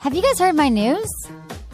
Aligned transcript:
Have 0.00 0.14
you 0.14 0.22
guys 0.22 0.38
heard 0.38 0.54
my 0.54 0.70
news? 0.70 1.06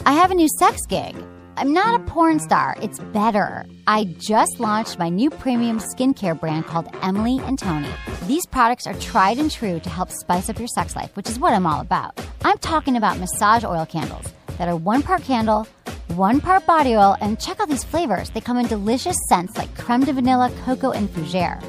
I 0.05 0.11
have 0.11 0.31
a 0.31 0.35
new 0.35 0.49
sex 0.59 0.81
gig. 0.89 1.15
I'm 1.55 1.71
not 1.71 2.01
a 2.01 2.03
porn 2.11 2.41
star, 2.41 2.75
it's 2.81 2.99
better. 2.99 3.65
I 3.87 4.03
just 4.19 4.59
launched 4.59 4.99
my 4.99 5.07
new 5.07 5.29
premium 5.29 5.79
skincare 5.79 6.37
brand 6.37 6.65
called 6.65 6.93
Emily 7.01 7.39
and 7.45 7.57
Tony. 7.57 7.87
These 8.25 8.45
products 8.45 8.85
are 8.85 8.95
tried 8.95 9.37
and 9.37 9.49
true 9.49 9.79
to 9.79 9.89
help 9.89 10.11
spice 10.11 10.49
up 10.49 10.59
your 10.59 10.67
sex 10.67 10.93
life, 10.93 11.15
which 11.15 11.29
is 11.29 11.39
what 11.39 11.53
I'm 11.53 11.65
all 11.65 11.79
about. 11.79 12.19
I'm 12.43 12.57
talking 12.57 12.97
about 12.97 13.17
massage 13.17 13.63
oil 13.63 13.85
candles 13.85 14.33
that 14.57 14.67
are 14.67 14.75
one 14.75 15.03
part 15.03 15.23
candle, 15.23 15.65
one 16.07 16.41
part 16.41 16.65
body 16.65 16.97
oil, 16.97 17.15
and 17.21 17.39
check 17.39 17.61
out 17.61 17.69
these 17.69 17.85
flavors. 17.85 18.29
They 18.31 18.41
come 18.41 18.57
in 18.57 18.67
delicious 18.67 19.15
scents 19.29 19.57
like 19.57 19.73
creme 19.77 20.03
de 20.03 20.11
vanilla, 20.11 20.51
cocoa, 20.65 20.91
and 20.91 21.07
fougere. 21.07 21.63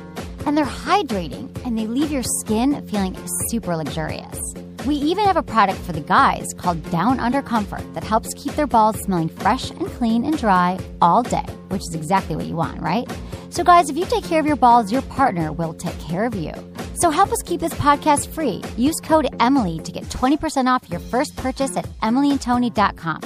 And 0.44 0.58
they're 0.58 0.64
hydrating 0.64 1.56
and 1.64 1.78
they 1.78 1.86
leave 1.86 2.10
your 2.10 2.24
skin 2.24 2.84
feeling 2.88 3.16
super 3.48 3.76
luxurious. 3.76 4.40
We 4.86 4.94
even 4.94 5.24
have 5.24 5.36
a 5.36 5.42
product 5.42 5.78
for 5.80 5.92
the 5.92 6.00
guys 6.00 6.46
called 6.56 6.88
Down 6.90 7.20
Under 7.20 7.42
Comfort 7.42 7.82
that 7.94 8.04
helps 8.04 8.32
keep 8.34 8.54
their 8.54 8.66
balls 8.66 8.98
smelling 9.00 9.28
fresh 9.28 9.70
and 9.70 9.86
clean 9.86 10.24
and 10.24 10.38
dry 10.38 10.78
all 11.02 11.22
day, 11.22 11.44
which 11.68 11.82
is 11.82 11.94
exactly 11.94 12.36
what 12.36 12.46
you 12.46 12.56
want, 12.56 12.80
right? 12.80 13.10
So, 13.50 13.64
guys, 13.64 13.90
if 13.90 13.96
you 13.96 14.04
take 14.06 14.24
care 14.24 14.40
of 14.40 14.46
your 14.46 14.56
balls, 14.56 14.92
your 14.92 15.02
partner 15.02 15.52
will 15.52 15.74
take 15.74 15.98
care 16.00 16.24
of 16.24 16.34
you. 16.34 16.52
So, 16.94 17.10
help 17.10 17.32
us 17.32 17.42
keep 17.44 17.60
this 17.60 17.74
podcast 17.74 18.28
free. 18.28 18.62
Use 18.76 18.98
code 19.02 19.28
Emily 19.40 19.78
to 19.80 19.92
get 19.92 20.04
20% 20.04 20.66
off 20.66 20.88
your 20.90 21.00
first 21.00 21.36
purchase 21.36 21.76
at 21.76 21.86
emilyandtony.com. 22.00 23.20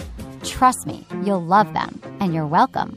Trust 0.45 0.87
me, 0.87 1.07
you'll 1.25 1.45
love 1.45 1.73
them, 1.73 2.01
and 2.21 2.35
you're 2.35 2.47
welcome. 2.47 2.97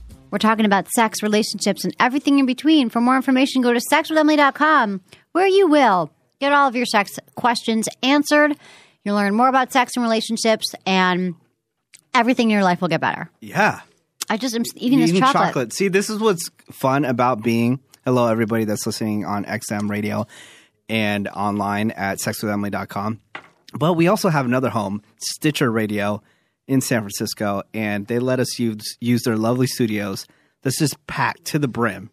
We're 0.31 0.37
talking 0.37 0.65
about 0.65 0.87
sex, 0.87 1.21
relationships, 1.21 1.83
and 1.83 1.93
everything 1.99 2.39
in 2.39 2.45
between. 2.45 2.89
For 2.89 3.01
more 3.01 3.17
information, 3.17 3.61
go 3.61 3.73
to 3.73 3.81
sexwithemily.com, 3.91 5.01
where 5.33 5.47
you 5.47 5.67
will 5.67 6.09
get 6.39 6.53
all 6.53 6.67
of 6.67 6.75
your 6.75 6.85
sex 6.85 7.19
questions 7.35 7.87
answered. 8.01 8.55
You'll 9.03 9.15
learn 9.15 9.35
more 9.35 9.49
about 9.49 9.71
sex 9.71 9.91
and 9.95 10.03
relationships, 10.03 10.73
and 10.85 11.35
everything 12.13 12.49
in 12.49 12.53
your 12.53 12.63
life 12.63 12.81
will 12.81 12.87
get 12.87 13.01
better. 13.01 13.29
Yeah. 13.41 13.81
I 14.29 14.37
just 14.37 14.55
am 14.55 14.63
eating 14.75 14.99
this 14.99 15.09
Eating 15.09 15.23
chocolate. 15.23 15.73
See, 15.73 15.89
this 15.89 16.09
is 16.09 16.19
what's 16.19 16.49
fun 16.71 17.03
about 17.03 17.43
being. 17.43 17.81
Hello, 18.05 18.27
everybody 18.27 18.63
that's 18.63 18.85
listening 18.85 19.25
on 19.25 19.43
XM 19.43 19.89
radio 19.89 20.25
and 20.87 21.27
online 21.27 21.91
at 21.91 22.19
sexwithemily.com. 22.19 23.19
But 23.73 23.93
we 23.93 24.07
also 24.07 24.29
have 24.29 24.45
another 24.45 24.69
home, 24.69 25.01
Stitcher 25.17 25.71
Radio 25.71 26.23
in 26.67 26.81
San 26.81 27.01
Francisco, 27.01 27.63
and 27.73 28.07
they 28.07 28.19
let 28.19 28.39
us 28.39 28.59
use, 28.59 28.97
use 29.01 29.23
their 29.23 29.37
lovely 29.37 29.67
studios 29.67 30.27
that's 30.63 30.77
just 30.79 31.05
packed 31.07 31.45
to 31.45 31.59
the 31.59 31.67
brim, 31.67 32.09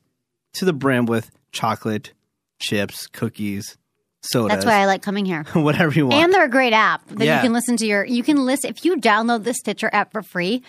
to 0.54 0.64
the 0.64 0.72
brim 0.72 1.06
with 1.06 1.30
chocolate, 1.52 2.12
chips, 2.60 3.06
cookies, 3.08 3.76
sodas. 4.22 4.50
That's 4.56 4.66
why 4.66 4.80
I 4.80 4.86
like 4.86 5.02
coming 5.02 5.24
here. 5.24 5.44
whatever 5.52 5.92
you 5.94 6.06
want. 6.06 6.22
And 6.24 6.32
they're 6.34 6.44
a 6.44 6.50
great 6.50 6.72
app 6.72 7.06
that 7.08 7.24
Yeah. 7.24 7.36
you 7.36 7.42
can 7.42 7.52
listen 7.52 7.76
to 7.76 7.86
your. 7.86 8.04
You 8.04 8.22
can 8.22 8.44
listen 8.44 8.70
if 8.70 8.84
you 8.84 8.96
download 8.96 9.44
the 9.44 9.54
Stitcher 9.54 9.90
app 9.92 10.12
for 10.12 10.22
free. 10.22 10.62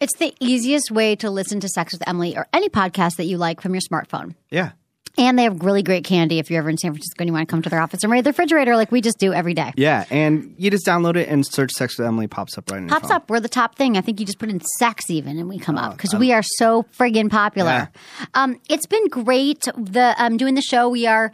It's 0.00 0.16
the 0.18 0.34
easiest 0.40 0.90
way 0.90 1.16
to 1.16 1.30
listen 1.30 1.60
to 1.60 1.68
Sex 1.68 1.92
with 1.92 2.06
Emily 2.06 2.36
or 2.36 2.46
any 2.52 2.68
podcast 2.68 3.16
that 3.16 3.24
you 3.24 3.38
like 3.38 3.60
from 3.60 3.72
your 3.74 3.80
smartphone. 3.82 4.34
yeah. 4.50 4.72
And 5.18 5.38
they 5.38 5.44
have 5.44 5.60
really 5.62 5.82
great 5.82 6.04
candy 6.04 6.38
if 6.38 6.50
you're 6.50 6.58
ever 6.58 6.68
in 6.68 6.76
San 6.76 6.92
Francisco 6.92 7.22
and 7.22 7.28
you 7.28 7.32
want 7.32 7.48
to 7.48 7.50
come 7.50 7.62
to 7.62 7.70
their 7.70 7.80
office 7.80 8.02
and 8.02 8.12
raid 8.12 8.24
the 8.24 8.30
refrigerator 8.30 8.76
like 8.76 8.92
we 8.92 9.00
just 9.00 9.18
do 9.18 9.32
every 9.32 9.54
day. 9.54 9.72
Yeah, 9.76 10.04
and 10.10 10.54
you 10.58 10.70
just 10.70 10.84
download 10.84 11.16
it 11.16 11.28
and 11.28 11.46
search 11.46 11.72
Sex 11.72 11.96
with 11.98 12.06
Emily 12.06 12.26
pops 12.26 12.58
up 12.58 12.70
right 12.70 12.78
in 12.78 12.88
Pops 12.88 13.10
up. 13.10 13.30
We're 13.30 13.40
the 13.40 13.48
top 13.48 13.76
thing. 13.76 13.96
I 13.96 14.02
think 14.02 14.20
you 14.20 14.26
just 14.26 14.38
put 14.38 14.50
in 14.50 14.60
sex 14.78 15.08
even 15.10 15.38
and 15.38 15.48
we 15.48 15.58
come 15.58 15.78
up 15.78 15.96
because 15.96 16.14
we 16.14 16.32
are 16.32 16.42
so 16.42 16.82
friggin' 16.98 17.30
popular. 17.30 17.90
Um, 18.34 18.60
it's 18.68 18.86
been 18.86 19.08
great. 19.08 19.62
The 19.76 20.14
um, 20.18 20.36
doing 20.36 20.54
the 20.54 20.62
show. 20.62 20.88
We 20.88 21.06
are. 21.06 21.32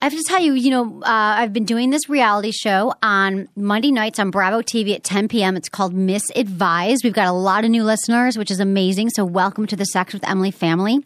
I 0.00 0.04
have 0.04 0.12
to 0.12 0.22
tell 0.28 0.40
you, 0.40 0.52
you 0.52 0.70
know, 0.70 1.00
uh, 1.02 1.08
I've 1.08 1.52
been 1.52 1.64
doing 1.64 1.90
this 1.90 2.08
reality 2.08 2.52
show 2.52 2.94
on 3.02 3.48
Monday 3.56 3.90
nights 3.90 4.20
on 4.20 4.30
Bravo 4.30 4.62
TV 4.62 4.94
at 4.94 5.02
10 5.02 5.26
p.m. 5.26 5.56
It's 5.56 5.68
called 5.68 5.92
Miss 5.92 6.22
Advised. 6.36 7.02
We've 7.02 7.12
got 7.12 7.26
a 7.26 7.32
lot 7.32 7.64
of 7.64 7.70
new 7.70 7.82
listeners, 7.82 8.38
which 8.38 8.52
is 8.52 8.60
amazing. 8.60 9.10
So, 9.10 9.24
welcome 9.24 9.66
to 9.66 9.74
the 9.74 9.84
Sex 9.84 10.12
with 10.14 10.28
Emily 10.28 10.52
family. 10.52 11.04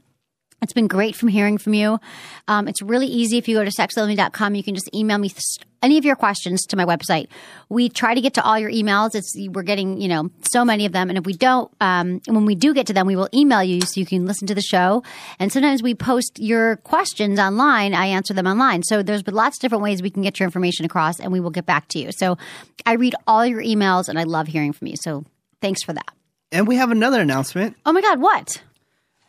It's 0.63 0.73
been 0.73 0.87
great 0.87 1.17
from 1.17 1.29
hearing 1.29 1.59
from 1.59 1.75
you. 1.75 1.99
Um, 2.47 2.69
it's 2.69 2.81
really 2.81 3.09
easy. 3.09 3.37
If 3.37 3.49
you 3.49 3.57
go 3.57 3.65
to 3.65 3.71
sexwithemily.com, 3.71 4.55
you 4.55 4.63
can 4.63 4.77
just 4.77 4.89
email 4.95 5.19
me 5.19 5.29
th- 5.29 5.43
any 5.83 5.99
of 5.99 6.05
your 6.05 6.15
questions 6.15 6.65
to 6.67 6.77
my 6.77 6.85
website. 6.85 7.27
We 7.69 7.89
try 7.89 8.15
to 8.15 8.21
get 8.21 8.35
to 8.35 8.45
all 8.45 8.57
your 8.57 8.71
emails. 8.71 9.17
It's 9.17 9.35
we're 9.51 9.65
getting 9.65 10.01
you 10.01 10.07
know 10.07 10.31
so 10.53 10.65
many 10.65 10.87
of 10.87 10.93
them, 10.93 11.09
and 11.09 11.19
if 11.19 11.27
we 11.27 11.33
don't, 11.33 11.69
um, 11.81 12.21
when 12.27 12.47
we 12.47 12.55
do 12.55 12.73
get 12.73 12.87
to 12.87 12.93
them, 12.93 13.09
we 13.09 13.17
will 13.17 13.29
email 13.35 13.63
you 13.65 13.81
so 13.81 13.99
you 13.99 14.07
can 14.07 14.25
listen 14.25 14.47
to 14.47 14.55
the 14.55 14.63
show. 14.63 15.03
And 15.41 15.53
sometimes 15.53 15.83
we 15.83 15.95
post 15.95 16.39
your 16.39 16.77
questions 16.77 17.41
online. 17.41 17.93
I 17.93 18.07
answer 18.07 18.33
them 18.33 18.47
online. 18.47 18.85
So 18.85 19.03
there's 19.03 19.25
been 19.25 19.35
lots 19.35 19.57
of 19.57 19.63
different 19.63 19.83
ways 19.83 20.01
we 20.01 20.11
can 20.11 20.23
get 20.23 20.39
your 20.39 20.47
information 20.47 20.87
across, 20.87 21.19
and 21.19 21.33
we 21.33 21.41
will 21.41 21.51
get 21.51 21.67
back 21.67 21.89
to 21.89 21.99
you. 21.99 22.13
So 22.13 22.39
I 22.87 22.93
read 22.93 23.17
all 23.27 23.45
your 23.45 23.61
emails, 23.61 24.09
and 24.09 24.17
I 24.19 24.23
love 24.23 24.47
hearing 24.47 24.73
from 24.73 24.87
you. 24.87 24.95
So 24.97 25.25
thanks 25.61 25.83
for 25.83 25.93
that. 25.93 26.13
And 26.53 26.69
we 26.69 26.77
have 26.77 26.93
another 26.93 27.21
announcement. 27.21 27.77
Oh 27.85 27.93
my 27.93 28.01
God, 28.01 28.21
what? 28.21 28.63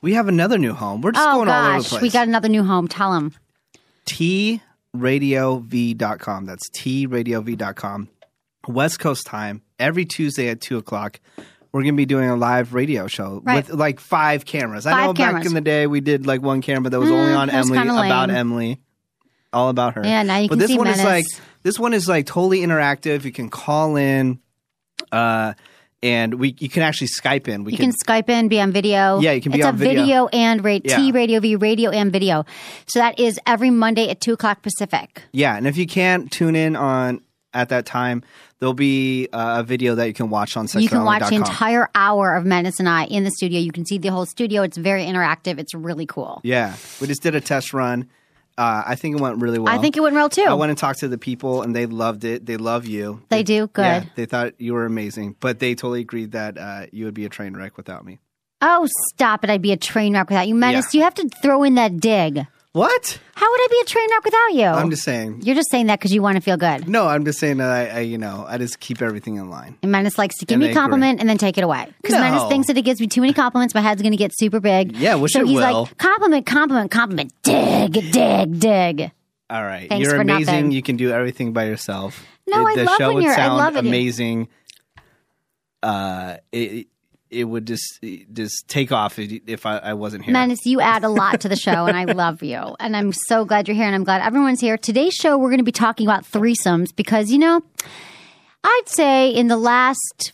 We 0.04 0.14
have 0.14 0.28
another 0.28 0.58
new 0.60 0.74
home. 0.74 1.02
We're 1.02 1.14
just 1.14 1.28
Oh 1.28 1.38
going 1.38 1.48
all 1.50 1.56
over 1.66 1.72
the 1.72 1.78
gosh, 1.80 1.90
place. 1.90 2.02
we 2.02 2.10
got 2.12 2.28
another 2.28 2.50
new 2.50 2.64
home. 2.64 2.88
Tell 2.88 3.14
them. 3.14 3.34
tradiov.com. 4.96 6.46
That's 6.46 6.70
tradiov.com. 6.70 8.10
West 8.68 9.00
Coast 9.00 9.26
time, 9.26 9.62
every 9.80 10.06
Tuesday 10.06 10.50
at 10.50 10.62
2 10.62 10.78
o'clock. 10.78 11.20
We're 11.72 11.82
going 11.82 11.96
to 11.96 11.98
be 11.98 12.06
doing 12.06 12.30
a 12.30 12.36
live 12.36 12.74
radio 12.76 13.08
show 13.08 13.42
Right. 13.44 13.68
with 13.68 13.72
like 13.78 14.00
five 14.00 14.46
cameras. 14.46 14.86
I 14.86 14.92
Five 14.92 15.06
know 15.06 15.14
back 15.14 15.46
in 15.46 15.54
the 15.56 15.62
day 15.62 15.88
we 15.88 16.02
did 16.02 16.28
like 16.28 16.42
one 16.42 16.62
camera 16.62 16.90
that 16.92 17.00
was 17.00 17.10
only 17.10 17.34
on 17.34 17.50
Emily, 17.50 17.80
about. 17.80 18.30
Emily, 18.30 18.80
all 19.52 19.70
about 19.70 19.96
her. 19.96 20.04
Yeah, 20.06 20.22
now 20.22 20.38
you 20.38 20.50
but 20.50 20.56
can 20.56 20.60
this 20.60 20.68
see 20.68 20.78
one 20.78 20.88
is 20.88 21.04
like 21.04 21.26
this 21.64 21.80
one 21.80 21.94
is 21.94 22.08
like 22.08 22.28
totally 22.28 22.60
interactive. 22.60 23.24
You 23.24 23.32
can 23.32 23.50
call 23.50 23.96
in, 23.96 24.40
uh, 25.12 25.54
and 26.04 26.36
we 26.36 26.56
you 26.60 26.70
can 26.70 26.84
actually 26.84 27.08
Skype 27.08 27.48
in. 27.48 27.64
We 27.64 27.72
You 27.72 27.78
can 27.78 27.94
Skype 28.06 28.30
in, 28.30 28.50
be 28.50 28.60
on 28.60 28.72
video. 28.72 29.20
Yeah, 29.22 29.32
you 29.32 29.42
can 29.42 29.52
be 29.54 29.60
it's 29.60 29.66
on 29.68 29.76
a 29.76 29.78
video. 29.78 30.28
and 30.28 30.64
ra- 30.64 30.80
Yeah. 30.84 30.98
T 30.98 31.12
Radio 31.12 31.40
V 31.40 31.56
radio 31.56 31.90
and 31.90 32.12
video. 32.12 32.46
So 32.88 33.00
that 33.00 33.20
is 33.20 33.40
every 33.48 33.70
Monday 33.70 34.10
at 34.10 34.22
two 34.22 34.34
o'clock 34.34 34.62
Pacific. 34.62 35.24
Yeah, 35.32 35.56
and 35.56 35.66
if 35.66 35.78
you 35.78 35.88
can't 35.88 36.30
tune 36.32 36.56
in 36.56 36.76
on 36.76 37.22
at 37.54 37.70
that 37.70 37.86
time, 37.86 38.24
there'll 38.60 38.74
be 38.74 39.30
uh, 39.32 39.58
a 39.60 39.64
video 39.64 39.96
that 39.96 40.08
you 40.08 40.14
can 40.14 40.30
watch 40.30 40.58
on 40.58 40.68
you 40.74 40.90
can 40.90 41.06
watch 41.06 41.30
the 41.30 41.36
entire 41.36 41.90
hour 41.96 42.36
of 42.36 42.46
Menace 42.46 42.80
and 42.80 42.90
I 42.90 43.06
in 43.06 43.24
the 43.24 43.32
studio. 43.32 43.60
You 43.60 43.72
can 43.72 43.86
see 43.86 43.98
the 43.98 44.10
whole 44.10 44.26
studio. 44.26 44.64
It's 44.64 44.78
very 44.78 45.06
interactive. 45.06 45.58
It's 45.60 45.74
really 45.74 46.06
cool. 46.06 46.42
Yeah, 46.44 46.76
we 47.00 47.08
just 47.08 47.24
did 47.24 47.36
a 47.36 47.42
test 47.42 47.74
run. 47.74 48.10
Uh, 48.58 48.84
I 48.86 48.96
think 48.96 49.18
it 49.18 49.22
went 49.22 49.42
really 49.42 49.58
well. 49.60 49.74
I 49.74 49.80
think 49.80 49.98
it 49.98 50.02
went 50.02 50.16
real 50.16 50.30
too. 50.30 50.44
I 50.44 50.54
went 50.54 50.70
and 50.70 50.78
talked 50.78 51.00
to 51.00 51.08
the 51.08 51.18
people, 51.18 51.62
and 51.64 51.76
they 51.76 51.86
loved 51.88 52.24
it. 52.24 52.46
They 52.46 52.58
love 52.58 52.86
you. 52.86 53.22
They 53.30 53.42
do? 53.44 53.68
Good. 53.68 53.82
Yeah, 53.82 54.04
they 54.16 54.26
thought 54.26 54.54
you 54.60 54.74
were 54.74 54.86
amazing, 54.86 55.36
but 55.40 55.60
they 55.60 55.74
totally 55.74 56.02
agreed 56.02 56.34
that 56.34 56.58
uh, 56.58 56.86
you 56.92 57.06
would 57.06 57.16
be 57.16 57.26
a 57.26 57.30
train 57.30 57.56
wreck 57.56 57.78
without 57.78 58.06
me. 58.06 58.20
oh, 58.62 58.88
stop 59.10 59.44
it! 59.44 59.50
I'd 59.50 59.62
be 59.62 59.72
a 59.72 59.78
train 59.78 60.14
wreck 60.14 60.30
without 60.30 60.48
you, 60.48 60.56
Menace. 60.56 60.94
Yeah. 60.94 61.00
You 61.00 61.04
have 61.06 61.16
to 61.16 61.30
throw 61.42 61.64
in 61.64 61.76
that 61.76 62.00
dig. 62.00 62.46
What? 62.74 63.20
How 63.36 63.52
would 63.52 63.62
I 63.62 63.68
be 63.70 63.80
a 63.84 63.86
train 63.86 64.10
wreck 64.10 64.26
without 64.26 64.54
you? 64.56 64.66
I'm 64.66 64.90
just 64.90 65.04
saying. 65.04 65.42
You're 65.44 65.54
just 65.54 65.70
saying 65.70 65.86
that 65.88 66.00
because 66.00 66.12
you 66.12 66.24
want 66.24 66.38
to 66.38 66.42
feel 66.42 66.58
good. 66.58 66.88
No, 66.90 67.06
I'm 67.08 67.24
just 67.24 67.38
saying 67.38 67.58
that 67.58 67.70
I, 67.70 67.98
I, 67.98 68.00
you 68.00 68.18
know, 68.18 68.46
I 68.48 68.58
just 68.58 68.80
keep 68.80 69.00
everything 69.04 69.36
in 69.36 69.48
line. 69.52 69.78
And 69.84 69.92
Menace 69.92 70.18
likes 70.18 70.38
to 70.40 70.46
give 70.46 70.56
And 70.56 70.64
me 70.64 70.72
a 70.72 70.74
compliment 70.74 71.20
and 71.20 71.30
then 71.30 71.38
take 71.38 71.60
it 71.60 71.64
away. 71.64 71.88
Because 72.02 72.16
No. 72.16 72.22
Menace 72.22 72.48
thinks 72.50 72.68
that 72.68 72.78
it 72.78 72.82
gives 72.82 73.00
me 73.00 73.06
too 73.06 73.22
many 73.22 73.32
compliments, 73.32 73.76
my 73.76 73.82
head's 73.82 74.02
going 74.02 74.12
to 74.14 74.18
get 74.18 74.32
super 74.36 74.60
big. 74.60 74.96
Yeah, 74.98 75.16
which 75.16 75.34
so 75.34 75.42
it 75.42 75.48
he's 75.48 75.58
will. 75.58 75.84
like, 75.84 75.98
compliment, 76.00 76.48
compliment, 76.48 76.90
compliment, 76.90 77.32
dig, 77.44 77.94
dig, 78.12 78.60
dig. 78.60 79.12
All 79.52 79.64
right, 79.64 79.88
Thanks 79.88 80.04
you're 80.08 80.16
for 80.16 80.22
amazing. 80.22 80.46
nothing. 80.46 80.72
You 80.72 80.82
can 80.82 80.98
do 80.98 81.12
everything 81.12 81.54
by 81.54 81.66
yourself. 81.66 82.26
No, 82.48 82.64
the, 82.64 82.70
I 82.70 82.76
the 82.76 82.84
love 82.86 82.98
show 82.98 83.06
when 83.10 83.16
would 83.18 83.24
you're- 83.26 83.36
I 83.36 83.38
sound 83.38 83.58
love 83.58 83.76
it. 83.76 83.86
amazing. 83.86 84.48
Uh, 85.84 86.38
it 86.52 86.88
it 87.34 87.46
would 87.46 87.66
just 87.68 88.00
just 88.34 88.68
take 88.68 88.92
off 88.92 89.20
if 89.20 89.42
if 89.48 89.66
I, 89.66 89.78
I 89.78 89.94
wasn't 89.94 90.24
here. 90.26 90.34
Menace, 90.34 90.66
you 90.66 90.80
add 90.82 91.04
a 91.04 91.10
lot 91.10 91.42
to 91.42 91.50
the 91.50 91.56
show, 91.56 91.86
and 91.86 91.98
I 91.98 92.06
love 92.06 92.44
you. 92.44 92.76
And 92.80 92.96
I'm 92.96 93.12
so 93.14 93.44
glad 93.46 93.68
you're 93.68 93.76
here, 93.76 93.86
and 93.86 93.96
I'm 93.96 94.04
glad 94.04 94.22
everyone's 94.22 94.62
here. 94.62 94.78
Today's 94.78 95.14
show, 95.14 95.38
we're 95.38 95.50
going 95.50 95.58
to 95.60 95.64
be 95.64 95.72
talking 95.72 96.06
about 96.08 96.24
threesomes 96.24 96.96
because, 96.96 97.32
you 97.32 97.40
know, 97.40 97.62
I'd 98.64 98.84
say 98.88 99.30
in 99.30 99.48
the 99.48 99.58
last 99.58 100.34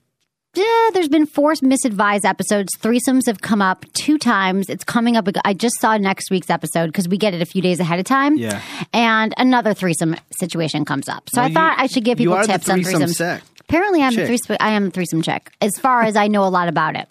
yeah, 0.55 0.89
there's 0.93 1.07
been 1.09 1.27
four 1.27 1.53
Miss 1.61 1.85
Advised 1.85 2.25
episodes. 2.25 2.75
Threesomes 2.79 3.27
have 3.27 3.39
come 3.39 3.61
up 3.61 3.85
two 3.93 4.17
times. 4.17 4.67
It's 4.67 4.83
coming 4.83 5.15
up. 5.15 5.27
I 5.45 5.53
just 5.53 5.79
saw 5.79 5.95
next 5.97 6.31
week's 6.31 6.49
episode 6.49 6.87
because 6.87 7.07
we 7.07 7.17
get 7.19 7.35
it 7.35 7.41
a 7.41 7.45
few 7.45 7.61
days 7.61 7.79
ahead 7.79 7.99
of 7.99 8.05
time. 8.05 8.35
Yeah. 8.35 8.59
And 8.91 9.33
another 9.37 9.75
threesome 9.75 10.15
situation 10.39 10.85
comes 10.85 11.07
up. 11.07 11.29
So 11.29 11.37
Well, 11.39 11.45
I 11.45 11.47
you- 11.49 11.53
thought 11.53 11.75
I 11.79 11.85
should 11.87 12.03
give 12.03 12.17
people 12.17 12.41
tips 12.43 12.67
on 12.67 12.81
threesome 12.81 13.03
threesomes. 13.03 13.15
sec- 13.15 13.43
Apparently, 13.69 14.01
I'm 14.01 14.11
chick. 14.13 14.25
threesome. 14.27 14.57
I 14.59 14.71
am 14.71 14.85
the 14.85 14.91
threesome 14.91 15.21
chick, 15.21 15.51
as 15.61 15.77
far 15.77 16.01
as 16.03 16.15
I 16.15 16.27
know 16.27 16.43
a 16.43 16.49
lot 16.49 16.67
about 16.67 16.95
it. 16.95 17.07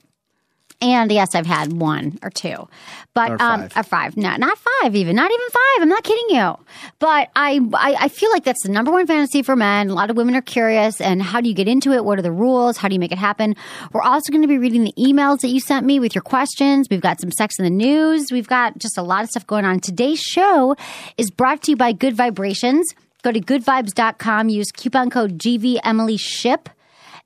And 0.80 1.10
yes, 1.10 1.34
I've 1.34 1.44
had 1.46 1.72
one 1.72 2.20
or 2.22 2.30
two, 2.30 2.68
but 3.12 3.32
Or 3.32 3.42
um, 3.42 3.68
five. 3.68 3.76
or 3.76 3.82
five. 3.82 4.16
No, 4.16 4.36
not 4.36 4.56
five 4.80 4.94
even. 4.94 5.16
Not 5.16 5.28
even 5.28 5.46
five. 5.50 5.82
I'm 5.82 5.88
not 5.88 6.04
kidding 6.04 6.36
you. 6.36 6.56
But 7.00 7.30
I, 7.34 7.58
I, 7.74 7.96
I 8.02 8.08
feel 8.08 8.30
like 8.30 8.44
that's 8.44 8.62
the 8.62 8.68
number 8.70 8.92
one 8.92 9.04
fantasy 9.04 9.42
for 9.42 9.56
men. 9.56 9.90
A 9.90 9.94
lot 9.94 10.08
of 10.08 10.16
women 10.16 10.36
are 10.36 10.40
curious. 10.40 11.00
And 11.00 11.20
how 11.20 11.40
do 11.40 11.48
you 11.48 11.54
get 11.56 11.66
into 11.66 11.90
it? 11.92 12.04
What 12.04 12.16
are 12.20 12.22
the 12.22 12.30
rules? 12.30 12.76
How 12.76 12.86
do 12.86 12.94
you 12.94 13.00
make 13.00 13.10
it 13.10 13.18
happen? 13.18 13.56
We're 13.92 14.02
also 14.02 14.30
going 14.30 14.42
to 14.42 14.46
be 14.48 14.56
reading 14.58 14.84
the 14.84 14.92
emails 14.96 15.40
that 15.40 15.48
you 15.48 15.58
sent 15.58 15.84
me 15.84 15.98
with 15.98 16.14
your 16.14 16.22
questions. 16.22 16.86
We've 16.88 17.00
got 17.00 17.20
some 17.20 17.32
sex 17.32 17.58
in 17.58 17.64
the 17.64 17.70
news. 17.70 18.30
We've 18.30 18.46
got 18.48 18.78
just 18.78 18.96
a 18.96 19.02
lot 19.02 19.24
of 19.24 19.30
stuff 19.30 19.48
going 19.48 19.64
on. 19.64 19.80
Today's 19.80 20.20
show 20.20 20.76
is 21.16 21.32
brought 21.32 21.62
to 21.62 21.72
you 21.72 21.76
by 21.76 21.90
Good 21.90 22.14
Vibrations. 22.14 22.86
Go 23.22 23.32
to 23.32 23.40
goodvibes.com. 23.40 24.48
Use 24.48 24.70
coupon 24.70 25.10
code 25.10 25.38
GVEmilyShip 25.38 26.66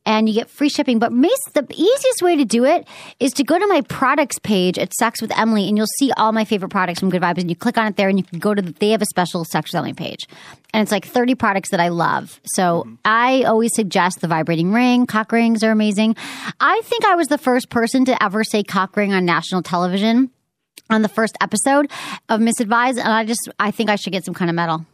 and 0.05 0.29
you 0.29 0.35
get 0.35 0.51
free 0.51 0.69
shipping. 0.69 0.99
But 0.99 1.11
the 1.11 1.67
easiest 1.75 2.23
way 2.23 2.37
to 2.37 2.45
do 2.45 2.65
it 2.65 2.87
is 3.21 3.33
to 3.33 3.45
go 3.45 3.59
to 3.59 3.67
my 3.67 3.83
products 3.83 4.39
page 4.39 4.79
at 4.79 4.93
Sex 4.95 5.23
with 5.23 5.37
Emily, 5.39 5.69
and 5.69 5.77
you'll 5.77 5.87
see 5.99 6.11
all 6.17 6.33
my 6.33 6.45
favorite 6.45 6.71
products 6.71 7.01
from 7.01 7.11
Good 7.11 7.23
Vibes. 7.23 7.39
And 7.39 7.51
you 7.51 7.57
click 7.57 7.79
on 7.79 7.87
it 7.87 7.97
there, 7.97 8.09
and 8.09 8.19
you 8.19 8.25
can 8.25 8.39
go 8.39 8.55
to 8.55 8.63
the, 8.63 8.73
they 8.73 8.91
have 8.91 9.03
a 9.03 9.07
special 9.07 9.45
Sex 9.45 9.73
with 9.73 9.79
Emily 9.79 9.93
page, 9.93 10.27
and 10.73 10.83
it's 10.83 10.93
like 10.93 11.07
thirty 11.07 11.35
products 11.35 11.71
that 11.71 11.81
I 11.81 11.89
love. 11.89 12.41
So 12.45 12.85
mm-hmm. 12.85 12.95
I 13.05 13.43
always 13.45 13.75
suggest 13.75 14.21
the 14.21 14.29
vibrating 14.29 14.73
ring. 14.73 15.07
Cock 15.07 15.33
rings 15.33 15.63
are 15.63 15.71
amazing. 15.71 16.17
I 16.61 16.81
think 16.85 17.05
I 17.05 17.15
was 17.15 17.29
the 17.29 17.39
first 17.39 17.71
person 17.71 18.05
to 18.07 18.23
ever 18.23 18.45
say 18.45 18.63
cock 18.63 18.97
ring 18.97 19.13
on 19.13 19.25
national 19.25 19.63
television. 19.63 20.31
On 20.91 21.01
the 21.01 21.09
first 21.09 21.39
episode 21.41 21.91
of 22.29 22.41
Miss 22.41 22.61
Advised, 22.61 22.99
and 22.99 23.09
I 23.09 23.25
just 23.25 23.49
I 23.59 23.71
think 23.71 23.89
I 23.89 23.97
should 23.97 24.13
get 24.13 24.27
some 24.27 24.35
kind 24.35 24.51
of 24.51 24.55
medal. 24.55 24.85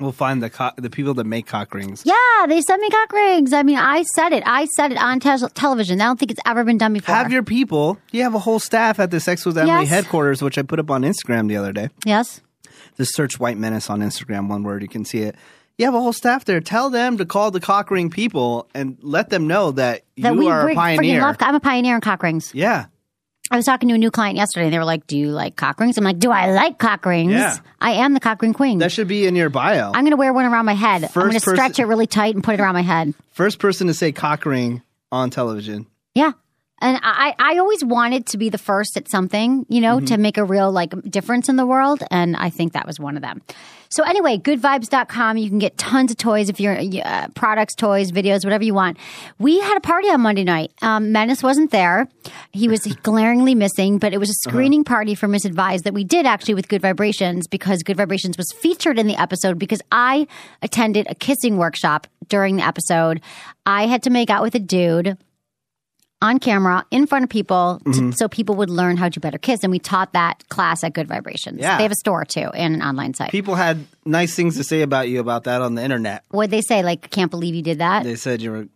We'll 0.00 0.10
find 0.12 0.42
the 0.42 0.50
co- 0.50 0.72
the 0.76 0.90
people 0.90 1.14
that 1.14 1.24
make 1.24 1.46
cock 1.46 1.72
rings. 1.72 2.02
Yeah, 2.04 2.14
they 2.48 2.60
sent 2.62 2.82
me 2.82 2.90
cock 2.90 3.12
rings. 3.12 3.52
I 3.52 3.62
mean, 3.62 3.78
I 3.78 4.02
said 4.16 4.32
it. 4.32 4.42
I 4.44 4.64
said 4.76 4.90
it 4.90 4.98
on 4.98 5.20
te- 5.20 5.46
television. 5.54 6.00
I 6.00 6.06
don't 6.06 6.18
think 6.18 6.32
it's 6.32 6.40
ever 6.44 6.64
been 6.64 6.78
done 6.78 6.92
before. 6.94 7.14
Have 7.14 7.30
your 7.30 7.44
people. 7.44 7.98
You 8.10 8.22
have 8.24 8.34
a 8.34 8.40
whole 8.40 8.58
staff 8.58 8.98
at 8.98 9.12
the 9.12 9.20
Sex 9.20 9.46
with 9.46 9.56
Emily 9.56 9.82
Yes. 9.82 9.88
headquarters, 9.90 10.42
which 10.42 10.58
I 10.58 10.62
put 10.62 10.80
up 10.80 10.90
on 10.90 11.02
Instagram 11.02 11.48
the 11.48 11.56
other 11.56 11.72
day. 11.72 11.90
yes. 12.04 12.40
Just 12.96 13.14
search 13.14 13.38
White 13.40 13.56
Menace 13.58 13.88
on 13.90 14.00
Instagram, 14.00 14.48
one 14.48 14.62
word, 14.64 14.82
you 14.82 14.88
can 14.88 15.04
see 15.04 15.18
it. 15.22 15.34
You 15.78 15.84
have 15.86 15.94
a 15.94 16.00
whole 16.00 16.12
staff 16.12 16.44
there. 16.44 16.60
Tell 16.60 16.90
them 16.90 17.16
to 17.18 17.24
call 17.26 17.50
the 17.50 17.58
cock 17.60 17.90
ring 17.90 18.08
people 18.08 18.68
and 18.74 18.96
let 19.00 19.30
them 19.30 19.48
know 19.48 19.72
that, 19.72 20.02
That 20.18 20.34
you 20.34 20.38
we 20.38 20.48
are 20.48 20.68
a 20.70 20.74
pioneer. 20.74 21.20
love. 21.20 21.36
I'm 21.40 21.56
a 21.56 21.60
pioneer 21.60 21.96
in 21.96 22.00
cock 22.00 22.22
rings. 22.22 22.52
yeah. 22.54 22.86
I 23.50 23.56
was 23.56 23.66
talking 23.66 23.88
to 23.90 23.94
a 23.94 23.98
new 23.98 24.10
client 24.10 24.36
yesterday, 24.36 24.66
and 24.66 24.74
they 24.74 24.78
were 24.78 24.84
like, 24.84 25.06
"Do 25.06 25.18
you 25.18 25.30
like 25.30 25.54
cock 25.54 25.78
rings?" 25.78 25.98
I'm 25.98 26.04
like, 26.04 26.18
"Do 26.18 26.30
I 26.30 26.50
like 26.52 26.78
cock 26.78 27.04
rings? 27.04 27.32
Yeah. 27.32 27.56
I 27.80 27.92
am 27.92 28.14
the 28.14 28.20
cock 28.20 28.40
ring 28.40 28.54
queen. 28.54 28.78
That 28.78 28.90
should 28.90 29.08
be 29.08 29.26
in 29.26 29.36
your 29.36 29.50
bio. 29.50 29.92
I'm 29.94 30.04
going 30.04 30.12
to 30.12 30.16
wear 30.16 30.32
one 30.32 30.46
around 30.46 30.64
my 30.64 30.74
head. 30.74 31.04
I'm 31.04 31.10
going 31.12 31.32
to 31.32 31.40
stretch 31.40 31.78
it 31.78 31.84
really 31.84 32.06
tight 32.06 32.34
and 32.34 32.42
put 32.42 32.54
it 32.54 32.60
around 32.60 32.74
my 32.74 32.82
head. 32.82 33.14
First 33.32 33.58
person 33.58 33.88
to 33.88 33.94
say 33.94 34.12
cock 34.12 34.46
ring 34.46 34.82
on 35.12 35.30
television. 35.30 35.86
Yeah. 36.14 36.32
And 36.84 37.00
I, 37.02 37.34
I 37.38 37.58
always 37.58 37.82
wanted 37.82 38.26
to 38.26 38.36
be 38.38 38.50
the 38.50 38.58
first 38.58 38.96
at 38.96 39.08
something, 39.08 39.64
you 39.68 39.80
know, 39.80 39.96
Mm-hmm. 39.96 40.04
to 40.06 40.18
make 40.18 40.36
a 40.38 40.44
real 40.44 40.70
like 40.70 40.92
difference 41.10 41.48
in 41.48 41.56
the 41.56 41.66
world. 41.66 42.02
And 42.10 42.36
I 42.36 42.50
think 42.50 42.74
that 42.74 42.86
was 42.86 43.00
one 43.00 43.16
of 43.16 43.22
them. 43.22 43.40
So 43.88 44.02
anyway, 44.02 44.38
goodvibes.com. 44.38 45.36
You 45.36 45.48
can 45.48 45.58
get 45.60 45.78
tons 45.78 46.10
of 46.10 46.16
toys 46.16 46.48
if 46.48 46.58
you're 46.60 46.76
uh, 47.04 47.28
products, 47.34 47.74
toys, 47.74 48.10
videos, 48.12 48.44
whatever 48.44 48.64
you 48.64 48.74
want. 48.74 48.98
We 49.38 49.60
had 49.60 49.76
a 49.76 49.80
party 49.80 50.08
on 50.08 50.20
Monday 50.20 50.42
night. 50.44 50.72
Um, 50.82 51.12
Menace 51.12 51.42
wasn't 51.42 51.70
there. 51.70 52.08
He 52.50 52.68
was 52.68 52.80
glaringly 53.02 53.54
missing, 53.54 53.98
but 53.98 54.12
it 54.12 54.18
was 54.18 54.30
a 54.30 54.48
screening 54.48 54.84
party 54.84 55.14
for 55.14 55.26
Miss 55.28 55.44
Advised 55.44 55.84
that 55.84 55.94
we 55.94 56.04
did 56.04 56.26
actually 56.26 56.54
with 56.54 56.68
Good 56.68 56.82
Vibrations 56.82 57.46
because 57.46 57.82
Good 57.82 57.96
Vibrations 57.96 58.36
was 58.36 58.50
featured 58.60 58.98
in 58.98 59.06
the 59.06 59.16
episode 59.16 59.58
because 59.58 59.80
I 59.92 60.26
attended 60.60 61.06
a 61.08 61.14
kissing 61.14 61.56
workshop 61.56 62.06
during 62.28 62.56
the 62.56 62.66
episode. 62.66 63.20
I 63.64 63.86
had 63.86 64.02
to 64.02 64.10
make 64.10 64.28
out 64.28 64.42
with 64.42 64.54
a 64.54 64.60
dude 64.60 65.16
on 66.24 66.38
camera 66.38 66.84
in 66.90 67.06
front 67.06 67.22
of 67.22 67.28
people 67.30 67.80
to, 67.84 67.90
Mm-hmm. 67.90 68.10
so 68.12 68.28
people 68.28 68.54
would 68.56 68.70
learn 68.70 68.96
how 68.96 69.08
to 69.08 69.20
better 69.20 69.38
kiss. 69.38 69.62
And 69.62 69.70
we 69.70 69.78
taught 69.78 70.12
that 70.14 70.42
class 70.48 70.82
at 70.82 70.92
Good 70.94 71.06
Vibrations. 71.06 71.60
Yeah. 71.60 71.76
They 71.76 71.82
have 71.84 71.92
a 71.92 71.96
store 71.96 72.24
too 72.24 72.48
and 72.54 72.74
an 72.74 72.82
online 72.82 73.14
site. 73.14 73.30
People 73.30 73.54
had 73.54 73.84
nice 74.04 74.34
things 74.34 74.56
to 74.56 74.64
say 74.64 74.82
about 74.82 75.08
you 75.08 75.20
about 75.20 75.44
that 75.44 75.60
on 75.62 75.74
the 75.76 75.82
internet. 75.84 76.24
What'd 76.30 76.50
they 76.50 76.62
say? 76.62 76.82
Like, 76.82 77.10
can't 77.10 77.30
believe 77.30 77.54
you 77.54 77.62
did 77.62 77.78
that? 77.78 78.02
They 78.04 78.16
said 78.16 78.42
you 78.42 78.50
were 78.50 78.68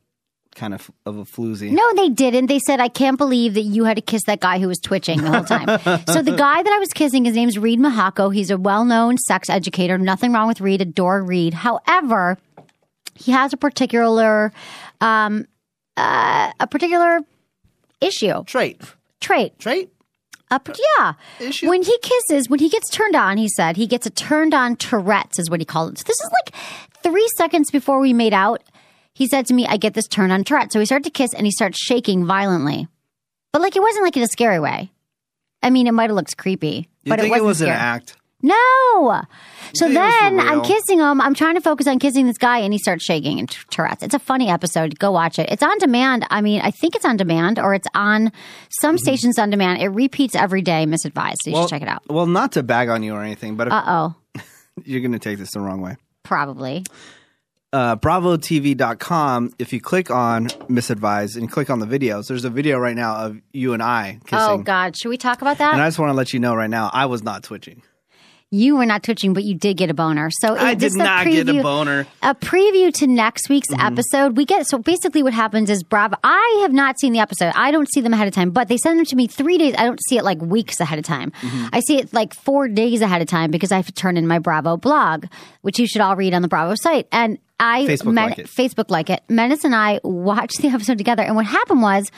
kind 0.55 0.75
of 0.75 0.91
of 1.07 1.17
a 1.19 1.25
floozy. 1.25 1.71
no, 1.71 1.95
they 1.95 2.09
didn't. 2.09 2.47
They 2.47 2.59
said, 2.59 2.81
I 2.81 2.89
can't 2.89 3.17
believe 3.17 3.55
that 3.55 3.63
you 3.63 3.85
had 3.85 3.95
to 3.97 4.03
kiss 4.03 4.25
that 4.25 4.41
guy 4.41 4.59
who 4.59 4.67
was 4.69 4.79
twitching 4.79 5.21
the 5.23 5.31
whole 5.31 5.45
time. 5.45 5.69
so 6.09 6.21
the 6.21 6.35
guy 6.37 6.63
that 6.63 6.73
I 6.73 6.79
was 6.81 6.89
kissing, 6.93 7.25
his 7.25 7.35
name's 7.37 7.57
Reid 7.59 7.79
Mihalko. 7.79 8.35
He's 8.35 8.51
a 8.51 8.59
well-known 8.59 9.19
sex 9.19 9.49
educator. 9.49 9.97
Nothing 9.99 10.33
wrong 10.33 10.49
with 10.49 10.61
Reid. 10.61 10.81
Adore 10.81 11.23
Reed. 11.23 11.55
However, 11.55 12.39
he 13.15 13.31
has 13.33 13.53
a 13.53 13.57
particular, 13.57 14.53
um, 15.01 15.47
uh, 15.97 16.51
a 16.59 16.67
particular 16.67 17.21
issue, 18.01 18.45
Trait. 18.45 18.81
trait. 19.21 19.59
Trait? 19.59 19.91
Up, 20.51 20.69
uh, 20.69 20.73
yeah. 20.99 21.13
Issue? 21.41 21.69
When 21.69 21.83
he 21.83 21.99
kisses, 21.99 22.49
when 22.49 22.59
he 22.59 22.69
gets 22.71 22.89
turned 22.89 23.15
on, 23.15 23.37
he 23.37 23.49
said 23.49 23.77
he 23.77 23.87
gets 23.87 24.07
a 24.07 24.11
turned 24.11 24.55
on 24.55 24.77
Tourette's, 24.77 25.39
is 25.39 25.51
what 25.51 25.61
he 25.61 25.67
called 25.67 25.93
it. 25.93 25.99
So 25.99 26.05
this 26.07 26.17
is 26.21 26.31
like 26.33 26.55
three 27.03 27.29
seconds 27.37 27.71
before 27.71 28.01
we 28.01 28.13
made 28.15 28.33
out. 28.33 28.63
He 29.13 29.27
said 29.27 29.47
to 29.47 29.55
me, 29.55 29.67
"I 29.67 29.77
get 29.77 29.95
this 29.95 30.07
turned 30.09 30.33
on 30.33 30.45
Tourette." 30.45 30.73
So 30.73 30.79
we 30.79 30.87
start 30.87 31.05
to 31.05 31.11
kiss, 31.11 31.35
and 31.35 31.45
he 31.45 31.51
starts 31.51 31.79
shaking 31.79 32.25
violently, 32.25 32.87
but 33.53 33.61
like 33.61 33.77
it 33.77 33.83
wasn't 33.83 34.05
like 34.05 34.17
in 34.17 34.23
a 34.23 34.29
scary 34.29 34.61
way. 34.61 34.91
I 35.63 35.71
mean, 35.71 35.87
it 35.89 35.93
might 35.93 36.09
have 36.09 36.15
looked 36.17 36.37
creepy, 36.37 36.89
You 37.03 37.11
but 37.11 37.19
think 37.21 37.35
it 37.35 37.39
it 37.39 37.43
wasn't 37.43 37.47
was 37.47 37.61
an 37.63 37.69
act? 37.71 38.17
No. 38.43 39.23
So 39.75 39.87
think 39.87 39.97
it 39.97 40.01
was 40.01 40.15
then 40.15 40.41
I'm 40.41 40.63
kissing 40.63 41.01
him. 41.01 41.21
I'm 41.21 41.35
trying 41.35 41.57
to 41.57 41.61
focus 41.61 41.87
on 41.87 41.99
kissing 41.99 42.27
this 42.27 42.39
guy, 42.39 42.59
and 42.59 42.73
he 42.73 42.79
starts 42.79 43.05
shaking 43.05 43.39
and 43.41 43.49
Tourette's. 43.71 44.03
It's 44.03 44.15
a 44.15 44.19
funny 44.21 44.49
episode. 44.49 44.99
Go 44.99 45.11
watch 45.11 45.39
it. 45.39 45.49
It's 45.51 45.63
on 45.63 45.77
demand. 45.79 46.25
I 46.31 46.41
mean, 46.41 46.61
I 46.61 46.71
think 46.71 46.95
it's 46.95 47.05
on 47.05 47.17
demand, 47.17 47.59
or 47.59 47.75
it's 47.75 47.89
on 47.95 48.31
some 48.81 48.95
Mm-hmm. 48.95 49.03
stations 49.03 49.39
on 49.39 49.51
demand. 49.51 49.83
It 49.83 49.89
repeats 49.89 50.35
every 50.37 50.63
day. 50.63 50.87
Miss 50.87 51.05
Advised. 51.05 51.39
So 51.43 51.51
you 51.51 51.57
should 51.57 51.69
check 51.69 51.83
it 51.83 51.89
out. 51.89 52.03
Well, 52.09 52.27
not 52.27 52.53
to 52.53 52.63
bag 52.63 52.89
on 52.89 53.03
you 53.03 53.15
or 53.15 53.23
anything, 53.23 53.57
but 53.57 53.73
Uh 53.73 53.83
oh. 53.87 54.43
you're 54.85 55.01
going 55.01 55.13
to 55.13 55.19
take 55.19 55.39
this 55.39 55.51
the 55.53 55.61
wrong 55.61 55.81
way. 55.81 55.97
Probably. 56.23 56.85
uh, 57.73 57.97
bravotv.com, 57.97 59.53
if 59.59 59.73
you 59.73 59.81
click 59.81 60.11
on 60.11 60.49
Miss 60.69 60.91
Advised 60.91 61.37
and 61.37 61.51
click 61.51 61.71
on 61.71 61.81
the 61.81 61.87
videos, 61.87 62.29
there's 62.29 62.45
a 62.45 62.51
video 62.51 62.79
right 62.79 62.97
now 62.97 63.17
of 63.17 63.41
you 63.53 63.73
and 63.75 63.83
I 63.83 64.21
kissing. 64.27 64.39
Oh 64.39 64.59
God. 64.59 64.97
Should 64.97 65.09
we 65.09 65.17
talk 65.19 65.43
about 65.43 65.59
that? 65.59 65.73
And 65.75 65.83
I 65.83 65.87
just 65.89 65.99
want 65.99 66.11
to 66.11 66.15
let 66.15 66.33
you 66.33 66.39
know 66.41 66.55
right 66.55 66.71
now, 66.71 66.91
I 66.93 67.07
was 67.07 67.23
not 67.23 67.43
twitching. 67.43 67.83
You 68.51 68.77
were 68.77 68.87
not 68.87 69.03
twitching, 69.03 69.35
but 69.35 69.45
you 69.45 69.55
did 69.55 69.77
get 69.77 69.91
a 69.91 69.95
boner. 69.95 70.31
So 70.41 70.57
I 70.57 70.71
it- 70.73 70.79
did 70.79 70.95
not 70.95 71.27
get 71.27 71.49
a 71.49 71.63
boner. 71.63 72.07
A 72.23 72.35
preview 72.35 72.93
to 72.95 73.07
next 73.07 73.49
week's 73.51 73.69
Mm-hmm. 73.69 73.87
episode. 73.87 74.37
We 74.39 74.45
get 74.47 74.67
so 74.67 74.79
basically 74.79 75.23
what 75.23 75.35
happens 75.35 75.69
is 75.69 75.83
Bravo. 75.83 76.17
I 76.25 76.61
have 76.63 76.73
not 76.73 76.99
seen 76.99 77.13
the 77.13 77.19
episode. 77.19 77.53
I 77.55 77.71
don't 77.71 77.91
see 77.93 78.01
them 78.01 78.15
ahead 78.15 78.27
of 78.27 78.33
time, 78.35 78.51
but 78.51 78.69
they 78.69 78.79
send 78.79 78.99
them 78.99 79.05
to 79.07 79.17
me 79.17 79.27
three 79.27 79.59
days. 79.59 79.75
I 79.77 79.85
don't 79.85 80.01
see 80.09 80.17
it 80.17 80.25
like 80.25 80.41
weeks 80.41 80.81
ahead 80.81 80.99
of 80.99 81.05
time. 81.05 81.31
Mm-hmm. 81.43 81.67
I 81.73 81.81
see 81.81 81.99
it 81.99 82.15
like 82.15 82.33
four 82.35 82.69
days 82.69 83.03
ahead 83.03 83.21
of 83.21 83.29
time 83.29 83.51
because 83.51 83.71
I 83.71 83.77
have 83.77 83.87
to 83.87 83.93
turn 83.93 84.17
in 84.17 84.27
my 84.27 84.39
Bravo 84.39 84.77
blog, 84.79 85.27
which 85.61 85.79
you 85.79 85.87
should 85.87 86.01
all 86.01 86.17
read 86.17 86.33
on 86.33 86.41
the 86.43 86.49
Bravo 86.49 86.75
site. 86.75 87.07
And 87.13 87.39
I 87.61 87.85
Facebook 87.87 88.17
like 88.17 88.39
it. 88.39 88.47
Facebook 88.47 88.89
like 88.91 89.11
it. 89.11 89.23
Menace 89.29 89.65
and 89.65 89.75
I 89.75 90.01
watched 90.03 90.63
the 90.63 90.69
episode 90.75 90.97
together, 90.97 91.23
and 91.23 91.37
what 91.37 91.45
happened 91.47 91.83
was. 91.83 92.11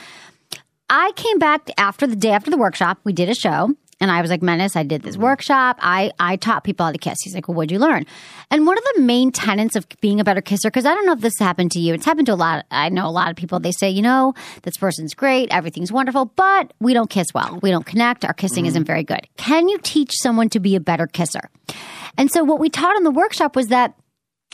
I 0.93 1.13
came 1.15 1.39
back 1.39 1.71
after 1.79 2.05
the 2.09 2.17
day 2.17 2.31
after 2.31 2.51
the 2.51 2.57
workshop. 2.57 2.99
We 3.05 3.13
did 3.13 3.29
a 3.29 3.35
show. 3.37 3.75
And 4.01 4.11
I 4.11 4.23
was 4.23 4.31
like, 4.31 4.41
Menace, 4.41 4.77
I 4.77 4.83
did 4.83 5.03
this 5.03 5.19
workshop. 5.19 5.79
I, 5.81 6.11
I 6.19 6.37
taught 6.37 6.65
people 6.65 6.87
how 6.87 6.93
to 6.93 6.99
kiss. 6.99 7.19
He's 7.23 7.35
like, 7.35 7.49
well, 7.49 7.55
what'd 7.55 7.71
you 7.71 7.79
learn? 7.79 8.07
And 8.51 8.67
one 8.67 8.79
of 8.79 8.85
the 8.95 9.03
main 9.03 9.31
tenets 9.31 9.77
of 9.77 9.87
being 10.01 10.21
a 10.21 10.25
better 10.25 10.41
kisser, 10.41 10.71
because 10.71 10.87
I 10.87 10.95
don't 10.95 11.05
know 11.05 11.13
if 11.13 11.21
this 11.21 11.39
happened 11.39 11.73
to 11.73 11.81
you. 11.81 11.93
It's 11.93 12.07
happened 12.07 12.27
to 12.27 12.33
a 12.33 12.35
lot. 12.35 12.65
I 12.71 12.89
know 12.89 13.07
a 13.07 13.11
lot 13.11 13.31
of 13.31 13.37
people. 13.37 13.61
They 13.61 13.73
say, 13.73 13.91
you 13.91 14.01
know, 14.01 14.35
this 14.63 14.79
person's 14.79 15.13
great. 15.13 15.51
Everything's 15.51 15.93
wonderful, 15.93 16.33
but 16.37 16.73
we 16.81 16.95
don't 16.95 17.11
kiss 17.11 17.27
well. 17.35 17.59
We 17.63 17.71
don't 17.71 17.85
connect. 17.85 18.25
Our 18.25 18.33
kissing 18.33 18.65
isn't 18.67 18.83
mm-hmm. 18.83 18.87
very 18.87 19.05
good. 19.05 19.29
Can 19.37 19.69
you 19.69 19.79
teach 19.83 20.13
someone 20.15 20.49
to 20.51 20.61
be 20.61 20.77
a 20.77 20.81
better 20.81 21.07
kisser? 21.07 21.51
And 22.17 22.31
so 22.31 22.43
what 22.43 22.59
we 22.59 22.71
taught 22.71 22.97
in 22.97 23.05
the 23.05 23.11
workshop 23.11 23.55
was 23.55 23.69
that 23.69 23.95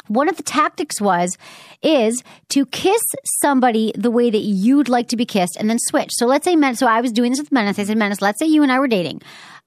one 0.09 0.29
of 0.29 0.37
the 0.37 0.43
tactics 0.43 1.01
was 1.01 1.37
is 1.83 2.23
to 2.51 2.67
kiss 2.67 3.03
somebody 3.41 3.93
the 3.97 4.11
way 4.11 4.31
that 4.31 4.39
you'd 4.39 4.89
like 4.89 5.09
to 5.09 5.17
be 5.17 5.25
kissed 5.27 5.57
and 5.59 5.69
then 5.69 5.79
switch. 5.79 6.11
So 6.13 6.27
let's 6.27 6.45
say 6.45 6.57
Men 6.57 6.77
so 6.77 6.87
I 6.87 7.01
was 7.01 7.13
doing 7.13 7.33
this 7.33 7.41
with 7.41 7.53
Menace. 7.53 7.79
I 7.79 7.85
said, 7.85 7.97
Menace, 7.97 8.23
let's 8.23 8.39
say 8.39 8.47
you 8.47 8.63
and 8.63 8.73
I 8.73 8.79
were 8.79 8.89
dating. 8.89 9.23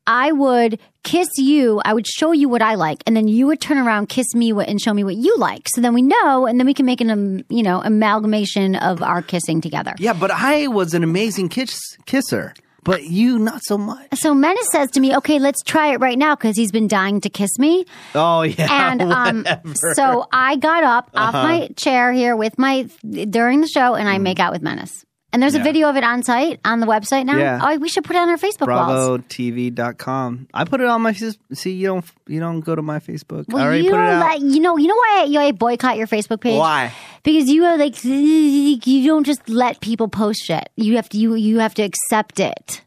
I 0.07 0.31
would 0.31 0.79
kiss 1.03 1.29
you, 1.37 1.81
I 1.85 1.93
would 1.93 2.07
show 2.07 2.31
you 2.31 2.49
what 2.49 2.63
I 2.63 2.73
like, 2.75 3.03
and 3.05 3.15
then 3.15 3.27
you 3.27 3.45
would 3.45 3.61
turn 3.61 3.77
around, 3.77 4.09
kiss 4.09 4.33
me 4.33 4.51
and 4.51 4.81
show 4.81 4.91
me 4.91 5.03
what 5.03 5.15
you 5.15 5.37
like. 5.37 5.67
So 5.69 5.81
then 5.81 5.93
we 5.93 6.01
know, 6.01 6.47
and 6.47 6.59
then 6.59 6.65
we 6.65 6.73
can 6.73 6.87
make 6.87 6.99
an 6.99 7.11
um, 7.11 7.43
you 7.49 7.61
know 7.61 7.81
amalgamation 7.83 8.75
of 8.75 9.03
our 9.03 9.21
kissing 9.21 9.61
together. 9.61 9.93
Yeah, 9.99 10.13
but 10.13 10.31
I 10.31 10.67
was 10.67 10.95
an 10.95 11.03
amazing 11.03 11.49
kiss- 11.49 11.97
kisser. 12.07 12.55
But 12.83 13.03
you 13.03 13.39
not 13.39 13.61
so 13.63 13.77
much. 13.77 14.07
So 14.15 14.33
Menace 14.33 14.67
says 14.71 14.91
to 14.91 14.99
me, 14.99 15.15
"Okay, 15.17 15.39
let's 15.39 15.61
try 15.63 15.93
it 15.93 15.99
right 15.99 16.17
now," 16.17 16.35
because 16.35 16.55
he's 16.57 16.71
been 16.71 16.87
dying 16.87 17.21
to 17.21 17.29
kiss 17.29 17.57
me. 17.59 17.85
Oh 18.15 18.41
yeah, 18.43 18.67
And 18.71 19.01
um, 19.01 19.45
so 19.93 20.27
I 20.31 20.55
got 20.55 20.83
up 20.83 21.09
off 21.15 21.35
Uh-huh. 21.35 21.43
my 21.47 21.67
chair 21.75 22.11
here 22.11 22.35
with 22.35 22.57
my 22.57 22.87
during 23.29 23.61
the 23.61 23.67
show, 23.67 23.95
and 23.95 24.07
I 24.09 24.17
Mm. 24.17 24.21
make 24.21 24.39
out 24.39 24.51
with 24.51 24.61
Menace. 24.61 25.05
And 25.31 25.43
there's 25.43 25.53
a 25.53 25.59
video 25.59 25.87
of 25.89 25.95
it 25.95 26.03
on 26.03 26.23
site 26.23 26.59
on 26.65 26.79
the 26.79 26.87
website 26.87 27.25
now. 27.25 27.37
Yeah. 27.37 27.59
Oh, 27.61 27.77
we 27.77 27.87
should 27.87 28.03
put 28.03 28.15
it 28.15 28.19
on 28.19 28.29
our 28.29 28.37
Facebook. 28.37 28.65
BravoTV.com. 28.65 30.47
I 30.53 30.63
put 30.65 30.81
it 30.81 30.87
on 30.87 31.01
my 31.01 31.13
see. 31.13 31.71
You 31.71 31.87
don't 31.87 32.05
you 32.27 32.39
don't 32.39 32.61
go 32.61 32.75
to 32.75 32.81
my 32.81 32.99
Facebook. 32.99 33.45
I 33.49 33.53
Well, 33.53 33.63
already 33.63 33.83
you 33.83 33.91
put 33.91 33.99
it 33.99 34.09
out. 34.09 34.39
you 34.41 34.59
know. 34.59 34.77
You 34.77 34.87
know 34.87 34.95
why 34.95 35.25
you 35.29 35.39
I 35.39 35.51
boycott 35.51 35.97
your 35.97 36.07
Facebook 36.07 36.41
page? 36.41 36.57
Why? 36.57 36.91
Because 37.23 37.49
you 37.49 37.63
are 37.65 37.77
like 37.77 38.03
you 38.03 39.05
don't 39.07 39.23
just 39.25 39.47
let 39.49 39.81
people 39.81 40.07
post 40.07 40.43
shit. 40.45 40.69
You 40.75 40.95
have 40.95 41.09
to 41.09 41.17
you 41.17 41.35
you 41.35 41.59
have 41.59 41.73
to 41.75 41.83
accept 41.83 42.39
it. 42.39 42.81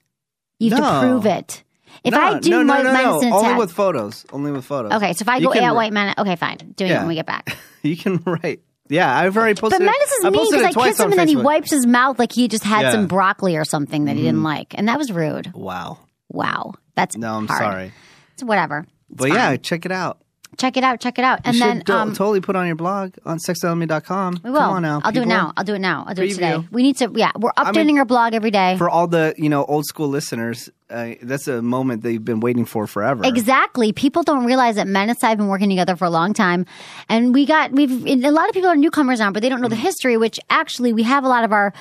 You 0.58 0.70
have 0.70 0.80
No. 0.80 1.00
to 1.00 1.00
prove 1.06 1.26
it. 1.26 1.62
If 2.04 2.12
no, 2.14 2.20
I 2.20 2.38
do 2.40 2.50
no, 2.50 2.62
no, 2.62 2.74
White 2.74 2.84
no, 2.84 3.20
no. 3.20 3.36
only 3.36 3.54
with 3.54 3.70
photos. 3.70 4.24
Only 4.32 4.50
with 4.50 4.64
photos. 4.64 4.92
okay. 4.92 5.12
So 5.12 5.22
if 5.22 5.28
I 5.28 5.36
You 5.36 5.46
go 5.46 5.52
at 5.52 5.60
write- 5.60 5.74
White 5.74 5.92
Man, 5.92 6.14
okay, 6.18 6.34
fine. 6.36 6.56
Doing 6.74 6.90
it 6.90 6.94
Yeah. 6.94 6.98
when 7.00 7.08
we 7.08 7.14
get 7.14 7.26
back. 7.26 7.56
you 7.82 7.96
can 7.96 8.16
write. 8.26 8.60
Yeah, 8.88 9.14
I've 9.16 9.36
already 9.36 9.58
posted. 9.58 9.78
But. 9.80 9.84
Menace 9.86 10.12
is 10.12 10.24
I 10.24 10.30
mean 10.30 10.50
because 10.50 10.62
I 10.64 10.72
kissed 10.72 11.00
him 11.00 11.10
and 11.10 11.18
then 11.18 11.28
he 11.28 11.36
Facebook. 11.36 11.44
wipes 11.44 11.70
his 11.70 11.86
mouth 11.86 12.18
like 12.18 12.32
he 12.32 12.48
just 12.48 12.64
had 12.64 12.80
Yeah. 12.82 12.88
Mm-hmm. 12.88 12.94
some 13.02 13.06
broccoli 13.06 13.56
or 13.56 13.64
something 13.64 14.04
that 14.06 14.16
he 14.16 14.22
didn't 14.22 14.42
like, 14.42 14.74
and 14.76 14.88
that 14.88 14.98
was 14.98 15.12
rude. 15.12 15.52
Wow. 15.54 15.98
Wow, 16.30 16.74
that's 16.94 17.16
No, 17.16 17.34
I'm 17.34 17.46
hard. 17.46 17.60
sorry. 17.62 17.92
It's 18.34 18.42
whatever. 18.44 18.86
But 19.10 19.30
yeah, 19.30 19.56
check 19.56 19.84
it 19.86 19.92
out. 19.92 20.18
Check 20.58 20.76
it 20.76 20.84
out. 20.84 21.00
Check 21.00 21.18
it 21.18 21.24
out, 21.24 21.40
and 21.44 21.54
you 21.54 21.60
then 21.60 21.82
do- 21.84 21.92
um, 21.92 22.12
totally 22.14 22.40
put 22.40 22.56
on 22.56 22.66
your 22.66 22.76
blog 22.76 23.14
on 23.24 23.38
sexelement.com. 23.38 24.40
we 24.42 24.50
will. 24.50 24.58
Come 24.58 24.70
on 24.76 24.82
now. 24.82 25.00
I'll 25.04 25.12
do 25.12 25.22
it 25.22 25.28
now. 25.28 25.52
I'll 25.56 25.64
do 25.64 25.74
it 25.74 25.78
now. 25.80 26.04
I'll 26.06 26.14
do 26.14 26.22
it 26.22 26.34
today. 26.34 26.66
We 26.70 26.82
need 26.82 26.96
to. 26.98 27.10
Yeah, 27.14 27.32
we're 27.38 27.52
updating 27.52 27.86
mean- 27.86 27.98
our 27.98 28.04
blog 28.04 28.34
every 28.34 28.50
day. 28.50 28.76
For 28.78 28.88
all 28.88 29.06
the 29.06 29.34
you 29.36 29.48
know 29.48 29.64
old 29.64 29.86
school 29.86 30.08
listeners, 30.08 30.70
uh, 30.90 31.14
that's 31.22 31.48
a 31.48 31.62
moment 31.62 32.02
they've 32.02 32.24
been 32.24 32.40
waiting 32.40 32.64
for 32.64 32.86
forever. 32.86 33.22
Exactly. 33.24 33.92
People 33.92 34.22
don't 34.22 34.44
realize 34.44 34.76
that 34.76 34.86
Men 34.86 35.08
and 35.08 35.18
I 35.22 35.28
have 35.30 35.38
been 35.38 35.48
working 35.48 35.68
together 35.68 35.96
for 35.96 36.04
a 36.04 36.10
long 36.10 36.34
time, 36.34 36.66
and 37.08 37.34
we 37.34 37.46
got 37.46 37.72
we've 37.72 38.06
a 38.06 38.30
lot 38.30 38.48
of 38.48 38.54
people 38.54 38.68
are 38.70 38.76
newcomers 38.76 39.18
now, 39.18 39.30
but 39.30 39.42
they 39.42 39.48
don't 39.48 39.60
know 39.60 39.68
the 39.68 39.76
history. 39.76 40.16
Which 40.16 40.38
actually, 40.50 40.92
we 40.92 41.02
have 41.02 41.24
a 41.24 41.28
lot 41.28 41.44
of 41.44 41.52
our 41.52 41.72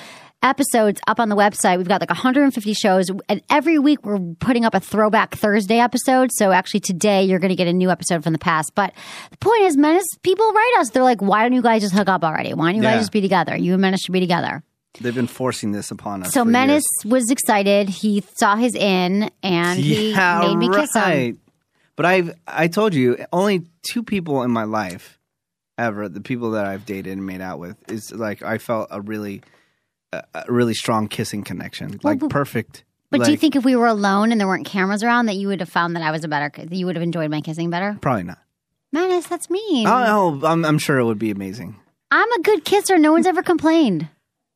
episodes 0.44 1.00
up 1.08 1.20
on 1.20 1.30
the 1.30 1.36
website. 1.36 1.78
We've 1.78 1.88
got 1.88 2.02
like 2.02 2.10
150 2.10 2.74
shows, 2.74 3.10
and 3.30 3.42
every 3.50 3.80
week 3.80 4.04
we're 4.06 4.20
putting 4.40 4.66
up 4.66 4.74
a 4.74 4.80
Throwback 4.80 5.36
Thursday 5.36 5.80
episode. 5.80 6.32
So 6.34 6.52
actually, 6.52 6.80
today 6.82 7.24
you're 7.24 7.40
going 7.40 7.50
to 7.50 7.56
get 7.56 7.68
a 7.68 7.74
new 7.74 7.90
episode 7.90 8.24
from 8.24 8.34
the 8.34 8.40
past. 8.40 8.74
But 8.76 8.94
the 9.32 9.38
point 9.38 9.62
is, 9.64 9.78
Menace 9.78 10.06
people 10.24 10.52
write 10.52 10.76
us. 10.80 10.90
They're 10.90 11.04
like, 11.04 11.22
"Why 11.22 11.44
don't 11.44 11.54
you 11.54 11.62
guys 11.62 11.82
just 11.82 11.94
hook 11.94 12.10
up 12.10 12.24
already? 12.24 12.54
Why 12.54 12.68
don't 12.72 12.76
you 12.78 12.84
Yeah. 12.84 12.92
guys 12.94 13.02
just 13.02 13.12
be 13.12 13.22
together? 13.22 13.56
You 13.56 13.74
and 13.74 13.82
Menace 13.82 14.02
should 14.02 14.14
be 14.14 14.20
together." 14.20 14.64
They've 15.00 15.16
been 15.16 15.28
forcing 15.28 15.72
this 15.72 15.90
upon 15.90 16.24
us. 16.24 16.34
So 16.34 16.44
Menace 16.44 16.84
years. 17.06 17.12
was 17.14 17.32
excited. 17.32 17.88
He 17.88 18.24
saw 18.36 18.58
his 18.58 18.76
in, 18.76 19.32
and 19.42 19.80
he 19.80 20.12
yeah, 20.12 20.40
made 20.42 20.58
me 20.58 20.70
kiss 20.70 20.94
him. 20.94 21.40
But 21.96 22.06
I've 22.06 22.34
I 22.48 22.68
told 22.68 22.94
you 22.94 23.18
only 23.32 23.68
two 23.84 24.04
people 24.04 24.44
in 24.44 24.52
my 24.52 24.64
life 24.64 25.18
ever 25.78 26.10
the 26.10 26.20
people 26.22 26.52
that 26.52 26.66
I've 26.66 26.86
dated 26.86 27.14
and 27.14 27.26
made 27.26 27.42
out 27.42 27.58
with 27.60 27.78
is 27.90 28.12
like 28.12 28.42
I 28.44 28.58
felt 28.58 28.88
a 28.92 29.02
really 29.02 29.42
a, 30.14 30.24
a 30.34 30.44
really 30.48 30.74
strong 30.74 31.08
kissing 31.08 31.44
connection 31.44 32.00
like 32.04 32.20
but- 32.20 32.30
perfect. 32.30 32.84
But 33.10 33.26
do 33.26 33.32
you 33.32 33.36
think 33.38 33.58
if 33.58 33.66
we 33.66 33.76
were 33.76 33.88
alone 33.88 34.32
and 34.32 34.40
there 34.40 34.48
weren't 34.48 34.66
cameras 34.66 35.04
around, 35.04 35.26
that 35.26 35.36
you 35.36 35.50
would 35.50 35.60
have 35.60 35.68
found 35.68 35.98
that 35.98 36.02
I 36.02 36.12
was 36.12 36.24
a 36.24 36.30
better, 36.30 36.50
that 36.56 36.72
you 36.74 36.86
would 36.86 36.96
have 36.96 37.04
enjoyed 37.04 37.30
my 37.30 37.42
kissing 37.42 37.70
better? 37.70 37.98
probably 38.00 38.24
not? 38.24 38.38
Menace, 38.94 39.28
that's 39.28 39.50
mean. 39.50 39.86
Oh, 39.86 40.40
no, 40.40 40.48
I'm 40.48 40.64
I'm 40.64 40.78
sure 40.78 40.98
it 40.98 41.04
would 41.04 41.20
be 41.20 41.30
amazing. 41.30 41.76
I'm 42.10 42.32
a 42.32 42.42
good 42.42 42.64
kisser. 42.64 42.98
No 42.98 43.12
one's 43.12 43.28
ever 43.28 43.44
complained. 43.44 44.08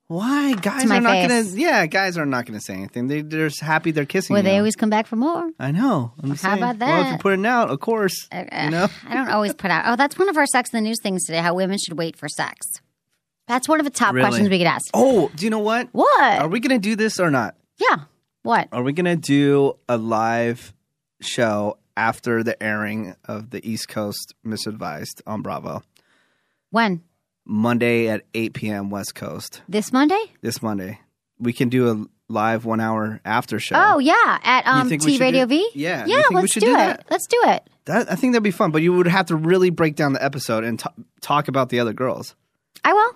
Why 0.08 0.54
guys 0.54 0.90
are 0.90 1.02
not 1.02 1.12
face. 1.12 1.28
gonna? 1.28 1.62
Yeah, 1.62 1.86
guys 1.88 2.18
are 2.18 2.26
not 2.26 2.46
gonna 2.46 2.62
say 2.62 2.76
anything. 2.76 3.08
They 3.08 3.22
they're 3.24 3.48
just 3.50 3.62
happy 3.62 3.92
they're 3.92 4.06
kissing. 4.06 4.36
Where 4.36 4.44
they 4.44 4.58
always 4.58 4.76
come 4.76 4.90
back 4.90 5.08
for 5.08 5.16
more. 5.16 5.50
I 5.60 5.72
know. 5.72 6.14
I'm 6.22 6.32
just 6.32 6.44
How 6.44 6.56
about 6.56 6.78
Well, 6.78 7.00
if 7.02 7.06
you 7.08 7.12
that? 7.14 7.22
put 7.22 7.40
it 7.40 7.46
out, 7.46 7.72
of 7.72 7.80
course. 7.80 8.28
Uh, 8.32 8.44
you 8.64 8.70
know. 8.70 8.88
I 9.08 9.16
don't 9.16 9.30
always 9.30 9.54
put 9.54 9.72
out. 9.72 9.84
Oh, 9.88 9.96
that's 9.96 10.18
one 10.20 10.30
of 10.30 10.38
our 10.38 10.46
Sex 10.46 10.70
in 10.72 10.78
the 10.78 10.88
News 10.88 11.00
things 11.02 11.26
today. 11.26 11.40
How 11.40 11.56
women 11.56 11.78
should 11.78 11.98
wait 11.98 12.16
for 12.16 12.30
sex. 12.30 12.68
That's 13.48 13.68
one 13.68 13.80
of 13.80 13.84
the 13.86 13.92
top 13.92 14.14
Really? 14.14 14.28
questions 14.28 14.50
we 14.50 14.58
get 14.58 14.68
asked. 14.68 14.90
Oh, 14.94 15.30
do 15.36 15.46
you 15.46 15.50
know 15.50 15.60
what? 15.60 15.90
What? 15.92 16.40
Are 16.40 16.48
we 16.48 16.60
gonna 16.60 16.80
do 16.80 16.96
this 16.96 17.20
or 17.20 17.30
not? 17.32 17.56
yeah. 17.78 18.04
What? 18.44 18.68
Are 18.72 18.84
we 18.84 18.94
gonna 18.94 19.16
do 19.16 19.74
a 19.90 19.98
live 19.98 20.74
show 21.22 21.78
after 21.98 22.44
the 22.44 22.62
airing 22.62 23.16
of 23.26 23.50
the 23.50 23.68
East 23.68 23.88
Coast 23.90 24.36
Miss 24.44 24.68
Advised 24.68 25.22
on 25.26 25.42
Bravo? 25.42 25.82
When? 26.72 27.02
Monday 27.46 28.08
at 28.08 28.24
8 28.34 28.54
p.m. 28.54 28.90
West 28.90 29.16
Coast. 29.16 29.62
This 29.70 29.94
Monday? 29.94 30.20
This 30.42 30.62
Monday. 30.62 31.00
We 31.40 31.54
can 31.54 31.70
do 31.70 31.90
a 31.92 32.06
live 32.32 32.66
one 32.66 32.80
hour 32.80 33.20
after 33.24 33.60
show. 33.60 33.76
Oh 33.78 34.00
yeah, 34.00 34.40
at 34.44 34.66
um, 34.66 34.90
think 34.90 35.04
we 35.04 35.12
T 35.12 35.18
should 35.18 35.22
Radio 35.22 35.46
do- 35.46 35.50
V. 35.50 35.70
Yeah, 35.76 36.06
you 36.06 36.12
yeah. 36.16 36.22
think 36.24 36.30
we 36.32 36.36
Let's 36.42 36.54
should 36.54 36.60
do, 36.62 36.66
do 36.68 36.74
it. 36.74 36.78
that? 36.78 37.06
Let's 37.10 37.28
do 37.28 37.38
it. 37.46 37.70
That, 37.86 38.12
I 38.12 38.16
think 38.16 38.34
that'd 38.34 38.44
be 38.44 38.52
fun, 38.52 38.72
but 38.72 38.82
you 38.82 38.94
would 38.94 39.06
have 39.08 39.28
to 39.28 39.36
really 39.36 39.70
break 39.70 39.96
down 39.96 40.14
the 40.14 40.24
episode 40.24 40.64
and 40.64 40.80
t- 40.80 40.90
talk 41.22 41.48
about 41.48 41.70
the 41.70 41.80
other 41.80 41.94
girls. 41.94 42.36
I 42.84 42.94
will. 42.94 43.16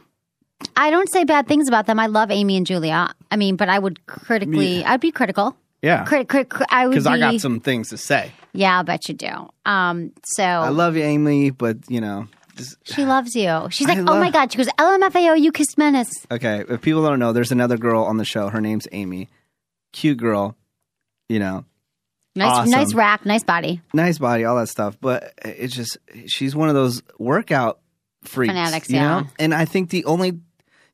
I 0.80 0.90
don't 0.92 1.12
say 1.12 1.24
bad 1.26 1.48
things 1.48 1.68
about 1.68 1.86
them. 1.88 2.00
I 2.00 2.08
love 2.08 2.32
Amy 2.32 2.56
and 2.58 2.66
Julia. 2.66 3.14
I 3.32 3.36
mean, 3.36 3.56
but 3.56 3.70
I 3.70 3.78
would 3.80 4.06
critically. 4.06 4.84
I'd 4.84 5.02
be 5.02 5.12
critical. 5.12 5.56
Yeah. 5.82 6.04
Crit, 6.06 6.28
crit, 6.30 6.50
crit, 6.50 6.68
I 6.72 6.88
would 6.88 6.92
Because 6.92 7.06
be. 7.06 7.10
I 7.12 7.20
got 7.20 7.40
some 7.42 7.60
things 7.60 7.90
to 7.90 7.98
say. 7.98 8.32
Yeah, 8.54 8.78
I'll 8.78 8.84
bet 8.84 9.08
you 9.08 9.14
do. 9.16 9.50
Um, 9.66 10.12
so 10.26 10.44
I 10.44 10.70
love 10.70 10.96
you, 10.98 11.04
Amy, 11.04 11.52
but 11.52 11.78
you 11.90 12.02
know, 12.02 12.28
she 12.84 13.06
loves 13.06 13.36
you. 13.36 13.68
She's 13.72 13.88
I 13.88 13.94
like, 13.94 14.00
oh 14.00 14.12
love- 14.12 14.20
my 14.20 14.32
god. 14.32 14.52
She 14.52 14.58
goes, 14.58 14.68
LMFAO, 14.78 15.40
you 15.40 15.52
kissed 15.52 15.78
Menace. 15.78 16.12
okay. 16.32 16.64
If 16.68 16.82
people 16.82 17.02
don't 17.04 17.20
know, 17.20 17.32
there's 17.34 17.52
another 17.52 17.78
girl 17.78 18.04
on 18.04 18.18
the 18.18 18.26
show. 18.26 18.50
Her 18.50 18.60
name's 18.62 18.88
Amy. 18.92 19.30
Cute 19.94 20.18
girl. 20.18 20.56
You 21.30 21.40
know, 21.40 21.66
Nice, 22.36 22.52
Awesome. 22.52 22.72
nice 22.72 22.94
rack, 22.94 23.26
nice 23.26 23.44
body. 23.44 23.82
nice 23.94 24.18
body, 24.18 24.46
all 24.46 24.56
that 24.58 24.68
stuff. 24.70 24.98
But 25.00 25.34
it's 25.46 25.76
just 25.76 25.98
she's 26.28 26.56
one 26.56 26.70
of 26.70 26.76
those 26.76 27.04
workout 27.20 27.80
freaks, 28.24 28.52
Fanatics, 28.52 28.90
you 28.90 28.96
yeah. 28.98 29.22
know. 29.22 29.28
And 29.40 29.54
I 29.54 29.66
think 29.66 29.90
the 29.92 30.06
only 30.06 30.40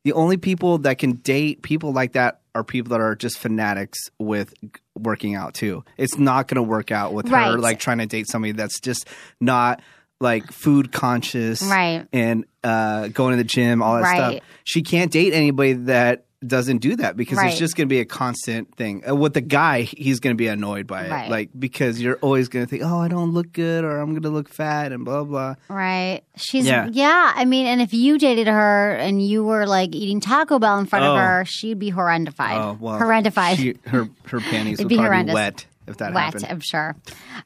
the 0.06 0.14
only 0.14 0.38
people 0.38 0.78
that 0.78 1.00
can 1.00 1.14
date 1.14 1.64
people 1.64 1.92
like 1.92 2.14
that 2.14 2.40
are 2.54 2.64
people 2.64 2.92
that 2.92 3.02
are 3.02 3.16
just 3.16 3.38
fanatics 3.40 3.98
with 4.20 4.54
working 4.98 5.36
out 5.36 5.56
too. 5.56 5.84
It's 5.98 6.18
not 6.18 6.48
going 6.48 6.56
to 6.56 6.64
work 6.64 6.92
out 6.92 7.12
with 7.14 7.28
her 7.28 7.58
like 7.58 7.80
trying 7.80 7.98
to 7.98 8.06
date 8.06 8.28
somebody 8.30 8.54
that's 8.54 8.80
just 8.80 9.08
not 9.42 9.82
like 10.22 10.50
food 10.52 10.92
conscious, 10.94 11.62
Right. 11.62 12.08
And 12.14 12.46
uh, 12.64 13.08
going 13.10 13.32
to 13.32 13.38
the 13.38 13.44
gym, 13.44 13.82
all 13.82 13.96
that 13.96 14.04
Right. 14.04 14.16
stuff. 14.38 14.44
She 14.64 14.84
can't 14.84 15.12
date 15.12 15.34
anybody 15.34 15.74
that 15.74 16.26
doesn't 16.46 16.78
do 16.80 16.96
that 16.98 17.16
because 17.18 17.38
Right. 17.38 17.50
it's 17.50 17.58
just 17.60 17.76
going 17.76 17.88
to 17.88 17.94
be 17.94 18.00
a 18.00 18.06
constant 18.06 18.76
thing. 18.76 19.04
Uh, 19.08 19.16
with 19.16 19.34
the 19.34 19.42
guy, 19.42 19.82
he's 19.84 20.20
going 20.20 20.34
to 20.36 20.38
be 20.38 20.48
annoyed 20.48 20.86
by 20.86 21.06
it, 21.06 21.12
Right. 21.12 21.30
like 21.30 21.50
because 21.58 22.00
you're 22.02 22.18
always 22.18 22.50
going 22.50 22.66
to 22.66 22.70
think, 22.70 22.84
"Oh, 22.84 23.00
I 23.00 23.08
don't 23.08 23.32
look 23.32 23.52
good," 23.54 23.84
or 23.84 24.00
"I'm 24.00 24.12
going 24.12 24.22
to 24.24 24.30
look 24.30 24.50
fat," 24.50 24.92
and 24.92 25.04
blah 25.06 25.24
blah. 25.24 25.56
Right. 25.70 26.22
She's 26.36 26.66
Yeah. 26.68 26.88
yeah. 26.92 27.32
I 27.36 27.46
mean, 27.46 27.66
and 27.66 27.82
if 27.82 27.94
you 27.94 28.18
dated 28.18 28.48
her 28.48 28.92
and 28.96 29.26
you 29.26 29.44
were 29.44 29.66
like 29.66 29.96
eating 29.96 30.20
Taco 30.20 30.60
Bell 30.60 30.78
in 30.78 30.86
front 30.86 31.06
Oh. 31.06 31.14
of 31.14 31.20
her, 31.20 31.46
she'd 31.46 31.80
be 31.80 31.92
horrendified. 31.92 32.58
Oh 32.58 32.78
well, 32.80 33.00
horrendified. 33.00 33.56
She, 33.58 33.76
her 33.88 34.08
her 34.28 34.40
panties 34.52 34.78
would 34.80 34.88
be 34.88 34.96
probably 34.96 35.08
horrendous. 35.08 35.34
wet 35.34 35.66
if 35.88 35.98
that 35.98 36.14
Wet, 36.14 36.24
happened. 36.26 36.46
I'm 36.50 36.60
sure. 36.60 36.96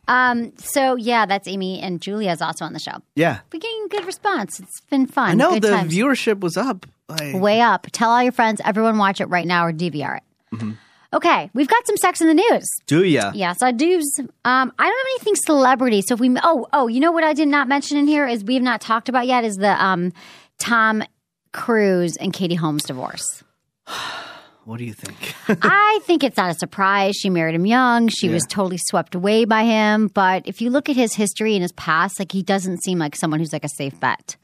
Um, 0.07 0.53
so 0.57 0.95
yeah, 0.95 1.25
that's 1.25 1.47
Amy 1.47 1.79
and 1.79 2.01
Julia 2.01 2.31
is 2.31 2.41
also 2.41 2.65
on 2.65 2.73
the 2.73 2.79
show. 2.79 2.97
Yeah, 3.15 3.39
We're 3.51 3.59
getting 3.59 3.87
good 3.89 4.05
response. 4.05 4.59
It's 4.59 4.81
been 4.89 5.07
fun. 5.07 5.31
I 5.31 5.33
know 5.33 5.53
Good 5.53 5.63
the 5.63 5.69
times. 5.69 5.93
viewership 5.93 6.39
was 6.39 6.57
up. 6.57 6.85
Like, 7.07 7.35
way 7.35 7.61
up. 7.61 7.87
Tell 7.91 8.11
all 8.11 8.21
your 8.21 8.31
friends. 8.31 8.61
Everyone 8.63 8.97
watch 8.97 9.19
it 9.19 9.25
right 9.25 9.47
now 9.47 9.65
or 9.65 9.73
DVR 9.73 10.17
it. 10.17 10.23
Mm-hmm. 10.53 10.71
Okay, 11.11 11.49
we've 11.55 11.67
got 11.67 11.87
some 11.87 11.97
sex 11.97 12.21
in 12.21 12.27
the 12.27 12.35
news. 12.35 12.67
do 12.85 13.03
ya? 13.03 13.31
Yes, 13.33 13.63
I 13.63 13.71
do. 13.71 13.99
Um, 14.45 14.71
I 14.77 14.85
don't 14.85 14.97
have 14.97 15.05
anything 15.15 15.35
celebrity. 15.37 16.03
So 16.03 16.13
if 16.13 16.19
we, 16.19 16.35
oh, 16.43 16.67
oh, 16.71 16.87
you 16.87 16.99
know 16.99 17.11
what 17.11 17.23
I 17.23 17.33
did 17.33 17.47
not 17.47 17.67
mention 17.67 17.97
in 17.97 18.05
here 18.05 18.27
is 18.27 18.43
we 18.43 18.53
have 18.53 18.63
not 18.63 18.79
talked 18.79 19.09
about 19.09 19.25
yet 19.25 19.43
is 19.43 19.55
the 19.55 19.83
um, 19.83 20.13
Tom 20.59 21.03
Cruise 21.51 22.15
and 22.15 22.31
Katie 22.31 22.55
Holmes 22.55 22.83
divorce. 22.83 23.43
What 24.69 24.77
do 24.77 24.85
you 24.85 24.93
think? 24.93 25.33
I 25.63 25.99
think 26.03 26.23
it's 26.23 26.37
not 26.37 26.51
a 26.51 26.53
surprise. 26.53 27.15
She 27.15 27.31
married 27.31 27.55
him 27.55 27.65
young. 27.65 28.07
She 28.07 28.29
was 28.29 28.43
totally 28.43 28.77
swept 28.77 29.15
away 29.15 29.45
by 29.45 29.63
him. 29.63 30.09
But 30.13 30.43
if 30.45 30.61
you 30.61 30.69
look 30.69 30.89
at 30.89 30.95
his 30.95 31.15
history 31.15 31.55
and 31.55 31.63
his 31.63 31.71
past, 31.71 32.19
like 32.19 32.31
he 32.31 32.43
doesn't 32.43 32.83
seem 32.83 32.99
like 32.99 33.15
someone 33.15 33.39
who's 33.39 33.51
like 33.51 33.63
a 33.63 33.69
safe 33.69 33.99
bet. 33.99 34.37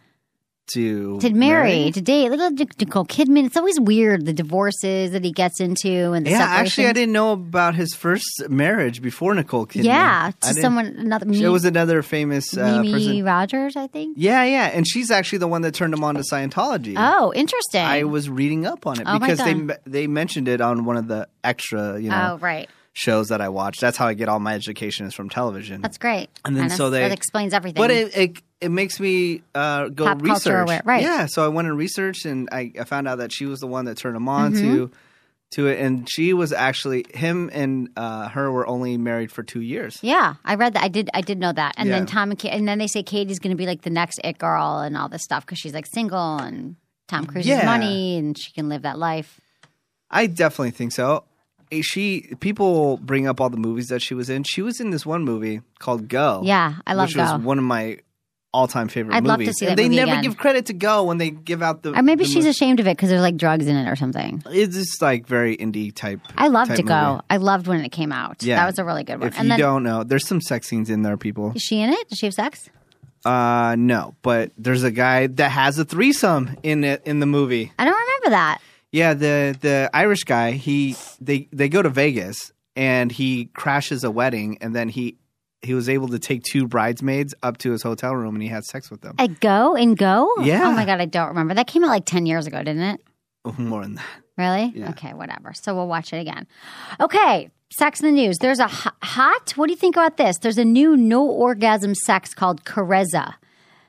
To 0.74 1.20
To 1.20 1.30
marry, 1.32 1.92
to 1.92 2.02
date, 2.02 2.30
look 2.32 2.60
at 2.60 2.80
Nicole 2.80 3.06
Kidman. 3.06 3.46
It's 3.46 3.58
always 3.58 3.80
weird 3.80 4.26
the 4.26 4.34
divorces 4.34 5.12
that 5.12 5.24
he 5.24 5.32
gets 5.32 5.60
into 5.60 6.14
and 6.14 6.26
the 6.26 6.32
Yeah, 6.32 6.40
actually, 6.42 6.88
I 6.88 6.94
didn't 6.94 7.14
know 7.14 7.32
about 7.34 7.76
his 7.76 7.94
first 7.94 8.50
marriage 8.50 9.02
before 9.02 9.36
Nicole 9.36 9.68
Kidman. 9.68 9.84
Yeah, 9.84 10.32
to 10.42 10.54
someone 10.56 10.88
another. 10.88 11.28
It 11.30 11.48
was 11.50 11.66
another 11.66 12.02
famous 12.02 12.58
uh, 12.58 12.82
Mimi 12.82 12.94
person. 12.94 13.26
Rogers, 13.26 13.76
I 13.76 13.88
think. 13.88 14.18
Yeah, 14.20 14.44
yeah, 14.44 14.72
and 14.74 14.88
she's 14.88 15.12
actually 15.12 15.40
the 15.40 15.48
one 15.48 15.62
that 15.62 15.74
turned 15.74 15.94
him 15.94 16.04
on 16.04 16.16
to 16.16 16.22
Scientology. 16.22 16.96
Oh, 16.98 17.32
interesting. 17.36 17.82
I 17.84 18.04
was 18.04 18.30
reading 18.30 18.66
up 18.66 18.88
on 18.88 19.00
it 19.00 19.04
Oh 19.06 19.20
because 19.20 19.40
they 19.40 19.56
they 19.86 20.08
mentioned 20.08 20.48
it 20.48 20.62
on 20.62 20.86
one 20.86 20.98
of 20.98 21.08
the 21.08 21.28
extra 21.44 22.00
you 22.00 22.10
know 22.10 22.32
oh, 22.34 22.38
right. 22.40 22.70
shows 22.94 23.28
that 23.30 23.42
I 23.42 23.50
watched. 23.50 23.82
That's 23.82 23.98
how 23.98 24.08
I 24.08 24.14
get 24.16 24.30
all 24.30 24.40
my 24.40 24.56
education 24.56 25.06
is 25.06 25.14
from 25.14 25.30
television. 25.30 25.82
That's 25.82 25.98
great. 25.98 26.30
And 26.44 26.56
then 26.56 26.64
Kinda- 26.64 26.76
so 26.76 26.90
they- 26.90 27.02
that 27.02 27.12
explains 27.12 27.54
everything. 27.54 27.80
but 27.82 27.92
it, 27.92 28.18
it 28.18 28.38
it 28.62 28.70
makes 28.70 29.00
me 29.00 29.42
uh, 29.54 29.90
go 29.90 30.06
Pop 30.06 30.22
research. 30.22 30.70
right. 30.86 31.02
Yeah, 31.02 31.26
so 31.28 31.44
I 31.46 31.50
went 31.50 31.68
and 31.68 31.78
researched, 31.78 32.26
and 32.26 32.48
I, 32.52 32.72
I 32.80 32.84
found 32.86 33.08
out 33.08 33.18
that 33.18 33.32
she 33.32 33.46
was 33.46 33.60
the 33.60 33.68
one 33.68 33.86
that 33.86 33.98
turned 33.98 34.16
him 34.16 34.30
on 34.30 34.54
Mm-hmm. 34.54 34.74
to 34.76 34.92
to 35.52 35.68
it, 35.68 35.80
and 35.80 36.10
she 36.10 36.34
was 36.34 36.52
actually 36.52 37.06
him 37.14 37.50
and 37.54 37.90
uh, 37.96 38.28
her 38.30 38.52
were 38.52 38.66
only 38.68 38.98
married 38.98 39.32
for 39.32 39.44
two 39.44 39.62
years. 39.62 40.00
Yeah, 40.02 40.36
I 40.44 40.56
read 40.56 40.74
that. 40.74 40.84
I 40.84 40.88
did. 40.88 41.10
I 41.14 41.22
did 41.22 41.38
know 41.40 41.52
that. 41.54 41.76
And 41.78 41.90
then 41.92 42.06
Tom 42.08 42.32
and, 42.32 42.40
Ka- 42.40 42.48
and 42.50 42.68
then 42.68 42.80
they 42.80 42.88
say 42.88 43.04
Katie's 43.04 43.40
going 43.40 43.52
to 43.52 43.58
be 43.58 43.68
like 43.68 43.84
the 43.84 43.90
next 43.92 44.20
it 44.24 44.38
girl 44.40 44.80
and 44.80 44.98
all 44.98 45.08
this 45.08 45.24
stuff 45.24 45.46
because 45.46 45.60
she's 45.60 45.74
like 45.74 45.86
single 45.86 46.38
and 46.40 46.76
Tom 47.08 47.26
Cruise's 47.28 47.48
Yeah. 47.50 47.66
money 47.66 48.18
and 48.18 48.38
she 48.38 48.52
can 48.54 48.70
live 48.70 48.82
that 48.82 48.98
life. 48.98 49.40
I 50.10 50.26
definitely 50.28 50.72
think 50.72 50.92
so. 50.94 51.24
Eh, 51.72 51.82
She 51.84 52.36
people 52.40 52.98
bring 52.98 53.28
up 53.28 53.40
all 53.40 53.50
the 53.52 53.58
movies 53.58 53.88
that 53.90 54.02
she 54.02 54.14
was 54.16 54.30
in. 54.30 54.44
She 54.44 54.62
was 54.64 54.80
in 54.80 54.90
this 54.90 55.06
one 55.06 55.24
movie 55.24 55.62
called 55.80 56.08
Go. 56.08 56.42
Yeah, 56.44 56.76
I 56.88 56.96
love 56.96 57.10
it. 57.10 57.16
which 57.16 57.18
was 57.18 57.42
one 57.42 57.60
of 57.60 57.64
my 57.64 58.00
all-time 58.56 58.88
favorite 58.88 59.16
I'd 59.16 59.24
movies. 59.24 59.30
love 59.30 59.40
to 59.48 59.54
see 59.54 59.66
and 59.66 59.72
that 59.72 59.76
they 59.78 59.84
movie 59.90 59.96
never 59.98 60.12
again. 60.14 60.24
give 60.24 60.38
credit 60.38 60.66
to 60.68 60.74
Go 60.74 61.04
when 61.04 61.18
they 61.18 61.30
give 61.30 61.62
out 61.62 61.84
the. 61.84 61.94
Or 61.98 62.02
maybe 62.02 62.24
the 62.24 62.30
she's 62.30 62.46
ashamed 62.46 62.80
of 62.80 62.88
it 62.88 62.96
because 62.98 63.10
there's 63.10 63.22
like 63.22 63.38
drugs 63.38 63.68
in 63.68 63.76
it 63.76 63.88
or 63.88 63.96
something. 63.96 64.42
It's 64.48 64.76
just 64.76 65.02
like 65.02 65.28
very 65.28 65.56
indie 65.58 65.94
type. 65.94 66.22
I 66.38 66.48
loved 66.48 66.70
type 66.70 66.78
to 66.78 66.84
go. 66.84 67.12
movie. 67.12 67.22
I 67.30 67.38
loved 67.38 67.68
when 67.68 67.82
it 67.84 67.90
came 67.92 68.12
out. 68.12 68.42
Yeah. 68.42 68.56
that 68.56 68.66
was 68.66 68.80
a 68.80 68.86
really 68.86 69.04
good 69.04 69.20
one. 69.20 69.28
If 69.28 69.40
and 69.40 69.50
you 69.50 69.58
don't 69.58 69.84
know, 69.84 70.04
there's 70.04 70.28
some 70.28 70.42
sex 70.42 70.68
scenes 70.68 70.90
in 70.90 71.02
there, 71.04 71.18
people. 71.18 71.52
is 71.56 71.62
she 71.62 71.82
in 71.82 71.90
it? 71.92 72.10
Does 72.10 72.18
she 72.20 72.26
have 72.26 72.34
sex? 72.34 72.70
Uh, 73.26 73.76
no, 73.78 74.16
but 74.22 74.52
there's 74.58 74.84
a 74.84 74.92
guy 74.92 75.28
that 75.28 75.50
has 75.50 75.80
a 75.80 75.86
threesome 75.86 76.56
in 76.64 76.84
it 76.84 77.02
in 77.06 77.20
the 77.20 77.26
movie. 77.26 77.72
I 77.80 77.86
don't 77.86 78.00
remember 78.00 78.30
that. 78.30 78.60
Yeah, 78.92 79.14
the 79.16 79.58
the 79.60 79.90
Irish 79.94 80.24
guy. 80.26 80.52
He 80.52 80.96
they 81.20 81.50
they 81.52 81.68
go 81.68 81.82
to 81.82 81.90
Vegas 81.90 82.52
and 82.76 83.12
he 83.12 83.46
crashes 83.46 84.04
a 84.04 84.12
wedding, 84.12 84.58
and 84.62 84.76
then 84.76 84.90
he 84.90 85.18
he 85.66 85.74
was 85.74 85.90
able 85.90 86.08
to 86.10 86.20
take 86.20 86.44
two 86.44 86.68
bridesmaids 86.68 87.34
up 87.44 87.58
to 87.60 87.72
his 87.72 87.82
hotel 87.84 88.16
room, 88.16 88.36
and 88.36 88.42
he 88.42 88.50
had 88.50 88.64
sex 88.64 88.90
with 88.90 89.02
them. 89.02 89.16
At 89.18 89.40
Go 89.40 89.76
and 89.76 89.98
Go? 89.98 90.30
Yeah. 90.42 90.68
Oh 90.68 90.72
my 90.72 90.86
god, 90.86 91.02
I 91.02 91.06
don't 91.06 91.30
remember. 91.30 91.54
That 91.54 91.68
came 91.68 91.84
out 91.84 91.90
like 91.90 92.06
ten 92.06 92.26
years 92.26 92.48
ago, 92.48 92.60
didn't 92.60 92.84
it? 92.84 93.02
Oh, 93.44 93.56
more 93.58 93.82
than 93.84 93.96
that. 93.96 94.06
Really? 94.38 94.74
Yeah. 94.76 94.90
Okay, 94.92 95.14
whatever. 95.14 95.54
So 95.54 95.76
we'll 95.76 95.88
watch 95.88 96.12
it 96.12 96.18
again. 96.18 96.48
Okay, 97.00 97.50
sex 97.78 98.02
in 98.02 98.08
the 98.08 98.12
news. 98.12 98.38
There's 98.40 98.60
a 98.60 98.68
hot. 98.68 99.54
What 99.56 99.68
do 99.68 99.74
you 99.74 99.78
think 99.78 99.96
about 99.96 100.18
this? 100.18 100.38
There's 100.40 100.58
a 100.58 100.66
new 100.66 100.98
no 100.98 101.26
orgasm 101.26 101.96
sex 101.96 102.34
called 102.34 102.66
Carezza. 102.66 103.36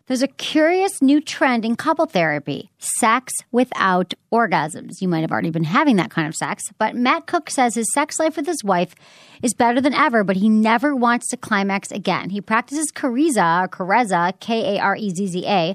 There's 0.07 0.23
a 0.23 0.29
curious 0.29 1.03
new 1.03 1.21
trend 1.21 1.65
in 1.65 1.75
couple 1.75 2.07
therapy 2.07 2.71
sex 2.79 3.33
without 3.51 4.15
orgasms. 4.33 5.01
You 5.01 5.09
might 5.09 5.23
have 5.23 5.33
already 5.33 5.51
been 5.51 5.65
having 5.65 5.97
that 5.97 6.13
kind 6.13 6.29
of 6.29 6.35
sex, 6.37 6.63
but 6.79 6.95
Matt 6.95 7.27
Cook 7.27 7.51
says 7.51 7.75
his 7.75 7.93
sex 7.93 8.21
life 8.21 8.37
with 8.37 8.47
his 8.47 8.63
wife 8.63 8.95
is 9.43 9.53
better 9.53 9.81
than 9.81 9.95
ever, 9.95 10.23
but 10.23 10.37
he 10.37 10.49
never 10.49 10.95
wants 10.95 11.29
to 11.31 11.37
climax 11.37 11.91
again. 11.91 12.31
He 12.31 12.41
practices 12.41 12.93
Carezza, 12.95 13.65
or 13.65 13.69
Carezza, 13.69 14.39
K 14.39 14.77
A 14.77 14.81
R 14.81 14.95
E 14.95 15.11
Z 15.11 15.27
Z 15.27 15.45
A. 15.45 15.75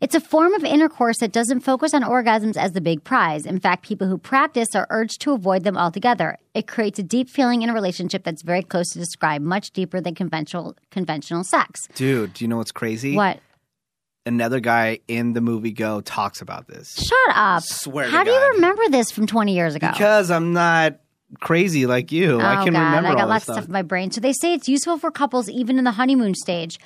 It's 0.00 0.16
a 0.16 0.20
form 0.20 0.54
of 0.54 0.64
intercourse 0.64 1.18
that 1.18 1.30
doesn't 1.30 1.60
focus 1.60 1.94
on 1.94 2.02
orgasms 2.02 2.56
as 2.56 2.72
the 2.72 2.80
big 2.80 3.04
prize. 3.04 3.46
In 3.46 3.60
fact, 3.60 3.84
people 3.84 4.08
who 4.08 4.18
practice 4.18 4.74
are 4.74 4.88
urged 4.90 5.20
to 5.20 5.32
avoid 5.32 5.62
them 5.62 5.76
altogether. 5.76 6.38
It 6.52 6.66
creates 6.66 6.98
a 6.98 7.02
deep 7.04 7.28
feeling 7.28 7.62
in 7.62 7.70
a 7.70 7.74
relationship 7.74 8.24
that's 8.24 8.42
very 8.42 8.62
close 8.62 8.88
to 8.90 8.98
describe, 8.98 9.42
much 9.42 9.70
deeper 9.70 10.00
than 10.00 10.16
conventional 10.16 10.76
conventional 10.90 11.44
sex. 11.44 11.86
Dude, 11.94 12.34
do 12.34 12.44
you 12.44 12.48
know 12.48 12.56
what's 12.56 12.72
crazy? 12.72 13.14
What? 13.14 13.38
Another 14.28 14.60
guy 14.60 15.00
in 15.08 15.32
the 15.32 15.40
movie 15.40 15.72
Go 15.72 16.02
talks 16.02 16.42
about 16.42 16.68
this. 16.68 16.94
Shut 16.94 17.34
up. 17.34 17.62
Swear 17.62 18.04
to 18.04 18.10
How 18.10 18.24
do 18.24 18.30
you 18.30 18.50
remember 18.56 18.82
this 18.90 19.10
from 19.10 19.26
20 19.26 19.54
years 19.54 19.74
ago? 19.74 19.88
Because 19.90 20.30
I'm 20.30 20.52
not 20.52 21.00
crazy 21.40 21.86
like 21.86 22.12
you. 22.12 22.38
I 22.38 22.60
oh 22.60 22.64
can 22.64 22.74
God, 22.74 22.80
remember 22.80 23.08
I 23.08 23.14
got 23.14 23.28
lots 23.28 23.48
of 23.48 23.54
stuff 23.54 23.64
in 23.64 23.72
my 23.72 23.80
brain. 23.80 24.10
So 24.10 24.20
they 24.20 24.34
say 24.34 24.52
it's 24.52 24.68
useful 24.68 24.98
for 24.98 25.10
couples 25.10 25.48
even 25.48 25.78
in 25.78 25.84
the 25.84 25.92
honeymoon 25.92 26.34
stage. 26.34 26.78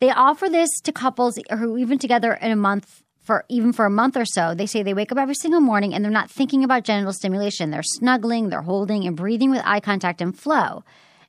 They 0.00 0.10
offer 0.10 0.48
this 0.48 0.70
to 0.84 0.92
couples 0.92 1.38
who 1.50 1.76
even 1.76 1.98
together 1.98 2.32
in 2.32 2.50
a 2.52 2.56
month 2.56 3.02
for 3.20 3.44
even 3.50 3.74
for 3.74 3.84
a 3.84 3.90
month 3.90 4.16
or 4.16 4.24
so. 4.24 4.54
They 4.54 4.64
say 4.64 4.82
they 4.82 4.94
wake 4.94 5.12
up 5.12 5.18
every 5.18 5.34
single 5.34 5.60
morning 5.60 5.92
and 5.94 6.02
they're 6.02 6.10
not 6.10 6.30
thinking 6.30 6.64
about 6.64 6.84
genital 6.84 7.12
stimulation. 7.12 7.70
They're 7.70 7.82
snuggling, 7.82 8.48
they're 8.48 8.62
holding 8.62 9.06
and 9.06 9.14
breathing 9.14 9.50
with 9.50 9.60
eye 9.66 9.80
contact 9.80 10.22
and 10.22 10.38
flow. 10.38 10.84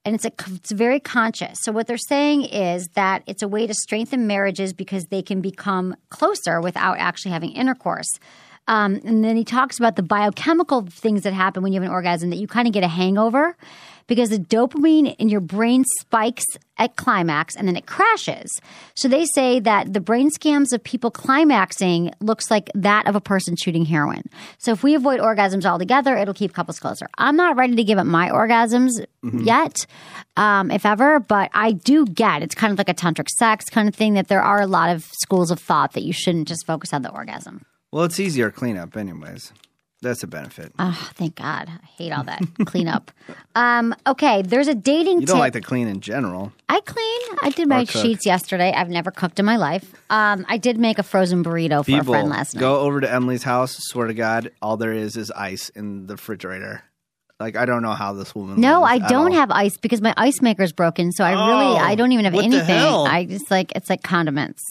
And 0.09 0.15
it's 0.15 0.25
a 0.25 0.31
it's 0.55 0.71
very 0.71 0.99
conscious. 0.99 1.59
So 1.61 1.71
what 1.71 1.85
they're 1.85 1.95
saying 1.95 2.45
is 2.45 2.87
that 2.95 3.21
it's 3.27 3.43
a 3.43 3.47
way 3.47 3.67
to 3.67 3.75
strengthen 3.75 4.25
marriages 4.25 4.73
because 4.73 5.05
they 5.05 5.21
can 5.21 5.39
become 5.39 5.95
closer 6.09 6.61
without 6.61 6.97
actually 6.97 7.29
having 7.29 7.51
intercourse. 7.51 8.09
Um, 8.67 8.99
and 9.05 9.23
then 9.23 9.37
he 9.37 9.43
talks 9.43 9.77
about 9.77 9.97
the 9.97 10.01
biochemical 10.01 10.87
things 10.89 11.21
that 11.23 11.33
happen 11.33 11.61
when 11.61 11.73
you 11.73 11.79
have 11.79 11.87
an 11.87 11.93
orgasm 11.93 12.31
that 12.31 12.37
you 12.37 12.47
kind 12.47 12.67
of 12.67 12.73
get 12.73 12.83
a 12.83 12.87
hangover 12.87 13.55
because 14.09 14.29
the 14.29 14.39
dopamine 14.39 15.15
in 15.17 15.29
your 15.29 15.39
brain 15.39 15.85
spikes 16.01 16.43
at 16.77 16.95
climax 16.95 17.55
and 17.55 17.67
then 17.67 17.75
it 17.75 17.85
crashes. 17.85 18.51
So 18.95 19.07
they 19.07 19.25
say 19.35 19.59
that 19.61 19.93
the 19.93 20.01
brain 20.01 20.31
scans 20.31 20.73
of 20.73 20.83
people 20.83 21.11
climaxing 21.11 22.11
looks 22.19 22.49
like 22.49 22.69
that 22.73 23.07
of 23.07 23.15
a 23.15 23.21
person 23.21 23.55
shooting 23.55 23.85
heroin. 23.85 24.23
So 24.57 24.71
if 24.71 24.83
we 24.83 24.95
avoid 24.95 25.19
orgasms 25.19 25.65
altogether, 25.65 26.17
it'll 26.17 26.33
keep 26.33 26.53
couples 26.53 26.79
closer. 26.79 27.07
I'm 27.17 27.35
not 27.35 27.55
ready 27.55 27.75
to 27.75 27.83
give 27.83 27.97
up 27.97 28.07
my 28.07 28.29
orgasms 28.29 28.91
yet, 29.45 29.85
um, 30.35 30.71
if 30.71 30.85
ever, 30.85 31.19
but 31.19 31.51
I 31.53 31.73
do 31.73 32.05
get 32.05 32.41
it's 32.41 32.55
kind 32.55 32.71
of 32.71 32.77
like 32.77 32.89
a 32.89 32.93
tantric 32.93 33.29
sex 33.29 33.65
kind 33.69 33.87
of 33.87 33.95
thing 33.95 34.15
that 34.15 34.27
there 34.27 34.41
are 34.41 34.59
a 34.59 34.67
lot 34.67 34.89
of 34.89 35.03
schools 35.21 35.51
of 35.51 35.59
thought 35.59 35.93
that 35.93 36.03
you 36.03 36.13
shouldn't 36.13 36.47
just 36.47 36.65
focus 36.65 36.93
on 36.93 37.03
the 37.03 37.11
orgasm. 37.11 37.65
Well, 37.91 38.05
it's 38.05 38.19
easier 38.19 38.51
cleanup, 38.51 38.95
anyways. 38.97 39.51
That's 40.01 40.23
a 40.23 40.27
benefit. 40.27 40.71
Oh, 40.79 41.11
thank 41.15 41.35
God. 41.35 41.67
I 41.67 41.85
hate 41.97 42.11
all 42.13 42.23
that 42.23 42.41
cleanup. 42.65 43.11
Um, 43.53 43.93
okay, 44.07 44.41
there's 44.41 44.69
a 44.69 44.75
dating 44.75 45.19
you 45.19 45.25
don't 45.27 45.35
tip. 45.35 45.39
like 45.41 45.53
to 45.53 45.61
clean 45.61 45.89
in 45.89 45.99
general. 45.99 46.53
I 46.69 46.79
clean. 46.79 47.21
I 47.43 47.49
did 47.49 47.67
my 47.67 47.83
sheets 47.83 48.25
yesterday. 48.25 48.71
I've 48.71 48.89
never 48.89 49.11
cooked 49.11 49.39
in 49.39 49.45
my 49.45 49.57
life. 49.57 49.93
Um, 50.09 50.45
I 50.47 50.57
did 50.57 50.77
make 50.77 50.99
a 50.99 51.03
frozen 51.03 51.43
burrito 51.43 51.83
for 51.85 51.99
a 51.99 52.03
friend 52.03 52.29
last 52.29 52.55
night. 52.55 52.61
go 52.61 52.79
over 52.79 53.01
to 53.01 53.11
Emily's 53.11 53.43
house. 53.43 53.75
Swear 53.77 54.07
to 54.07 54.13
God, 54.13 54.51
all 54.61 54.77
there 54.77 54.93
is 54.93 55.17
is 55.17 55.31
ice 55.31 55.67
in 55.69 56.07
the 56.07 56.13
refrigerator. 56.13 56.83
Like 57.37 57.55
I 57.57 57.65
don't 57.65 57.81
know 57.81 57.91
how 57.93 58.13
this 58.13 58.33
woman. 58.35 58.59
no, 58.61 58.83
I 58.83 58.99
don't 58.99 59.31
all. 59.31 59.37
have 59.37 59.51
ice 59.51 59.77
because 59.77 60.01
my 60.01 60.13
ice 60.17 60.41
maker's 60.41 60.71
broken. 60.73 61.11
So 61.11 61.23
I 61.23 61.31
really, 61.31 61.73
Oh, 61.73 61.77
I 61.77 61.95
don't 61.95 62.11
even 62.13 62.25
have 62.25 62.35
anything. 62.35 62.69
I 62.69 63.25
just 63.25 63.49
like 63.51 63.73
it's 63.75 63.89
like 63.89 64.03
condiments. 64.03 64.61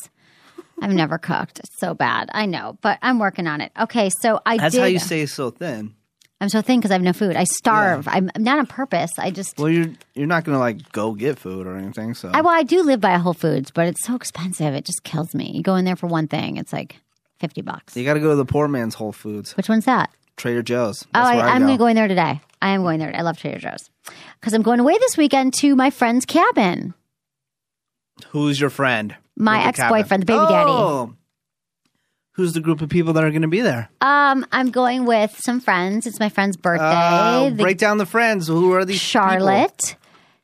I've 0.81 0.93
never 0.93 1.19
cooked. 1.19 1.59
It's 1.61 1.79
so 1.79 1.95
bad. 1.95 2.31
I 2.33 2.47
know, 2.47 2.79
but 2.81 2.99
I'm 3.03 3.19
working 3.19 3.47
on 3.47 3.61
it. 3.61 3.73
Okay, 3.79 4.11
so 4.23 4.41
I 4.47 4.57
That's 4.59 4.75
did. 4.75 4.81
how 4.81 4.87
you 4.87 4.99
stay 4.99 5.27
so 5.27 5.51
thin. 5.51 5.95
I'm 6.41 6.49
so 6.49 6.63
thin 6.63 6.79
because 6.79 6.93
I 6.93 6.95
have 6.95 7.03
no 7.03 7.13
food. 7.13 7.35
I 7.35 7.45
starve. 7.45 8.07
I'm 8.07 8.31
I'm 8.37 8.45
not 8.45 8.59
on 8.61 8.67
purpose. 8.67 9.11
I 9.19 9.33
just. 9.33 9.59
Well, 9.59 9.69
you're 9.71 9.93
you're 10.15 10.29
not 10.29 10.45
gonna 10.45 10.61
like 10.61 10.93
go 10.93 11.13
get 11.13 11.37
food 11.39 11.67
or 11.67 11.77
anything. 11.77 12.15
So 12.15 12.31
I, 12.33 12.43
well, 12.43 12.55
I 12.55 12.63
do 12.63 12.83
live 12.83 13.01
by 13.01 13.13
a 13.13 13.19
Whole 13.19 13.35
Foods, 13.35 13.73
but 13.73 13.89
it's 13.89 14.07
so 14.07 14.15
expensive. 14.15 14.73
It 14.75 14.85
just 14.85 15.03
kills 15.03 15.35
me. 15.35 15.51
You 15.53 15.63
go 15.65 15.75
in 15.75 15.85
there 15.85 15.97
for 15.97 16.07
one 16.07 16.29
thing, 16.29 16.57
it's 16.57 16.73
like 16.73 16.97
fifty 17.41 17.61
bucks. 17.61 17.97
you 17.97 18.05
got 18.05 18.15
to 18.15 18.21
go 18.21 18.31
to 18.31 18.37
the 18.37 18.45
poor 18.45 18.69
man's 18.69 18.95
Whole 18.95 19.11
Foods, 19.13 19.57
Which 19.57 19.69
one's 19.69 19.85
that? 19.87 20.11
Trader 20.37 20.63
Joe's. 20.63 21.03
Oh, 21.07 21.09
That's 21.15 21.31
I, 21.31 21.39
I 21.39 21.49
I'm 21.55 21.63
go. 21.63 21.67
going 21.67 21.77
to 21.77 21.83
go 21.83 21.87
in 21.89 21.97
there 21.97 22.07
today. 22.09 22.41
I 22.63 22.69
am 22.71 22.83
going 22.83 23.01
there. 23.01 23.11
I 23.13 23.23
love 23.23 23.37
Trader 23.39 23.59
Joe's 23.59 23.91
because 24.39 24.53
I'm 24.55 24.63
going 24.63 24.79
away 24.79 24.97
this 24.99 25.17
weekend 25.17 25.55
to 25.55 25.75
my 25.75 25.91
friend's 25.91 26.25
cabin. 26.25 26.95
Who's 28.29 28.61
your 28.61 28.71
friend? 28.71 29.17
My 29.39 29.65
ex-boyfriend, 29.65 30.23
the 30.23 30.27
baby 30.27 30.39
cabin? 30.39 30.53
daddy. 30.53 30.71
Oh. 30.71 31.15
Who's 32.33 32.53
the 32.53 32.61
group 32.61 32.81
of 32.83 32.89
people 32.89 33.13
that 33.15 33.25
are 33.25 33.31
going 33.31 33.43
to 33.43 33.49
be 33.49 33.61
there? 33.63 33.89
Um, 34.01 34.47
I'm 34.53 34.71
going 34.71 35.07
with 35.07 35.37
some 35.43 35.61
friends. 35.61 36.07
It's 36.07 36.21
my 36.21 36.29
friend's 36.29 36.57
birthday. 36.57 36.85
Uh, 36.85 37.51
The- 37.51 37.63
break 37.63 37.79
down 37.79 37.99
the 37.99 38.07
friends. 38.07 38.47
Who 38.47 38.73
are 38.75 38.85
these? 38.85 38.99
people? 39.01 39.21
Charlotte. 39.29 39.97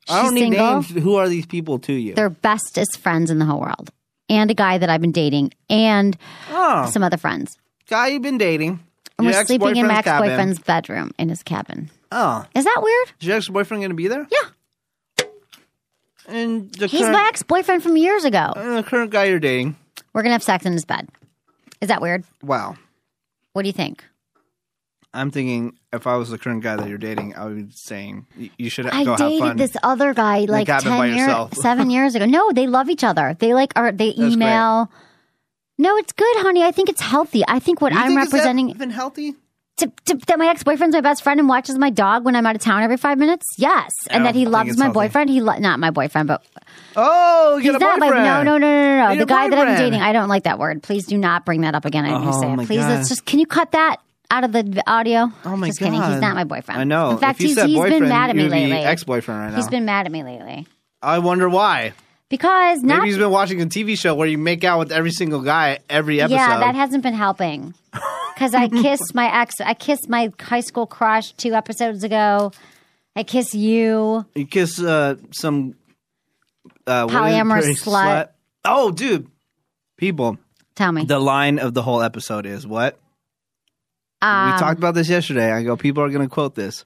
I 0.09 0.21
don't 0.23 0.33
need 0.35 0.41
single. 0.41 0.73
names. 0.73 0.89
Who 0.89 1.15
are 1.15 1.27
these 1.29 1.45
people 1.45 1.79
to 1.79 1.93
you? 1.93 2.13
They're 2.13 2.29
bestest 2.29 2.97
friends 2.99 3.31
in 3.31 3.39
the 3.39 3.45
whole 3.45 3.59
world, 3.61 3.89
and 4.29 4.51
a 4.51 4.53
guy 4.53 4.77
that 4.77 4.89
I've 4.89 5.01
been 5.01 5.11
dating, 5.13 5.53
and 5.69 6.15
oh, 6.51 6.87
some 6.91 7.01
other 7.01 7.17
friends. 7.17 7.57
guy 7.89 8.07
you've 8.07 8.21
been 8.21 8.37
dating. 8.37 8.79
And 9.17 9.25
we're 9.27 9.45
sleeping 9.45 9.77
in 9.77 9.87
my 9.87 9.99
ex-boyfriend's 9.99 10.27
ex-boyfriend's 10.27 10.59
bedroom 10.59 11.11
in 11.17 11.29
his 11.29 11.41
cabin. 11.41 11.89
Oh, 12.11 12.45
Is 12.53 12.65
that 12.65 12.79
weird? 12.83 13.13
is 13.21 13.27
your 13.27 13.37
ex-boyfriend 13.37 13.81
going 13.81 13.89
to 13.91 13.95
be 13.95 14.07
there? 14.09 14.27
Yeah. 14.29 14.49
And 16.27 16.71
the 16.73 16.87
He's 16.87 17.01
current, 17.01 17.13
my 17.13 17.25
ex-boyfriend 17.27 17.83
from 17.83 17.97
years 17.97 18.25
ago. 18.25 18.53
uh, 18.55 18.75
the 18.77 18.83
current 18.83 19.11
guy 19.11 19.25
you're 19.25 19.39
dating. 19.39 19.75
We're 20.13 20.23
gonna 20.23 20.33
have 20.33 20.43
sex 20.43 20.65
in 20.65 20.73
his 20.73 20.85
bed. 20.85 21.07
Is 21.81 21.89
that 21.89 22.01
weird? 22.01 22.23
Wow. 22.41 22.75
What 23.53 23.61
do 23.63 23.67
you 23.69 23.73
think? 23.73 24.03
I'm 25.13 25.31
thinking 25.31 25.77
if 25.93 26.07
I 26.07 26.15
was 26.17 26.29
the 26.29 26.37
current 26.37 26.61
guy 26.61 26.75
that 26.75 26.89
you're 26.89 26.97
dating, 26.97 27.35
I 27.37 27.45
would 27.45 27.55
be 27.69 27.71
saying 27.73 28.25
y- 28.37 28.49
you 28.57 28.69
should 28.69 28.87
I 28.87 29.03
go 29.05 29.11
have 29.11 29.19
dated 29.19 29.39
fun. 29.39 29.57
this 29.57 29.77
other 29.81 30.13
guy 30.13 30.39
like 30.39 30.67
by 30.67 30.79
ten 30.79 31.07
years, 31.07 31.19
yourself. 31.19 31.53
seven 31.53 31.89
years 31.89 32.15
ago. 32.15 32.25
No, 32.25 32.51
they 32.51 32.67
love 32.67 32.89
each 32.89 33.03
other. 33.03 33.33
They 33.39 33.53
like 33.53 33.71
are 33.77 33.91
they 33.93 34.13
great. 34.13 34.33
email. 34.33 34.91
No, 35.77 35.95
it's 35.97 36.11
good, 36.13 36.35
honey. 36.37 36.63
I 36.63 36.71
think 36.71 36.89
it's 36.89 37.01
healthy. 37.01 37.43
I 37.47 37.59
think 37.59 37.79
what 37.81 37.93
You 37.93 37.99
I'm 37.99 38.07
think 38.07 38.23
it's 38.23 38.33
representing 38.33 38.73
been 38.73 38.89
healthy? 38.89 39.35
To, 39.77 39.91
to, 40.05 40.15
that 40.27 40.39
my 40.39 40.47
ex 40.47 40.63
boyfriend's 40.63 40.95
my 40.95 41.01
best 41.01 41.21
friend 41.23 41.39
and 41.39 41.49
watches 41.49 41.77
my 41.77 41.89
dog 41.89 42.23
when 42.23 42.35
I'm 42.35 42.45
out 42.45 42.55
of 42.55 42.61
town 42.61 42.83
every 42.83 42.97
five 42.97 43.17
minutes. 43.17 43.45
Yes, 43.57 43.91
and 44.09 44.25
that 44.25 44.33
he 44.35 44.45
loves 44.45 44.77
my 44.77 44.85
healthy. 44.85 44.93
boyfriend. 44.95 45.29
He 45.29 45.41
lo- 45.41 45.57
not 45.57 45.79
my 45.79 45.91
boyfriend, 45.91 46.27
but 46.27 46.43
Oh, 46.95 47.57
you 47.57 47.71
he's 47.71 47.79
not 47.81 47.99
my 47.99 48.07
boyfriend. 48.07 48.25
no 48.25 48.43
no 48.43 48.57
no 48.57 48.67
no 48.67 48.97
no 49.07 49.13
no. 49.13 49.19
The 49.19 49.25
guy 49.25 49.49
that 49.49 49.57
I'm 49.67 49.77
dating. 49.77 50.01
I 50.01 50.13
don't 50.13 50.29
like 50.29 50.43
that 50.43 50.59
word. 50.59 50.81
Please 50.81 51.05
do 51.05 51.17
not 51.17 51.45
bring 51.45 51.61
that 51.61 51.75
up 51.75 51.85
again. 51.85 52.05
I 52.05 52.13
Oh, 52.25 52.39
say 52.41 52.51
it. 52.51 52.57
Please, 52.67 52.79
God. 52.79 52.89
let's 52.89 53.09
just. 53.09 53.25
Can 53.25 53.39
you 53.39 53.45
cut 53.45 53.71
that? 53.71 53.97
Out 54.31 54.43
of 54.43 54.51
the 54.53 54.83
audio. 54.87 55.31
Oh 55.45 55.55
my 55.55 55.67
just 55.67 55.79
god! 55.79 55.85
kidding. 55.91 56.01
He's 56.01 56.19
not 56.19 56.33
my 56.35 56.45
boyfriend. 56.45 56.81
I 56.81 56.83
know. 56.83 57.11
In 57.11 57.17
fact, 57.19 57.39
if 57.39 57.41
you 57.41 57.47
he's, 57.49 57.55
said 57.57 57.69
he's 57.69 57.79
been 57.79 58.09
mad 58.09 58.31
at 58.31 58.35
me 58.35 58.49
lately. 58.49 58.77
Ex-boyfriend 58.77 59.39
right 59.39 59.49
now. 59.51 59.55
He's 59.55 59.67
been 59.67 59.85
mad 59.85 60.07
at 60.07 60.11
me 60.11 60.23
lately 60.23 60.65
I 60.99 61.19
wonder 61.19 61.47
why. 61.47 61.93
Because 62.29 62.81
not 62.81 62.99
Maybe 62.99 63.09
he's 63.09 63.17
been 63.17 63.31
watching 63.31 63.61
a 63.61 63.65
TV 63.65 63.97
show 63.97 64.15
where 64.15 64.27
you 64.27 64.37
make 64.37 64.63
out 64.63 64.79
with 64.79 64.91
every 64.91 65.11
single 65.11 65.41
guy 65.41 65.79
every 65.89 66.21
episode. 66.21 66.35
Yeah, 66.35 66.59
that 66.59 66.75
hasn't 66.75 67.03
been 67.03 67.13
helping. 67.13 67.73
because 68.33 68.53
I 68.53 68.67
kissed 68.67 69.13
my 69.13 69.41
ex. 69.41 69.55
I 69.61 69.73
kissed 69.73 70.09
my 70.09 70.31
high 70.39 70.61
school 70.61 70.85
crush 70.85 71.31
two 71.33 71.53
episodes 71.53 72.03
ago. 72.03 72.51
I 73.15 73.23
kiss 73.23 73.53
you. 73.55 74.25
You 74.35 74.45
kiss 74.45 74.81
uh, 74.81 75.15
some 75.31 75.75
uh, 76.87 77.07
what 77.07 77.09
is 77.09 77.15
it? 77.15 77.17
Polyamorous 77.17 77.61
Pretty 77.61 77.79
slut. 77.79 78.29
Oh, 78.63 78.91
dude, 78.91 79.27
people. 79.97 80.37
Tell 80.75 80.91
me. 80.91 81.05
The 81.05 81.19
line 81.19 81.59
of 81.59 81.73
the 81.73 81.81
whole 81.81 82.01
episode 82.01 82.45
is 82.45 82.67
what? 82.67 82.99
Um, 84.21 84.51
we 84.51 84.59
talked 84.59 84.77
about 84.77 84.95
this 84.95 85.07
yesterday. 85.07 85.51
I 85.51 85.63
go, 85.63 85.77
people 85.77 86.03
are 86.03 86.09
going 86.09 86.27
to 86.27 86.33
quote 86.33 86.55
this. 86.55 86.83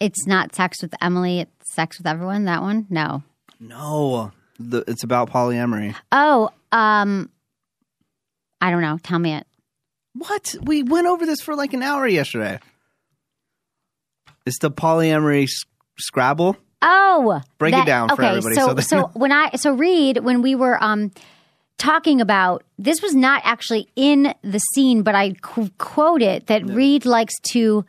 It's 0.00 0.26
not 0.26 0.54
sex 0.54 0.82
with 0.82 0.94
Emily. 1.00 1.40
It's 1.40 1.74
sex 1.74 1.98
with 1.98 2.06
everyone. 2.06 2.44
That 2.46 2.62
one. 2.62 2.86
No. 2.88 3.22
No, 3.60 4.32
the, 4.58 4.84
it's 4.86 5.04
about 5.04 5.30
polyamory. 5.30 5.94
Oh, 6.12 6.50
um, 6.72 7.30
I 8.60 8.70
don't 8.70 8.82
know. 8.82 8.98
Tell 9.02 9.18
me 9.18 9.34
it. 9.34 9.46
What? 10.14 10.54
We 10.62 10.82
went 10.82 11.06
over 11.06 11.26
this 11.26 11.40
for 11.40 11.54
like 11.54 11.72
an 11.74 11.82
hour 11.82 12.06
yesterday. 12.06 12.58
It's 14.46 14.58
the 14.58 14.70
polyamory 14.70 15.44
s- 15.44 15.64
Scrabble. 15.98 16.56
Oh, 16.80 17.40
Break 17.58 17.74
it 17.74 17.86
down 17.86 18.08
for 18.08 18.22
okay, 18.22 18.28
everybody 18.28 18.54
So, 18.54 18.74
so 18.76 18.80
so 18.80 19.10
when 19.14 19.32
I 19.32 19.50
so 19.56 19.72
Reid, 19.72 20.18
when 20.18 20.42
we 20.42 20.54
were 20.54 20.82
um 20.82 21.10
talking 21.76 22.20
about 22.20 22.64
this 22.78 23.02
was 23.02 23.14
not 23.14 23.42
actually 23.44 23.88
in 23.96 24.34
the 24.42 24.58
scene, 24.58 25.02
but 25.02 25.14
I 25.14 25.32
qu- 25.32 25.70
quote 25.78 26.22
it 26.22 26.46
that 26.46 26.64
Reid 26.68 27.04
likes 27.04 27.34
to 27.52 27.84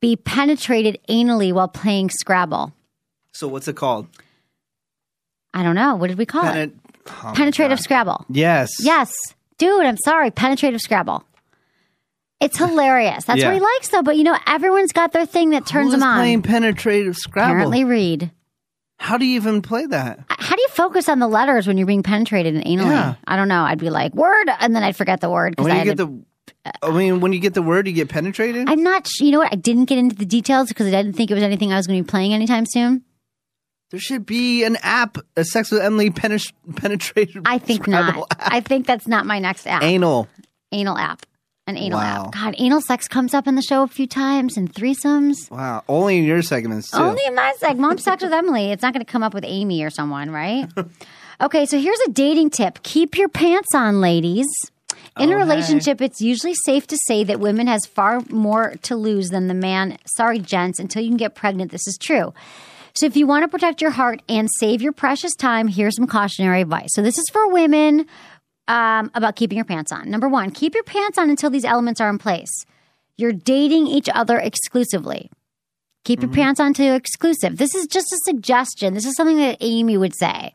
be 0.00 0.16
penetrated 0.16 0.98
anally 1.08 1.52
while 1.52 1.68
playing 1.68 2.08
Scrabble. 2.10 2.72
So 3.32 3.46
what's 3.46 3.68
it 3.68 3.76
called? 3.76 4.08
I 5.54 5.62
don't 5.62 5.74
know. 5.74 5.96
What 5.96 6.08
did 6.08 6.18
we 6.18 6.26
call 6.26 6.46
it? 6.46 6.72
Oh 7.08 7.32
Penetrative 7.34 7.80
Scrabble. 7.80 8.24
Yes. 8.28 8.70
Yes, 8.80 9.12
dude. 9.58 9.84
I'm 9.84 9.96
sorry. 9.96 10.30
Penetrative 10.30 10.80
Scrabble. 10.80 11.24
It's 12.40 12.56
hilarious. 12.58 13.24
That's 13.24 13.40
Yeah. 13.40 13.46
what 13.48 13.54
he 13.54 13.60
likes, 13.60 13.88
though. 13.88 14.02
But 14.02 14.16
you 14.16 14.24
know, 14.24 14.36
everyone's 14.46 14.92
got 14.92 15.12
their 15.12 15.26
thing 15.26 15.50
that 15.50 15.66
turns 15.66 15.88
Who 15.90 15.94
is 15.94 16.00
them 16.00 16.08
on. 16.08 16.16
playing 16.18 16.42
penetrative 16.42 17.16
Scrabble? 17.16 17.50
Apparently, 17.52 17.84
Reid. 17.84 18.30
How 18.98 19.16
do 19.16 19.24
you 19.24 19.36
even 19.36 19.62
play 19.62 19.86
that? 19.86 20.20
How 20.28 20.54
do 20.56 20.60
you 20.60 20.68
focus 20.68 21.08
on 21.08 21.20
the 21.20 21.26
letters 21.28 21.66
when 21.66 21.78
you're 21.78 21.86
being 21.86 22.02
penetrated 22.02 22.54
and 22.54 22.64
anally? 22.64 22.90
Yeah. 22.90 23.14
I 23.26 23.36
don't 23.36 23.48
know. 23.48 23.62
I'd 23.62 23.78
be 23.78 23.88
like 23.90 24.14
word, 24.14 24.50
and 24.60 24.76
then 24.76 24.82
I'd 24.82 24.94
forget 24.96 25.20
the 25.22 25.30
word 25.30 25.52
because 25.52 25.64
When 25.64 25.72
I 25.72 25.82
you 25.82 25.88
had 25.88 25.96
get 25.96 26.04
to- 26.04 26.24
the, 26.66 26.86
I 26.86 26.90
mean, 26.90 27.20
when 27.20 27.32
you 27.32 27.40
get 27.40 27.54
the 27.54 27.62
word, 27.62 27.86
you 27.86 27.94
get 27.94 28.10
penetrated. 28.10 28.68
I'm 28.68 28.82
not. 28.82 29.06
sh- 29.06 29.22
You 29.22 29.30
know 29.32 29.38
what? 29.38 29.52
I 29.52 29.56
didn't 29.56 29.86
get 29.86 29.96
into 29.96 30.14
the 30.16 30.26
details 30.26 30.68
because 30.68 30.86
I 30.86 30.90
didn't 30.90 31.14
think 31.14 31.30
it 31.30 31.34
was 31.34 31.42
anything 31.42 31.72
I 31.72 31.76
was 31.78 31.86
going 31.86 31.98
to 31.98 32.04
be 32.04 32.08
playing 32.10 32.34
anytime 32.34 32.66
soon. 32.66 33.02
There 33.90 34.00
should 34.00 34.24
be 34.26 34.64
an 34.64 34.76
app, 34.82 35.18
a 35.36 35.44
Sex 35.44 35.70
with 35.70 35.82
Emily 35.82 36.10
penet- 36.10 36.52
penetrative. 36.76 37.42
I 37.44 37.58
think 37.58 37.86
not. 37.88 38.26
I 38.38 38.60
think 38.60 38.86
that's 38.86 39.06
not 39.08 39.26
my 39.26 39.38
next 39.38 39.66
app. 39.66 39.82
Anal. 39.82 40.28
Anal 40.72 40.96
app. 40.98 41.26
An 41.66 41.76
anal 41.76 41.98
Wow. 41.98 42.24
app. 42.26 42.32
God, 42.32 42.54
anal 42.58 42.80
sex 42.80 43.06
comes 43.06 43.32
up 43.34 43.46
in 43.46 43.54
the 43.54 43.62
show 43.62 43.82
a 43.82 43.86
few 43.88 44.06
times 44.06 44.56
and 44.56 44.72
threesomes. 44.72 45.48
Wow. 45.50 45.84
Only 45.88 46.18
in 46.18 46.24
your 46.24 46.42
segments 46.42 46.90
too. 46.90 46.96
Only 46.98 47.22
in 47.26 47.34
my 47.34 47.52
segment. 47.58 47.80
Mom 47.80 47.98
sex 47.98 48.22
with 48.24 48.32
Emily. 48.32 48.72
It's 48.72 48.82
not 48.82 48.92
going 48.92 49.04
to 49.04 49.10
come 49.10 49.22
up 49.22 49.34
with 49.34 49.44
Amy 49.46 49.84
or 49.84 49.90
someone, 49.90 50.30
right? 50.30 50.66
okay, 51.40 51.66
so 51.66 51.78
here's 51.78 52.00
a 52.00 52.10
dating 52.10 52.50
tip: 52.50 52.82
keep 52.82 53.16
your 53.16 53.28
pants 53.28 53.68
on, 53.74 54.00
ladies. 54.00 54.46
In 55.18 55.32
a 55.32 55.36
relationship, 55.36 56.00
it's 56.00 56.20
usually 56.20 56.54
safe 56.54 56.86
to 56.86 56.96
say 57.06 57.24
that 57.24 57.40
women 57.40 57.66
has 57.66 57.84
far 57.84 58.20
more 58.30 58.74
to 58.82 58.96
lose 58.96 59.28
than 59.28 59.48
the 59.48 59.54
man. 59.54 59.98
Sorry, 60.16 60.38
gents, 60.38 60.78
until 60.78 61.02
you 61.02 61.08
can 61.08 61.16
get 61.18 61.34
pregnant, 61.34 61.70
this 61.72 61.86
is 61.86 61.98
true. 62.00 62.32
So 63.00 63.06
if 63.06 63.16
you 63.16 63.26
want 63.26 63.44
to 63.44 63.48
protect 63.48 63.80
your 63.80 63.92
heart 63.92 64.20
and 64.28 64.46
save 64.58 64.82
your 64.82 64.92
precious 64.92 65.34
time, 65.34 65.68
here's 65.68 65.96
some 65.96 66.06
cautionary 66.06 66.60
advice. 66.60 66.90
So 66.92 67.00
this 67.00 67.16
is 67.16 67.24
for 67.32 67.48
women 67.50 68.04
um, 68.68 69.10
about 69.14 69.36
keeping 69.36 69.56
your 69.56 69.64
pants 69.64 69.90
on. 69.90 70.10
Number 70.10 70.28
one, 70.28 70.50
keep 70.50 70.74
your 70.74 70.84
pants 70.84 71.16
on 71.16 71.30
until 71.30 71.48
these 71.48 71.64
elements 71.64 72.02
are 72.02 72.10
in 72.10 72.18
place. 72.18 72.50
You're 73.16 73.32
dating 73.32 73.86
each 73.86 74.10
other 74.12 74.38
exclusively. 74.38 75.30
Keep 76.04 76.20
your 76.20 76.30
pants 76.30 76.60
on 76.60 76.74
to 76.74 76.94
exclusive. 76.94 77.56
This 77.56 77.74
is 77.74 77.86
just 77.86 78.12
a 78.12 78.18
suggestion. 78.26 78.92
This 78.92 79.06
is 79.06 79.16
something 79.16 79.38
that 79.38 79.56
Amy 79.62 79.96
would 79.96 80.14
say. 80.14 80.54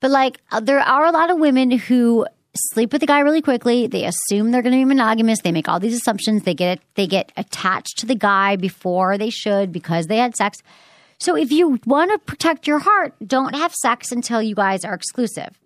But 0.00 0.10
like, 0.10 0.42
uh, 0.52 0.60
there 0.60 0.80
are 0.80 1.06
a 1.06 1.10
lot 1.10 1.30
of 1.30 1.38
women 1.38 1.70
who 1.70 2.26
sleep 2.54 2.92
with 2.92 3.00
the 3.00 3.06
guy 3.06 3.20
really 3.20 3.40
quickly. 3.40 3.86
They 3.86 4.04
assume 4.04 4.50
they're 4.50 4.60
going 4.60 4.74
to 4.74 4.80
be 4.80 4.84
monogamous. 4.84 5.40
They 5.40 5.52
make 5.52 5.70
all 5.70 5.80
these 5.80 5.96
assumptions. 5.96 6.42
They 6.42 6.52
get 6.52 6.80
they 6.96 7.06
get 7.06 7.32
attached 7.38 7.96
to 8.00 8.06
the 8.06 8.14
guy 8.14 8.56
before 8.56 9.16
they 9.16 9.30
should 9.30 9.72
because 9.72 10.08
they 10.08 10.18
had 10.18 10.36
sex. 10.36 10.58
So 11.20 11.36
if 11.36 11.50
you 11.50 11.80
want 11.84 12.12
to 12.12 12.18
protect 12.18 12.66
your 12.66 12.78
heart, 12.78 13.14
don't 13.26 13.56
have 13.56 13.74
sex 13.74 14.12
until 14.12 14.40
you 14.40 14.54
guys 14.54 14.84
are 14.84 14.94
exclusive. 14.94 15.58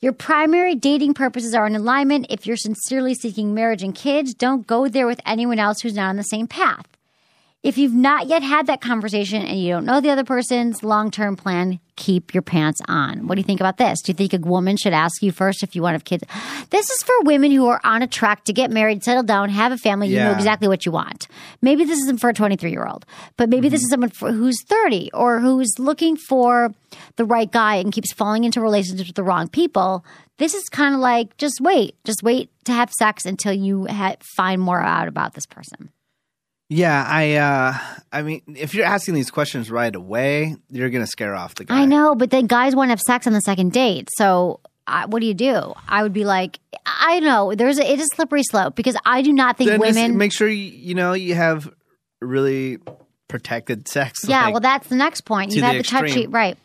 Your 0.00 0.12
primary 0.12 0.74
dating 0.74 1.14
purposes 1.14 1.54
are 1.54 1.66
in 1.66 1.74
alignment. 1.74 2.26
If 2.28 2.46
you're 2.46 2.56
sincerely 2.56 3.14
seeking 3.14 3.54
marriage 3.54 3.82
and 3.82 3.94
kids, 3.94 4.34
don't 4.34 4.66
go 4.66 4.86
there 4.86 5.06
with 5.06 5.20
anyone 5.24 5.58
else 5.58 5.80
who's 5.80 5.94
not 5.94 6.10
on 6.10 6.16
the 6.16 6.22
same 6.22 6.46
path. 6.46 6.86
If 7.64 7.76
you've 7.76 7.92
not 7.92 8.28
yet 8.28 8.44
had 8.44 8.68
that 8.68 8.80
conversation 8.80 9.42
and 9.42 9.60
you 9.60 9.72
don't 9.72 9.84
know 9.84 10.00
the 10.00 10.10
other 10.10 10.22
person's 10.22 10.84
long 10.84 11.10
term 11.10 11.34
plan, 11.34 11.80
keep 11.96 12.32
your 12.32 12.42
pants 12.42 12.80
on. 12.86 13.26
What 13.26 13.34
do 13.34 13.40
you 13.40 13.44
think 13.44 13.58
about 13.58 13.78
this? 13.78 14.00
Do 14.00 14.10
you 14.10 14.14
think 14.14 14.32
a 14.32 14.38
woman 14.38 14.76
should 14.76 14.92
ask 14.92 15.20
you 15.22 15.32
first 15.32 15.64
if 15.64 15.74
you 15.74 15.82
want 15.82 15.94
to 15.94 15.96
have 15.96 16.04
kids? 16.04 16.22
This 16.70 16.88
is 16.88 17.02
for 17.02 17.14
women 17.22 17.50
who 17.50 17.66
are 17.66 17.80
on 17.82 18.02
a 18.02 18.06
track 18.06 18.44
to 18.44 18.52
get 18.52 18.70
married, 18.70 19.02
settle 19.02 19.24
down, 19.24 19.48
have 19.48 19.72
a 19.72 19.76
family. 19.76 20.06
You 20.06 20.20
know 20.20 20.30
exactly 20.30 20.68
what 20.68 20.86
you 20.86 20.92
want. 20.92 21.26
Maybe 21.60 21.84
this 21.84 21.98
isn't 21.98 22.20
for 22.20 22.30
a 22.30 22.34
23 22.34 22.70
year 22.70 22.86
old, 22.86 23.04
but 23.36 23.48
maybe 23.48 23.68
this 23.68 23.80
mm-hmm. 23.80 23.86
is 23.86 23.90
someone 23.90 24.10
for, 24.10 24.30
who's 24.30 24.62
30 24.62 25.10
or 25.12 25.40
who's 25.40 25.72
looking 25.80 26.16
for 26.16 26.72
the 27.16 27.24
right 27.24 27.50
guy 27.50 27.76
and 27.76 27.92
keeps 27.92 28.12
falling 28.12 28.44
into 28.44 28.60
relationships 28.60 29.08
with 29.08 29.16
the 29.16 29.24
wrong 29.24 29.48
people. 29.48 30.04
This 30.36 30.54
is 30.54 30.68
kind 30.68 30.94
of 30.94 31.00
like 31.00 31.36
just 31.38 31.60
wait, 31.60 31.96
just 32.04 32.22
wait 32.22 32.50
to 32.66 32.72
have 32.72 32.92
sex 32.92 33.26
until 33.26 33.52
you 33.52 33.86
ha- 33.86 34.14
find 34.36 34.62
more 34.62 34.80
out 34.80 35.08
about 35.08 35.34
this 35.34 35.46
person. 35.46 35.90
Yeah, 36.68 37.04
I. 37.06 37.34
uh 37.36 37.74
I 38.10 38.22
mean, 38.22 38.42
if 38.56 38.74
you're 38.74 38.86
asking 38.86 39.14
these 39.14 39.30
questions 39.30 39.70
right 39.70 39.94
away, 39.94 40.56
you're 40.70 40.90
gonna 40.90 41.06
scare 41.06 41.34
off 41.34 41.54
the 41.54 41.64
guy. 41.64 41.82
I 41.82 41.84
know, 41.84 42.14
but 42.14 42.30
then 42.30 42.46
guys 42.46 42.74
want 42.76 42.88
to 42.88 42.92
have 42.92 43.00
sex 43.00 43.26
on 43.26 43.32
the 43.32 43.40
second 43.40 43.72
date. 43.72 44.08
So 44.16 44.60
I, 44.86 45.06
what 45.06 45.20
do 45.20 45.26
you 45.26 45.34
do? 45.34 45.74
I 45.86 46.02
would 46.02 46.12
be 46.14 46.24
like, 46.24 46.58
I 46.86 47.20
know 47.20 47.54
there's 47.54 47.78
a, 47.78 47.90
it 47.90 47.98
is 48.00 48.08
a 48.12 48.16
slippery 48.16 48.42
slope 48.42 48.74
because 48.74 48.96
I 49.04 49.22
do 49.22 49.32
not 49.32 49.56
think 49.58 49.70
Then 49.70 49.80
women. 49.80 50.16
make 50.16 50.32
sure 50.32 50.48
you, 50.48 50.56
you 50.70 50.94
know 50.94 51.12
you 51.12 51.34
have 51.34 51.70
really 52.20 52.78
protected 53.28 53.86
sex. 53.88 54.20
yeah, 54.26 54.44
like- 54.46 54.54
well, 54.54 54.60
that's 54.60 54.88
the 54.88 54.96
next 54.96 55.22
point. 55.22 55.52
You 55.52 55.60
the 55.60 55.66
have 55.66 55.76
the 55.76 55.82
touch 55.82 56.04
extreme. 56.04 56.22
sheet, 56.24 56.30
right? 56.30 56.56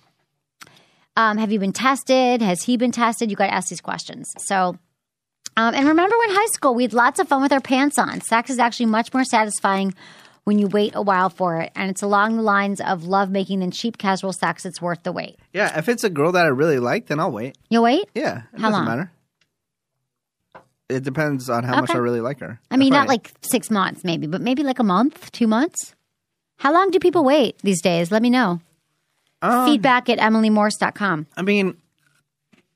Um, 1.16 1.38
have 1.38 1.52
you 1.52 1.60
been 1.60 1.74
tested? 1.74 2.42
Has 2.42 2.64
he 2.64 2.76
been 2.78 2.92
tested? 2.92 3.30
You 3.30 3.36
got 3.36 3.48
to 3.48 3.54
ask 3.54 3.70
these 3.70 3.82
questions. 3.82 4.34
So. 4.40 4.78
Um, 5.56 5.76
and 5.76 5.88
remember 5.88 6.18
when 6.18 6.30
high 6.32 6.48
school 6.54 6.74
we 6.74 6.84
had 6.84 6.94
lots 6.94 7.20
of 7.20 7.28
fun 7.28 7.42
with 7.42 7.52
our 7.54 7.62
pants 7.62 7.98
on. 8.00 8.22
Sex 8.22 8.50
is 8.50 8.60
actually 8.60 8.88
much 8.88 9.14
more 9.14 9.24
satisfying 9.24 9.94
when 10.46 10.60
you 10.60 10.68
wait 10.68 10.94
a 10.96 11.02
while 11.02 11.30
for 11.30 11.62
it, 11.62 11.72
and 11.76 11.90
it's 11.90 12.02
along 12.02 12.36
the 12.36 12.42
lines 12.44 12.82
of 12.82 13.06
love 13.06 13.30
making 13.30 13.60
than 13.62 13.72
cheap 13.72 13.98
casual 13.98 14.34
sex. 14.34 14.66
It's 14.66 14.82
worth 14.82 15.04
the 15.04 15.12
wait. 15.12 15.38
yeah. 15.54 15.78
If 15.78 15.88
it's 15.88 16.04
a 16.04 16.10
girl 16.10 16.32
that 16.34 16.46
I 16.46 16.50
really 16.50 16.80
like, 16.80 17.06
then 17.06 17.20
I'll 17.20 17.32
wait. 17.32 17.58
You'll 17.70 17.84
wait? 17.84 18.10
Yeah, 18.14 18.40
it 18.54 18.60
How 18.60 18.70
doesn't 18.70 18.72
long? 18.74 18.86
matter. 18.86 19.12
It 20.90 21.04
depends 21.04 21.50
on 21.50 21.64
how 21.64 21.80
much 21.80 21.92
I 21.92 21.98
really 21.98 22.20
like 22.22 22.40
her. 22.42 22.60
I 22.70 22.78
mean, 22.78 22.92
not 22.92 23.08
like 23.08 23.32
six 23.42 23.72
months, 23.72 24.04
maybe, 24.04 24.28
but 24.28 24.42
maybe 24.42 24.64
like 24.64 24.80
a 24.80 24.84
month, 24.84 25.32
two 25.32 25.48
months. 25.48 25.96
How 26.58 26.74
long 26.74 26.92
do 26.92 27.00
people 27.00 27.24
wait 27.24 27.58
these 27.60 27.82
days? 27.82 28.12
Let 28.12 28.22
me 28.22 28.30
know. 28.30 28.60
Um, 29.42 29.66
Feedback 29.66 30.10
at 30.10 30.20
emilymorse.com. 30.20 31.28
I 31.38 31.42
mean, 31.42 31.78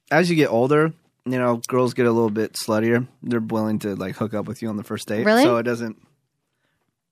as 0.09 0.29
you 0.29 0.35
get 0.35 0.49
older, 0.49 0.93
you 1.31 1.37
know, 1.39 1.61
girls 1.67 1.93
get 1.93 2.05
a 2.05 2.11
little 2.11 2.29
bit 2.29 2.53
sluttier. 2.53 3.07
They're 3.23 3.39
willing 3.39 3.79
to 3.79 3.95
like 3.95 4.15
hook 4.15 4.33
up 4.33 4.45
with 4.47 4.61
you 4.61 4.69
on 4.69 4.77
the 4.77 4.83
first 4.83 5.07
date. 5.07 5.25
Really? 5.25 5.43
So 5.43 5.57
it 5.57 5.63
doesn't 5.63 5.97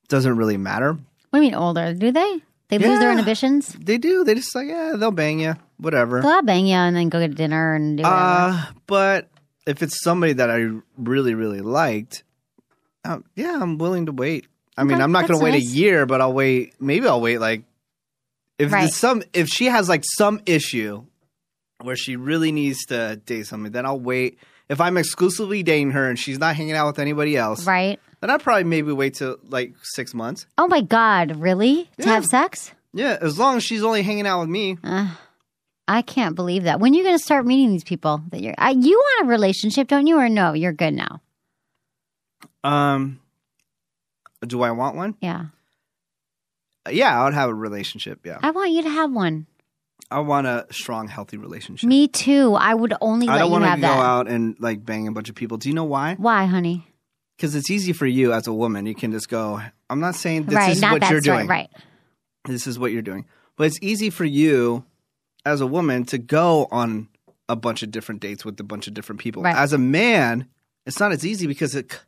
doesn't 0.08 0.38
really 0.38 0.58
matter. 0.58 0.94
What 0.94 1.40
do 1.40 1.46
you 1.46 1.52
mean 1.52 1.56
older? 1.56 1.94
Do 1.94 2.12
they? 2.12 2.42
They 2.70 2.78
lose 2.80 3.00
their 3.00 3.10
Yeah. 3.10 3.14
inhibitions? 3.14 3.68
They 3.80 3.98
do. 3.98 4.24
They 4.24 4.34
just 4.36 4.56
like 4.56 4.68
yeah, 4.68 4.94
they'll 4.98 5.12
bang 5.12 5.40
you, 5.40 5.56
whatever. 5.78 6.22
They'll 6.22 6.42
bang 6.42 6.66
you 6.68 6.76
and 6.76 6.96
then 6.96 7.10
go 7.10 7.20
get 7.20 7.36
dinner 7.36 7.76
and 7.76 7.98
do 7.98 8.04
whatever. 8.04 8.22
Uh, 8.22 8.66
but 8.88 9.30
if 9.68 9.84
it's 9.84 10.02
somebody 10.04 10.34
that 10.34 10.50
I 10.50 10.70
really 10.98 11.34
really 11.36 11.62
liked, 11.62 12.24
um, 13.04 13.24
yeah, 13.36 13.58
I'm 13.62 13.78
willing 13.78 14.08
to 14.08 14.12
wait. 14.12 14.48
I 14.78 14.84
mean, 14.84 14.96
Okay, 14.96 15.04
I'm 15.04 15.12
not 15.12 15.28
going 15.28 15.28
that's 15.28 15.40
to 15.40 15.44
wait 15.46 15.52
nice. 15.52 15.72
a 15.72 15.76
year, 15.76 16.06
but 16.06 16.22
I'll 16.22 16.34
wait. 16.34 16.74
Maybe 16.82 17.08
I'll 17.08 17.22
wait 17.22 17.40
like 17.40 17.64
if 18.58 18.72
Right. 18.72 18.82
there's 18.82 18.96
some 18.96 19.22
if 19.34 19.48
she 19.48 19.66
has 19.66 19.88
like 19.88 20.04
some 20.04 20.42
issue 20.46 21.06
where 21.82 21.96
she 21.96 22.16
really 22.16 22.52
needs 22.52 22.86
to 22.88 23.18
date 23.26 23.48
somebody, 23.48 23.72
then 23.74 23.86
I'll 23.86 24.00
wait. 24.00 24.40
If 24.70 24.82
I'm 24.82 24.98
exclusively 24.98 25.62
dating 25.64 25.92
her 25.92 26.10
and 26.10 26.18
she's 26.18 26.40
not 26.40 26.56
hanging 26.56 26.74
out 26.74 26.88
with 26.88 27.00
anybody 27.00 27.38
else, 27.38 27.66
right? 27.68 28.00
then 28.22 28.30
I'd 28.30 28.42
probably 28.42 28.64
maybe 28.64 28.92
wait 28.92 29.14
till 29.16 29.38
like 29.50 29.76
six 29.84 30.14
months. 30.14 30.48
Oh 30.58 30.68
my 30.68 30.82
God, 30.82 31.36
really? 31.36 31.90
To 32.00 32.08
have 32.08 32.26
sex? 32.26 32.72
Yeah, 32.94 33.18
as 33.22 33.38
long 33.38 33.58
as 33.58 33.64
she's 33.64 33.84
only 33.84 34.02
hanging 34.02 34.26
out 34.26 34.40
with 34.40 34.50
me. 34.50 34.78
I 35.88 36.02
can't 36.02 36.36
believe 36.36 36.64
that. 36.64 36.80
When 36.80 36.94
are 36.94 36.98
you 36.98 37.04
going 37.04 37.18
to 37.18 37.24
start 37.24 37.46
meeting 37.46 37.70
these 37.70 37.84
people 37.84 38.24
that 38.32 38.42
you're? 38.42 38.56
I, 38.58 38.72
you 38.72 38.98
want 38.98 39.28
a 39.28 39.30
relationship, 39.30 39.88
don't 39.88 40.08
you? 40.08 40.18
Or 40.18 40.30
no? 40.30 40.54
You're 40.54 40.74
good 40.74 40.96
now. 40.96 41.22
Um, 42.64 43.20
do 44.48 44.64
I 44.64 44.72
want 44.72 44.96
one? 44.96 45.16
Yeah, 45.22 45.46
Yeah, 46.90 47.22
I 47.22 47.26
would 47.26 47.36
have 47.36 47.50
a 47.50 47.54
relationship. 47.54 48.26
Yeah, 48.26 48.40
I 48.42 48.50
want 48.50 48.72
you 48.72 48.82
to 48.82 48.90
have 48.90 49.12
one. 49.12 49.46
I 50.12 50.20
want 50.20 50.48
a 50.48 50.68
strong, 50.72 51.08
healthy 51.08 51.38
relationship. 51.38 51.88
Me 51.88 52.08
too. 52.08 52.54
I 52.54 52.74
would 52.74 52.94
only 53.02 53.28
I 53.28 53.34
let 53.34 53.40
don't 53.40 53.48
you 53.48 53.52
want 53.60 53.64
to 53.66 53.82
go 53.82 53.88
that. 53.88 54.06
out 54.06 54.28
and 54.28 54.56
like 54.60 54.86
bang 54.86 55.08
a 55.08 55.12
bunch 55.12 55.30
of 55.30 55.36
people. 55.36 55.58
Do 55.58 55.70
you 55.70 55.76
know 55.76 55.84
why? 55.84 56.16
Why, 56.16 56.46
honey? 56.46 56.88
because 57.36 57.56
it's 57.56 57.70
easy 57.70 57.94
for 57.94 58.06
you 58.06 58.34
as 58.34 58.48
a 58.48 58.54
woman. 58.54 58.86
You 58.86 58.96
can 58.96 59.12
just 59.12 59.30
go. 59.30 59.62
I'm 59.90 60.00
not 60.00 60.16
saying 60.16 60.46
this 60.46 60.56
right, 60.56 60.72
is 60.72 60.82
what 60.82 61.10
you're 61.10 61.22
doing. 61.22 61.48
Right. 61.48 61.70
This 62.46 62.68
is 62.68 62.80
what 62.80 62.92
you're 62.92 63.02
doing. 63.02 63.26
But 63.58 63.68
it's 63.68 63.80
easy 63.82 64.10
for 64.10 64.26
you 64.26 64.86
as 65.46 65.62
a 65.62 65.68
woman 65.68 66.06
to 66.06 66.18
go 66.18 66.68
on 66.72 67.08
a 67.48 67.56
bunch 67.56 67.84
of 67.84 67.92
different 67.92 68.22
dates 68.22 68.44
with 68.44 68.60
a 68.60 68.64
bunch 68.64 68.88
of 68.88 68.94
different 68.94 69.22
people. 69.22 69.44
Right. 69.44 69.56
As 69.56 69.74
a 69.74 69.78
man, 69.78 70.48
it's 70.86 71.00
not 71.00 71.12
as 71.12 71.26
easy 71.26 71.48
because 71.48 71.76
it 71.76 72.00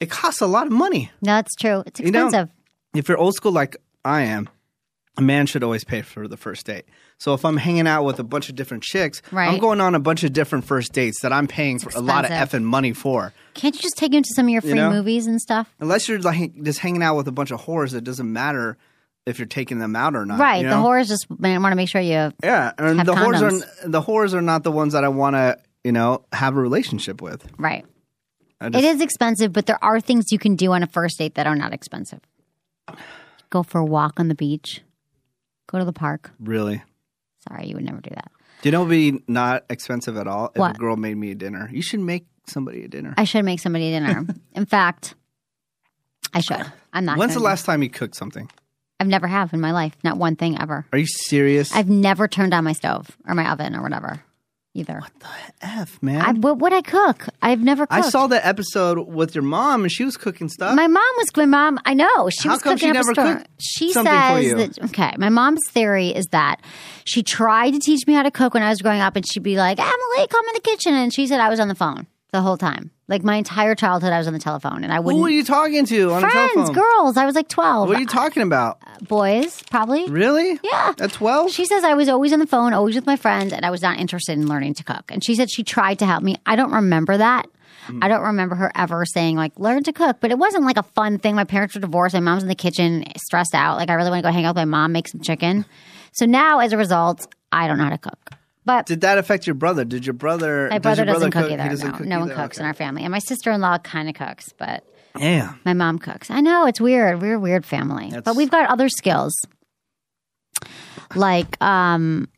it 0.00 0.10
costs 0.10 0.40
a 0.40 0.46
lot 0.46 0.66
of 0.66 0.72
money. 0.72 1.10
No, 1.22 1.34
that's 1.36 1.54
true. 1.54 1.82
It's 1.86 2.00
You 2.00 2.10
know, 2.10 2.26
expensive. 2.26 2.54
If 2.94 3.08
you're 3.08 3.18
old 3.18 3.34
school 3.34 3.52
like 3.52 3.76
I 4.04 4.22
am, 4.22 4.48
a 5.16 5.22
man 5.22 5.46
should 5.46 5.62
always 5.62 5.84
pay 5.84 6.02
for 6.02 6.28
the 6.28 6.36
first 6.36 6.66
date. 6.66 6.84
So 7.18 7.32
if 7.32 7.44
I'm 7.44 7.56
hanging 7.56 7.86
out 7.86 8.04
with 8.04 8.18
a 8.18 8.24
bunch 8.24 8.48
of 8.50 8.54
different 8.54 8.82
chicks, 8.82 9.22
I'm 9.32 9.58
going 9.58 9.80
on 9.80 9.94
a 9.94 9.98
bunch 10.00 10.22
of 10.24 10.32
different 10.32 10.64
first 10.66 10.92
dates 10.92 11.22
that 11.22 11.32
I'm 11.32 11.46
paying 11.46 11.78
for 11.78 11.90
a 11.96 12.00
lot 12.00 12.24
of 12.24 12.30
effing 12.30 12.62
money 12.64 12.92
for. 12.92 13.32
Can't 13.54 13.74
you 13.74 13.80
just 13.80 13.96
take 13.96 14.12
him 14.12 14.22
to 14.22 14.34
some 14.34 14.46
of 14.46 14.50
your 14.50 14.60
free 14.60 14.74
know? 14.74 14.90
movies 14.90 15.26
and 15.26 15.40
stuff? 15.40 15.72
Unless 15.80 16.08
you're 16.08 16.18
like 16.20 16.62
just 16.62 16.80
hanging 16.80 17.02
out 17.02 17.16
with 17.16 17.28
a 17.28 17.32
bunch 17.32 17.50
of 17.50 17.62
whores, 17.62 17.94
it 17.94 18.04
doesn't 18.04 18.30
matter 18.30 18.76
if 19.24 19.38
you're 19.38 19.46
taking 19.46 19.78
them 19.78 19.96
out 19.96 20.14
or 20.14 20.26
not. 20.26 20.38
right. 20.38 20.62
you 20.62 20.68
The 20.68 20.76
know? 20.76 20.84
whores 20.84 21.08
just 21.08 21.26
want 21.30 21.42
to 21.72 21.74
make 21.74 21.88
sure 21.88 22.00
you. 22.00 22.32
Yeah, 22.42 22.72
and 22.78 22.98
have 22.98 23.06
the 23.06 23.14
whores 23.14 23.42
are 23.42 23.88
the 23.88 24.02
whores 24.02 24.34
are 24.34 24.42
not 24.42 24.62
the 24.62 24.70
ones 24.70 24.92
that 24.92 25.02
I 25.04 25.08
want 25.08 25.34
to 25.34 25.58
you 25.82 25.92
know 25.92 26.24
have 26.32 26.56
a 26.56 26.60
relationship 26.60 27.22
with. 27.22 27.46
Right. 27.58 27.84
Just, 28.62 28.74
It 28.76 28.84
is 28.84 29.00
expensive, 29.00 29.52
but 29.52 29.66
there 29.66 29.82
are 29.82 30.00
things 30.00 30.26
you 30.30 30.38
can 30.38 30.56
do 30.56 30.72
on 30.72 30.82
a 30.82 30.86
first 30.86 31.18
date 31.18 31.34
that 31.34 31.46
are 31.46 31.56
not 31.56 31.72
expensive. 31.74 32.20
Go 33.50 33.62
for 33.62 33.78
a 33.80 33.84
walk 33.84 34.18
on 34.18 34.28
the 34.28 34.34
beach. 34.34 34.82
Go 35.68 35.78
to 35.78 35.84
the 35.84 35.92
park. 35.92 36.30
really. 36.40 36.82
Sorry, 37.48 37.66
you 37.68 37.74
would 37.76 37.84
never 37.84 38.00
do 38.00 38.10
that. 38.10 38.30
Do 38.62 38.68
you 38.68 38.72
know 38.72 38.82
would 38.82 38.90
be 38.90 39.20
not 39.28 39.64
expensive 39.70 40.16
at 40.16 40.26
all? 40.26 40.50
If 40.54 40.58
What? 40.58 40.76
a 40.76 40.78
girl 40.78 40.96
made 40.96 41.16
me 41.16 41.30
a 41.30 41.34
dinner, 41.34 41.68
you 41.72 41.82
should 41.82 42.00
make 42.00 42.26
somebody 42.48 42.84
a 42.84 42.88
dinner. 42.88 43.14
I 43.16 43.24
should 43.24 43.44
make 43.44 43.60
somebody 43.60 43.90
dinner. 43.90 44.26
In 44.54 44.66
fact, 44.66 45.14
I 46.34 46.40
should. 46.40 46.64
I'm 46.92 47.04
not. 47.04 47.18
When's 47.18 47.34
the 47.34 47.38
gonna 47.38 47.44
do- 47.44 47.50
last 47.50 47.66
time 47.66 47.82
you 47.82 47.90
cooked 47.90 48.16
something? 48.16 48.50
I've 48.98 49.06
never 49.08 49.26
have 49.26 49.52
in 49.52 49.60
my 49.60 49.72
life. 49.72 49.94
Not 50.02 50.16
one 50.16 50.36
thing 50.36 50.58
ever. 50.60 50.86
Are 50.90 50.98
you 50.98 51.06
serious? 51.06 51.72
I've 51.74 51.88
never 51.90 52.26
turned 52.26 52.54
on 52.54 52.64
my 52.64 52.72
stove 52.72 53.16
or 53.28 53.34
my 53.34 53.50
oven 53.52 53.76
or 53.76 53.82
whatever. 53.82 54.22
Either. 54.76 55.00
What 55.00 55.12
the 55.20 55.66
f 55.66 56.02
man. 56.02 56.20
I, 56.20 56.32
what 56.32 56.58
would 56.58 56.72
I 56.72 56.82
cook? 56.82 57.26
I've 57.40 57.60
never 57.60 57.86
cooked. 57.86 58.04
I 58.06 58.10
saw 58.10 58.26
that 58.26 58.44
episode 58.44 58.98
with 59.08 59.34
your 59.34 59.42
mom, 59.44 59.82
and 59.82 59.90
she 59.90 60.04
was 60.04 60.16
cooking 60.16 60.48
stuff. 60.48 60.74
My 60.76 60.86
mom 60.86 61.02
was 61.16 61.34
my 61.36 61.46
mom. 61.46 61.80
I 61.86 61.94
know 61.94 62.28
she 62.30 62.48
How 62.48 62.54
was 62.54 62.62
cooking 62.62 62.78
she 62.78 62.86
up 62.88 62.90
a 62.90 62.94
never 62.94 63.12
storm. 63.14 63.38
cooked 63.38 63.50
She 63.58 63.92
says 63.92 64.04
that 64.04 64.78
okay. 64.84 65.12
My 65.16 65.30
mom's 65.30 65.62
theory 65.70 66.08
is 66.08 66.26
that 66.32 66.60
she 67.06 67.22
tried 67.22 67.70
to 67.70 67.78
teach 67.78 68.06
me 68.06 68.12
how 68.14 68.22
to 68.22 68.30
cook 68.30 68.52
when 68.54 68.62
I 68.62 68.68
was 68.68 68.82
growing 68.82 69.00
up, 69.00 69.16
and 69.16 69.26
she'd 69.26 69.42
be 69.42 69.56
like, 69.56 69.78
"Emily, 69.78 70.26
come 70.28 70.44
in 70.48 70.54
the 70.54 70.60
kitchen," 70.60 70.94
and 70.94 71.12
she 71.12 71.26
said 71.26 71.40
I 71.40 71.48
was 71.48 71.58
on 71.60 71.68
the 71.68 71.74
phone 71.74 72.06
the 72.32 72.42
whole 72.42 72.58
time. 72.58 72.90
Like 73.08 73.22
my 73.22 73.36
entire 73.36 73.76
childhood, 73.76 74.12
I 74.12 74.18
was 74.18 74.26
on 74.26 74.32
the 74.32 74.40
telephone, 74.40 74.82
and 74.82 74.92
I 74.92 74.98
wouldn't. 74.98 75.18
Who 75.18 75.22
were 75.22 75.28
you 75.30 75.44
talking 75.44 75.86
to 75.86 76.12
on 76.12 76.22
the 76.22 76.28
Friends, 76.28 76.52
telephone? 76.54 76.74
girls. 76.74 77.16
I 77.16 77.24
was 77.24 77.36
like 77.36 77.48
twelve. 77.48 77.88
What 77.88 77.98
are 77.98 78.00
you 78.00 78.06
talking 78.06 78.42
about? 78.42 78.78
Boys, 79.06 79.62
probably. 79.70 80.08
Really? 80.10 80.58
Yeah. 80.64 80.92
At 80.98 81.12
twelve? 81.12 81.52
She 81.52 81.66
says 81.66 81.84
I 81.84 81.94
was 81.94 82.08
always 82.08 82.32
on 82.32 82.40
the 82.40 82.46
phone, 82.48 82.72
always 82.72 82.96
with 82.96 83.06
my 83.06 83.14
friends, 83.16 83.52
and 83.52 83.64
I 83.64 83.70
was 83.70 83.80
not 83.80 83.98
interested 84.00 84.32
in 84.32 84.48
learning 84.48 84.74
to 84.74 84.84
cook. 84.84 85.04
And 85.10 85.22
she 85.22 85.36
said 85.36 85.50
she 85.50 85.62
tried 85.62 86.00
to 86.00 86.06
help 86.06 86.24
me. 86.24 86.36
I 86.46 86.56
don't 86.56 86.72
remember 86.72 87.16
that. 87.16 87.46
Hmm. 87.86 88.00
I 88.02 88.08
don't 88.08 88.22
remember 88.22 88.56
her 88.56 88.72
ever 88.74 89.04
saying 89.04 89.36
like 89.36 89.56
learn 89.56 89.84
to 89.84 89.92
cook, 89.92 90.16
but 90.20 90.32
it 90.32 90.38
wasn't 90.38 90.64
like 90.64 90.76
a 90.76 90.82
fun 90.82 91.18
thing. 91.18 91.36
My 91.36 91.44
parents 91.44 91.76
were 91.76 91.80
divorced. 91.80 92.14
My 92.14 92.20
mom's 92.20 92.42
in 92.42 92.48
the 92.48 92.56
kitchen, 92.56 93.04
stressed 93.16 93.54
out. 93.54 93.76
Like 93.76 93.88
I 93.88 93.94
really 93.94 94.10
want 94.10 94.24
to 94.24 94.28
go 94.28 94.32
hang 94.32 94.46
out 94.46 94.56
with 94.56 94.62
my 94.62 94.64
mom, 94.64 94.90
make 94.90 95.06
some 95.06 95.20
chicken. 95.20 95.64
So 96.12 96.26
now, 96.26 96.58
as 96.58 96.72
a 96.72 96.76
result, 96.76 97.32
I 97.52 97.68
don't 97.68 97.78
know 97.78 97.84
how 97.84 97.90
to 97.90 97.98
cook. 97.98 98.30
But 98.66 98.84
Did 98.86 99.00
that 99.02 99.16
affect 99.16 99.46
your 99.46 99.54
brother? 99.54 99.84
Did 99.84 100.04
your 100.04 100.12
brother? 100.12 100.68
my 100.70 100.76
does 100.78 100.82
brother 100.82 101.04
your 101.04 101.14
doesn't 101.14 101.30
cook 101.30 101.46
He 101.48 101.54
either. 101.54 101.68
doesn't 101.70 101.88
no, 101.92 101.96
cook 101.96 102.06
no 102.06 102.18
one 102.20 102.30
either? 102.30 102.42
cooks 102.42 102.58
in 102.58 102.66
our 102.66 102.74
family, 102.74 103.02
and 103.04 103.12
my 103.12 103.20
sister 103.20 103.50
in 103.52 103.60
law 103.62 103.78
kind 103.78 104.08
of 104.08 104.14
cooks, 104.16 104.50
but 104.58 104.84
Yeah. 105.18 105.54
my 105.64 105.72
mom 105.72 105.98
cooks. 105.98 106.30
I 106.30 106.40
know 106.42 106.66
it's 106.66 106.80
weird. 106.80 107.22
We're 107.22 107.34
a 107.36 107.40
weird 107.40 107.64
family, 107.64 108.06
That's- 108.10 108.24
but 108.24 108.36
we've 108.36 108.50
got 108.50 108.68
other 108.68 108.88
skills. 108.90 109.32
Like, 111.14 111.62
um, 111.62 112.28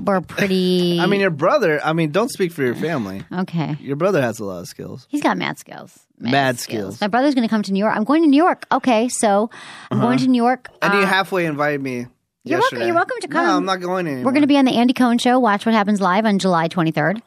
we're 0.00 0.20
pretty. 0.22 0.98
I 1.00 1.06
mean, 1.06 1.20
your 1.20 1.30
brother. 1.30 1.80
I 1.84 1.92
mean, 1.92 2.10
don't 2.10 2.30
speak 2.30 2.52
for 2.52 2.62
your 2.62 2.74
family. 2.74 3.22
okay. 3.32 3.76
Your 3.80 3.96
brother 3.96 4.22
has 4.22 4.40
a 4.40 4.44
lot 4.44 4.60
of 4.60 4.68
skills. 4.68 5.06
He's 5.10 5.22
got 5.22 5.36
mad 5.36 5.58
skills. 5.58 5.98
Mad 6.18 6.58
skills. 6.58 7.00
My 7.00 7.08
brother's 7.08 7.34
going 7.34 7.46
to 7.46 7.50
come 7.50 7.62
to 7.62 7.72
New 7.72 7.80
York. 7.80 7.94
I'm 7.94 8.04
going 8.04 8.22
to 8.22 8.28
New 8.28 8.36
York. 8.42 8.64
Okay, 8.72 9.08
so 9.08 9.50
I'm 9.90 10.00
going 10.00 10.18
to 10.18 10.26
New 10.28 10.42
York. 10.42 10.68
And 10.80 10.94
you 10.94 11.00
uh, 11.00 11.06
halfway 11.06 11.44
invited 11.44 11.82
me. 11.82 12.06
You're 12.46 12.58
welcome- 12.60 12.82
you're 12.82 12.94
welcome 12.94 13.16
to 13.22 13.28
come. 13.28 13.44
No, 13.46 13.56
I'm 13.56 13.64
not 13.64 13.80
going 13.80 14.06
anymore. 14.06 14.26
we're 14.26 14.32
going 14.32 14.42
to 14.42 14.46
be 14.46 14.58
on 14.58 14.66
the 14.66 14.76
Andy 14.76 14.92
Cohen 14.92 15.16
Show. 15.18 15.38
Watch 15.38 15.64
what 15.64 15.74
happens 15.74 16.00
live 16.00 16.26
on 16.26 16.38
July 16.38 16.68
23rd. 16.68 17.22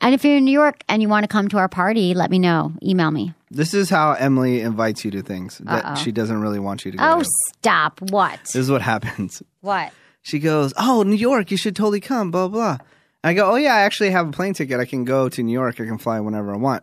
And 0.00 0.14
if 0.14 0.24
you're 0.24 0.36
in 0.38 0.44
New 0.46 0.50
York 0.52 0.82
and 0.88 1.02
you 1.02 1.08
want 1.10 1.24
to 1.24 1.28
come 1.28 1.48
to 1.48 1.58
our 1.58 1.68
party, 1.68 2.14
let 2.14 2.30
me 2.30 2.38
know. 2.38 2.72
Email 2.82 3.10
me. 3.10 3.34
This 3.50 3.74
is 3.74 3.90
how 3.90 4.12
Emily 4.12 4.62
invites 4.62 5.04
you 5.04 5.10
to 5.10 5.20
things 5.22 5.58
that 5.58 5.84
Uh-oh. 5.84 5.94
she 5.96 6.10
doesn't 6.10 6.40
really 6.40 6.58
want 6.58 6.86
you 6.86 6.90
to 6.92 6.96
go. 6.96 7.04
Oh, 7.04 7.20
to. 7.20 7.28
stop! 7.58 8.00
What? 8.10 8.40
This 8.44 8.56
is 8.56 8.70
what 8.70 8.80
happens. 8.82 9.42
What? 9.60 9.92
She 10.22 10.38
goes, 10.38 10.72
"Oh, 10.78 11.02
New 11.02 11.16
York, 11.16 11.50
you 11.50 11.56
should 11.58 11.76
totally 11.76 12.00
come." 12.00 12.30
Blah 12.30 12.48
blah. 12.48 12.78
I 13.22 13.34
go, 13.34 13.50
"Oh 13.52 13.56
yeah, 13.56 13.74
I 13.74 13.80
actually 13.80 14.10
have 14.10 14.26
a 14.28 14.32
plane 14.32 14.54
ticket. 14.54 14.80
I 14.80 14.84
can 14.86 15.04
go 15.04 15.28
to 15.28 15.42
New 15.42 15.52
York. 15.52 15.80
I 15.80 15.84
can 15.84 15.98
fly 15.98 16.18
whenever 16.20 16.54
I 16.54 16.56
want." 16.56 16.82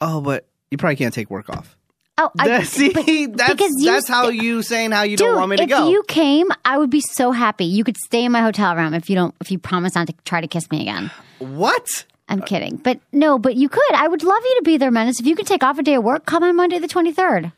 Oh, 0.00 0.20
but 0.20 0.46
you 0.70 0.78
probably 0.78 0.96
can't 0.96 1.12
take 1.12 1.28
work 1.30 1.50
off. 1.50 1.76
Oh, 2.22 2.30
I, 2.38 2.62
see, 2.64 3.26
that's 3.26 3.52
because 3.52 3.72
you 3.78 3.90
that's 3.90 4.06
how 4.06 4.28
you 4.28 4.62
saying 4.62 4.90
how 4.90 5.02
you 5.02 5.16
Dude, 5.16 5.26
don't 5.26 5.36
want 5.36 5.50
me 5.50 5.56
to 5.56 5.62
if 5.62 5.68
go. 5.70 5.86
If 5.86 5.92
you 5.92 6.02
came, 6.06 6.48
I 6.66 6.76
would 6.76 6.90
be 6.90 7.00
so 7.00 7.32
happy. 7.32 7.64
You 7.64 7.82
could 7.82 7.96
stay 7.96 8.24
in 8.26 8.32
my 8.32 8.42
hotel 8.42 8.76
room 8.76 8.92
if 8.92 9.08
you 9.08 9.16
don't. 9.16 9.34
If 9.40 9.50
you 9.50 9.58
promise 9.58 9.94
not 9.94 10.06
to 10.08 10.14
try 10.26 10.42
to 10.42 10.46
kiss 10.46 10.70
me 10.70 10.82
again. 10.82 11.10
what? 11.38 12.04
I'm 12.28 12.42
kidding, 12.42 12.76
but 12.76 13.00
no, 13.10 13.38
but 13.40 13.56
you 13.56 13.68
could. 13.68 13.92
I 13.94 14.06
would 14.06 14.22
love 14.22 14.42
you 14.44 14.56
to 14.58 14.62
be 14.62 14.76
there, 14.76 14.90
Menace. 14.92 15.18
If 15.18 15.26
you 15.26 15.34
could 15.34 15.48
take 15.48 15.64
off 15.64 15.78
a 15.78 15.82
day 15.82 15.94
of 15.94 16.04
work, 16.04 16.26
come 16.26 16.44
on 16.44 16.54
Monday 16.54 16.78
the 16.78 16.86
23rd 16.86 17.52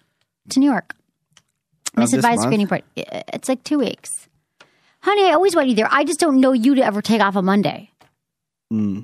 to 0.51 0.61
New 0.61 0.70
York. 0.70 0.94
Of 1.94 2.05
this 2.05 2.12
Miss 2.12 2.14
Advised 2.14 2.42
screening 2.42 2.68
party. 2.68 2.85
It's 2.96 3.51
like 3.51 3.62
two 3.64 3.79
weeks. 3.81 4.09
Honey, 5.01 5.27
I 5.27 5.33
always 5.33 5.55
want 5.55 5.68
you 5.68 5.75
there. 5.75 5.88
I 5.90 6.05
just 6.05 6.20
don't 6.20 6.40
know 6.40 6.53
you 6.53 6.77
to 6.77 6.83
ever 6.83 7.03
take 7.03 7.20
off 7.20 7.37
a 7.37 7.42
Monday. 7.42 7.90
Hmm. 8.70 9.01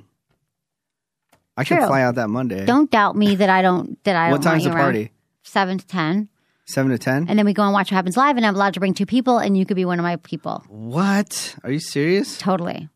I 1.54 1.64
can 1.64 1.86
fly 1.86 2.02
out 2.02 2.14
that 2.14 2.28
Monday. 2.28 2.64
Don't 2.64 2.88
doubt 2.90 3.16
me 3.16 3.34
that 3.34 3.50
I 3.50 3.60
don't. 3.62 4.02
That 4.04 4.14
I 4.16 4.30
what 4.30 4.40
don't 4.40 4.52
time's 4.52 4.64
the 4.64 4.70
around. 4.70 4.78
party? 4.78 5.10
Seven 5.48 5.78
to 5.78 5.86
ten, 5.86 6.28
Seven 6.66 6.90
to 6.92 6.98
ten. 6.98 7.26
and 7.28 7.38
then 7.38 7.46
we 7.46 7.52
go 7.54 7.62
and 7.64 7.72
watch 7.72 7.90
what 7.90 7.96
happens 7.96 8.16
live. 8.16 8.36
And 8.36 8.44
I'm 8.46 8.54
allowed 8.54 8.74
to 8.74 8.80
bring 8.80 8.94
two 8.94 9.06
people, 9.06 9.38
and 9.38 9.56
you 9.56 9.64
could 9.66 9.76
be 9.76 9.84
one 9.84 9.98
of 9.98 10.02
my 10.02 10.16
people. 10.16 10.62
What? 10.68 11.56
Are 11.64 11.70
you 11.70 11.80
serious? 11.80 12.38
Totally. 12.38 12.88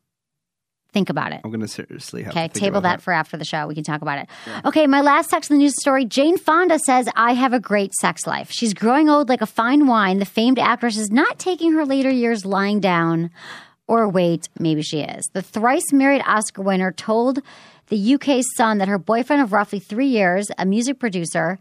Think 0.92 1.08
about 1.08 1.32
it. 1.32 1.40
I'm 1.42 1.50
gonna 1.50 1.66
seriously 1.68 2.22
have 2.22 2.32
Okay, 2.34 2.48
to 2.48 2.60
table 2.60 2.76
about 2.78 2.96
that 2.98 3.02
for 3.02 3.14
after 3.14 3.38
the 3.38 3.46
show. 3.46 3.66
We 3.66 3.74
can 3.74 3.82
talk 3.84 4.02
about 4.02 4.18
it. 4.18 4.28
Okay, 4.66 4.86
my 4.86 5.00
last 5.00 5.30
Sex 5.30 5.48
in 5.48 5.56
the 5.56 5.62
News 5.62 5.74
story. 5.80 6.04
Jane 6.04 6.36
Fonda 6.36 6.78
says, 6.78 7.08
I 7.16 7.32
have 7.32 7.54
a 7.54 7.60
great 7.60 7.94
sex 7.94 8.26
life. 8.26 8.50
She's 8.50 8.74
growing 8.74 9.08
old 9.08 9.30
like 9.30 9.40
a 9.40 9.46
fine 9.46 9.86
wine. 9.86 10.18
The 10.18 10.26
famed 10.26 10.58
actress 10.58 10.98
is 10.98 11.10
not 11.10 11.38
taking 11.38 11.72
her 11.72 11.86
later 11.86 12.10
years 12.10 12.44
lying 12.44 12.78
down. 12.80 13.30
Or 13.88 14.06
wait, 14.06 14.50
maybe 14.58 14.82
she 14.82 15.00
is. 15.00 15.30
The 15.32 15.40
thrice 15.40 15.92
married 15.94 16.22
Oscar 16.26 16.60
winner 16.60 16.92
told 16.92 17.38
the 17.88 18.14
UK 18.14 18.42
Sun 18.56 18.76
that 18.76 18.88
her 18.88 18.98
boyfriend 18.98 19.40
of 19.40 19.52
roughly 19.54 19.78
three 19.78 20.08
years, 20.08 20.50
a 20.58 20.66
music 20.66 20.98
producer, 20.98 21.58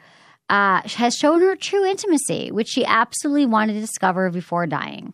uh, 0.52 0.82
has 0.86 1.16
shown 1.16 1.40
her 1.42 1.56
true 1.56 1.86
intimacy, 1.86 2.52
which 2.52 2.68
she 2.68 2.86
absolutely 2.86 3.46
wanted 3.46 3.74
to 3.74 3.80
discover 3.80 4.30
before 4.30 4.68
dying. 4.68 5.14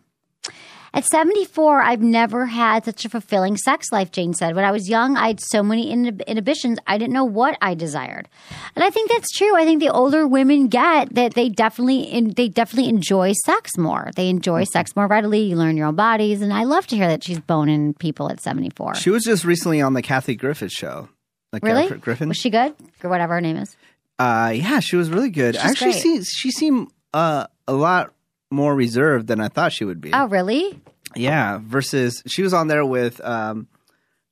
At 0.92 1.04
74, 1.04 1.82
I've 1.82 2.00
never 2.00 2.46
had 2.46 2.84
such 2.84 3.04
a 3.04 3.08
fulfilling 3.08 3.56
sex 3.56 3.92
life, 3.92 4.10
Jane 4.10 4.32
said. 4.34 4.56
When 4.56 4.64
I 4.64 4.72
was 4.72 4.88
young, 4.88 5.16
I 5.16 5.28
had 5.28 5.40
so 5.40 5.62
many 5.62 5.94
inhib- 5.94 6.26
inhibitions, 6.26 6.78
I 6.86 6.98
didn't 6.98 7.12
know 7.12 7.26
what 7.26 7.56
I 7.60 7.74
desired. 7.74 8.28
And 8.74 8.82
I 8.82 8.90
think 8.90 9.10
that's 9.10 9.30
true. 9.36 9.54
I 9.54 9.64
think 9.64 9.80
the 9.80 9.90
older 9.90 10.26
women 10.26 10.66
get 10.66 11.14
that 11.14 11.34
they 11.34 11.50
definitely 11.50 12.00
in, 12.00 12.32
they 12.32 12.48
definitely 12.48 12.88
enjoy 12.88 13.34
sex 13.44 13.76
more. 13.76 14.10
They 14.16 14.30
enjoy 14.30 14.64
sex 14.64 14.96
more 14.96 15.06
readily. 15.06 15.40
You 15.40 15.56
learn 15.56 15.76
your 15.76 15.86
own 15.86 15.94
bodies, 15.94 16.42
and 16.42 16.52
I 16.52 16.64
love 16.64 16.86
to 16.88 16.96
hear 16.96 17.06
that 17.06 17.22
she's 17.22 17.38
boning 17.38 17.94
people 17.94 18.30
at 18.30 18.40
74. 18.40 18.96
She 18.96 19.10
was 19.10 19.24
just 19.24 19.44
recently 19.44 19.80
on 19.80 19.92
the 19.92 20.02
Kathy 20.02 20.34
Griffith 20.34 20.72
show. 20.72 21.10
Like 21.52 21.62
really? 21.62 21.88
Griffin. 21.98 22.28
Was 22.28 22.38
she 22.38 22.50
good? 22.50 22.74
Or 23.04 23.10
whatever 23.10 23.34
her 23.34 23.40
name 23.40 23.56
is. 23.56 23.76
Uh, 24.18 24.52
yeah, 24.54 24.80
she 24.80 24.96
was 24.96 25.10
really 25.10 25.30
good. 25.30 25.54
She's 25.54 25.64
Actually, 25.64 25.92
great. 25.92 26.02
she, 26.02 26.22
she 26.24 26.50
seemed 26.50 26.90
uh, 27.14 27.46
a 27.66 27.72
lot 27.72 28.12
more 28.50 28.74
reserved 28.74 29.26
than 29.28 29.40
I 29.40 29.48
thought 29.48 29.72
she 29.72 29.84
would 29.84 30.00
be. 30.00 30.12
Oh, 30.12 30.26
really? 30.26 30.80
Yeah, 31.14 31.58
versus 31.62 32.22
she 32.26 32.42
was 32.42 32.52
on 32.52 32.68
there 32.68 32.84
with 32.84 33.20
um, 33.24 33.68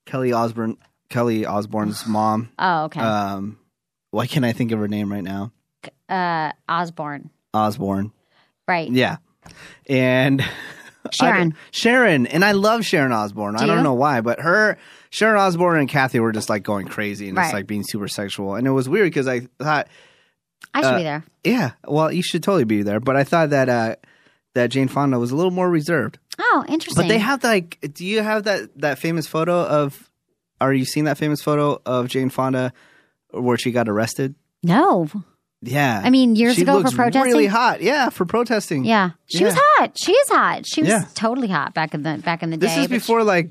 Kelly 0.04 0.32
Osbourne, 0.32 0.76
Kelly 1.08 1.46
Osbourne's 1.46 2.06
mom. 2.08 2.50
Oh, 2.58 2.84
okay. 2.84 3.00
Um, 3.00 3.58
why 4.10 4.26
can't 4.26 4.44
I 4.44 4.52
think 4.52 4.72
of 4.72 4.78
her 4.80 4.88
name 4.88 5.12
right 5.12 5.24
now? 5.24 5.52
uh, 6.08 6.52
Osborne. 6.68 7.30
Osbourne. 7.54 8.12
Right. 8.68 8.90
Yeah, 8.90 9.18
and 9.88 10.44
Sharon. 11.12 11.52
I- 11.52 11.56
Sharon, 11.70 12.26
and 12.26 12.44
I 12.44 12.52
love 12.52 12.84
Sharon 12.84 13.12
Osbourne. 13.12 13.54
I 13.56 13.60
Do 13.60 13.66
don't 13.66 13.76
you? 13.78 13.82
know 13.84 13.94
why, 13.94 14.20
but 14.20 14.40
her 14.40 14.78
Sharon 15.16 15.40
Osbourne 15.40 15.78
and 15.80 15.88
Kathy 15.88 16.20
were 16.20 16.32
just 16.32 16.50
like 16.50 16.62
going 16.62 16.86
crazy 16.86 17.28
and 17.28 17.36
Right. 17.36 17.44
just 17.44 17.54
like 17.54 17.66
being 17.66 17.84
super 17.84 18.08
sexual, 18.08 18.54
and 18.54 18.66
it 18.66 18.70
was 18.70 18.88
weird 18.88 19.06
because 19.06 19.26
I 19.26 19.48
thought, 19.58 19.88
I 20.74 20.82
should 20.82 20.92
uh, 20.94 20.96
be 20.98 21.02
there. 21.04 21.24
yeah, 21.44 21.70
well, 21.86 22.12
you 22.12 22.22
should 22.22 22.42
totally 22.42 22.64
be 22.64 22.82
there, 22.82 23.00
but 23.00 23.16
I 23.16 23.24
thought 23.24 23.50
that 23.50 23.68
uh, 23.68 23.96
that 24.54 24.68
Jane 24.70 24.88
Fonda 24.88 25.18
was 25.18 25.30
a 25.30 25.36
little 25.36 25.50
more 25.50 25.70
reserved. 25.70 26.18
Oh, 26.38 26.64
interesting. 26.68 27.02
But 27.04 27.08
they 27.08 27.18
have 27.18 27.42
like, 27.42 27.78
do 27.94 28.04
you 28.04 28.22
have 28.22 28.44
that 28.44 28.78
that 28.80 28.98
famous 28.98 29.26
photo 29.26 29.62
of? 29.64 30.10
Are 30.60 30.72
you 30.72 30.84
seeing 30.86 31.04
that 31.04 31.18
famous 31.18 31.40
photo 31.42 31.80
of 31.86 32.08
Jane 32.08 32.30
Fonda 32.30 32.72
where 33.30 33.56
she 33.58 33.72
got 33.72 33.88
arrested? 33.88 34.34
no. 34.62 35.08
Yeah. 35.62 36.02
I 36.04 36.10
mean, 36.10 36.36
years 36.36 36.56
She 36.56 36.62
ago 36.62 36.82
for 36.82 36.90
protesting? 36.94 37.22
Really 37.32 37.46
hot. 37.46 37.80
Yeah, 37.80 38.10
for 38.10 38.26
protesting. 38.26 38.84
Yeah, 38.84 39.12
she 39.24 39.42
was 39.42 39.54
hot. 39.56 39.96
She 39.98 40.12
is 40.12 40.28
hot. 40.28 40.66
She 40.66 40.82
was 40.82 40.90
Yeah. 40.90 41.04
totally 41.14 41.48
hot 41.48 41.72
back 41.72 41.94
in 41.94 42.02
the 42.02 42.18
back 42.24 42.42
in 42.42 42.50
the 42.50 42.58
day. 42.58 42.66
This 42.66 42.76
is 42.76 42.82
but 42.86 42.94
she- 42.94 42.98
before 42.98 43.24
like 43.24 43.50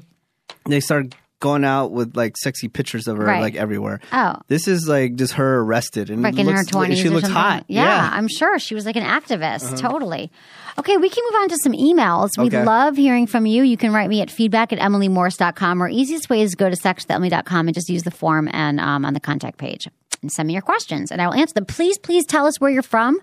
they 0.69 0.79
started 0.79 1.15
going 1.39 1.63
out 1.65 1.91
with 1.91 2.15
like 2.15 2.37
sexy 2.37 2.67
pictures 2.67 3.07
of 3.07 3.17
her 3.17 3.25
Right. 3.25 3.41
like 3.41 3.55
everywhere. 3.55 3.99
Oh. 4.11 4.35
This 4.47 4.67
is 4.67 4.87
like 4.87 5.15
just 5.15 5.33
her 5.33 5.59
arrested 5.59 6.09
and 6.09 6.21
like 6.23 6.37
in 6.39 6.47
her 6.47 6.63
twenties. 6.63 6.99
She 6.99 7.09
looks 7.09 7.23
something. 7.27 7.35
hot. 7.41 7.65
Yeah, 7.67 8.09
I'm 8.13 8.27
sure 8.27 8.57
she 8.59 8.73
was 8.73 8.85
like 8.85 8.95
an 8.95 9.03
activist. 9.03 9.77
Totally. 9.79 10.31
Okay, 10.77 10.97
we 10.97 11.09
can 11.09 11.23
move 11.29 11.41
on 11.41 11.49
to 11.49 11.57
some 11.63 11.73
emails. 11.73 12.29
We 12.37 12.45
Okay. 12.47 12.63
love 12.63 12.97
hearing 12.97 13.27
from 13.27 13.45
you. 13.45 13.63
You 13.63 13.77
can 13.77 13.93
write 13.93 14.09
me 14.09 14.21
at 14.21 14.29
feedback 14.31 14.73
at 14.73 14.79
emilymorse.com 14.79 15.81
or 15.81 15.87
easiest 15.89 16.29
way 16.29 16.41
is 16.41 16.55
go 16.55 16.69
to 16.69 16.75
sexwithemily.com 16.75 17.67
and 17.67 17.73
just 17.75 17.89
use 17.89 18.03
the 18.03 18.11
form 18.11 18.49
and 18.51 18.79
um, 18.79 19.05
on 19.05 19.13
the 19.13 19.19
contact 19.19 19.57
page 19.57 19.87
and 20.21 20.31
send 20.31 20.47
me 20.47 20.53
your 20.53 20.61
questions 20.61 21.11
and 21.11 21.21
I 21.21 21.27
will 21.27 21.35
answer 21.35 21.53
them. 21.53 21.65
Please, 21.65 21.97
please 21.97 22.25
tell 22.25 22.45
us 22.45 22.59
where 22.59 22.71
you're 22.71 22.81
from. 22.81 23.19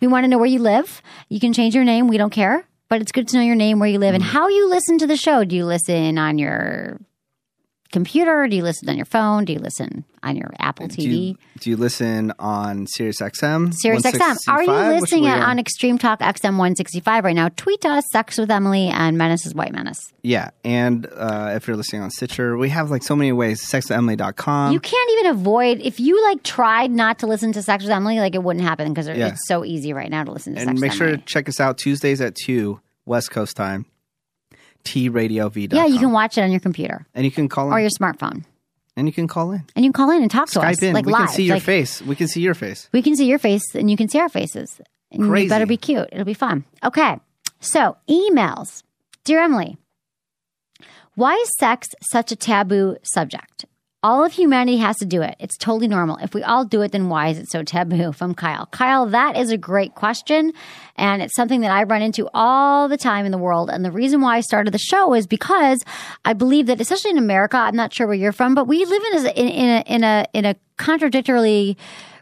We 0.00 0.06
want 0.08 0.24
to 0.24 0.28
know 0.28 0.38
where 0.38 0.46
you 0.46 0.58
live. 0.60 1.00
You 1.28 1.40
can 1.40 1.52
change 1.52 1.74
your 1.74 1.84
name. 1.84 2.08
We 2.08 2.18
don't 2.18 2.30
care. 2.30 2.64
But 2.88 3.00
it's 3.00 3.10
good 3.12 3.26
to 3.28 3.36
know 3.38 3.42
your 3.42 3.54
name, 3.56 3.78
where 3.78 3.88
you 3.88 3.98
live, 3.98 4.14
and 4.14 4.22
how 4.22 4.48
you 4.48 4.68
listen 4.68 4.98
to 4.98 5.06
the 5.06 5.16
show. 5.16 5.44
Do 5.44 5.56
you 5.56 5.64
listen 5.64 6.18
on 6.18 6.36
your 6.36 7.00
computer? 7.92 8.48
Do 8.48 8.56
you 8.56 8.62
listen 8.62 8.88
on 8.88 8.96
your 8.96 9.04
phone? 9.06 9.44
Do 9.44 9.52
you 9.52 9.58
listen 9.60 10.04
on 10.24 10.36
your 10.36 10.50
Apple 10.58 10.88
TV? 10.88 10.96
Do 10.96 11.08
you, 11.10 11.34
do 11.60 11.70
you 11.70 11.76
listen 11.76 12.32
on 12.38 12.86
Sirius 12.88 13.20
XM? 13.20 13.72
Sirius 13.74 14.02
XM. 14.02 14.36
Are 14.48 14.62
you 14.62 14.70
listening 15.00 15.26
on 15.26 15.58
Extreme 15.58 15.98
Talk 15.98 16.20
XM 16.20 16.56
165 16.58 17.24
right 17.24 17.34
now? 17.36 17.48
Tweet 17.50 17.84
us, 17.86 18.04
Sex 18.12 18.38
with 18.38 18.50
Emily 18.50 18.88
and 18.88 19.16
Menace 19.16 19.46
is 19.46 19.54
White 19.54 19.72
Menace. 19.72 20.12
Yeah, 20.22 20.50
and 20.64 21.06
uh, 21.16 21.52
if 21.56 21.66
you're 21.66 21.76
listening 21.76 22.02
on 22.02 22.10
Stitcher, 22.10 22.56
we 22.56 22.68
have 22.70 22.90
like 22.90 23.02
so 23.02 23.14
many 23.14 23.32
ways. 23.32 23.60
Sexwithemily.com. 23.64 24.72
you 24.72 24.80
can't 24.80 25.10
even 25.18 25.26
avoid, 25.32 25.80
if 25.80 26.00
you 26.00 26.22
like 26.30 26.42
tried 26.42 26.90
not 26.90 27.18
to 27.20 27.26
listen 27.26 27.52
to 27.52 27.62
Sex 27.62 27.84
with 27.84 27.90
Emily, 27.92 28.18
like 28.20 28.34
it 28.34 28.42
wouldn't 28.42 28.64
happen 28.64 28.88
because 28.92 29.08
Yeah. 29.08 29.28
it's 29.28 29.46
so 29.46 29.64
easy 29.64 29.92
right 29.92 30.10
now 30.10 30.24
to 30.24 30.32
listen 30.32 30.54
to 30.54 30.60
and 30.60 30.68
Sex 30.70 30.80
make 30.80 30.92
sure 30.92 31.10
to 31.10 31.16
check 31.18 31.48
us 31.48 31.60
out 31.60 31.78
Tuesdays 31.78 32.20
at 32.20 32.34
2 32.34 32.80
West 33.04 33.30
Coast 33.30 33.56
time. 33.56 33.86
TRadioV.com. 34.84 35.76
Yeah, 35.76 35.86
you 35.86 35.98
can 35.98 36.12
watch 36.12 36.36
it 36.38 36.42
on 36.42 36.50
your 36.50 36.60
computer 36.60 37.06
And 37.14 37.24
you 37.24 37.30
can 37.30 37.48
call 37.48 37.66
in. 37.68 37.72
or 37.72 37.80
your 37.80 37.90
smartphone. 37.90 38.44
and 38.96 39.06
you 39.06 39.12
can 39.12 39.26
call 39.28 39.52
in. 39.52 39.64
And 39.76 39.84
you 39.84 39.90
can 39.92 39.94
call 39.94 40.10
in 40.10 40.22
and 40.22 40.30
talk 40.30 40.48
to 40.50 40.60
us. 40.60 40.76
Skype 40.76 40.82
in. 40.88 40.94
Like 40.94 41.06
we 41.06 41.12
live. 41.12 41.26
can 41.26 41.28
see 41.34 41.44
your 41.44 41.56
Like, 41.56 41.62
face. 41.62 42.02
We 42.02 42.14
can 42.16 42.28
see 42.28 42.40
your 42.42 42.54
face. 42.54 42.88
We 42.92 43.02
can 43.02 43.16
see 43.16 43.26
your 43.26 43.38
face 43.38 43.62
and 43.74 43.90
you 43.90 43.96
can 43.96 44.08
see 44.08 44.18
our 44.20 44.28
faces. 44.28 44.80
And 45.10 45.22
Crazy. 45.28 45.44
you 45.44 45.48
better 45.50 45.66
be 45.66 45.76
cute. 45.76 46.08
It'll 46.12 46.24
be 46.24 46.34
fun. 46.34 46.64
Okay. 46.84 47.18
So, 47.60 47.96
emails. 48.08 48.82
Dear 49.24 49.40
Emily, 49.42 49.76
why 51.14 51.34
is 51.34 51.50
sex 51.58 51.88
such 52.10 52.32
a 52.32 52.36
taboo 52.36 52.96
subject? 53.02 53.66
All 54.04 54.24
of 54.24 54.32
humanity 54.32 54.78
has 54.78 54.96
to 54.98 55.06
do 55.06 55.22
it. 55.22 55.36
It's 55.38 55.56
totally 55.56 55.86
normal. 55.86 56.16
If 56.16 56.34
we 56.34 56.42
all 56.42 56.64
do 56.64 56.82
it, 56.82 56.90
then 56.90 57.08
why 57.08 57.28
is 57.28 57.38
it 57.38 57.48
so 57.48 57.62
taboo? 57.62 58.10
From 58.10 58.34
Kyle. 58.34 58.66
Kyle, 58.66 59.06
that 59.06 59.36
is 59.36 59.52
a 59.52 59.56
great 59.56 59.94
question. 59.94 60.52
And 60.96 61.22
it's 61.22 61.36
something 61.36 61.60
that 61.60 61.70
I 61.70 61.84
run 61.84 62.02
into 62.02 62.28
all 62.34 62.88
the 62.88 62.96
time 62.96 63.26
in 63.26 63.30
the 63.30 63.38
world. 63.38 63.70
And 63.70 63.84
the 63.84 63.92
reason 63.92 64.20
why 64.20 64.38
I 64.38 64.40
started 64.40 64.74
the 64.74 64.78
show 64.78 65.14
is 65.14 65.28
because 65.28 65.84
I 66.24 66.32
believe 66.32 66.66
that, 66.66 66.80
especially 66.80 67.12
in 67.12 67.18
America, 67.18 67.56
I'm 67.56 67.76
not 67.76 67.94
sure 67.94 68.08
where 68.08 68.16
you're 68.16 68.32
from, 68.32 68.56
but 68.56 68.66
we 68.66 68.84
live 68.84 69.02
in 69.12 69.26
a, 69.26 69.30
in, 69.30 69.68
a, 69.68 69.82
in 69.86 70.04
a, 70.04 70.26
in 70.32 70.44
a 70.46 70.56
contradictorily 70.78 71.76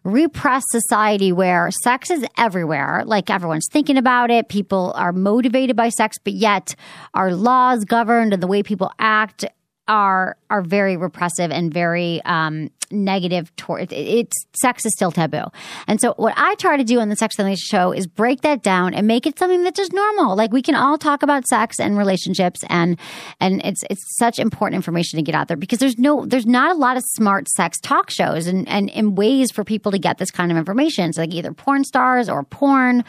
repressed 0.04 0.68
society 0.70 1.32
where 1.32 1.70
sex 1.82 2.10
is 2.10 2.24
everywhere. 2.36 3.04
Like 3.06 3.30
everyone's 3.30 3.68
thinking 3.70 3.96
about 3.96 4.30
it. 4.30 4.48
People 4.48 4.92
are 4.96 5.12
motivated 5.12 5.76
by 5.76 5.88
sex, 5.88 6.18
but 6.22 6.34
yet 6.34 6.74
our 7.14 7.34
laws 7.34 7.84
governed 7.84 8.34
and 8.34 8.42
the 8.42 8.46
way 8.46 8.62
people 8.62 8.92
act 8.98 9.46
are 9.90 10.36
are 10.48 10.62
very 10.62 10.96
repressive 10.96 11.50
and 11.50 11.74
very 11.74 12.22
um, 12.24 12.70
negative 12.92 13.54
toward 13.56 13.82
it, 13.82 13.92
it's 13.92 14.36
sex 14.60 14.86
is 14.86 14.92
still 14.92 15.10
taboo. 15.10 15.44
And 15.86 16.00
so 16.00 16.14
what 16.16 16.34
i 16.36 16.54
try 16.56 16.76
to 16.76 16.84
do 16.84 17.00
on 17.00 17.08
the 17.08 17.16
sex 17.16 17.34
family 17.34 17.56
show 17.56 17.92
is 17.92 18.06
break 18.06 18.42
that 18.42 18.62
down 18.62 18.94
and 18.94 19.06
make 19.06 19.26
it 19.26 19.38
something 19.38 19.64
that's 19.64 19.76
just 19.76 19.92
normal. 19.92 20.36
Like 20.36 20.52
we 20.52 20.62
can 20.62 20.76
all 20.76 20.96
talk 20.96 21.22
about 21.22 21.46
sex 21.46 21.80
and 21.80 21.98
relationships 21.98 22.60
and 22.68 22.98
and 23.40 23.60
it's 23.64 23.82
it's 23.90 24.16
such 24.16 24.38
important 24.38 24.76
information 24.76 25.18
to 25.18 25.22
get 25.22 25.34
out 25.34 25.48
there 25.48 25.56
because 25.56 25.80
there's 25.80 25.98
no 25.98 26.24
there's 26.24 26.46
not 26.46 26.74
a 26.74 26.78
lot 26.78 26.96
of 26.96 27.02
smart 27.04 27.48
sex 27.48 27.78
talk 27.80 28.10
shows 28.10 28.46
and 28.46 28.68
and, 28.68 28.90
and 28.90 29.18
ways 29.18 29.50
for 29.50 29.64
people 29.64 29.90
to 29.90 29.98
get 29.98 30.18
this 30.18 30.30
kind 30.30 30.52
of 30.52 30.56
information. 30.56 31.12
So 31.12 31.22
like 31.22 31.34
either 31.34 31.52
porn 31.52 31.82
stars 31.82 32.28
or 32.28 32.44
porn. 32.44 33.04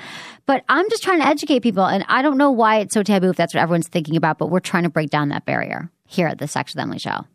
But 0.48 0.66
i'm 0.68 0.90
just 0.90 1.04
trying 1.04 1.20
to 1.20 1.28
educate 1.28 1.62
people 1.62 1.86
and 1.86 2.04
i 2.10 2.22
don't 2.22 2.38
know 2.38 2.52
why 2.52 2.80
it's 2.80 2.94
so 2.94 3.04
taboo 3.04 3.30
if 3.30 3.38
that's 3.38 3.54
what 3.54 3.62
everyone's 3.62 3.88
thinking 3.88 4.18
about 4.18 4.38
but 4.38 4.48
we're 4.48 4.60
trying 4.60 4.84
to 4.84 4.90
break 4.90 5.10
down 5.10 5.30
that 5.30 5.46
barrier 5.46 5.90
here 6.12 6.28
at 6.28 6.38
the 6.38 6.48
sex 6.48 6.74
with 6.74 6.82
emily 6.82 7.00
show 7.00 7.26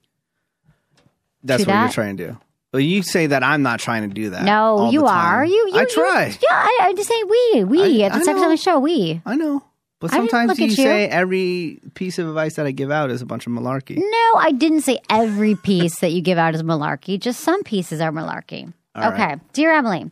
That's 1.43 1.65
To 1.65 1.71
what 1.71 1.81
you're 1.81 1.89
trying 1.91 2.17
to 2.19 2.27
do. 2.29 2.39
Well, 2.73 2.81
you 2.81 3.03
say 3.03 3.29
that 3.29 3.43
I'm 3.43 3.63
not 3.63 3.79
trying 3.81 4.09
to 4.09 4.13
do 4.15 4.31
that. 4.31 4.43
No, 4.45 4.91
you 4.91 5.07
are. 5.07 5.45
You, 5.45 5.55
you 5.73 5.77
I 5.77 5.81
you- 5.83 5.89
try. 5.89 6.27
yeah, 6.27 6.51
I, 6.51 6.79
I 6.83 6.95
just 6.95 7.09
say 7.09 7.23
we, 7.23 7.65
we 7.65 8.03
I- 8.03 8.07
at 8.07 8.13
the 8.13 8.25
Sex 8.25 8.39
on 8.41 8.51
the 8.51 8.57
Show. 8.57 8.79
We. 8.81 9.23
I 9.25 9.37
know. 9.37 9.63
But 9.99 10.11
sometimes 10.11 10.59
you, 10.59 10.67
you. 10.67 10.73
say 10.73 11.09
every 11.09 11.81
piece 11.95 12.19
of 12.19 12.29
advice 12.29 12.57
that 12.57 12.67
I 12.67 12.73
give 12.73 12.91
out 12.91 13.11
is 13.11 13.23
a 13.23 13.27
bunch 13.27 13.47
of 13.47 13.53
malarkey. 13.53 13.97
No, 13.97 14.35
I 14.39 14.53
didn't 14.53 14.83
say 14.83 14.99
every 15.09 15.55
piece 15.55 16.01
that 16.01 16.11
you 16.13 16.21
give 16.21 16.37
out 16.37 16.55
is 16.55 16.63
malarkey. 16.63 17.19
Just 17.19 17.41
some 17.41 17.63
pieces 17.63 18.01
are 18.03 18.11
malarkey. 18.13 18.71
All 18.95 19.13
okay, 19.13 19.23
right. 19.25 19.53
dear 19.55 19.73
Emily. 19.73 20.11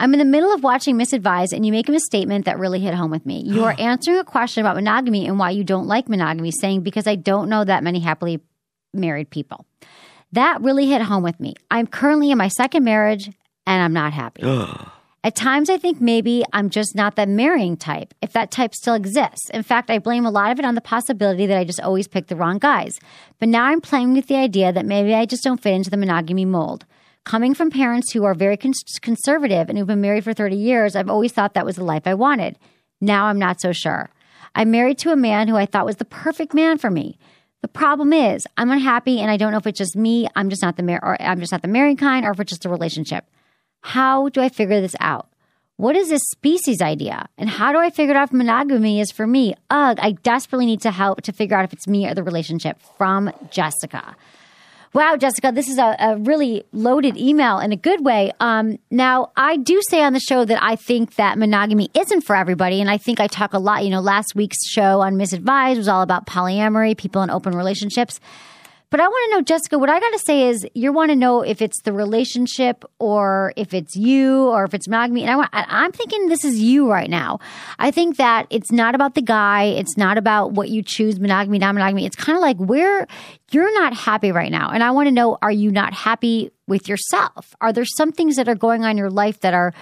I'm 0.00 0.14
in 0.14 0.18
the 0.18 0.24
middle 0.24 0.50
of 0.54 0.62
watching 0.62 0.96
Miss 0.96 1.12
Advised, 1.12 1.52
and 1.52 1.66
you 1.66 1.72
make 1.72 1.86
a 1.86 2.00
statement 2.00 2.46
that 2.46 2.58
really 2.58 2.80
hit 2.80 2.94
home 2.94 3.10
with 3.10 3.26
me. 3.26 3.42
You 3.42 3.64
are 3.64 3.74
answering 3.78 4.16
a 4.16 4.24
question 4.24 4.62
about 4.64 4.76
monogamy 4.76 5.26
and 5.26 5.38
why 5.38 5.50
you 5.50 5.62
don't 5.62 5.86
like 5.86 6.08
monogamy, 6.08 6.52
saying, 6.52 6.80
Because 6.80 7.06
I 7.06 7.16
don't 7.16 7.50
know 7.50 7.64
that 7.64 7.84
many 7.84 8.00
happily 8.00 8.40
married 8.94 9.28
people. 9.28 9.66
That 10.32 10.62
really 10.62 10.86
hit 10.86 11.02
home 11.02 11.22
with 11.22 11.38
me. 11.38 11.52
I'm 11.70 11.86
currently 11.86 12.30
in 12.30 12.38
my 12.38 12.48
second 12.48 12.82
marriage, 12.82 13.26
and 13.66 13.82
I'm 13.82 13.92
not 13.92 14.14
happy. 14.14 14.42
At 15.22 15.34
times, 15.34 15.68
I 15.68 15.76
think 15.76 16.00
maybe 16.00 16.44
I'm 16.54 16.70
just 16.70 16.96
not 16.96 17.16
that 17.16 17.28
marrying 17.28 17.76
type, 17.76 18.14
if 18.22 18.32
that 18.32 18.50
type 18.50 18.74
still 18.74 18.94
exists. 18.94 19.50
In 19.50 19.62
fact, 19.62 19.90
I 19.90 19.98
blame 19.98 20.24
a 20.24 20.30
lot 20.30 20.50
of 20.50 20.58
it 20.58 20.64
on 20.64 20.76
the 20.76 20.80
possibility 20.80 21.44
that 21.44 21.58
I 21.58 21.64
just 21.64 21.78
always 21.78 22.08
pick 22.08 22.28
the 22.28 22.36
wrong 22.36 22.56
guys. 22.56 22.98
But 23.38 23.50
now 23.50 23.64
I'm 23.64 23.82
playing 23.82 24.14
with 24.14 24.28
the 24.28 24.36
idea 24.36 24.72
that 24.72 24.86
maybe 24.86 25.14
I 25.14 25.26
just 25.26 25.44
don't 25.44 25.60
fit 25.60 25.74
into 25.74 25.90
the 25.90 25.98
monogamy 25.98 26.46
mold. 26.46 26.86
Coming 27.24 27.54
from 27.54 27.70
parents 27.70 28.12
who 28.12 28.24
are 28.24 28.34
very 28.34 28.56
cons- 28.56 28.98
conservative 29.00 29.68
and 29.68 29.76
who've 29.78 29.86
been 29.86 30.00
married 30.00 30.24
for 30.24 30.32
30 30.32 30.56
years, 30.56 30.96
I've 30.96 31.10
always 31.10 31.32
thought 31.32 31.54
that 31.54 31.66
was 31.66 31.76
the 31.76 31.84
life 31.84 32.06
I 32.06 32.14
wanted. 32.14 32.58
Now 33.00 33.26
I'm 33.26 33.38
not 33.38 33.60
so 33.60 33.72
sure. 33.72 34.10
I'm 34.54 34.70
married 34.70 34.98
to 34.98 35.12
a 35.12 35.16
man 35.16 35.46
who 35.46 35.56
I 35.56 35.66
thought 35.66 35.86
was 35.86 35.96
the 35.96 36.04
perfect 36.04 36.54
man 36.54 36.78
for 36.78 36.90
me. 36.90 37.18
The 37.62 37.68
problem 37.68 38.12
is, 38.12 38.46
I'm 38.56 38.70
unhappy, 38.70 39.20
and 39.20 39.30
I 39.30 39.36
don't 39.36 39.52
know 39.52 39.58
if 39.58 39.66
it's 39.66 39.78
just 39.78 39.94
me. 39.94 40.26
I'm 40.34 40.48
just 40.48 40.62
not 40.62 40.76
the 40.76 40.82
mar- 40.82 41.00
or 41.02 41.20
I'm 41.20 41.40
just 41.40 41.52
not 41.52 41.62
the 41.62 41.68
married 41.68 41.98
kind, 41.98 42.24
or 42.24 42.30
if 42.30 42.40
it's 42.40 42.50
just 42.50 42.64
a 42.64 42.70
relationship. 42.70 43.26
How 43.82 44.30
do 44.30 44.40
I 44.40 44.48
figure 44.48 44.80
this 44.80 44.96
out? 44.98 45.28
What 45.76 45.94
is 45.94 46.08
this 46.08 46.22
species 46.32 46.80
idea? 46.82 47.28
And 47.38 47.48
how 47.48 47.72
do 47.72 47.78
I 47.78 47.90
figure 47.90 48.14
out 48.14 48.28
if 48.28 48.32
monogamy 48.32 49.00
is 49.00 49.10
for 49.10 49.26
me? 49.26 49.54
Ugh, 49.70 49.98
I 50.00 50.12
desperately 50.12 50.66
need 50.66 50.80
to 50.82 50.90
help 50.90 51.22
to 51.22 51.32
figure 51.32 51.56
out 51.56 51.64
if 51.64 51.72
it's 51.72 51.86
me 51.86 52.06
or 52.06 52.14
the 52.14 52.22
relationship. 52.22 52.78
From 52.98 53.30
Jessica. 53.50 54.16
Wow, 54.92 55.16
Jessica, 55.16 55.52
this 55.52 55.68
is 55.68 55.78
a, 55.78 55.94
a 56.00 56.16
really 56.16 56.64
loaded 56.72 57.16
email 57.16 57.60
in 57.60 57.70
a 57.70 57.76
good 57.76 58.04
way. 58.04 58.32
Um, 58.40 58.80
now, 58.90 59.30
I 59.36 59.56
do 59.56 59.80
say 59.88 60.02
on 60.02 60.14
the 60.14 60.20
show 60.20 60.44
that 60.44 60.60
I 60.60 60.74
think 60.74 61.14
that 61.14 61.38
monogamy 61.38 61.90
isn't 61.94 62.22
for 62.22 62.34
everybody. 62.34 62.80
And 62.80 62.90
I 62.90 62.98
think 62.98 63.20
I 63.20 63.28
talk 63.28 63.54
a 63.54 63.60
lot. 63.60 63.84
You 63.84 63.90
know, 63.90 64.00
last 64.00 64.34
week's 64.34 64.58
show 64.68 65.00
on 65.00 65.16
Miss 65.16 65.32
Advised 65.32 65.78
was 65.78 65.86
all 65.86 66.02
about 66.02 66.26
polyamory, 66.26 66.98
people 66.98 67.22
in 67.22 67.30
open 67.30 67.54
relationships. 67.56 68.18
But 68.90 68.98
I 68.98 69.06
want 69.06 69.30
to 69.30 69.36
know, 69.36 69.42
Jessica, 69.44 69.78
what 69.78 69.88
I 69.88 70.00
got 70.00 70.10
to 70.10 70.18
say 70.18 70.48
is 70.48 70.66
you 70.74 70.92
want 70.92 71.10
to 71.10 71.16
know 71.16 71.42
if 71.42 71.62
it's 71.62 71.80
the 71.82 71.92
relationship 71.92 72.84
or 72.98 73.52
if 73.56 73.72
it's 73.72 73.94
you 73.94 74.48
or 74.48 74.64
if 74.64 74.74
it's 74.74 74.88
monogamy. 74.88 75.22
And 75.22 75.30
I 75.30 75.36
want, 75.36 75.50
I- 75.52 75.66
I'm 75.68 75.92
thinking 75.92 76.26
this 76.26 76.44
is 76.44 76.58
you 76.58 76.90
right 76.90 77.08
now. 77.08 77.38
I 77.78 77.92
think 77.92 78.16
that 78.16 78.48
it's 78.50 78.72
not 78.72 78.96
about 78.96 79.14
the 79.14 79.22
guy. 79.22 79.66
It's 79.66 79.96
not 79.96 80.18
about 80.18 80.52
what 80.52 80.70
you 80.70 80.82
choose, 80.82 81.20
monogamy, 81.20 81.60
non 81.60 81.76
monogamy. 81.76 82.04
It's 82.04 82.16
kind 82.16 82.36
of 82.36 82.42
like 82.42 82.56
where 82.56 83.06
you're 83.52 83.72
not 83.74 83.94
happy 83.94 84.32
right 84.32 84.50
now. 84.50 84.70
And 84.70 84.82
I 84.82 84.90
want 84.90 85.06
to 85.06 85.12
know, 85.12 85.38
are 85.40 85.52
you 85.52 85.70
not 85.70 85.94
happy 85.94 86.50
with 86.66 86.88
yourself? 86.88 87.54
Are 87.60 87.72
there 87.72 87.84
some 87.84 88.10
things 88.10 88.34
that 88.36 88.48
are 88.48 88.56
going 88.56 88.84
on 88.84 88.90
in 88.90 88.98
your 88.98 89.10
life 89.10 89.38
that 89.40 89.54
are, 89.54 89.72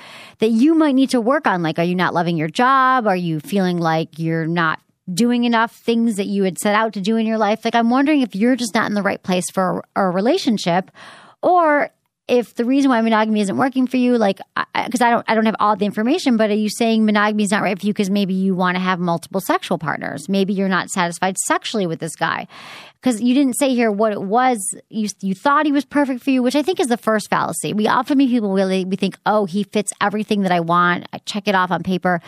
that 0.41 0.51
you 0.51 0.75
might 0.75 0.95
need 0.95 1.11
to 1.11 1.21
work 1.21 1.47
on? 1.47 1.63
Like, 1.63 1.79
are 1.79 1.85
you 1.85 1.95
not 1.95 2.13
loving 2.13 2.37
your 2.37 2.49
job? 2.49 3.07
Are 3.07 3.17
you 3.17 3.41
feeling 3.41 3.79
like 3.79 4.19
you're 4.19 4.47
not 4.47 4.81
doing 5.13 5.45
enough 5.45 5.75
things 5.75 6.17
that 6.17 6.27
you 6.27 6.45
had 6.45 6.59
set 6.59 6.75
out 6.75 6.93
to 6.93 7.01
do 7.01 7.17
in 7.17 7.27
your 7.27 7.39
life. 7.39 7.65
Like, 7.65 7.75
I'm 7.75 7.91
wondering 7.91 8.21
if 8.21 8.35
you're 8.35 8.57
just 8.57 8.75
not 8.75 8.87
in 8.87 8.95
the 8.95 9.03
right 9.03 9.23
place 9.23 9.51
for 9.51 9.85
a, 9.97 10.03
a 10.03 10.11
relationship, 10.11 10.91
or 11.43 11.91
if 12.27 12.55
the 12.57 12.65
reason 12.67 12.91
why 12.91 13.01
monogamy 13.01 13.41
isn't 13.41 13.57
working 13.57 13.87
for 13.87 13.97
you, 13.97 14.19
like, 14.19 14.39
because 14.85 15.01
I, 15.01 15.07
I 15.07 15.11
don't, 15.11 15.31
I 15.31 15.35
don't 15.35 15.47
have 15.47 15.57
all 15.61 15.77
the 15.77 15.87
information, 15.87 16.37
but 16.37 16.51
are 16.51 16.55
you 16.55 16.69
saying 16.69 17.07
monogamy 17.07 17.45
is 17.45 17.51
not 17.51 17.63
right 17.63 17.81
for 17.81 17.87
you 17.87 17.95
because 17.95 18.11
maybe 18.11 18.35
you 18.35 18.55
want 18.55 18.75
to 18.75 18.81
have 18.81 19.01
multiple 19.01 19.41
sexual 19.41 19.79
partners? 19.79 20.29
Maybe 20.29 20.53
you're 20.53 20.69
not 20.69 20.91
satisfied 20.91 21.39
sexually 21.39 21.87
with 21.87 22.01
this 22.01 22.15
guy, 22.15 22.47
because 23.01 23.23
you 23.23 23.33
didn't 23.33 23.55
say 23.55 23.75
here 23.75 23.91
what 23.91 24.13
it 24.13 24.21
was. 24.21 24.59
You 24.91 25.09
you 25.23 25.35
thought 25.35 25.65
he 25.65 25.73
was 25.73 25.87
perfect 25.87 26.23
for 26.23 26.31
you, 26.31 26.43
which 26.43 26.55
I 26.55 26.63
think 26.63 26.81
is 26.81 26.89
the 26.89 26.99
first 26.99 27.31
fallacy. 27.31 27.73
We 27.73 27.89
often 27.89 28.19
meet 28.19 28.29
people 28.29 28.53
really 28.53 28.85
we 28.85 28.97
think, 28.97 29.17
oh, 29.25 29.47
he 29.47 29.63
fits 29.63 29.91
everything 29.99 30.43
that 30.43 30.53
I 30.53 30.61
want. 30.61 31.09
I 31.15 31.19
check 31.19 31.49
it 31.49 31.55
off 31.55 31.71
on 31.71 31.83
paper. 31.83 32.21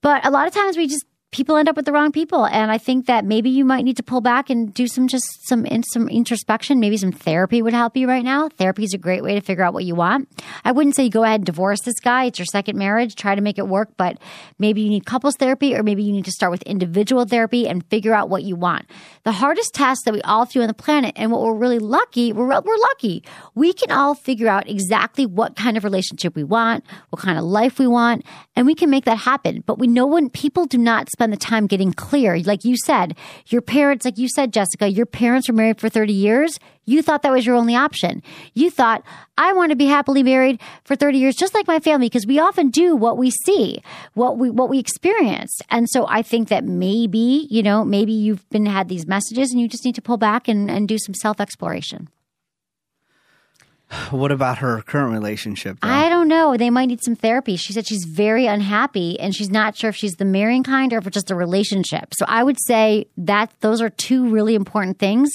But 0.00 0.26
a 0.26 0.30
lot 0.30 0.46
of 0.48 0.54
times 0.54 0.76
we 0.76 0.86
just 0.88 1.04
people 1.30 1.56
end 1.56 1.68
up 1.68 1.76
with 1.76 1.84
the 1.84 1.92
wrong 1.92 2.10
people. 2.12 2.46
And 2.46 2.70
i 2.70 2.78
think 2.78 3.06
that 3.06 3.24
maybe 3.24 3.50
you 3.50 3.64
might 3.64 3.84
need 3.84 3.96
to 3.96 4.02
pull 4.02 4.20
back 4.20 4.50
and 4.50 4.72
do 4.72 4.86
some 4.86 5.08
just 5.08 5.26
some 5.46 5.66
in, 5.66 5.82
some 5.82 6.08
introspection. 6.08 6.80
Maybe 6.80 6.96
some 6.96 7.12
therapy 7.12 7.62
would 7.62 7.74
help 7.74 7.96
you 7.96 8.08
right 8.08 8.24
now. 8.24 8.48
Therapy 8.48 8.84
is 8.84 8.94
a 8.94 8.98
great 8.98 9.22
way 9.22 9.34
to 9.34 9.40
figure 9.40 9.64
out 9.64 9.74
what 9.74 9.84
you 9.84 9.94
want. 9.94 10.28
I 10.64 10.72
wouldn't 10.72 10.96
say 10.96 11.08
go 11.08 11.24
ahead 11.24 11.40
and 11.40 11.46
divorce 11.46 11.80
this 11.82 12.00
guy. 12.00 12.24
It's 12.24 12.38
your 12.38 12.46
second 12.46 12.78
marriage. 12.78 13.14
Try 13.14 13.34
to 13.34 13.40
make 13.40 13.58
it 13.58 13.68
work. 13.68 13.90
But 13.96 14.18
maybe 14.58 14.80
you 14.80 14.88
need 14.88 15.06
couples 15.06 15.36
therapy 15.36 15.74
or 15.74 15.82
maybe 15.82 16.02
you 16.02 16.12
need 16.12 16.24
to 16.24 16.32
start 16.32 16.50
with 16.50 16.62
individual 16.62 17.24
therapy 17.24 17.68
and 17.68 17.84
figure 17.90 18.14
out 18.14 18.28
what 18.28 18.42
you 18.42 18.56
want. 18.56 18.86
The 19.24 19.32
hardest 19.32 19.74
test 19.74 20.02
that 20.04 20.14
we 20.14 20.22
all 20.22 20.46
do 20.46 20.62
on 20.62 20.68
the 20.68 20.74
planet 20.74 21.14
and 21.16 21.30
what 21.30 21.42
we're 21.42 21.54
really 21.54 21.78
lucky 21.78 22.32
we're, 22.32 22.46
we're 22.46 22.76
lucky. 22.76 23.22
We 23.54 23.72
can 23.72 23.90
all 23.90 24.14
figure 24.14 24.48
out 24.48 24.68
exactly 24.68 25.26
what 25.26 25.56
kind 25.56 25.76
of 25.76 25.84
relationship 25.84 26.34
we 26.34 26.44
want 26.44 26.84
what 27.10 27.22
kind 27.22 27.38
of 27.38 27.44
life 27.44 27.78
we 27.78 27.86
want 27.86 28.24
and 28.56 28.66
we 28.66 28.74
can 28.74 28.90
make 28.90 29.04
that 29.04 29.18
happen. 29.18 29.62
But 29.66 29.78
we 29.78 29.86
know 29.86 30.06
when 30.06 30.30
people 30.30 30.66
do 30.66 30.78
not 30.78 31.08
spend 31.18 31.32
the 31.32 31.36
time 31.36 31.66
getting 31.66 31.92
clear. 31.92 32.38
Like 32.38 32.64
you 32.64 32.76
said, 32.76 33.16
your 33.48 33.60
parents, 33.60 34.04
like 34.04 34.18
you 34.18 34.28
said, 34.28 34.52
Jessica, 34.52 34.88
your 34.88 35.04
parents 35.04 35.48
were 35.48 35.54
married 35.54 35.80
for 35.80 35.88
30 35.88 36.12
years. 36.12 36.60
You 36.84 37.02
thought 37.02 37.22
that 37.22 37.32
was 37.32 37.44
your 37.44 37.56
only 37.56 37.74
option. 37.74 38.22
You 38.54 38.70
thought, 38.70 39.02
I 39.36 39.52
want 39.52 39.70
to 39.70 39.76
be 39.76 39.86
happily 39.86 40.22
married 40.22 40.60
for 40.84 40.94
30 40.94 41.18
years, 41.18 41.34
just 41.34 41.54
like 41.54 41.66
my 41.66 41.80
family, 41.80 42.06
because 42.06 42.24
we 42.24 42.38
often 42.38 42.70
do 42.70 42.94
what 42.94 43.18
we 43.18 43.32
see, 43.32 43.82
what 44.14 44.38
we, 44.38 44.48
what 44.48 44.68
we 44.68 44.78
experience. 44.78 45.58
And 45.70 45.90
so 45.90 46.06
I 46.08 46.22
think 46.22 46.50
that 46.50 46.62
maybe, 46.62 47.48
you 47.50 47.64
know, 47.64 47.84
maybe 47.84 48.12
you've 48.12 48.48
been 48.50 48.66
had 48.66 48.88
these 48.88 49.08
messages 49.08 49.50
and 49.50 49.60
you 49.60 49.66
just 49.66 49.84
need 49.84 49.96
to 49.96 50.02
pull 50.02 50.18
back 50.18 50.46
and, 50.46 50.70
and 50.70 50.86
do 50.86 50.98
some 50.98 51.14
self 51.14 51.40
exploration. 51.40 52.08
What 54.10 54.32
about 54.32 54.58
her 54.58 54.80
current 54.82 55.12
relationship? 55.12 55.80
though? 55.80 55.88
I 55.88 56.08
don't 56.08 56.28
know. 56.28 56.56
They 56.56 56.70
might 56.70 56.86
need 56.86 57.02
some 57.02 57.14
therapy. 57.14 57.56
She 57.56 57.72
said 57.72 57.86
she's 57.86 58.04
very 58.04 58.46
unhappy 58.46 59.20
and 59.20 59.34
she's 59.34 59.50
not 59.50 59.76
sure 59.76 59.90
if 59.90 59.96
she's 59.96 60.16
the 60.16 60.24
marrying 60.24 60.62
kind 60.62 60.92
or 60.92 60.98
if 60.98 61.06
it's 61.06 61.14
just 61.14 61.30
a 61.30 61.34
relationship. 61.34 62.14
So 62.18 62.24
I 62.26 62.42
would 62.42 62.56
say 62.66 63.06
that 63.18 63.52
those 63.60 63.80
are 63.82 63.90
two 63.90 64.28
really 64.28 64.54
important 64.54 64.98
things. 64.98 65.30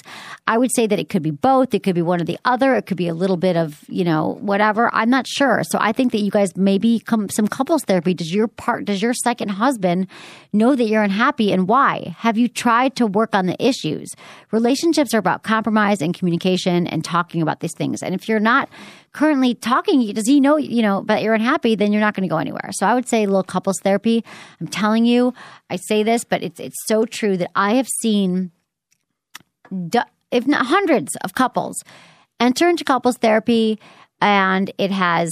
I 0.47 0.58
would 0.58 0.72
say 0.76 0.88
that 0.88 0.99
it 0.99 1.10
could 1.10 1.22
be 1.22 1.32
both. 1.32 1.74
It 1.74 1.84
could 1.84 1.95
be 1.95 2.01
one 2.01 2.20
or 2.22 2.26
the 2.26 2.39
other. 2.45 2.76
It 2.76 2.86
could 2.88 2.97
be 2.97 3.08
a 3.08 3.14
little 3.14 3.38
bit 3.38 3.56
of, 3.56 3.84
you 3.88 4.04
know, 4.04 4.38
whatever. 4.41 4.89
I'm 4.93 5.10
not 5.10 5.28
sure. 5.28 5.62
So 5.64 5.78
I 5.80 5.91
think 5.91 6.12
that 6.12 6.20
you 6.20 6.32
guys 6.32 6.56
maybe 6.56 6.99
come 6.99 7.30
some 7.30 7.47
couples 7.47 7.84
therapy. 7.84 8.14
Does 8.14 8.34
your 8.34 8.47
part 8.47 8.86
does 8.86 9.01
your 9.01 9.14
second 9.14 9.49
husband 9.49 10.08
know 10.51 10.76
that 10.76 10.86
you're 10.86 11.04
unhappy 11.04 11.51
and 11.51 11.68
why? 11.68 12.16
Have 12.20 12.38
you 12.38 12.47
tried 12.47 12.95
to 12.97 13.06
work 13.08 13.36
on 13.36 13.45
the 13.45 13.64
issues? 13.66 14.10
Relationships 14.51 15.14
are 15.14 15.20
about 15.20 15.43
compromise 15.43 16.01
and 16.01 16.14
communication 16.14 16.88
and 16.88 17.04
talking 17.04 17.41
about 17.41 17.60
these 17.60 17.74
things. 17.74 18.01
And 18.04 18.14
if 18.16 18.28
you're 18.28 18.39
not 18.44 18.70
currently 19.14 19.54
talking, 19.54 20.12
does 20.14 20.28
he 20.28 20.39
know, 20.39 20.58
you 20.58 20.82
know, 20.82 21.02
but 21.02 21.22
you're 21.22 21.34
unhappy, 21.34 21.76
then 21.76 21.91
you're 21.91 22.02
not 22.02 22.16
going 22.16 22.28
to 22.28 22.32
go 22.32 22.38
anywhere. 22.38 22.70
So 22.72 22.86
I 22.86 22.94
would 22.94 23.08
say 23.08 23.24
a 23.24 23.28
little 23.28 23.44
couples 23.44 23.80
therapy. 23.80 24.24
I'm 24.60 24.68
telling 24.68 25.06
you, 25.06 25.34
I 25.70 25.78
say 25.78 26.04
this, 26.04 26.24
but 26.24 26.44
it's 26.44 26.60
it's 26.60 26.76
so 26.86 27.06
true 27.06 27.38
that 27.38 27.52
I 27.56 27.76
have 27.76 27.88
seen 27.88 28.52
if 30.32 30.48
not 30.48 30.66
hundreds 30.66 31.16
of 31.18 31.34
couples 31.34 31.84
enter 32.39 32.68
into 32.68 32.84
couples 32.84 33.18
therapy 33.18 33.80
and 34.20 34.72
it 34.78 34.91
has 34.91 35.32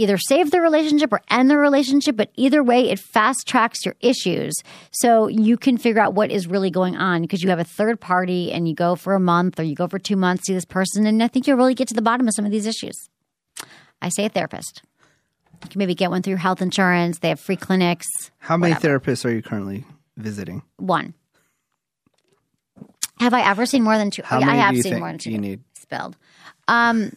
either 0.00 0.16
save 0.16 0.50
the 0.50 0.60
relationship 0.60 1.12
or 1.12 1.20
end 1.28 1.50
the 1.50 1.58
relationship, 1.58 2.16
but 2.16 2.30
either 2.36 2.62
way, 2.62 2.88
it 2.88 2.98
fast 2.98 3.46
tracks 3.46 3.84
your 3.84 3.94
issues. 4.00 4.54
So 4.90 5.28
you 5.28 5.56
can 5.56 5.76
figure 5.76 6.00
out 6.00 6.14
what 6.14 6.30
is 6.30 6.46
really 6.46 6.70
going 6.70 6.96
on 6.96 7.22
because 7.22 7.42
you 7.42 7.50
have 7.50 7.58
a 7.58 7.64
third 7.64 8.00
party 8.00 8.50
and 8.50 8.66
you 8.66 8.74
go 8.74 8.96
for 8.96 9.14
a 9.14 9.20
month 9.20 9.60
or 9.60 9.62
you 9.62 9.74
go 9.74 9.86
for 9.88 9.98
two 9.98 10.16
months, 10.16 10.46
see 10.46 10.54
this 10.54 10.64
person, 10.64 11.06
and 11.06 11.22
I 11.22 11.28
think 11.28 11.46
you'll 11.46 11.58
really 11.58 11.74
get 11.74 11.88
to 11.88 11.94
the 11.94 12.02
bottom 12.02 12.26
of 12.26 12.34
some 12.34 12.46
of 12.46 12.50
these 12.50 12.66
issues. 12.66 12.96
I 14.00 14.08
say 14.08 14.24
a 14.24 14.28
therapist. 14.30 14.82
You 15.62 15.68
can 15.68 15.78
maybe 15.78 15.94
get 15.94 16.10
one 16.10 16.22
through 16.22 16.36
health 16.36 16.62
insurance. 16.62 17.18
They 17.18 17.28
have 17.28 17.38
free 17.38 17.56
clinics. 17.56 18.06
How 18.38 18.56
many 18.56 18.72
whatever. 18.72 19.00
therapists 19.00 19.26
are 19.26 19.30
you 19.30 19.42
currently 19.42 19.84
visiting? 20.16 20.62
One. 20.78 21.12
Have 23.18 23.34
I 23.34 23.42
ever 23.42 23.66
seen 23.66 23.82
more 23.82 23.98
than 23.98 24.10
two? 24.10 24.22
How 24.24 24.38
I 24.40 24.46
many 24.46 24.58
have 24.58 24.70
do 24.70 24.76
you 24.78 24.82
seen 24.82 24.92
think 24.92 25.00
more 25.00 25.10
than 25.10 25.18
two. 25.18 25.30
you 25.30 25.38
need? 25.38 25.60
Spelled. 25.74 26.16
Um, 26.68 27.12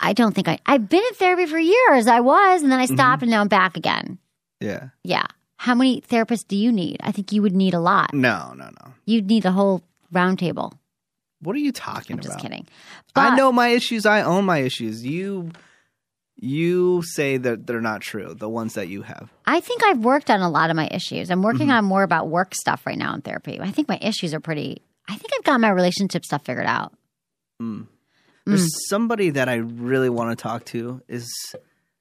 I 0.00 0.12
don't 0.12 0.34
think 0.34 0.48
I. 0.48 0.58
I've 0.66 0.88
been 0.88 1.02
in 1.02 1.14
therapy 1.14 1.46
for 1.46 1.58
years. 1.58 2.06
I 2.06 2.20
was, 2.20 2.62
and 2.62 2.70
then 2.70 2.78
I 2.78 2.84
Mm-hmm. 2.86 2.94
stopped, 2.94 3.22
and 3.22 3.30
now 3.30 3.40
I'm 3.40 3.48
back 3.48 3.76
again. 3.76 4.18
Yeah. 4.60 4.88
Yeah. 5.04 5.26
How 5.58 5.74
many 5.74 6.02
therapists 6.02 6.46
do 6.46 6.56
you 6.56 6.70
need? 6.70 6.98
I 7.02 7.12
think 7.12 7.32
you 7.32 7.40
would 7.42 7.54
need 7.54 7.72
a 7.74 7.80
lot. 7.80 8.12
No, 8.12 8.52
no, 8.56 8.66
no. 8.66 8.92
You'd 9.06 9.26
need 9.26 9.44
a 9.46 9.52
whole 9.52 9.82
round 10.12 10.38
table. 10.38 10.74
What 11.40 11.56
are 11.56 11.60
you 11.60 11.72
talking 11.72 12.14
I'm 12.14 12.20
about? 12.20 12.28
just 12.32 12.40
kidding. 12.40 12.66
I 13.14 13.36
know 13.36 13.50
my 13.52 13.68
issues. 13.68 14.04
I 14.06 14.22
own 14.22 14.44
my 14.44 14.58
issues. 14.58 15.04
You, 15.04 15.50
you 16.36 17.02
say 17.02 17.36
that 17.38 17.66
they're 17.66 17.80
not 17.80 18.00
true. 18.02 18.34
The 18.34 18.48
ones 18.48 18.74
that 18.74 18.88
you 18.88 19.02
have. 19.02 19.30
I 19.46 19.60
think 19.60 19.82
I've 19.84 19.98
worked 19.98 20.30
on 20.30 20.40
a 20.40 20.50
lot 20.50 20.68
of 20.70 20.76
my 20.76 20.88
issues. 20.90 21.30
I'm 21.30 21.38
Mm-hmm. 21.38 21.44
working 21.44 21.70
on 21.70 21.84
more 21.84 22.02
about 22.02 22.28
work 22.28 22.54
stuff 22.54 22.84
right 22.86 22.98
now 22.98 23.14
in 23.14 23.22
therapy. 23.22 23.58
I 23.60 23.70
think 23.70 23.88
my 23.88 23.98
issues 24.02 24.34
are 24.34 24.40
pretty. 24.40 24.82
I 25.08 25.16
think 25.16 25.32
I've 25.36 25.44
got 25.44 25.60
my 25.60 25.70
relationship 25.70 26.24
stuff 26.24 26.44
figured 26.44 26.66
out. 26.66 26.92
There's 28.46 28.64
Mm. 28.64 28.70
somebody 28.88 29.30
that 29.30 29.48
I 29.48 29.56
really 29.56 30.08
want 30.08 30.36
to 30.36 30.40
talk 30.40 30.64
to 30.66 31.02
is 31.08 31.28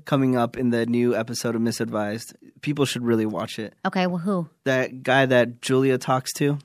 coming 0.06 0.36
up 0.36 0.56
in 0.56 0.70
the 0.70 0.86
new 0.86 1.16
episode 1.16 1.56
of 1.56 1.62
Miss 1.62 1.82
Advised. 1.82 2.36
People 2.62 2.86
should 2.86 3.04
really 3.04 3.26
watch 3.26 3.58
it. 3.58 3.74
Okay, 3.86 4.06
well, 4.08 4.20
who? 4.20 4.48
That 4.64 5.02
guy 5.04 5.26
that 5.26 5.62
Julia 5.62 5.98
talks 5.98 6.32
to. 6.34 6.60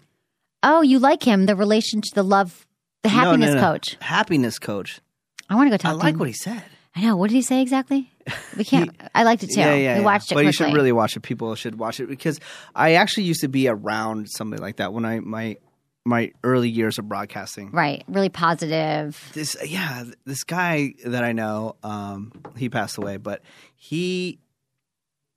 Oh, 0.63 0.83
you 0.83 0.99
like 0.99 1.23
him? 1.23 1.47
The 1.47 1.57
relationship, 1.57 2.13
the 2.15 2.23
love, 2.23 2.67
the 3.03 3.09
No, 3.09 3.15
no, 3.15 3.21
happiness 3.23 3.55
no. 3.55 3.61
coach. 3.61 3.97
Happiness 4.01 4.59
coach. 4.59 5.01
I 5.49 5.55
want 5.55 5.69
to 5.69 5.71
go 5.71 5.77
talk. 5.79 5.93
I 5.93 5.95
like 5.95 6.19
what 6.19 6.29
he 6.29 6.35
said. 6.35 6.63
I 6.95 7.01
know. 7.03 7.17
What 7.17 7.31
did 7.31 7.37
he 7.37 7.43
say 7.43 7.63
exactly? 7.63 8.11
We 8.59 8.65
can't. 8.65 8.91
I 9.15 9.23
liked 9.23 9.43
it 9.43 9.51
too. 9.55 9.61
Yeah, 9.61 9.75
yeah, 9.75 9.95
we 9.95 10.01
yeah. 10.01 10.05
watched 10.05 10.31
it 10.31 10.35
But 10.35 10.41
quickly. 10.43 10.47
you 10.49 10.53
should 10.53 10.75
really 10.75 10.93
watch 10.93 11.17
it. 11.17 11.21
People 11.21 11.55
should 11.55 11.79
watch 11.79 12.01
it 12.01 12.09
because 12.09 12.39
I 12.75 12.95
actually 12.95 13.23
used 13.25 13.41
to 13.41 13.49
be 13.49 13.67
around 13.69 14.29
something 14.29 14.59
like 14.61 14.77
that 14.77 14.93
when 14.93 15.05
I 15.07 15.21
my 15.21 15.57
my 16.05 16.33
early 16.43 16.69
years 16.69 16.99
of 16.99 17.09
broadcasting. 17.09 17.71
right. 17.73 18.03
Really 18.09 18.29
positive. 18.31 19.23
This 19.35 19.57
yeah, 19.67 20.05
this 20.25 20.45
guy 20.45 20.95
that 21.05 21.23
I 21.25 21.33
know, 21.33 21.77
um, 21.83 22.33
he 22.57 22.69
passed 22.69 22.97
away, 22.99 23.17
but 23.19 23.43
he 23.77 24.39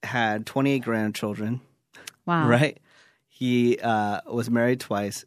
had 0.04 0.46
28 0.46 0.80
grandchildren, 0.80 1.62
Wow. 2.26 2.48
right? 2.48 2.80
He 3.28 3.78
uh, 3.80 4.22
was 4.32 4.50
married 4.50 4.80
twice. 4.80 5.26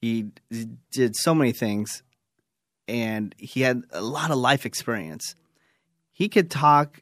He 0.00 0.26
did 0.92 1.14
so 1.16 1.34
many 1.34 1.52
things, 1.52 2.02
and 2.88 3.34
he 3.38 3.60
had 3.62 3.82
a 3.92 4.02
lot 4.02 4.30
of 4.30 4.38
life 4.38 4.66
experience. 4.66 5.34
He 6.10 6.28
could 6.28 6.50
talk 6.50 7.00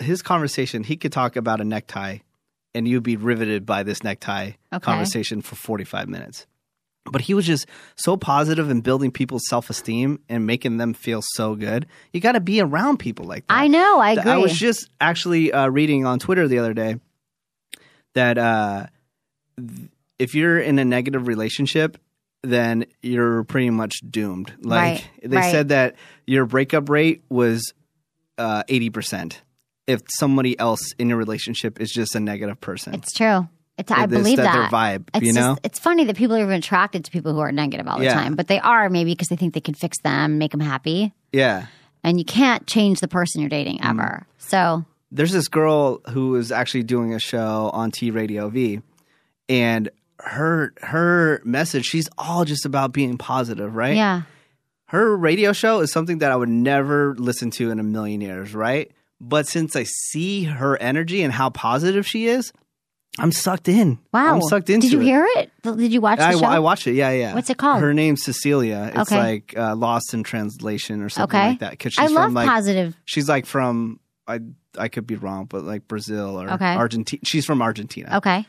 his 0.00 0.22
conversation. 0.22 0.82
He 0.84 0.96
could 0.96 1.12
talk 1.12 1.36
about 1.36 1.60
a 1.60 1.64
necktie, 1.64 2.18
and 2.74 2.86
you'd 2.86 3.02
be 3.04 3.16
riveted 3.16 3.64
by 3.66 3.82
this 3.82 4.02
necktie 4.02 4.52
Okay. 4.72 4.80
conversation 4.84 5.40
for 5.42 5.54
45 5.56 6.08
minutes. 6.08 6.46
But 7.10 7.22
he 7.22 7.34
was 7.34 7.44
just 7.46 7.66
so 7.96 8.16
positive 8.16 8.70
and 8.70 8.82
building 8.82 9.10
people's 9.10 9.42
self 9.48 9.68
esteem 9.70 10.20
and 10.28 10.46
making 10.46 10.76
them 10.76 10.94
feel 10.94 11.22
so 11.34 11.54
good. 11.54 11.86
You 12.12 12.20
got 12.20 12.32
to 12.32 12.40
be 12.40 12.60
around 12.60 12.98
people 12.98 13.24
like 13.26 13.46
that. 13.48 13.54
I 13.54 13.66
know. 13.66 13.98
I 13.98 14.12
agree. 14.12 14.30
I 14.30 14.36
was 14.36 14.52
just 14.56 14.88
actually 15.00 15.52
uh, 15.52 15.68
reading 15.68 16.06
on 16.06 16.18
Twitter 16.18 16.46
the 16.46 16.58
other 16.58 16.74
day 16.74 16.96
that 18.14 18.38
uh, 18.38 18.86
if 20.18 20.34
you're 20.34 20.58
in 20.58 20.78
a 20.78 20.84
negative 20.84 21.26
relationship, 21.26 21.98
then 22.42 22.86
you're 23.02 23.44
pretty 23.44 23.70
much 23.70 24.00
doomed. 24.08 24.52
Like 24.62 24.82
Right, 24.82 25.30
they 25.30 25.36
right. 25.36 25.50
said 25.50 25.68
that 25.68 25.96
your 26.26 26.46
breakup 26.46 26.88
rate 26.88 27.22
was 27.28 27.72
uh, 28.38 28.62
eighty 28.68 28.90
percent. 28.90 29.42
If 29.86 30.02
somebody 30.08 30.58
else 30.58 30.92
in 30.98 31.08
your 31.08 31.18
relationship 31.18 31.80
is 31.80 31.90
just 31.90 32.14
a 32.14 32.20
negative 32.20 32.60
person, 32.60 32.94
it's 32.94 33.12
true. 33.12 33.48
It's. 33.80 33.90
I 33.90 34.06
believe 34.06 34.36
that 34.36 34.44
that. 34.44 34.54
their 34.54 34.68
vibe, 34.70 35.08
It's 35.14 35.26
you 35.26 35.32
just- 35.32 35.38
know? 35.44 35.56
it's 35.64 35.78
funny 35.78 36.04
that 36.04 36.16
people 36.16 36.36
are 36.36 36.40
even 36.40 36.52
attracted 36.54 37.04
to 37.06 37.10
people 37.10 37.32
who 37.34 37.40
are 37.40 37.50
negative 37.52 37.88
all 37.88 37.98
the 37.98 38.04
Yeah. 38.04 38.14
time, 38.14 38.36
but 38.36 38.46
they 38.46 38.60
are 38.60 38.88
maybe 38.88 39.12
because 39.12 39.28
they 39.28 39.36
think 39.36 39.54
they 39.54 39.60
can 39.60 39.74
fix 39.74 39.98
them, 40.02 40.38
make 40.38 40.52
them 40.52 40.60
happy, 40.60 41.12
yeah. 41.32 41.66
and 42.04 42.18
you 42.18 42.24
can't 42.24 42.66
change 42.66 43.00
the 43.00 43.08
person 43.08 43.40
you're 43.40 43.50
dating 43.50 43.78
Mm. 43.78 43.90
ever. 43.90 44.26
So 44.38 44.84
there's 45.10 45.32
this 45.32 45.48
girl 45.48 46.00
who 46.10 46.36
is 46.36 46.52
actually 46.52 46.84
doing 46.84 47.12
a 47.14 47.18
show 47.18 47.70
on 47.72 47.90
T 47.90 48.10
Radio 48.10 48.48
V, 48.48 48.80
and 49.48 49.88
her 50.22 50.72
her 50.82 51.40
message 51.44 51.86
she's 51.86 52.08
all 52.18 52.44
just 52.44 52.64
about 52.66 52.92
being 52.92 53.16
positive, 53.18 53.74
right? 53.74 53.96
yeah, 53.96 54.22
Her 54.86 55.16
radio 55.16 55.52
show 55.52 55.80
is 55.80 55.92
something 55.92 56.18
that 56.18 56.30
I 56.32 56.36
would 56.36 56.48
never 56.48 57.14
listen 57.16 57.50
to 57.52 57.70
in 57.70 57.78
a 57.78 57.82
million 57.82 58.20
years, 58.20 58.54
right? 58.54 58.90
But 59.20 59.46
since 59.46 59.76
I 59.76 59.84
see 59.84 60.44
her 60.44 60.76
energy 60.82 61.22
and 61.22 61.32
how 61.32 61.50
positive 61.50 62.06
she 62.06 62.26
is, 62.26 62.52
I'm 63.18 63.32
sucked 63.32 63.68
in. 63.68 63.98
wow. 64.12 64.34
I'm 64.36 64.42
sucked 64.42 64.70
into 64.70 64.86
Did 64.86 64.92
you 64.92 65.00
it. 65.00 65.04
hear 65.04 65.28
it? 65.36 65.50
Did 65.62 65.92
you 65.92 66.00
watch 66.00 66.18
the 66.20 66.26
I, 66.26 66.32
show? 66.36 66.44
I 66.46 66.58
watched 66.60 66.86
it. 66.86 66.94
Yeah, 66.94 67.10
yeah. 67.10 67.34
What's 67.34 67.50
it 67.50 67.58
called? 67.58 67.80
Her 67.82 67.92
name's 67.92 68.22
Cecilia. 68.24 68.92
It's 68.94 69.10
Okay. 69.12 69.18
like 69.18 69.54
uh, 69.56 69.74
Lost 69.74 70.14
in 70.14 70.22
Translation 70.22 71.02
or 71.02 71.08
something 71.08 71.38
okay. 71.38 71.48
like 71.48 71.58
that. 71.58 71.78
'Cause 71.78 71.94
I 71.98 72.06
she's 72.06 72.12
love 72.12 72.24
from 72.26 72.34
like 72.34 72.48
positive. 72.48 72.96
she's 73.04 73.28
like 73.28 73.46
from 73.46 73.98
I 74.28 74.40
I 74.78 74.88
could 74.88 75.06
be 75.06 75.16
wrong, 75.16 75.46
but 75.46 75.64
like 75.64 75.88
Brazil 75.88 76.40
or 76.40 76.50
Okay. 76.52 76.74
Argentina. 76.76 77.20
She's 77.24 77.44
from 77.44 77.60
Argentina. 77.62 78.18
Okay. 78.18 78.46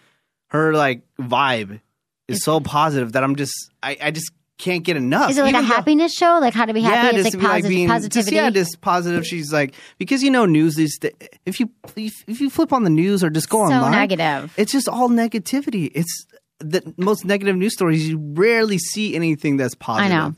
Her 0.50 0.74
like 0.74 1.02
vibe 1.20 1.82
is 2.28 2.44
so 2.44 2.60
positive 2.60 3.14
that 3.14 3.24
I'm 3.24 3.36
just 3.36 3.54
I, 3.82 3.98
I 4.02 4.12
just 4.12 4.32
can't 4.62 4.84
get 4.84 4.96
enough. 4.96 5.32
Is 5.32 5.38
it 5.38 5.42
like 5.42 5.50
Even 5.54 5.66
a 5.66 5.68
though- 5.68 5.74
happiness 5.76 6.14
show? 6.14 6.38
Like 6.40 6.54
how 6.54 6.66
to 6.66 6.74
be 6.74 6.82
happy? 6.82 7.18
Yeah, 7.18 7.22
it's 7.24 7.36
like, 7.36 7.42
be 7.42 7.48
like 7.48 7.68
being 7.68 7.90
just, 8.10 8.32
yeah, 8.32 8.50
just 8.50 8.80
positive. 8.82 9.26
She's 9.26 9.52
like 9.52 9.74
because 9.98 10.24
you 10.24 10.30
know 10.32 10.46
news 10.46 10.78
is 10.78 10.98
the, 11.02 11.12
if 11.46 11.60
you 11.60 11.70
if, 11.98 12.14
if 12.28 12.40
you 12.40 12.50
flip 12.50 12.72
on 12.72 12.84
the 12.84 12.90
news 12.90 13.24
or 13.24 13.30
just 13.30 13.50
go 13.50 13.58
So 13.68 13.74
online, 13.74 13.92
negative. 13.92 14.54
It's 14.58 14.72
just 14.72 14.88
all 14.88 15.10
negativity. 15.10 15.92
It's 15.96 16.26
the 16.60 16.94
most 16.98 17.26
negative 17.26 17.56
news 17.56 17.74
stories. 17.74 18.08
You 18.08 18.20
rarely 18.36 18.78
see 18.78 19.16
anything 19.16 19.58
that's 19.58 19.76
positive. 19.76 20.12
I 20.12 20.16
know. 20.16 20.36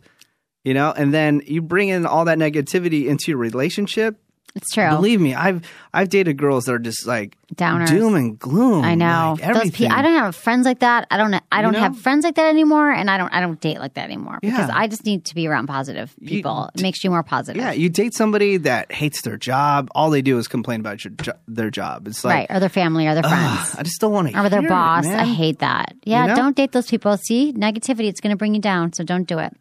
You 0.63 0.73
know, 0.73 0.93
and 0.95 1.13
then 1.13 1.41
you 1.45 1.61
bring 1.61 1.89
in 1.89 2.05
all 2.05 2.23
that 2.25 2.37
negativity 2.37 3.07
into 3.07 3.31
your 3.31 3.37
relationship. 3.37 4.17
It's 4.55 4.69
true. 4.71 4.87
Believe 4.89 5.19
me, 5.19 5.33
I've 5.33 5.63
I've 5.93 6.09
dated 6.09 6.37
girls 6.37 6.65
that 6.65 6.73
are 6.73 6.79
just 6.79 7.05
like 7.07 7.35
Downers. 7.55 7.87
doom 7.87 8.15
and 8.15 8.37
gloom. 8.37 8.83
I 8.83 8.95
know. 8.95 9.35
like, 9.41 9.53
Those 9.53 9.71
pe- 9.71 9.87
I 9.87 10.01
don't 10.01 10.13
have 10.13 10.35
friends 10.35 10.65
like 10.65 10.79
that. 10.79 11.07
I 11.11 11.17
don't. 11.17 11.33
I 11.51 11.61
don't 11.61 11.73
know? 11.73 11.79
have 11.79 11.97
friends 11.97 12.23
like 12.23 12.35
that 12.35 12.49
anymore, 12.49 12.91
and 12.91 13.09
I 13.09 13.17
don't. 13.17 13.33
I 13.33 13.41
don't 13.41 13.59
date 13.59 13.79
like 13.79 13.95
that 13.95 14.05
anymore 14.05 14.39
because 14.41 14.69
Yeah. 14.69 14.77
I 14.77 14.87
just 14.87 15.05
need 15.05 15.25
to 15.25 15.35
be 15.35 15.47
around 15.47 15.67
positive 15.67 16.13
You- 16.19 16.29
people. 16.29 16.69
it 16.75 16.81
makes 16.81 17.03
you 17.03 17.09
more 17.09 17.23
positive. 17.23 17.61
Yeah, 17.61 17.71
you 17.71 17.89
date 17.89 18.13
somebody 18.13 18.57
that 18.57 18.91
hates 18.91 19.21
their 19.23 19.37
job. 19.37 19.89
All 19.95 20.09
they 20.09 20.21
do 20.21 20.37
is 20.37 20.47
complain 20.47 20.79
about 20.79 21.03
your 21.03 21.13
jo- 21.13 21.33
their 21.47 21.69
job. 21.71 22.07
It's 22.07 22.23
like, 22.23 22.49
right. 22.49 22.57
Or 22.57 22.59
their 22.59 22.69
family, 22.69 23.07
or 23.07 23.13
their 23.15 23.23
friends, 23.23 23.71
"Ugh, 23.73 23.75
I 23.79 23.83
just 23.83 23.99
don't 24.01 24.11
want 24.11 24.29
to. 24.31 24.39
or 24.39 24.49
their 24.49 24.61
boss. 24.61 25.05
It, 25.05 25.13
I 25.13 25.25
hate 25.25 25.59
that. 25.59 25.95
Yeah. 26.03 26.23
You 26.23 26.27
know? 26.29 26.35
Don't 26.35 26.55
date 26.55 26.71
those 26.71 26.87
people. 26.89 27.17
See, 27.17 27.53
negativity. 27.53 28.07
It's 28.07 28.21
going 28.21 28.31
to 28.31 28.37
bring 28.37 28.53
you 28.55 28.61
down. 28.61 28.93
So 28.93 29.03
don't 29.03 29.27
do 29.27 29.39
it. 29.39 29.55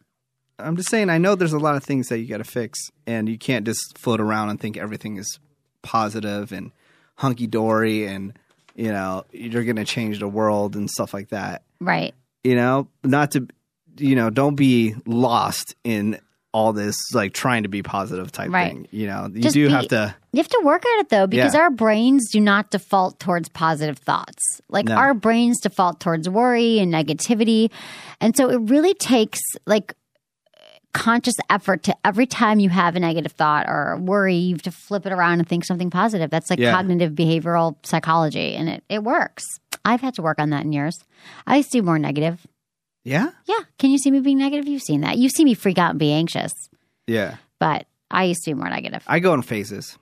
I'm 0.58 0.76
just 0.76 0.90
saying. 0.90 1.10
I 1.10 1.18
know 1.18 1.34
there's 1.34 1.52
a 1.52 1.58
lot 1.58 1.76
of 1.76 1.84
things 1.84 2.08
that 2.08 2.18
you 2.18 2.26
got 2.26 2.38
to 2.38 2.44
fix, 2.44 2.78
and 3.06 3.28
you 3.28 3.38
can't 3.38 3.64
just 3.64 3.98
float 3.98 4.20
around 4.20 4.50
and 4.50 4.60
think 4.60 4.76
everything 4.76 5.16
is 5.16 5.38
positive 5.82 6.52
and 6.52 6.72
hunky 7.16 7.46
dory, 7.46 8.06
and 8.06 8.38
you 8.74 8.90
know 8.92 9.24
you're 9.32 9.64
going 9.64 9.76
to 9.76 9.84
change 9.84 10.18
the 10.20 10.28
world 10.28 10.76
and 10.76 10.88
stuff 10.90 11.12
like 11.12 11.28
that. 11.30 11.62
Right. 11.80 12.14
You 12.44 12.54
know, 12.56 12.88
not 13.04 13.32
to, 13.32 13.46
you 13.98 14.16
know, 14.16 14.30
don't 14.30 14.54
be 14.56 14.94
lost 15.06 15.74
in 15.84 16.18
all 16.54 16.72
this 16.74 16.96
like 17.14 17.32
trying 17.32 17.62
to 17.62 17.68
be 17.70 17.82
positive 17.82 18.30
type 18.30 18.50
Right. 18.50 18.72
thing. 18.72 18.86
You 18.90 19.06
know, 19.06 19.30
you 19.32 19.40
Just 19.40 19.54
do 19.54 19.66
be- 19.68 19.72
have 19.72 19.88
to. 19.88 20.14
You 20.32 20.38
have 20.38 20.48
to 20.48 20.60
work 20.64 20.84
at 20.84 21.00
it 21.00 21.08
though, 21.08 21.26
because 21.26 21.54
Yeah. 21.54 21.60
our 21.62 21.70
brains 21.70 22.28
do 22.30 22.40
not 22.40 22.70
default 22.70 23.18
towards 23.18 23.48
positive 23.48 23.96
thoughts. 23.98 24.60
Like 24.68 24.86
No. 24.86 24.96
our 24.96 25.14
brains 25.14 25.60
default 25.60 25.98
towards 26.00 26.28
worry 26.28 26.78
and 26.78 26.92
negativity. 26.92 27.70
And 28.20 28.36
so 28.36 28.50
it 28.50 28.58
really 28.70 28.92
takes 28.94 29.40
like 29.66 29.94
conscious 30.92 31.34
effort 31.50 31.82
to 31.84 31.96
every 32.04 32.26
time 32.26 32.58
you 32.60 32.68
have 32.68 32.96
a 32.96 33.00
negative 33.00 33.32
thought 33.32 33.66
or 33.68 33.96
worry, 34.00 34.34
you 34.36 34.54
have 34.54 34.62
to 34.62 34.70
flip 34.70 35.06
it 35.06 35.12
around 35.12 35.38
and 35.40 35.48
think 35.48 35.64
something 35.64 35.90
positive. 35.90 36.30
That's 36.30 36.50
like 36.50 36.58
Yeah. 36.58 36.72
cognitive 36.72 37.12
behavioral 37.12 37.76
psychology 37.84 38.54
and 38.54 38.68
it, 38.68 38.84
it 38.88 39.02
works. 39.02 39.44
I've 39.84 40.00
had 40.00 40.14
to 40.14 40.22
work 40.22 40.38
on 40.38 40.50
that 40.50 40.64
in 40.64 40.72
years. 40.72 40.98
I 41.46 41.56
used 41.56 41.72
to 41.72 41.78
be 41.78 41.82
more 41.86 41.98
negative. 41.98 42.46
Yeah, 43.04 43.30
Yeah. 43.46 43.58
Can 43.78 43.90
you 43.90 43.98
see 43.98 44.10
me 44.12 44.20
being 44.20 44.38
negative? 44.38 44.68
You've 44.68 44.82
seen 44.82 45.00
that. 45.00 45.18
You 45.18 45.28
see 45.28 45.44
me 45.44 45.54
freak 45.54 45.76
out 45.78 45.90
and 45.90 45.98
be 45.98 46.12
anxious, 46.12 46.52
yeah. 47.08 47.36
but 47.58 47.86
I 48.10 48.24
used 48.24 48.44
to 48.44 48.50
be 48.50 48.54
more 48.54 48.68
negative. 48.70 49.02
I 49.08 49.18
go 49.18 49.34
in 49.34 49.42
phases. 49.42 49.98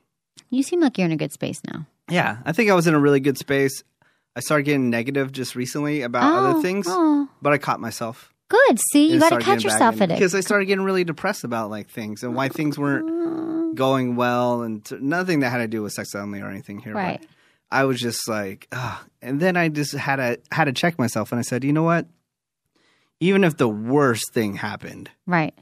You 0.51 0.63
seem 0.63 0.81
like 0.81 0.99
you're 0.99 1.07
in 1.07 1.13
a 1.13 1.17
good 1.17 1.33
space 1.33 1.61
now. 1.73 1.87
Yeah, 2.11 2.39
I 2.45 2.53
think 2.53 2.71
I 2.71 2.75
was 2.75 2.87
in 2.87 2.93
a 2.95 2.99
really 2.99 3.21
good 3.21 3.39
space. 3.39 3.85
I 4.37 4.41
started 4.41 4.65
getting 4.65 4.91
negative 4.91 5.33
just 5.33 5.55
recently 5.55 6.03
about 6.03 6.25
Oh, 6.25 6.51
other 6.51 6.63
things, 6.63 6.87
oh. 6.89 7.29
but 7.41 7.53
I 7.53 7.59
caught 7.59 7.81
myself. 7.81 8.35
Good. 8.51 8.79
See, 8.93 9.13
you 9.13 9.19
got 9.19 9.31
to 9.31 9.41
started 9.41 9.45
catch 9.47 9.65
yourself 9.65 9.97
in- 9.97 10.03
at 10.03 10.11
it. 10.11 10.15
because 10.17 10.35
I 10.35 10.41
started 10.41 10.67
getting 10.67 10.85
really 10.85 11.05
depressed 11.05 11.45
about 11.45 11.71
like 11.71 11.89
things 11.89 12.23
and 12.23 12.35
why 12.35 12.49
things 12.51 12.79
weren't 12.79 13.75
going 13.77 14.17
well, 14.17 14.63
and 14.63 14.85
t- 14.85 14.97
nothing 15.01 15.41
that 15.41 15.51
had 15.51 15.59
to 15.59 15.69
do 15.69 15.83
with 15.83 15.93
sex 15.93 16.15
only 16.15 16.41
or 16.41 16.49
anything 16.51 16.81
here. 16.81 16.93
but 16.93 16.99
Right. 16.99 17.27
I 17.71 17.85
was 17.85 17.99
just 18.01 18.29
like, 18.29 18.67
Ugh. 18.73 18.99
and 19.23 19.39
then 19.41 19.57
I 19.57 19.69
just 19.69 19.93
had 19.95 20.17
to 20.17 20.39
had 20.53 20.65
to 20.65 20.73
check 20.73 20.99
myself, 20.99 21.31
and 21.33 21.39
I 21.39 21.43
said, 21.43 21.63
you 21.65 21.73
know 21.73 21.85
what? 21.85 22.07
Even 23.21 23.45
if 23.45 23.57
the 23.57 23.69
worst 23.69 24.33
thing 24.33 24.55
happened, 24.55 25.11
Right. 25.27 25.55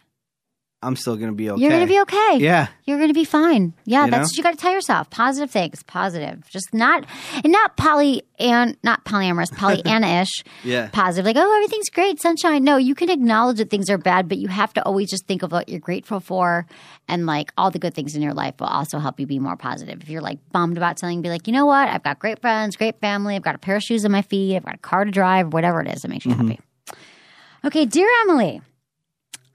I'm 0.80 0.94
still 0.94 1.16
gonna 1.16 1.32
be 1.32 1.50
okay. 1.50 1.60
You're 1.60 1.70
going 1.70 1.82
to 1.82 1.88
be 1.88 2.00
okay. 2.02 2.36
Yeah, 2.38 2.68
You're 2.84 2.98
going 2.98 3.08
to 3.08 3.14
be 3.14 3.24
fine. 3.24 3.74
Yeah, 3.84 4.04
You 4.04 4.10
that's 4.12 4.20
know? 4.20 4.24
what 4.24 4.36
you 4.36 4.42
got 4.44 4.52
to 4.52 4.56
tell 4.56 4.72
yourself. 4.72 5.10
Positive 5.10 5.50
things, 5.50 5.82
positive. 5.82 6.48
Just 6.50 6.72
not 6.72 7.04
and 7.42 7.52
not 7.52 7.76
poly 7.76 8.22
and 8.38 8.76
not 8.84 9.04
polyamorous, 9.04 9.50
Pollyanna-ish. 9.56 10.44
Yeah. 10.62 10.88
Positive. 10.92 11.24
Like, 11.26 11.36
oh, 11.36 11.56
everything's 11.56 11.90
great, 11.90 12.22
sunshine. 12.22 12.62
No, 12.62 12.76
you 12.76 12.94
can 12.94 13.10
acknowledge 13.10 13.58
that 13.58 13.70
things 13.70 13.90
are 13.90 13.98
bad, 13.98 14.28
but 14.28 14.38
you 14.38 14.46
have 14.46 14.72
to 14.74 14.84
always 14.84 15.10
just 15.10 15.26
think 15.26 15.42
of 15.42 15.50
what 15.50 15.68
you're 15.68 15.80
grateful 15.80 16.20
for 16.20 16.66
and 17.08 17.26
like 17.26 17.52
all 17.58 17.72
the 17.72 17.80
good 17.80 17.94
things 17.94 18.14
in 18.14 18.22
your 18.22 18.34
life 18.34 18.54
will 18.60 18.68
also 18.68 19.00
help 19.00 19.18
you 19.18 19.26
be 19.26 19.40
more 19.40 19.56
positive. 19.56 20.00
If 20.00 20.08
you're 20.08 20.22
like 20.22 20.38
bummed 20.52 20.76
about 20.76 21.00
something, 21.00 21.22
be 21.22 21.28
like, 21.28 21.48
you 21.48 21.52
know 21.52 21.66
what? 21.66 21.88
I've 21.88 22.04
got 22.04 22.20
great 22.20 22.40
friends, 22.40 22.76
great 22.76 23.00
family, 23.00 23.34
I've 23.34 23.42
got 23.42 23.56
a 23.56 23.58
pair 23.58 23.76
of 23.76 23.82
shoes 23.82 24.04
on 24.04 24.12
my 24.12 24.22
feet, 24.22 24.54
I've 24.54 24.64
got 24.64 24.76
a 24.76 24.78
car 24.78 25.04
to 25.04 25.10
drive, 25.10 25.52
whatever 25.52 25.80
it 25.80 25.88
is 25.88 26.02
that 26.02 26.08
makes 26.08 26.24
you 26.24 26.32
mm-hmm. 26.32 26.48
happy. 26.48 26.60
Okay, 27.64 27.84
dear 27.86 28.08
Emily. 28.22 28.62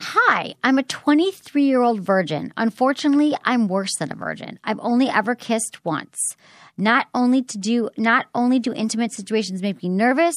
Hi, 0.01 0.55
I'm 0.63 0.77
a 0.77 0.83
23 0.83 1.63
year 1.63 1.81
old 1.81 2.01
virgin. 2.01 2.51
Unfortunately, 2.57 3.35
I'm 3.45 3.67
worse 3.67 3.95
than 3.99 4.11
a 4.11 4.15
virgin. 4.15 4.59
I've 4.63 4.79
only 4.81 5.09
ever 5.09 5.35
kissed 5.35 5.83
once. 5.85 6.17
Not 6.77 7.07
only 7.13 7.41
to 7.43 7.57
do 7.57 7.89
not 7.97 8.27
only 8.35 8.59
do 8.59 8.73
intimate 8.73 9.13
situations 9.13 9.61
make 9.61 9.81
me 9.81 9.89
nervous, 9.89 10.35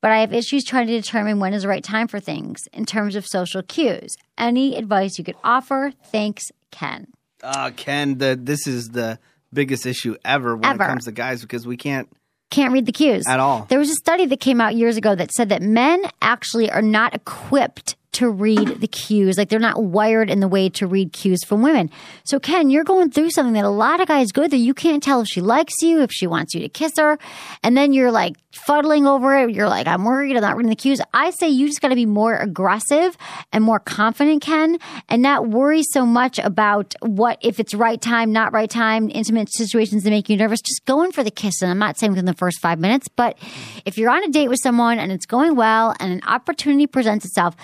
but 0.00 0.10
I 0.10 0.18
have 0.18 0.32
issues 0.32 0.64
trying 0.64 0.86
to 0.88 0.92
determine 1.00 1.38
when 1.38 1.54
is 1.54 1.62
the 1.62 1.68
right 1.68 1.84
time 1.84 2.08
for 2.08 2.20
things 2.20 2.60
in 2.72 2.84
terms 2.86 3.14
of 3.16 3.26
social 3.26 3.62
cues. 3.62 4.16
Any 4.36 4.76
advice 4.76 5.18
you 5.18 5.24
could 5.24 5.36
offer? 5.44 5.92
Thanks, 6.06 6.44
Ken. 6.70 7.06
uh, 7.42 7.70
Ken, 7.76 8.18
the 8.18 8.38
this 8.40 8.66
is 8.66 8.90
the 8.90 9.18
biggest 9.52 9.86
issue 9.86 10.16
ever 10.24 10.56
when 10.56 10.64
Ever. 10.64 10.82
it 10.84 10.86
comes 10.88 11.04
to 11.04 11.12
guys 11.12 11.40
because 11.42 11.66
we 11.66 11.76
can't 11.76 12.08
Can't 12.50 12.72
read 12.72 12.86
the 12.86 12.92
cues 12.92 13.24
at 13.28 13.38
all. 13.38 13.66
There 13.68 13.78
was 13.78 13.90
a 13.90 13.94
study 13.94 14.26
that 14.26 14.40
came 14.40 14.60
out 14.60 14.74
years 14.74 14.96
ago 14.96 15.14
that 15.14 15.30
said 15.30 15.50
that 15.50 15.62
men 15.62 16.02
actually 16.20 16.68
are 16.70 16.82
not 16.82 17.14
equipped 17.14 17.94
to 18.14 18.30
read 18.30 18.80
the 18.80 18.86
cues. 18.86 19.38
Like 19.38 19.48
they're 19.48 19.58
not 19.58 19.82
wired 19.82 20.30
in 20.30 20.40
the 20.40 20.48
way 20.48 20.68
to 20.70 20.86
read 20.86 21.12
cues 21.12 21.44
from 21.44 21.62
women. 21.62 21.90
So 22.24 22.40
Ken, 22.40 22.70
you're 22.70 22.84
going 22.84 23.10
through 23.10 23.30
something 23.30 23.54
that 23.54 23.64
a 23.64 23.68
lot 23.68 24.00
of 24.00 24.08
guys 24.08 24.32
go 24.32 24.48
through. 24.48 24.58
You 24.58 24.74
can't 24.74 25.02
tell 25.02 25.20
if 25.20 25.28
she 25.28 25.40
likes 25.40 25.82
you, 25.82 26.00
if 26.00 26.10
she 26.12 26.26
wants 26.26 26.54
you 26.54 26.60
to 26.60 26.68
kiss 26.68 26.92
her. 26.98 27.18
And 27.62 27.76
then 27.76 27.92
you're 27.92 28.10
like 28.10 28.36
fuddling 28.52 29.06
over 29.06 29.36
it. 29.36 29.50
You're 29.54 29.68
like, 29.68 29.86
I'm 29.86 30.04
worried. 30.04 30.36
I'm 30.36 30.42
not 30.42 30.56
reading 30.56 30.70
the 30.70 30.76
cues. 30.76 31.00
I 31.12 31.30
say 31.30 31.48
you 31.48 31.66
just 31.66 31.80
got 31.80 31.88
to 31.88 31.94
be 31.94 32.06
more 32.06 32.36
aggressive 32.36 33.16
and 33.52 33.64
more 33.64 33.80
confident, 33.80 34.42
Ken, 34.42 34.78
and 35.08 35.22
not 35.22 35.48
worry 35.48 35.82
so 35.82 36.06
much 36.06 36.38
about 36.38 36.94
what, 37.00 37.38
if 37.42 37.60
it's 37.60 37.74
right 37.74 38.00
time, 38.00 38.32
not 38.32 38.52
right 38.52 38.70
time, 38.70 39.10
intimate 39.12 39.52
situations 39.52 40.04
that 40.04 40.10
make 40.10 40.28
you 40.28 40.36
nervous. 40.36 40.60
Just 40.60 40.84
go 40.84 41.02
in 41.02 41.12
for 41.12 41.24
the 41.24 41.30
kiss. 41.30 41.62
And 41.62 41.70
I'm 41.70 41.78
not 41.78 41.98
saying 41.98 42.12
within 42.12 42.26
the 42.26 42.34
first 42.34 42.60
five 42.60 42.78
minutes, 42.78 43.08
but 43.08 43.36
if 43.84 43.98
you're 43.98 44.10
on 44.10 44.24
a 44.24 44.28
date 44.28 44.48
with 44.48 44.60
someone 44.62 44.98
and 44.98 45.10
it's 45.12 45.26
going 45.26 45.56
well 45.56 45.94
and 46.00 46.12
an 46.12 46.22
opportunity 46.26 46.86
presents 46.86 47.24
itself, 47.24 47.56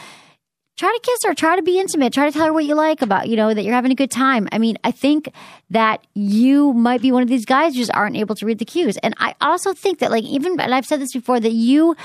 try 0.81 0.91
to 0.91 1.01
kiss 1.03 1.18
her, 1.26 1.35
try 1.35 1.57
to 1.57 1.62
be 1.62 1.78
intimate, 1.78 2.11
try 2.11 2.24
to 2.24 2.33
tell 2.33 2.47
her 2.47 2.55
what 2.55 2.64
you 2.64 2.74
like 2.74 3.03
about, 3.03 3.28
you 3.28 3.37
know, 3.37 3.53
that 3.53 3.64
you're 3.64 3.74
having 3.74 3.93
a 3.93 3.95
good 3.95 4.11
time. 4.11 4.49
I 4.51 4.57
mean, 4.57 4.78
I 4.83 4.91
think 4.91 5.31
that 5.68 6.07
you 6.14 6.72
might 6.72 7.03
be 7.03 7.12
one 7.12 7.22
of 7.22 7.28
these 7.28 7.45
guys 7.45 7.74
who 7.74 7.81
just 7.81 7.95
aren't 7.95 8.16
able 8.16 8.35
to 8.37 8.47
read 8.47 8.59
the 8.59 8.64
cues. 8.64 8.97
And 9.03 9.14
I 9.18 9.35
also 9.43 9.74
think 9.74 9.99
that, 9.99 10.11
like, 10.11 10.24
even, 10.24 10.59
and 10.59 10.74
I've 10.74 10.87
said 10.87 10.99
this 10.99 11.12
before, 11.12 11.39
that 11.39 11.53
you 11.53 11.97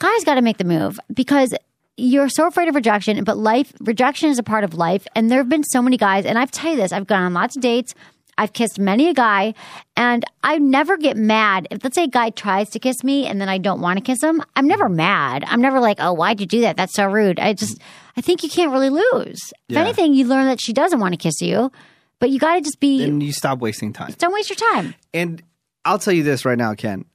guys 0.00 0.24
got 0.24 0.34
to 0.34 0.42
make 0.42 0.58
the 0.58 0.64
move 0.64 1.00
because 1.14 1.54
you're 1.96 2.28
so 2.28 2.46
afraid 2.46 2.68
of 2.68 2.74
rejection, 2.74 3.24
but 3.24 3.38
life, 3.38 3.72
rejection 3.80 4.28
is 4.28 4.38
a 4.38 4.42
part 4.42 4.64
of 4.64 4.74
life. 4.74 5.06
And 5.14 5.30
there 5.30 5.38
have 5.38 5.48
been 5.48 5.64
so 5.64 5.80
many 5.80 5.96
guys, 5.96 6.26
and 6.26 6.38
I've 6.38 6.50
tell 6.50 6.72
you 6.72 6.76
this, 6.76 6.92
I've 6.92 7.06
gone 7.06 7.22
on 7.22 7.32
lots 7.32 7.56
of 7.56 7.62
dates. 7.62 7.94
I've 8.36 8.54
kissed 8.54 8.78
many 8.78 9.08
a 9.08 9.12
guy, 9.12 9.52
and 9.96 10.24
I 10.42 10.58
never 10.58 10.96
get 10.96 11.16
mad. 11.16 11.68
If 11.70 11.84
let's 11.84 11.94
say 11.94 12.04
a 12.04 12.08
guy 12.08 12.30
tries 12.30 12.70
to 12.70 12.78
kiss 12.78 13.04
me 13.04 13.26
and 13.26 13.38
then 13.38 13.50
I 13.50 13.58
don't 13.58 13.82
want 13.82 13.98
to 13.98 14.02
kiss 14.02 14.22
him, 14.22 14.42
I'm 14.56 14.66
never 14.66 14.88
mad. 14.88 15.44
I'm 15.46 15.60
never 15.60 15.78
like, 15.78 15.98
oh, 16.00 16.14
why'd 16.14 16.40
you 16.40 16.46
do 16.46 16.62
that? 16.62 16.78
That's 16.78 16.94
so 16.94 17.04
rude. 17.04 17.38
I 17.38 17.52
just, 17.52 17.78
I 18.20 18.22
think 18.22 18.42
you 18.42 18.50
can't 18.50 18.70
really 18.70 18.90
lose. 18.90 19.38
If 19.70 19.78
anything, 19.78 20.12
you 20.12 20.26
learn 20.26 20.44
that 20.44 20.60
she 20.60 20.74
doesn't 20.74 21.00
want 21.00 21.14
to 21.14 21.16
kiss 21.16 21.40
you, 21.40 21.72
but 22.18 22.28
you 22.28 22.38
got 22.38 22.56
to 22.56 22.60
just 22.60 22.78
be, 22.78 23.02
And 23.02 23.22
you 23.22 23.32
stop 23.32 23.60
wasting 23.60 23.94
time. 23.94 24.14
don't 24.18 24.34
waste 24.34 24.50
your 24.50 24.58
time. 24.74 24.94
And 25.14 25.42
I'll 25.86 25.98
tell 25.98 26.12
you 26.12 26.22
this 26.22 26.44
right 26.44 26.58
now, 26.58 26.74
Ken. 26.74 27.06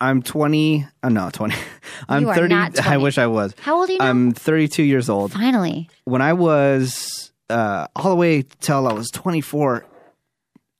I'm 0.00 0.20
20. 0.20 0.84
Oh, 1.04 1.08
no, 1.10 1.30
20. 1.32 1.54
I'm 2.08 2.22
You 2.22 2.30
are 2.30 2.34
30. 2.34 2.48
not 2.52 2.80
I 2.88 2.96
wish 2.96 3.18
I 3.18 3.28
was. 3.28 3.54
How 3.60 3.76
old 3.78 3.88
are 3.88 3.92
you 3.92 3.98
now? 4.00 4.06
I'm 4.06 4.32
32 4.32 4.82
years 4.82 5.08
old. 5.08 5.30
Finally. 5.32 5.88
When 6.06 6.22
I 6.22 6.32
was 6.32 7.30
uh, 7.48 7.86
all 7.94 8.10
the 8.10 8.16
way 8.16 8.42
till 8.58 8.88
I 8.88 8.92
was 8.94 9.10
24, 9.10 9.84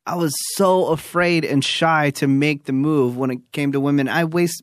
I 0.09 0.17
was 0.17 0.35
so 0.57 0.87
afraid 0.89 1.45
and 1.45 1.65
shy 1.65 2.11
to 2.17 2.27
make 2.27 2.65
the 2.65 2.73
move 2.73 3.17
when 3.17 3.31
it 3.31 3.39
came 3.53 3.71
to 3.71 3.79
women. 3.79 4.09
I 4.09 4.25
waste, 4.25 4.61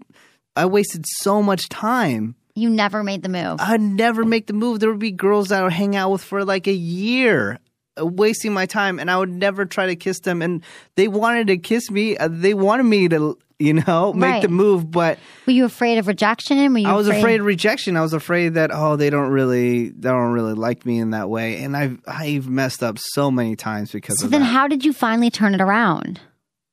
I 0.58 0.66
wasted 0.66 1.06
so 1.08 1.42
much 1.42 1.70
time. 1.70 2.36
You 2.56 2.70
never 2.70 3.04
made 3.04 3.22
the 3.22 3.30
move. 3.30 3.58
I'd 3.60 3.82
never 3.82 4.24
make 4.24 4.48
the 4.48 4.54
move. 4.54 4.80
There 4.80 4.90
would 4.90 5.00
be 5.00 5.12
girls 5.12 5.50
that 5.50 5.60
I 5.60 5.64
would 5.64 5.74
hang 5.74 5.96
out 5.96 6.12
with 6.12 6.24
for 6.24 6.46
like 6.46 6.68
a 6.68 6.74
year, 6.74 7.60
uh, 8.00 8.06
wasting 8.06 8.54
my 8.54 8.66
time, 8.66 8.98
and 9.00 9.12
I 9.12 9.18
would 9.18 9.30
never 9.32 9.66
try 9.66 9.88
to 9.88 9.96
kiss 9.96 10.22
them. 10.22 10.42
And 10.42 10.64
they 10.96 11.08
wanted 11.10 11.48
to 11.48 11.58
kiss 11.58 11.92
me. 11.92 12.16
Uh, 12.18 12.30
they 12.32 12.54
wanted 12.54 12.84
me 12.84 13.10
to, 13.10 13.38
you 13.60 13.74
know, 13.74 14.14
make 14.16 14.32
Right. 14.32 14.42
the 14.42 14.48
move, 14.48 14.90
but 14.90 15.20
Were 15.46 15.52
you 15.52 15.66
afraid 15.66 15.98
of 15.98 16.08
rejection? 16.08 16.58
Were 16.72 16.80
you 16.80 16.88
I 16.88 16.94
was 16.94 17.10
afraid 17.10 17.42
of 17.42 17.46
rejection. 17.46 17.98
I 17.98 18.02
was 18.02 18.14
afraid 18.14 18.54
that 18.54 18.72
oh, 18.74 18.96
they 18.96 19.10
don't 19.10 19.32
really, 19.32 19.90
they 19.90 20.08
don't 20.10 20.32
really 20.32 20.54
like 20.54 20.86
me 20.86 21.00
in 21.00 21.10
that 21.12 21.30
way. 21.30 21.62
And 21.62 21.76
I've, 21.76 22.00
I've 22.08 22.48
messed 22.48 22.82
up 22.84 22.98
so 23.00 23.30
many 23.32 23.58
times 23.58 23.92
because 23.92 24.20
So 24.22 24.28
then, 24.28 24.42
that. 24.42 24.48
how 24.48 24.68
did 24.70 24.86
you 24.86 24.94
finally 24.94 25.30
turn 25.30 25.54
it 25.54 25.60
around? 25.62 26.22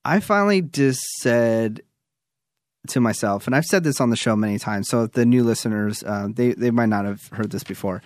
I 0.05 0.21
finally 0.21 0.63
just 0.63 1.01
said 1.21 1.83
to 2.89 3.01
myself, 3.01 3.47
and 3.47 3.55
I've 3.55 3.65
said 3.65 3.85
this 3.85 4.01
on 4.01 4.11
the 4.11 4.17
show 4.17 4.35
many 4.37 4.59
times. 4.59 4.89
So 4.89 5.07
the 5.07 5.25
new 5.25 5.45
listeners, 5.45 6.03
uh, 6.03 6.29
they 6.31 6.53
they 6.55 6.71
might 6.71 6.89
not 6.89 7.05
have 7.05 7.27
heard 7.33 7.51
this 7.51 7.65
before. 7.65 8.03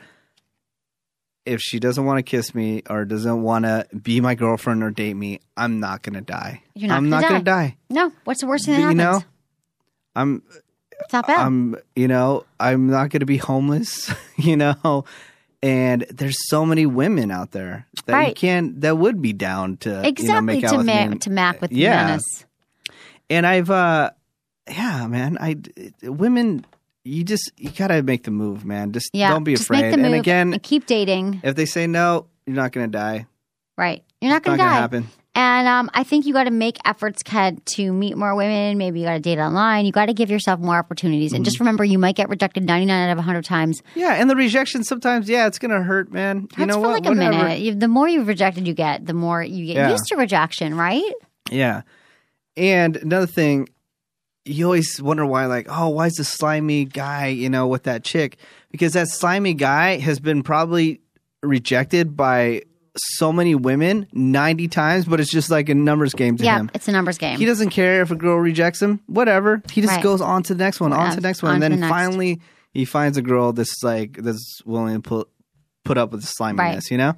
if 1.46 1.60
she 1.60 1.78
doesn't 1.78 2.04
want 2.04 2.18
to 2.18 2.22
kiss 2.24 2.54
me 2.56 2.82
or 2.90 3.04
doesn't 3.04 3.40
want 3.42 3.64
to 3.64 3.86
be 4.02 4.20
my 4.20 4.34
girlfriend 4.34 4.82
or 4.82 4.90
date 4.90 5.14
me, 5.14 5.40
I'm 5.56 5.78
not 5.80 6.02
gonna 6.02 6.20
die. 6.20 6.62
You're 6.74 6.88
not 6.88 6.96
I'm 6.98 7.04
gonna 7.08 7.22
not 7.22 7.22
die. 7.22 7.28
gonna 7.28 7.44
die. 7.44 7.76
No, 7.88 8.12
what's 8.24 8.40
the 8.40 8.48
worst 8.48 8.66
thing 8.66 8.74
that 8.74 8.80
you 8.80 8.98
happens? 8.98 9.22
know, 9.22 9.28
I'm 10.16 10.42
it's 11.00 11.12
not 11.12 11.26
bad. 11.26 11.38
I'm 11.40 11.76
you 11.94 12.08
know 12.08 12.44
I'm 12.58 12.88
not 12.90 13.10
gonna 13.10 13.26
be 13.26 13.38
homeless. 13.38 14.12
You 14.38 14.54
know, 14.58 15.06
and 15.62 16.04
there's 16.10 16.36
so 16.50 16.66
many 16.66 16.84
women 16.84 17.30
out 17.30 17.52
there 17.52 17.86
that 18.04 18.28
you 18.28 18.34
can't 18.34 18.78
that 18.82 18.98
would 18.98 19.22
be 19.22 19.32
down 19.32 19.78
to 19.78 19.88
you 19.88 19.94
know, 19.96 20.02
exactly 20.08 20.42
make 20.56 20.64
out 20.64 20.70
to 20.72 20.76
with 20.76 20.86
ma- 21.32 21.52
to 21.52 21.58
with 21.62 21.72
Yeah. 21.72 22.06
Dennis. 22.08 22.44
and 23.30 23.46
I've 23.46 23.70
uh 23.70 24.10
yeah, 24.68 25.06
man, 25.06 25.38
I 25.40 25.56
women 26.02 26.64
you 27.04 27.22
just 27.24 27.52
you 27.56 27.70
gotta 27.70 28.02
make 28.02 28.24
the 28.24 28.30
move, 28.30 28.64
man. 28.64 28.92
Just 28.92 29.10
Yeah, 29.12 29.30
don't 29.30 29.44
be 29.44 29.52
just 29.52 29.64
afraid. 29.64 29.82
make 29.82 29.90
the 29.92 29.96
move 29.98 30.06
and 30.06 30.14
again, 30.16 30.52
and 30.54 30.62
keep 30.62 30.86
dating. 30.86 31.40
if 31.44 31.54
they 31.54 31.66
say 31.66 31.86
no, 31.86 32.26
you're 32.46 32.56
not 32.56 32.72
gonna 32.72 32.88
die. 32.88 33.26
Right, 33.78 34.02
you're 34.20 34.30
not 34.32 34.42
going 34.42 34.56
not 34.58 34.64
to 34.64 34.66
gonna 34.68 34.74
die. 34.76 34.80
happen. 34.80 35.08
And 35.38 35.68
um, 35.68 35.90
I 35.92 36.02
think 36.02 36.24
you 36.24 36.32
got 36.32 36.44
to 36.44 36.50
make 36.50 36.78
efforts, 36.86 37.22
Ken, 37.22 37.60
to 37.74 37.92
meet 37.92 38.16
more 38.16 38.34
women. 38.34 38.78
Maybe 38.78 39.00
you 39.00 39.04
got 39.06 39.12
to 39.12 39.20
date 39.20 39.38
online. 39.38 39.84
You 39.84 39.92
got 39.92 40.06
to 40.06 40.14
give 40.14 40.30
yourself 40.30 40.60
more 40.60 40.76
opportunities. 40.78 41.32
And 41.34 41.40
Mm-hmm. 41.40 41.44
just 41.44 41.60
remember, 41.60 41.84
you 41.84 41.98
might 41.98 42.16
get 42.16 42.30
rejected 42.30 42.64
99 42.64 43.08
out 43.08 43.12
of 43.12 43.18
100 43.18 43.44
times. 43.44 43.82
Yeah, 43.94 44.14
and 44.14 44.30
the 44.30 44.34
rejection 44.34 44.82
sometimes, 44.82 45.28
yeah, 45.28 45.46
it's 45.46 45.58
gonna 45.58 45.82
hurt, 45.82 46.10
man. 46.10 46.48
You 46.56 46.64
know 46.64 46.76
for 46.76 46.80
what? 46.80 47.02
like 47.04 47.06
a 47.06 47.14
minute. 47.14 47.58
You, 47.60 47.74
the 47.74 47.86
more 47.86 48.08
you've 48.08 48.28
rejected 48.28 48.66
you 48.66 48.72
get, 48.72 49.04
the 49.04 49.12
more 49.12 49.42
you 49.42 49.66
get 49.66 49.76
Yeah. 49.76 49.90
used 49.90 50.06
to 50.06 50.16
rejection, 50.16 50.74
right? 50.74 51.04
Yeah. 51.50 51.82
And 52.56 52.96
another 52.96 53.26
thing, 53.26 53.68
you 54.46 54.64
always 54.64 55.00
wonder 55.02 55.26
why, 55.26 55.46
like, 55.46 55.66
oh, 55.68 55.88
why 55.88 56.06
is 56.06 56.14
the 56.14 56.24
slimy 56.24 56.84
guy, 56.84 57.26
you 57.28 57.50
know, 57.50 57.66
with 57.66 57.82
that 57.84 58.04
chick? 58.04 58.38
Because 58.70 58.92
that 58.94 59.08
slimy 59.08 59.54
guy 59.54 59.98
has 59.98 60.20
been 60.20 60.42
probably 60.42 61.00
rejected 61.42 62.16
by 62.16 62.62
so 62.96 63.30
many 63.32 63.54
women 63.54 64.06
90 64.12 64.68
times, 64.68 65.04
but 65.04 65.20
it's 65.20 65.30
just 65.30 65.50
like 65.50 65.68
a 65.68 65.74
numbers 65.74 66.14
game 66.14 66.36
to 66.38 66.44
yeah, 66.44 66.56
him. 66.60 66.70
it's 66.74 66.88
a 66.88 66.92
numbers 66.92 67.18
game. 67.18 67.38
He 67.38 67.44
doesn't 67.44 67.70
care 67.70 68.00
if 68.00 68.10
a 68.10 68.14
girl 68.16 68.38
rejects 68.38 68.80
him, 68.80 69.00
whatever. 69.06 69.62
He 69.70 69.82
just 69.82 69.94
Right. 69.94 70.02
goes 70.02 70.20
on 70.22 70.42
to 70.44 70.54
the 70.54 70.64
next 70.64 70.80
one, 70.80 70.92
on 70.94 71.10
to 71.10 71.16
the 71.16 71.22
next 71.22 71.42
one. 71.42 71.50
on 71.50 71.54
And 71.56 71.62
to 71.62 71.68
then 71.68 71.80
the 71.80 71.86
next. 71.86 71.90
finally 71.90 72.40
he 72.72 72.84
finds 72.86 73.18
a 73.18 73.22
girl 73.22 73.52
that's 73.52 73.74
like, 73.82 74.16
that's 74.22 74.62
willing 74.64 74.94
to 74.94 75.00
put, 75.00 75.28
put 75.84 75.98
up 75.98 76.12
with 76.12 76.22
the 76.22 76.26
sliminess, 76.26 76.58
Right. 76.58 76.90
you 76.90 76.96
know? 76.98 77.14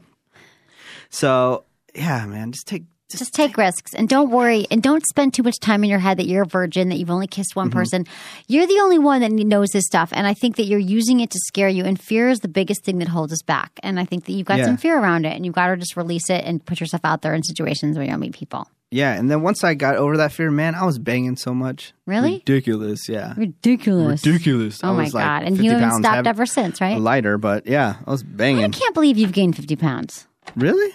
So, 1.10 1.64
yeah, 1.94 2.26
man, 2.26 2.52
just 2.52 2.66
take, 2.66 2.84
just, 3.10 3.18
just 3.20 3.34
take 3.34 3.56
risks 3.56 3.94
and 3.94 4.08
don't 4.08 4.30
worry 4.30 4.66
and 4.70 4.82
don't 4.82 5.04
spend 5.06 5.34
too 5.34 5.42
much 5.42 5.58
time 5.60 5.82
in 5.84 5.90
your 5.90 5.98
head 5.98 6.18
that 6.18 6.26
you're 6.26 6.42
a 6.42 6.46
virgin 6.46 6.88
that 6.90 6.96
you've 6.96 7.10
only 7.10 7.26
kissed 7.26 7.56
one 7.56 7.68
Mm-hmm. 7.70 7.78
person 7.78 8.06
you're 8.46 8.66
the 8.66 8.78
only 8.80 8.98
one 8.98 9.20
that 9.22 9.32
knows 9.32 9.68
this 9.70 9.84
stuff 9.84 10.10
and 10.12 10.26
i 10.26 10.34
think 10.34 10.56
that 10.56 10.64
you're 10.64 10.78
using 10.78 11.20
it 11.20 11.30
to 11.30 11.38
scare 11.46 11.68
you 11.68 11.84
and 11.84 12.00
fear 12.00 12.28
is 12.28 12.40
the 12.40 12.48
biggest 12.48 12.84
thing 12.84 12.98
that 12.98 13.08
holds 13.08 13.32
us 13.32 13.42
back 13.42 13.72
and 13.82 13.98
i 13.98 14.04
think 14.04 14.24
that 14.26 14.32
you've 14.32 14.46
got 14.46 14.58
Yeah. 14.58 14.64
some 14.66 14.76
fear 14.76 14.98
around 14.98 15.24
it 15.26 15.34
and 15.34 15.44
you've 15.44 15.54
got 15.54 15.68
to 15.68 15.76
just 15.76 15.96
release 15.96 16.28
it 16.30 16.44
and 16.44 16.64
put 16.64 16.80
yourself 16.80 17.00
out 17.04 17.22
there 17.22 17.34
in 17.34 17.42
situations 17.42 17.96
where 17.96 18.06
you'll 18.06 18.18
meet 18.18 18.32
people 18.34 18.68
Yeah, 18.90 19.12
and 19.18 19.30
then 19.30 19.42
once 19.42 19.62
I 19.64 19.74
got 19.74 19.96
over 19.96 20.16
that 20.16 20.32
fear, 20.32 20.50
man, 20.50 20.74
I 20.74 20.84
was 20.86 20.98
banging 20.98 21.36
so 21.36 21.52
much. 21.52 21.92
Really? 22.06 22.36
Ridiculous, 22.40 23.06
yeah. 23.06 23.34
ridiculous 23.36 24.24
Ridiculous. 24.24 24.80
oh 24.82 24.94
my 24.94 25.04
was 25.04 25.12
like 25.14 25.24
god 25.24 25.42
and 25.42 25.58
you 25.62 25.70
haven't 25.72 26.02
stopped 26.02 26.26
ever 26.26 26.46
since 26.46 26.80
right 26.80 26.98
lighter, 26.98 27.36
but 27.36 27.66
yeah, 27.66 27.96
I 28.06 28.10
was 28.10 28.22
banging. 28.22 28.64
i 28.64 28.68
can't 28.68 28.94
believe 28.94 29.18
you've 29.18 29.32
gained 29.32 29.56
50 29.56 29.76
pounds 29.76 30.26
Really? 30.56 30.90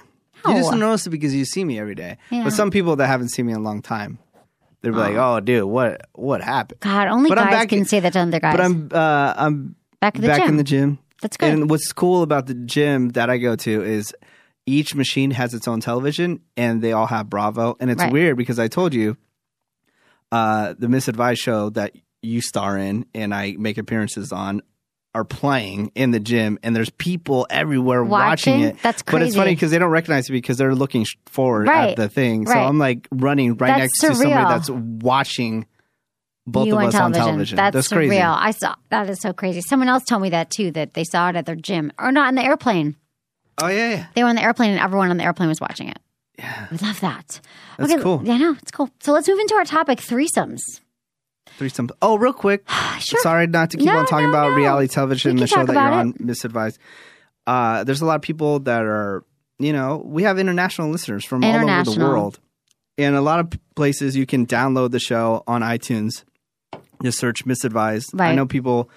You 0.47 0.53
just 0.55 0.71
No. 0.71 0.77
notice 0.77 1.07
it 1.07 1.09
because 1.11 1.33
you 1.33 1.45
see 1.45 1.63
me 1.63 1.79
every 1.79 1.95
day. 1.95 2.17
Yeah. 2.29 2.43
But 2.43 2.53
some 2.53 2.69
people 2.71 2.95
that 2.97 3.07
haven't 3.07 3.29
seen 3.29 3.45
me 3.45 3.53
in 3.53 3.59
a 3.59 3.61
long 3.61 3.81
time, 3.81 4.19
they're 4.81 4.91
like, 4.91 5.15
"Oh, 5.15 5.39
dude, 5.39 5.63
what 5.65 6.01
what 6.13 6.41
happened?" 6.41 6.79
god 6.81 7.07
only 7.07 7.29
But 7.29 7.39
I'm 7.39 7.45
guys 7.47 7.53
back- 7.61 7.69
can 7.69 7.85
say 7.85 7.99
that 8.01 8.13
to 8.13 8.19
other 8.19 8.39
guys 8.39 8.55
But 8.57 8.61
I'm 8.65 8.89
uh, 8.91 9.33
I'm 9.37 9.75
back 10.01 10.15
at 10.15 10.21
the 10.21 10.27
back 10.27 10.41
gym 10.41 10.49
in 10.49 10.57
the 10.57 10.63
gym. 10.63 10.99
that's 11.21 11.37
good 11.37 11.49
And 11.53 11.69
what's 11.69 11.91
cool 11.93 12.21
about 12.23 12.47
the 12.47 12.53
gym 12.53 13.09
that 13.09 13.29
I 13.29 13.37
go 13.37 13.55
to 13.55 13.81
is 13.83 14.13
each 14.65 14.93
machine 14.95 15.31
has 15.31 15.53
its 15.53 15.67
own 15.67 15.79
television 15.81 16.39
and 16.57 16.81
they 16.81 16.91
all 16.93 17.07
have 17.07 17.29
Bravo. 17.29 17.75
And 17.79 17.89
it's 17.91 18.01
Right. 18.01 18.11
weird 18.11 18.37
because 18.37 18.59
I 18.59 18.67
told 18.67 18.93
you 18.93 19.15
uh, 20.31 20.73
the 20.77 20.89
Miss 20.89 21.07
Advised 21.07 21.41
show 21.41 21.69
that 21.71 21.93
you 22.21 22.41
star 22.41 22.77
in 22.77 23.05
and 23.13 23.33
I 23.33 23.55
make 23.57 23.77
appearances 23.77 24.31
on 24.31 24.61
are 25.15 25.23
playing 25.23 25.91
in 25.95 26.11
the 26.11 26.19
gym 26.19 26.57
and 26.63 26.75
there's 26.75 26.89
people 26.89 27.45
everywhere 27.49 28.03
watching, 28.03 28.53
Watching? 28.61 28.67
it. 28.69 28.81
That's 28.81 29.01
crazy. 29.03 29.19
But 29.19 29.27
it's 29.27 29.35
funny 29.35 29.51
because 29.55 29.69
they 29.71 29.77
don't 29.79 29.91
recognize 29.91 30.29
me 30.29 30.37
because 30.37 30.57
they're 30.57 30.73
looking 30.75 31.05
forward 31.27 31.67
Right. 31.67 31.91
at 31.91 31.95
the 31.97 32.09
thing. 32.09 32.47
So 32.47 32.53
Right. 32.53 32.65
I'm 32.67 32.79
like 32.79 33.07
running 33.11 33.51
right 33.57 33.67
That's 33.77 33.79
next 33.79 33.99
to 34.01 34.15
somebody 34.15 34.31
that's 34.31 34.69
watching 34.69 35.67
both 36.47 36.67
you 36.67 36.73
of 36.73 36.79
on 36.79 36.85
us 36.87 36.93
television. 36.93 37.21
on 37.21 37.27
television. 37.27 37.55
That's, 37.57 37.73
That's 37.73 37.87
surreal. 37.89 38.07
crazy. 38.07 38.21
I 38.21 38.51
saw 38.51 38.75
that 38.89 39.09
is 39.09 39.21
so 39.21 39.33
crazy. 39.33 39.61
Someone 39.61 39.87
else 39.87 40.03
told 40.03 40.21
me 40.23 40.29
that 40.31 40.49
too. 40.49 40.71
That 40.71 40.93
they 40.93 41.03
saw 41.03 41.29
it 41.29 41.35
at 41.35 41.45
their 41.45 41.55
gym 41.55 41.91
or 41.99 42.11
not 42.11 42.29
in 42.29 42.35
the 42.35 42.43
airplane. 42.43 42.95
Oh 43.61 43.67
yeah, 43.67 43.89
yeah. 43.91 44.05
They 44.15 44.23
were 44.23 44.29
on 44.29 44.35
the 44.35 44.41
airplane 44.43 44.71
and 44.71 44.79
everyone 44.79 45.09
on 45.11 45.17
the 45.17 45.23
airplane 45.23 45.47
was 45.49 45.61
watching 45.61 45.89
it. 45.89 45.99
Yeah, 46.39 46.67
we 46.71 46.77
love 46.79 46.99
that. 47.01 47.39
That's 47.77 48.01
cool. 48.01 48.21
Yeah, 48.25 48.37
no, 48.37 48.53
it's 48.53 48.71
cool. 48.71 48.89
So 48.99 49.13
let's 49.13 49.27
move 49.27 49.37
into 49.39 49.53
our 49.53 49.63
topic: 49.65 49.99
threesomes. 49.99 50.59
Oh, 52.01 52.17
real 52.17 52.33
quick. 52.33 52.67
Sure. 52.99 53.19
Sorry 53.21 53.47
not 53.47 53.71
to 53.71 53.77
keep 53.77 53.87
No, 53.87 53.97
on 53.97 54.05
talking 54.05 54.27
no, 54.27 54.29
about 54.29 54.51
no. 54.51 54.55
reality 54.55 54.87
television, 54.87 55.35
the 55.35 55.47
show 55.47 55.65
that 55.65 55.73
you're 55.73 55.81
about 55.81 55.93
on. 55.93 56.13
Miss 56.19 56.45
Advised. 56.45 56.77
Uh, 57.45 57.83
there's 57.83 58.01
a 58.01 58.05
lot 58.05 58.15
of 58.15 58.21
people 58.21 58.59
that 58.61 58.83
are, 58.83 59.25
you 59.59 59.73
know, 59.73 60.01
we 60.05 60.23
have 60.23 60.39
international 60.39 60.89
listeners 60.89 61.25
from 61.25 61.43
all 61.43 61.69
over 61.69 61.83
the 61.91 61.99
world. 61.99 62.39
And 62.97 63.15
a 63.15 63.21
lot 63.21 63.39
of 63.39 63.51
places 63.75 64.15
you 64.15 64.25
can 64.25 64.45
download 64.45 64.91
the 64.91 64.99
show 64.99 65.43
on 65.47 65.61
iTunes. 65.61 66.23
Just 67.01 67.19
search 67.19 67.45
Miss 67.45 67.65
Advised. 67.65 68.17
I 68.21 68.35
know 68.35 68.45
people 68.45 68.89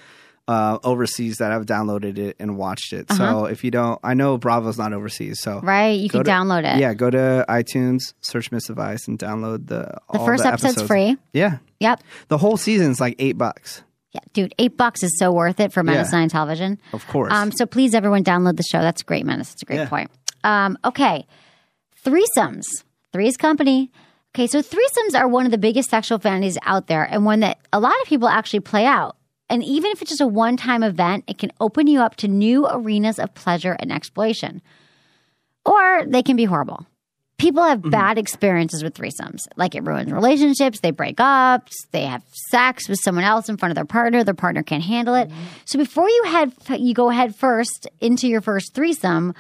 uh, 0.49 0.79
overseas 0.85 1.39
that 1.39 1.51
have 1.51 1.67
downloaded 1.67 2.19
it 2.19 2.37
and 2.39 2.57
watched 2.57 2.93
it. 2.93 3.11
So 3.13 3.25
Uh-huh. 3.25 3.45
if 3.47 3.65
you 3.65 3.71
don't, 3.73 3.99
I 4.05 4.15
know 4.15 4.39
Bravo's 4.39 4.79
not 4.79 4.93
overseas. 4.93 5.41
So 5.41 5.61
Right? 5.61 5.99
You 5.99 6.09
can 6.09 6.23
to- 6.25 6.31
download 6.31 6.65
it. 6.73 6.79
yeah, 6.81 6.95
go 6.95 7.11
to 7.11 7.45
iTunes, 7.49 8.15
search 8.21 8.53
Miss 8.53 8.71
Advised, 8.71 9.09
and 9.09 9.19
download 9.19 9.67
the. 9.67 9.81
The 10.13 10.19
all 10.21 10.25
first 10.27 10.45
the 10.45 10.49
episode's 10.51 10.75
episodes. 10.75 10.87
free. 10.89 11.17
Yeah, 11.33 11.59
Yep. 11.81 12.01
the 12.29 12.39
whole 12.39 12.57
season's 12.57 13.01
like 13.01 13.17
eight 13.19 13.37
bucks. 13.37 13.83
Yeah, 14.13 14.21
dude, 14.33 14.55
eight 14.59 14.77
bucks 14.77 15.03
is 15.03 15.19
so 15.19 15.33
worth 15.33 15.59
it 15.61 15.73
for 15.73 15.83
Menace 15.83 16.11
Yeah. 16.13 16.21
Nine 16.21 16.29
Television. 16.29 16.79
Of 16.93 17.07
course. 17.09 17.33
Um, 17.35 17.51
so 17.53 17.67
please, 17.67 17.95
everyone, 17.95 18.23
download 18.25 18.57
the 18.57 18.63
show. 18.63 18.81
That's 18.81 19.03
great, 19.03 19.27
Menace. 19.27 19.53
It's 19.53 19.63
a 19.63 19.67
great 19.67 19.77
Yeah. 19.81 19.89
point. 19.89 20.11
Um, 20.45 20.79
okay, 20.85 21.27
threesomes. 22.05 22.65
Three's 23.13 23.37
company. 23.37 23.91
Okay, 24.35 24.47
so 24.47 24.61
threesomes 24.61 25.19
are 25.19 25.27
one 25.29 25.45
of 25.47 25.51
the 25.51 25.59
biggest 25.59 25.89
sexual 25.91 26.19
fantasies 26.19 26.59
out 26.65 26.87
there, 26.89 27.03
and 27.05 27.25
one 27.25 27.41
that 27.41 27.59
a 27.73 27.81
lot 27.81 27.95
of 28.03 28.09
people 28.09 28.29
actually 28.29 28.61
play 28.61 28.85
out. 28.87 29.17
And 29.49 29.63
even 29.63 29.91
if 29.93 30.03
it's 30.03 30.11
just 30.11 30.21
a 30.21 30.27
one-time 30.27 30.83
event, 30.83 31.25
it 31.27 31.39
can 31.39 31.53
open 31.61 31.87
you 31.87 32.01
up 32.01 32.17
to 32.17 32.29
new 32.29 32.67
arenas 32.67 33.19
of 33.19 33.35
pleasure 33.35 33.77
and 33.79 33.93
exploration. 33.93 34.61
Or 35.65 36.05
they 36.07 36.23
can 36.23 36.37
be 36.37 36.45
horrible. 36.45 36.87
People 37.39 37.63
have 37.63 37.81
mm-hmm. 37.81 37.91
bad 37.91 38.19
experiences 38.19 38.83
with 38.83 38.95
threesomes. 38.95 39.41
Like 39.57 39.75
it 39.75 39.85
ruins 39.85 40.11
relationships, 40.11 40.81
they 40.81 40.91
break 40.91 41.21
up, 41.21 41.69
they 41.91 42.07
have 42.07 42.23
sex 42.51 42.89
with 42.89 42.99
someone 43.03 43.25
else 43.25 43.49
in 43.49 43.59
front 43.59 43.73
of 43.73 43.75
their 43.75 43.85
partner, 43.85 44.25
their 44.25 44.33
partner 44.35 44.63
can't 44.63 44.83
handle 44.83 45.15
it. 45.15 45.29
Mm-hmm. 45.29 45.45
So 45.67 45.79
before 45.79 46.09
you 46.09 46.25
head 46.25 46.53
you 46.79 46.95
go 46.95 47.11
head 47.11 47.37
first 47.37 47.89
into 48.01 48.27
your 48.27 48.41
first 48.41 48.75
threesome, 48.75 49.35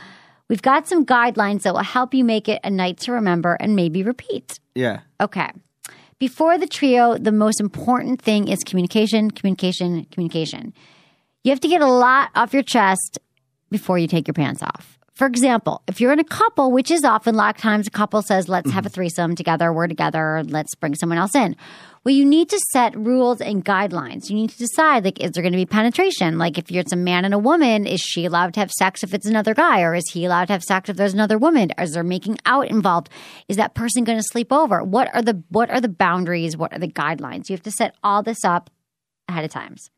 we've 0.49 0.63
got 0.63 0.87
some 0.87 1.07
guidelines 1.07 1.63
that 1.63 1.73
will 1.73 1.81
help 1.83 2.13
you 2.13 2.23
make 2.23 2.49
it 2.49 2.61
a 2.63 2.71
night 2.71 2.99
to 2.99 3.13
remember 3.13 3.57
and 3.59 3.75
maybe 3.75 4.03
repeat. 4.03 4.61
yeah. 4.75 5.01
Okay. 5.21 5.51
Before 6.19 6.57
the 6.57 6.67
trio, 6.67 7.19
the 7.19 7.31
most 7.31 7.61
important 7.61 8.23
thing 8.23 8.49
is 8.49 8.61
communication, 8.65 9.31
communication, 9.31 10.07
communication. 10.11 10.73
You 11.45 11.51
have 11.51 11.61
to 11.61 11.69
get 11.69 11.83
a 11.83 11.87
lot 11.87 12.31
off 12.35 12.55
your 12.55 12.63
chest 12.63 13.19
before 13.71 13.99
you 13.99 14.09
take 14.09 14.27
your 14.27 14.33
pants 14.33 14.63
off. 14.63 14.96
For 15.17 15.27
example, 15.27 15.81
if 15.87 15.99
you're 15.99 16.13
in 16.13 16.19
a 16.19 16.25
couple, 16.25 16.71
which 16.71 16.91
is 16.91 17.03
often 17.03 17.37
a 17.37 17.39
lot 17.39 17.57
of 17.57 17.61
times 17.63 17.87
a 17.87 17.91
couple 17.91 18.21
says, 18.21 18.51
let's 18.51 18.71
have 18.71 18.85
a 18.85 18.91
mm-hmm. 18.91 18.95
threesome 18.95 19.35
together, 19.35 19.73
we're 19.73 19.87
together, 19.87 20.43
let's 20.45 20.75
bring 20.75 20.95
someone 20.95 21.17
else 21.17 21.35
in. 21.35 21.57
Well, 22.05 22.15
you 22.15 22.27
need 22.27 22.51
to 22.51 22.61
set 22.71 22.95
rules 22.95 23.41
and 23.41 23.65
guidelines. 23.65 24.29
You 24.29 24.37
need 24.37 24.51
to 24.51 24.59
decide, 24.59 25.07
like, 25.07 25.19
is 25.19 25.31
there 25.33 25.43
going 25.43 25.55
to 25.55 25.57
be 25.57 25.65
penetration? 25.65 26.37
Like, 26.37 26.59
if 26.59 26.71
it's 26.71 26.93
a 26.93 26.97
man 26.97 27.25
and 27.25 27.33
a 27.33 27.39
woman, 27.39 27.87
is 27.87 28.01
she 28.03 28.27
allowed 28.27 28.53
to 28.55 28.61
have 28.61 28.71
sex 28.71 29.03
if 29.03 29.15
it's 29.15 29.25
another 29.25 29.55
guy? 29.55 29.81
Or 29.81 29.95
is 29.95 30.05
he 30.13 30.27
allowed 30.27 30.49
to 30.49 30.53
have 30.53 30.63
sex 30.63 30.91
if 30.91 30.99
there's 30.99 31.15
another 31.15 31.39
woman? 31.39 31.71
Is 31.79 31.95
there 31.95 32.05
making 32.05 32.37
out 32.45 32.69
involved? 32.69 33.09
Is 33.49 33.57
that 33.57 33.75
person 33.75 34.05
going 34.05 34.19
to 34.19 34.23
sleep 34.31 34.53
over? 34.53 34.85
What 34.85 35.13
are 35.15 35.23
the, 35.23 35.43
what 35.49 35.71
are 35.71 35.81
the 35.81 35.89
boundaries? 35.89 36.59
What 36.59 36.75
are 36.75 36.79
the 36.79 36.89
guidelines? 36.89 37.49
You 37.49 37.55
have 37.55 37.63
to 37.63 37.71
set 37.71 37.95
all 38.05 38.23
this 38.23 38.45
up 38.45 38.69
ahead 39.29 39.47
of 39.47 39.51
times. 39.51 39.89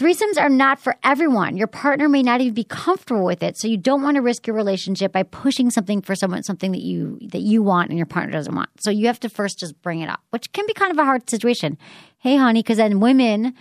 Threesomes 0.00 0.40
are 0.40 0.48
not 0.48 0.80
for 0.80 0.96
everyone. 1.04 1.58
Your 1.58 1.66
partner 1.66 2.08
may 2.08 2.22
not 2.22 2.40
even 2.40 2.54
be 2.54 2.64
comfortable 2.64 3.22
with 3.22 3.42
it, 3.42 3.58
so 3.58 3.68
you 3.68 3.76
don't 3.76 4.02
want 4.02 4.14
to 4.14 4.22
risk 4.22 4.46
your 4.46 4.56
relationship 4.56 5.12
by 5.12 5.24
pushing 5.24 5.68
something 5.68 6.00
for 6.00 6.14
someone 6.14 6.42
something 6.42 6.72
that 6.72 6.80
you 6.80 7.18
that 7.20 7.42
you 7.42 7.62
want 7.62 7.90
and 7.90 7.98
your 7.98 8.06
partner 8.06 8.32
doesn't 8.32 8.54
want. 8.54 8.70
So 8.80 8.90
you 8.90 9.08
have 9.08 9.20
to 9.20 9.28
first 9.28 9.58
just 9.58 9.82
bring 9.82 10.00
it 10.00 10.08
up, 10.08 10.20
which 10.30 10.50
can 10.52 10.66
be 10.66 10.72
kind 10.72 10.90
of 10.90 10.96
a 10.96 11.04
hard 11.04 11.28
situation. 11.28 11.76
Hey, 12.16 12.38
honey, 12.38 12.60
because 12.62 12.78
then 12.78 13.00
women 13.00 13.52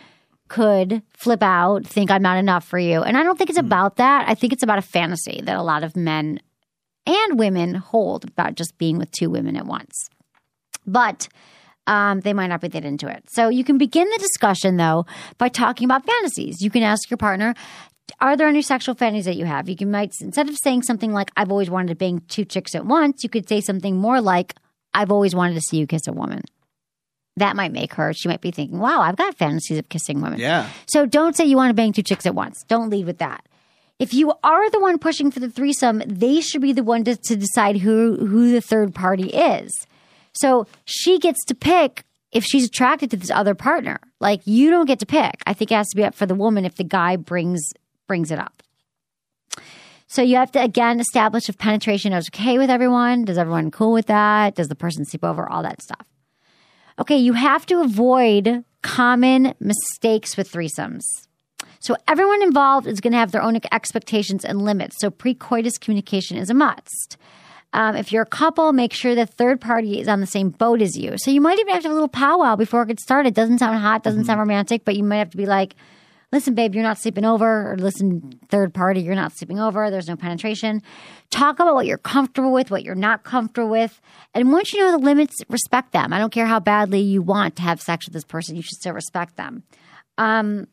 could 0.47 1.03
flip 1.09 1.43
out, 1.43 1.85
think 1.85 2.09
I'm 2.09 2.21
not 2.21 2.37
enough 2.37 2.63
for 2.63 2.79
you, 2.79 3.03
and 3.03 3.17
I 3.17 3.23
don't 3.23 3.37
think 3.37 3.49
it's 3.49 3.59
hmm. 3.59 3.65
about 3.65 3.97
that. 3.97 4.23
I 4.29 4.33
think 4.33 4.53
it's 4.53 4.63
about 4.63 4.79
a 4.79 4.81
fantasy 4.81 5.41
that 5.43 5.57
a 5.57 5.61
lot 5.61 5.83
of 5.83 5.97
men 5.97 6.39
and 7.05 7.37
women 7.37 7.75
hold 7.75 8.23
about 8.23 8.55
just 8.55 8.77
being 8.77 8.97
with 8.97 9.11
two 9.11 9.29
women 9.29 9.57
at 9.57 9.65
once. 9.65 10.09
But 10.87 11.27
um, 11.89 12.19
they 12.21 12.33
might 12.33 12.47
not 12.47 12.61
be 12.61 12.67
that 12.69 12.85
into 12.85 13.07
it. 13.07 13.23
So 13.29 13.49
you 13.49 13.63
can 13.63 13.77
begin 13.77 14.07
the 14.07 14.19
discussion 14.19 14.77
though 14.77 15.05
by 15.37 15.49
talking 15.49 15.85
about 15.85 16.05
fantasies. 16.05 16.61
You 16.61 16.69
can 16.69 16.83
ask 16.83 17.09
your 17.09 17.17
partner, 17.17 17.55
are 18.21 18.37
there 18.37 18.47
any 18.47 18.61
sexual 18.61 18.95
fantasies 18.95 19.25
that 19.25 19.35
you 19.35 19.45
have? 19.45 19.67
You 19.67 19.75
can 19.75 19.89
might 19.91 20.13
instead 20.21 20.49
of 20.49 20.57
saying 20.57 20.83
something 20.83 21.11
like 21.11 21.31
"I've 21.35 21.51
always 21.51 21.69
wanted 21.69 21.89
to 21.89 21.95
bang 21.95 22.21
two 22.27 22.45
chicks 22.45 22.75
at 22.75 22.85
once," 22.85 23.23
you 23.23 23.29
could 23.29 23.49
say 23.49 23.59
something 23.59 23.97
more 23.97 24.21
like 24.21 24.55
"I've 24.93 25.11
always 25.11 25.33
wanted 25.35 25.55
to 25.55 25.61
see 25.61 25.77
you 25.77 25.87
kiss 25.87 26.07
a 26.07 26.13
woman." 26.13 26.43
That 27.37 27.55
might 27.55 27.71
make 27.71 27.93
her. 27.93 28.13
She 28.13 28.27
might 28.27 28.41
be 28.41 28.51
thinking, 28.51 28.79
"Wow, 28.79 29.01
I've 29.01 29.15
got 29.15 29.35
fantasies 29.37 29.79
of 29.79 29.89
kissing 29.89 30.21
women." 30.21 30.39
Yeah. 30.39 30.69
So 30.87 31.05
don't 31.05 31.35
say 31.35 31.45
you 31.45 31.57
want 31.57 31.71
to 31.71 31.73
bang 31.73 31.93
two 31.93 32.03
chicks 32.03 32.25
at 32.25 32.35
once. 32.35 32.63
Don't 32.67 32.89
lead 32.89 33.05
with 33.05 33.17
that. 33.19 33.45
If 33.97 34.13
you 34.13 34.33
are 34.43 34.69
the 34.69 34.79
one 34.79 34.97
pushing 34.97 35.29
for 35.31 35.39
the 35.39 35.49
threesome, 35.49 36.01
they 36.05 36.39
should 36.39 36.61
be 36.61 36.73
the 36.73 36.83
one 36.83 37.03
to, 37.03 37.15
to 37.15 37.35
decide 37.35 37.77
who 37.77 38.15
who 38.15 38.51
the 38.51 38.61
third 38.61 38.93
party 38.93 39.29
is. 39.29 39.71
So 40.39 40.67
she 40.85 41.19
gets 41.19 41.43
to 41.45 41.55
pick 41.55 42.03
if 42.31 42.43
she's 42.43 42.65
attracted 42.65 43.11
to 43.11 43.17
this 43.17 43.31
other 43.31 43.55
partner. 43.55 43.99
Like 44.19 44.41
you 44.45 44.69
don't 44.69 44.85
get 44.85 44.99
to 44.99 45.05
pick. 45.05 45.35
I 45.45 45.53
think 45.53 45.71
it 45.71 45.75
has 45.75 45.89
to 45.89 45.97
be 45.97 46.03
up 46.03 46.15
for 46.15 46.25
the 46.25 46.35
woman 46.35 46.65
if 46.65 46.75
the 46.75 46.83
guy 46.83 47.15
brings 47.15 47.61
brings 48.07 48.31
it 48.31 48.39
up. 48.39 48.63
So 50.07 50.21
you 50.21 50.37
have 50.37 50.51
to 50.53 50.63
again 50.63 50.99
establish 50.99 51.49
if 51.49 51.57
penetration 51.57 52.13
is 52.13 52.29
okay 52.29 52.57
with 52.57 52.69
everyone. 52.69 53.25
Does 53.25 53.37
everyone 53.37 53.69
cool 53.69 53.91
with 53.91 54.07
that? 54.07 54.55
Does 54.55 54.67
the 54.67 54.75
person 54.75 55.05
sleep 55.05 55.23
over? 55.23 55.47
All 55.49 55.63
that 55.63 55.81
stuff. 55.81 56.05
Okay, 56.99 57.17
you 57.17 57.33
have 57.33 57.65
to 57.67 57.81
avoid 57.81 58.63
common 58.81 59.53
mistakes 59.59 60.35
with 60.35 60.51
threesomes. 60.51 61.03
So 61.79 61.95
everyone 62.07 62.41
involved 62.43 62.87
is 62.87 62.99
going 62.99 63.13
to 63.13 63.19
have 63.19 63.31
their 63.31 63.41
own 63.41 63.59
expectations 63.71 64.43
and 64.43 64.61
limits. 64.61 64.97
So 64.99 65.09
pre-coitus 65.09 65.77
communication 65.77 66.37
is 66.37 66.49
a 66.49 66.53
must. 66.53 67.17
Um, 67.71 67.95
if 67.95 68.11
you're 68.11 68.23
a 68.23 68.27
couple, 68.27 68.73
make 68.73 68.93
sure 68.93 69.13
the 69.13 69.25
third 69.25 69.61
party 69.61 69.99
is 69.99 70.07
on 70.07 70.21
the 70.21 70.27
same 70.27 70.49
boat 70.49 70.81
as 70.81 70.97
you. 70.97 71.17
So 71.17 71.29
you 71.29 71.39
might 71.39 71.59
even 71.59 71.73
have 71.73 71.83
to 71.83 71.89
have 71.89 71.91
a 71.91 71.95
little 71.95 72.07
powwow 72.07 72.55
before 72.55 72.81
it 72.81 72.87
gets 72.87 73.03
started. 73.03 73.33
Doesn't 73.33 73.59
sound 73.59 73.77
hot, 73.77 74.03
doesn't 74.03 74.25
sound 74.25 74.39
romantic, 74.39 74.85
but 74.85 74.95
you 74.95 75.03
might 75.03 75.17
have 75.17 75.29
to 75.31 75.37
be 75.37 75.45
like, 75.45 75.75
listen, 76.31 76.55
babe, 76.55 76.73
you're 76.73 76.83
not 76.83 76.97
sleeping 76.97 77.25
over, 77.25 77.71
or 77.71 77.77
listen, 77.77 78.39
third 78.49 78.73
party, 78.73 79.01
you're 79.01 79.15
not 79.15 79.33
sleeping 79.35 79.59
over. 79.59 79.89
There's 79.89 80.07
no 80.07 80.15
penetration. 80.15 80.81
Talk 81.29 81.59
about 81.59 81.75
what 81.75 81.85
you're 81.85 81.97
comfortable 81.97 82.51
with, 82.51 82.71
what 82.71 82.83
you're 82.83 82.95
not 82.95 83.23
comfortable 83.23 83.69
with. 83.69 84.01
And 84.33 84.51
once 84.51 84.73
you 84.73 84.79
know 84.79 84.91
the 84.91 84.97
limits, 84.97 85.37
respect 85.49 85.91
them. 85.91 86.13
I 86.13 86.19
don't 86.19 86.31
care 86.31 86.45
how 86.47 86.59
badly 86.59 87.01
you 87.01 87.21
want 87.21 87.55
to 87.57 87.61
have 87.61 87.81
sex 87.81 88.05
with 88.05 88.13
this 88.13 88.23
person, 88.23 88.55
you 88.55 88.61
should 88.61 88.77
still 88.77 88.93
respect 88.93 89.37
them. 89.37 89.63
Um, 90.17 90.67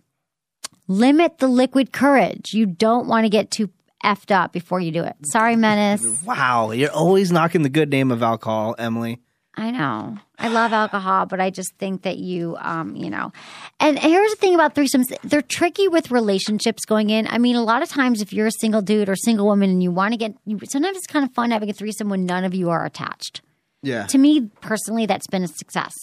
limit 0.88 1.38
the 1.38 1.48
liquid 1.48 1.92
courage. 1.92 2.52
You 2.52 2.66
don't 2.66 3.06
want 3.06 3.24
to 3.24 3.30
get 3.30 3.50
too 3.50 3.70
effed 4.06 4.30
up 4.30 4.52
before 4.52 4.80
you 4.80 4.92
do 4.92 5.02
it. 5.02 5.16
Sorry, 5.24 5.56
Menace. 5.56 6.22
Wow, 6.24 6.70
you're 6.70 6.92
always 6.92 7.32
knocking 7.32 7.62
the 7.62 7.68
good 7.68 7.90
name 7.90 8.10
of 8.10 8.22
alcohol, 8.22 8.76
Emily. 8.78 9.20
I 9.58 9.70
know. 9.70 10.18
I 10.38 10.48
love 10.48 10.72
alcohol, 10.74 11.24
but 11.24 11.40
I 11.40 11.48
just 11.48 11.74
think 11.78 12.02
that 12.02 12.18
you, 12.18 12.56
um, 12.60 12.94
you 12.94 13.08
know. 13.08 13.32
And 13.80 13.98
here's 13.98 14.30
the 14.30 14.36
thing 14.36 14.54
about 14.54 14.74
threesomes: 14.74 15.06
they're 15.24 15.42
tricky 15.42 15.88
with 15.88 16.10
relationships 16.10 16.84
going 16.84 17.10
in. 17.10 17.26
I 17.26 17.38
mean, 17.38 17.56
a 17.56 17.64
lot 17.64 17.82
of 17.82 17.88
times, 17.88 18.20
if 18.20 18.32
you're 18.32 18.46
a 18.46 18.52
single 18.60 18.82
dude 18.82 19.08
or 19.08 19.16
single 19.16 19.46
woman 19.46 19.70
and 19.70 19.82
you 19.82 19.90
want 19.90 20.12
to 20.12 20.18
get, 20.18 20.34
you, 20.44 20.58
sometimes 20.68 20.98
it's 20.98 21.06
kind 21.06 21.24
of 21.24 21.32
fun 21.32 21.50
having 21.50 21.70
a 21.70 21.72
threesome 21.72 22.10
when 22.10 22.26
none 22.26 22.44
of 22.44 22.54
you 22.54 22.68
are 22.68 22.84
attached. 22.84 23.40
Yeah. 23.82 24.06
To 24.06 24.18
me 24.18 24.50
personally, 24.60 25.06
that's 25.06 25.26
been 25.26 25.42
a 25.42 25.48
success 25.48 25.94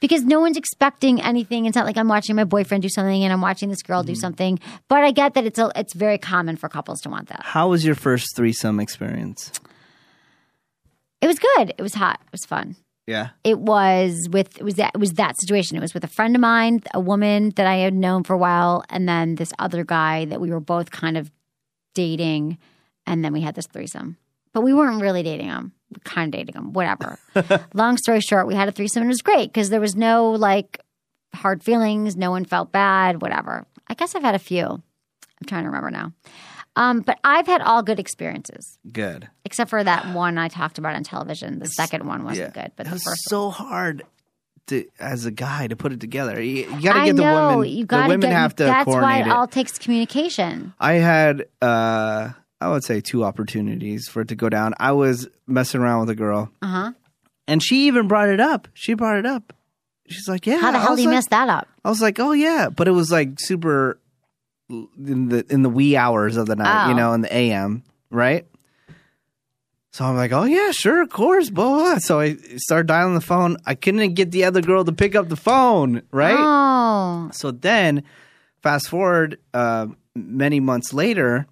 because 0.00 0.24
no 0.24 0.40
one's 0.40 0.56
expecting 0.56 1.20
anything. 1.20 1.66
It's 1.66 1.76
not 1.76 1.86
like 1.86 1.96
I'm 1.96 2.08
watching 2.08 2.36
my 2.36 2.44
boyfriend 2.44 2.82
do 2.82 2.88
something 2.88 3.24
and 3.24 3.32
I'm 3.32 3.40
watching 3.40 3.68
this 3.68 3.82
girl 3.82 4.02
do 4.02 4.12
mm-hmm. 4.12 4.20
something. 4.20 4.58
But 4.88 5.04
I 5.04 5.10
get 5.10 5.34
that 5.34 5.44
it's 5.44 5.58
a, 5.58 5.70
it's 5.76 5.94
very 5.94 6.18
common 6.18 6.56
for 6.56 6.68
couples 6.68 7.00
to 7.02 7.08
want 7.08 7.28
that. 7.28 7.42
How 7.42 7.68
was 7.68 7.84
your 7.84 7.94
first 7.94 8.36
threesome 8.36 8.80
experience? 8.80 9.52
It 11.20 11.26
was 11.26 11.38
good. 11.38 11.74
It 11.78 11.82
was 11.82 11.94
hot. 11.94 12.20
It 12.24 12.32
was 12.32 12.44
fun. 12.44 12.76
Yeah. 13.06 13.30
it 13.42 13.58
was 13.58 14.28
with 14.30 14.58
it 14.58 14.62
was 14.62 14.74
that 14.74 14.92
it 14.94 14.98
was 14.98 15.12
that 15.14 15.38
situation. 15.40 15.76
It 15.76 15.80
was 15.80 15.92
with 15.92 16.04
a 16.04 16.08
friend 16.08 16.36
of 16.36 16.40
mine, 16.40 16.82
a 16.94 17.00
woman 17.00 17.50
that 17.56 17.66
I 17.66 17.76
had 17.76 17.94
known 17.94 18.22
for 18.22 18.34
a 18.34 18.38
while, 18.38 18.84
and 18.88 19.08
then 19.08 19.34
this 19.34 19.52
other 19.58 19.84
guy 19.84 20.24
that 20.26 20.40
we 20.40 20.50
were 20.50 20.60
both 20.60 20.90
kind 20.90 21.16
of 21.16 21.30
dating, 21.94 22.58
and 23.06 23.24
then 23.24 23.32
we 23.32 23.40
had 23.40 23.54
this 23.54 23.66
threesome. 23.66 24.16
But 24.52 24.60
we 24.62 24.72
weren't 24.72 25.02
really 25.02 25.22
dating 25.22 25.48
him. 25.48 25.72
Kind 26.04 26.34
of 26.34 26.38
dating 26.38 26.54
him. 26.54 26.72
Whatever. 26.72 27.18
Long 27.74 27.96
story 27.96 28.20
short, 28.20 28.46
we 28.46 28.54
had 28.54 28.68
a 28.68 28.72
threesome 28.72 29.02
and 29.02 29.08
it 29.10 29.14
was 29.14 29.22
great 29.22 29.52
because 29.52 29.70
there 29.70 29.80
was 29.80 29.94
no 29.96 30.30
like 30.32 30.80
hard 31.34 31.62
feelings. 31.62 32.16
No 32.16 32.30
one 32.30 32.44
felt 32.44 32.72
bad. 32.72 33.22
Whatever. 33.22 33.66
I 33.88 33.94
guess 33.94 34.14
I've 34.14 34.22
had 34.22 34.34
a 34.34 34.38
few. 34.38 34.64
I'm 34.66 35.46
trying 35.46 35.64
to 35.64 35.68
remember 35.68 35.90
now. 35.90 36.12
Um, 36.74 37.00
but 37.00 37.18
I've 37.22 37.46
had 37.46 37.60
all 37.60 37.82
good 37.82 37.98
experiences, 38.00 38.78
Good. 38.90 39.28
except 39.44 39.68
for 39.68 39.84
that 39.84 40.14
one 40.14 40.38
I 40.38 40.48
talked 40.48 40.78
about 40.78 40.94
on 40.94 41.02
television. 41.04 41.58
The 41.58 41.66
second 41.66 42.06
one 42.06 42.24
wasn't 42.24 42.54
good, 42.54 42.72
but 42.76 42.86
it 42.86 42.88
the 42.88 42.94
was 42.94 43.02
first 43.02 43.24
so 43.28 43.50
hard 43.50 44.04
to, 44.68 44.86
as 44.98 45.26
a 45.26 45.30
guy 45.30 45.66
to 45.66 45.76
put 45.76 45.92
it 45.92 46.00
together. 46.00 46.40
You, 46.40 46.72
you 46.76 46.80
got 46.82 46.94
to 47.04 47.04
get 47.12 47.16
the 47.16 47.22
women. 47.24 47.68
you 47.68 47.82
the 47.82 47.86
got 47.86 48.02
to 48.04 48.08
women 48.08 48.30
get. 48.30 48.32
have 48.32 48.56
to 48.56 48.64
that's 48.64 48.86
why 48.86 48.92
coordinate 48.94 49.26
it 49.26 49.28
it. 49.28 49.32
all 49.32 49.46
takes 49.46 49.78
communication. 49.78 50.72
I 50.80 50.94
had, 50.94 51.44
uh, 51.60 52.30
I 52.62 52.70
would 52.70 52.84
say, 52.84 53.00
two 53.00 53.24
opportunities 53.24 54.08
for 54.08 54.22
it 54.22 54.28
to 54.28 54.34
go 54.34 54.48
down. 54.48 54.74
I 54.78 54.92
was 54.92 55.28
messing 55.46 55.80
around 55.80 56.00
with 56.00 56.10
a 56.10 56.14
girl, 56.14 56.50
Uh 56.62 56.66
huh. 56.66 56.92
and 57.48 57.62
she 57.62 57.86
even 57.86 58.08
brought 58.08 58.28
it 58.28 58.40
up. 58.40 58.68
She 58.74 58.94
brought 58.94 59.16
it 59.18 59.26
up. 59.26 59.52
She's 60.08 60.28
like, 60.28 60.46
"Yeah." 60.46 60.58
How 60.58 60.72
the 60.72 60.78
hell 60.78 60.96
do 60.96 61.02
you 61.02 61.08
like, 61.08 61.16
mess 61.16 61.26
that 61.28 61.48
up? 61.48 61.68
I 61.84 61.88
was 61.88 62.02
like, 62.02 62.18
"Oh 62.20 62.32
yeah," 62.32 62.68
but 62.68 62.88
it 62.88 62.92
was 62.92 63.10
like 63.10 63.38
super 63.38 63.98
in 64.70 65.28
the 65.28 65.44
in 65.50 65.62
the 65.62 65.68
wee 65.70 65.96
hours 65.96 66.36
of 66.36 66.46
the 66.46 66.56
night, 66.56 66.86
you 66.88 66.94
Oh. 66.94 66.96
know, 66.96 67.12
in 67.12 67.20
the 67.20 67.34
AM, 67.34 67.82
right? 68.10 68.46
So 69.92 70.04
I'm 70.06 70.16
like, 70.16 70.32
"Oh 70.32 70.44
yeah, 70.44 70.70
sure, 70.70 71.02
of 71.02 71.10
course." 71.10 71.50
Blah, 71.50 71.68
blah. 71.68 71.98
So 71.98 72.20
I 72.20 72.36
started 72.56 72.86
dialing 72.86 73.14
the 73.14 73.20
phone. 73.20 73.58
I 73.66 73.74
couldn't 73.74 74.14
get 74.14 74.30
the 74.30 74.44
other 74.44 74.62
girl 74.62 74.84
to 74.84 74.92
pick 74.92 75.14
up 75.14 75.28
the 75.28 75.36
phone, 75.36 76.02
right? 76.10 76.34
Oh, 76.38 77.28
So 77.32 77.50
then, 77.50 78.02
fast 78.62 78.88
forward 78.88 79.38
uh, 79.52 79.88
many 80.14 80.60
months 80.60 80.92
later, 80.94 81.46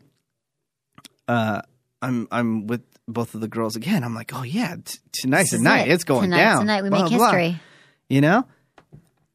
uh, 1.31 1.63
I'm 2.03 2.27
I'm 2.31 2.67
with 2.67 2.83
both 3.07 3.35
of 3.35 3.41
the 3.41 3.49
girls 3.49 3.77
again. 3.77 4.05
I'm 4.05 4.15
like, 4.15 4.33
oh 4.35 4.43
yeah, 4.43 4.77
t- 4.85 4.99
tonight's 5.13 5.51
the 5.53 5.59
night. 5.59 5.89
it. 5.89 5.93
It's 5.93 6.05
going 6.05 6.31
Tonight's 6.31 6.41
down. 6.43 6.59
the 6.59 6.65
night 6.73 6.83
we 6.83 6.89
Blah, 6.91 7.03
make 7.09 7.13
blah. 7.13 7.25
history. 7.33 7.61
You 8.09 8.21
know, 8.21 8.47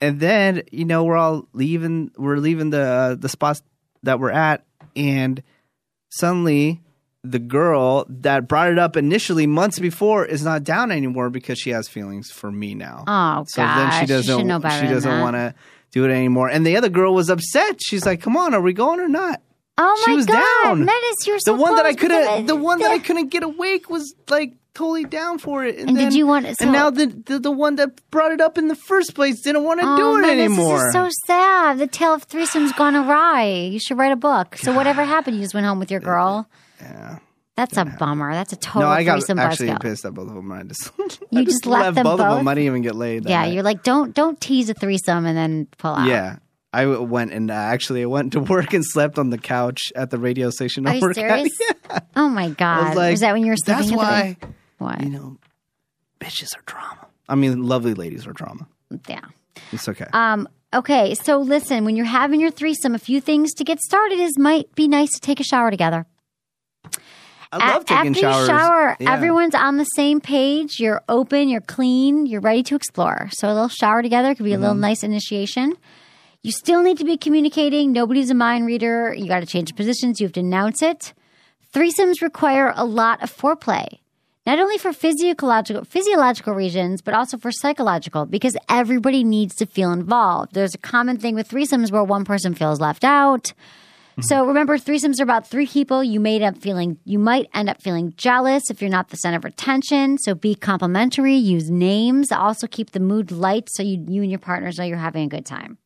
and 0.01 0.19
then 0.19 0.63
you 0.71 0.85
know 0.85 1.03
we're 1.03 1.17
all 1.17 1.47
leaving. 1.53 2.11
We're 2.17 2.37
leaving 2.37 2.69
the 2.71 2.81
uh, 2.81 3.15
the 3.15 3.29
spots 3.29 3.61
that 4.03 4.19
we're 4.19 4.31
at, 4.31 4.65
and 4.95 5.41
suddenly 6.09 6.81
the 7.23 7.39
girl 7.39 8.05
that 8.07 8.47
brought 8.47 8.69
it 8.69 8.77
up 8.77 8.95
initially 8.95 9.47
months 9.47 9.79
before 9.79 10.25
is 10.25 10.43
not 10.43 10.63
down 10.63 10.91
anymore 10.91 11.29
because 11.31 11.57
she 11.57 11.71
has 11.71 11.87
feelings 11.87 12.29
for 12.29 12.51
me 12.51 12.75
now. 12.75 13.03
Oh, 13.07 13.45
so 13.47 13.61
then 13.61 13.91
she 13.99 14.05
doesn't. 14.05 14.61
better 14.61 14.85
she 14.85 14.93
doesn't 14.93 15.21
want 15.21 15.35
to 15.35 15.55
do 15.91 16.05
it 16.05 16.11
anymore. 16.11 16.49
And 16.49 16.65
the 16.65 16.77
other 16.77 16.89
girl 16.89 17.13
was 17.13 17.29
upset. 17.29 17.79
She's 17.81 18.05
like, 18.05 18.21
"Come 18.21 18.37
on, 18.37 18.53
are 18.53 18.61
we 18.61 18.73
going 18.73 18.99
or 18.99 19.07
not?" 19.07 19.41
Oh 19.77 20.01
she 20.05 20.11
my 20.11 20.15
was 20.17 20.25
god, 20.25 20.63
down. 20.63 20.79
Menace, 20.85 21.27
you're 21.27 21.37
the 21.45 21.53
one 21.53 21.75
that 21.75 21.85
I 21.85 21.93
couldn't, 21.93 22.45
the 22.47 22.55
one 22.55 22.79
that 22.79 22.91
I 22.91 22.99
couldn't 22.99 23.29
get 23.29 23.43
awake 23.43 23.89
was 23.89 24.13
like 24.29 24.53
totally 24.73 25.05
down 25.05 25.37
for 25.37 25.63
it. 25.63 25.77
And, 25.77 25.89
And 25.89 25.97
did 25.97 26.13
you 26.13 26.27
want- 26.27 26.45
so- 26.47 26.55
and 26.59 26.71
now 26.71 26.89
the, 26.89 27.05
the 27.07 27.39
the 27.39 27.51
one 27.51 27.75
that 27.75 27.89
brought 28.11 28.31
it 28.31 28.41
up 28.41 28.57
in 28.57 28.67
the 28.67 28.75
first 28.75 29.15
place 29.15 29.41
didn't 29.41 29.63
want 29.63 29.79
to 29.81 29.87
Oh, 29.87 29.95
do 29.97 30.17
it 30.17 30.21
Menace, 30.27 30.45
anymore. 30.45 30.77
This 30.77 30.87
is 30.87 30.93
so 30.93 31.09
sad. 31.27 31.77
The 31.79 31.87
tale 31.87 32.13
of 32.13 32.23
threesome's 32.23 32.73
gone 32.73 32.95
awry. 32.95 33.45
You 33.71 33.79
should 33.79 33.97
write 33.97 34.11
a 34.11 34.17
book. 34.17 34.57
So 34.57 34.73
whatever 34.73 35.03
happened, 35.05 35.37
you 35.37 35.41
just 35.43 35.53
went 35.53 35.65
home 35.65 35.79
with 35.79 35.91
your 35.91 36.01
girl. 36.01 36.49
yeah. 36.81 37.19
That's 37.57 37.77
a 37.77 37.85
bummer. 37.85 38.33
That's 38.33 38.51
a 38.51 38.57
total 38.57 38.81
No, 38.81 38.87
I 38.89 39.05
got 39.05 39.13
threesome 39.13 39.39
actually 39.39 39.69
buzzkill. 39.69 39.79
pissed 39.81 40.03
at 40.03 40.13
both 40.13 40.27
of 40.27 40.35
them. 40.35 40.51
I 40.51 40.63
just 40.63 40.91
You 41.31 41.39
I 41.39 41.43
just 41.45 41.65
left 41.65 41.95
them 41.95 42.03
both, 42.03 42.19
of 42.19 42.37
them. 42.37 42.45
I 42.49 42.53
didn't 42.53 42.65
even 42.67 42.81
get 42.81 42.95
laid. 42.95 43.29
Yeah, 43.29 43.43
night. 43.43 43.53
you're 43.53 43.63
like, 43.63 43.81
don't 43.81 44.13
don't 44.13 44.41
tease 44.41 44.69
a 44.69 44.73
threesome 44.73 45.25
and 45.25 45.37
then 45.37 45.67
pull 45.77 45.95
out. 45.95 46.05
yeah. 46.05 46.35
I 46.81 46.85
went 46.97 47.31
and 47.31 47.49
uh, 47.49 47.53
actually 47.53 48.01
I 48.01 48.05
went 48.05 48.33
to 48.33 48.39
work 48.55 48.73
and 48.73 48.83
slept 48.85 49.17
on 49.17 49.29
the 49.29 49.37
couch 49.37 49.81
at 49.95 50.09
the 50.11 50.17
radio 50.19 50.49
station. 50.49 50.85
I 50.87 50.91
Are 50.91 50.95
you 50.95 51.13
serious? 51.13 51.49
Yeah. 51.89 51.99
Oh 52.15 52.29
my 52.29 52.49
god. 52.49 52.89
Was 52.89 52.97
like, 52.97 53.11
was 53.11 53.19
that 53.21 53.33
when 53.33 53.43
you 53.45 53.51
were 53.51 53.57
sleeping? 53.57 53.75
That's 53.77 53.91
at 53.91 54.39
the- 54.41 54.47
why 54.77 54.97
you 55.01 55.09
know, 55.09 55.37
bitches 56.19 56.55
are 56.57 56.61
drama. 56.65 57.07
I 57.29 57.35
mean, 57.35 57.63
lovely 57.63 57.93
ladies 57.93 58.27
are 58.27 58.33
drama. 58.33 58.67
yeah. 59.07 59.21
It's 59.71 59.87
okay. 59.87 60.05
Um, 60.13 60.47
okay, 60.73 61.15
so 61.15 61.37
listen, 61.39 61.85
when 61.85 61.95
you're 61.95 62.05
having 62.05 62.39
your 62.41 62.51
threesome, 62.51 62.93
a 62.93 62.99
few 62.99 63.21
things 63.21 63.53
to 63.55 63.63
get 63.63 63.79
started 63.79 64.19
is 64.19 64.37
might 64.37 64.73
be 64.75 64.87
nice 64.87 65.11
to 65.13 65.19
take 65.21 65.39
a 65.39 65.43
shower 65.43 65.71
together. 65.71 66.05
I 67.51 67.71
love 67.73 67.83
A- 67.83 67.85
taking 67.85 68.07
After 68.11 68.19
showers. 68.21 68.39
you 68.41 68.45
shower, 68.53 68.97
Yeah. 68.99 69.13
everyone's 69.13 69.55
on 69.55 69.77
the 69.77 69.85
same 69.95 70.19
page. 70.19 70.79
You're 70.79 71.01
open, 71.07 71.47
you're 71.47 71.61
clean, 71.61 72.25
you're 72.25 72.41
ready 72.41 72.63
to 72.63 72.75
explore. 72.75 73.29
So 73.31 73.47
a 73.47 73.53
little 73.53 73.69
shower 73.69 74.01
together 74.01 74.35
could 74.35 74.43
be 74.43 74.51
a 74.51 74.55
Mm-hmm. 74.55 74.61
little 74.63 74.75
nice 74.75 75.03
initiation. 75.03 75.73
You 76.45 76.51
still 76.51 76.83
need 76.83 76.99
to 76.99 77.05
be 77.05 77.17
communicating. 77.17 77.91
Nobody's 77.91 78.29
a 78.29 78.35
mind 78.35 78.67
reader. 78.67 79.11
You 79.15 79.27
got 79.27 79.39
to 79.39 79.47
change 79.47 79.75
positions. 79.75 80.21
You 80.21 80.27
have 80.27 80.33
to 80.33 80.41
announce 80.41 80.83
it. 80.83 81.11
Threesomes 81.73 82.21
require 82.21 82.71
a 82.75 82.85
lot 82.85 83.23
of 83.23 83.35
foreplay, 83.35 83.97
not 84.45 84.59
only 84.59 84.77
for 84.77 84.93
physiological 84.93 85.83
physiological 85.85 86.53
reasons, 86.53 87.01
but 87.01 87.15
also 87.15 87.39
for 87.39 87.51
psychological, 87.51 88.27
because 88.27 88.55
everybody 88.69 89.23
needs 89.23 89.55
to 89.55 89.65
feel 89.65 89.91
involved. 89.91 90.53
There's 90.53 90.75
a 90.75 90.77
common 90.77 91.17
thing 91.17 91.33
with 91.33 91.49
threesomes 91.49 91.91
where 91.91 92.03
one 92.03 92.25
person 92.25 92.53
feels 92.53 92.79
left 92.79 93.03
out. 93.03 93.45
Mm-hmm. 93.45 94.21
So 94.21 94.45
remember, 94.45 94.77
threesomes 94.77 95.19
are 95.19 95.23
about 95.23 95.47
three 95.49 95.65
people. 95.65 96.03
You 96.03 96.19
may 96.19 96.35
end 96.35 96.43
up 96.43 96.61
feeling, 96.61 96.99
you 97.05 97.17
might 97.17 97.49
end 97.55 97.69
up 97.69 97.81
feeling 97.81 98.13
jealous 98.17 98.69
if 98.69 98.81
you're 98.81 98.91
not 98.91 99.09
the 99.09 99.17
center 99.17 99.37
of 99.37 99.45
attention. 99.45 100.19
So 100.19 100.35
be 100.35 100.53
complimentary. 100.53 101.37
Use 101.37 101.71
names. 101.71 102.31
Also 102.31 102.67
keep 102.67 102.91
the 102.91 102.99
mood 102.99 103.31
light 103.31 103.67
so 103.71 103.81
you, 103.81 104.05
you 104.07 104.21
and 104.21 104.29
your 104.29 104.37
partners 104.37 104.77
know 104.77 104.85
you're 104.85 104.97
having 104.99 105.23
a 105.23 105.27
good 105.27 105.47
time. 105.47 105.79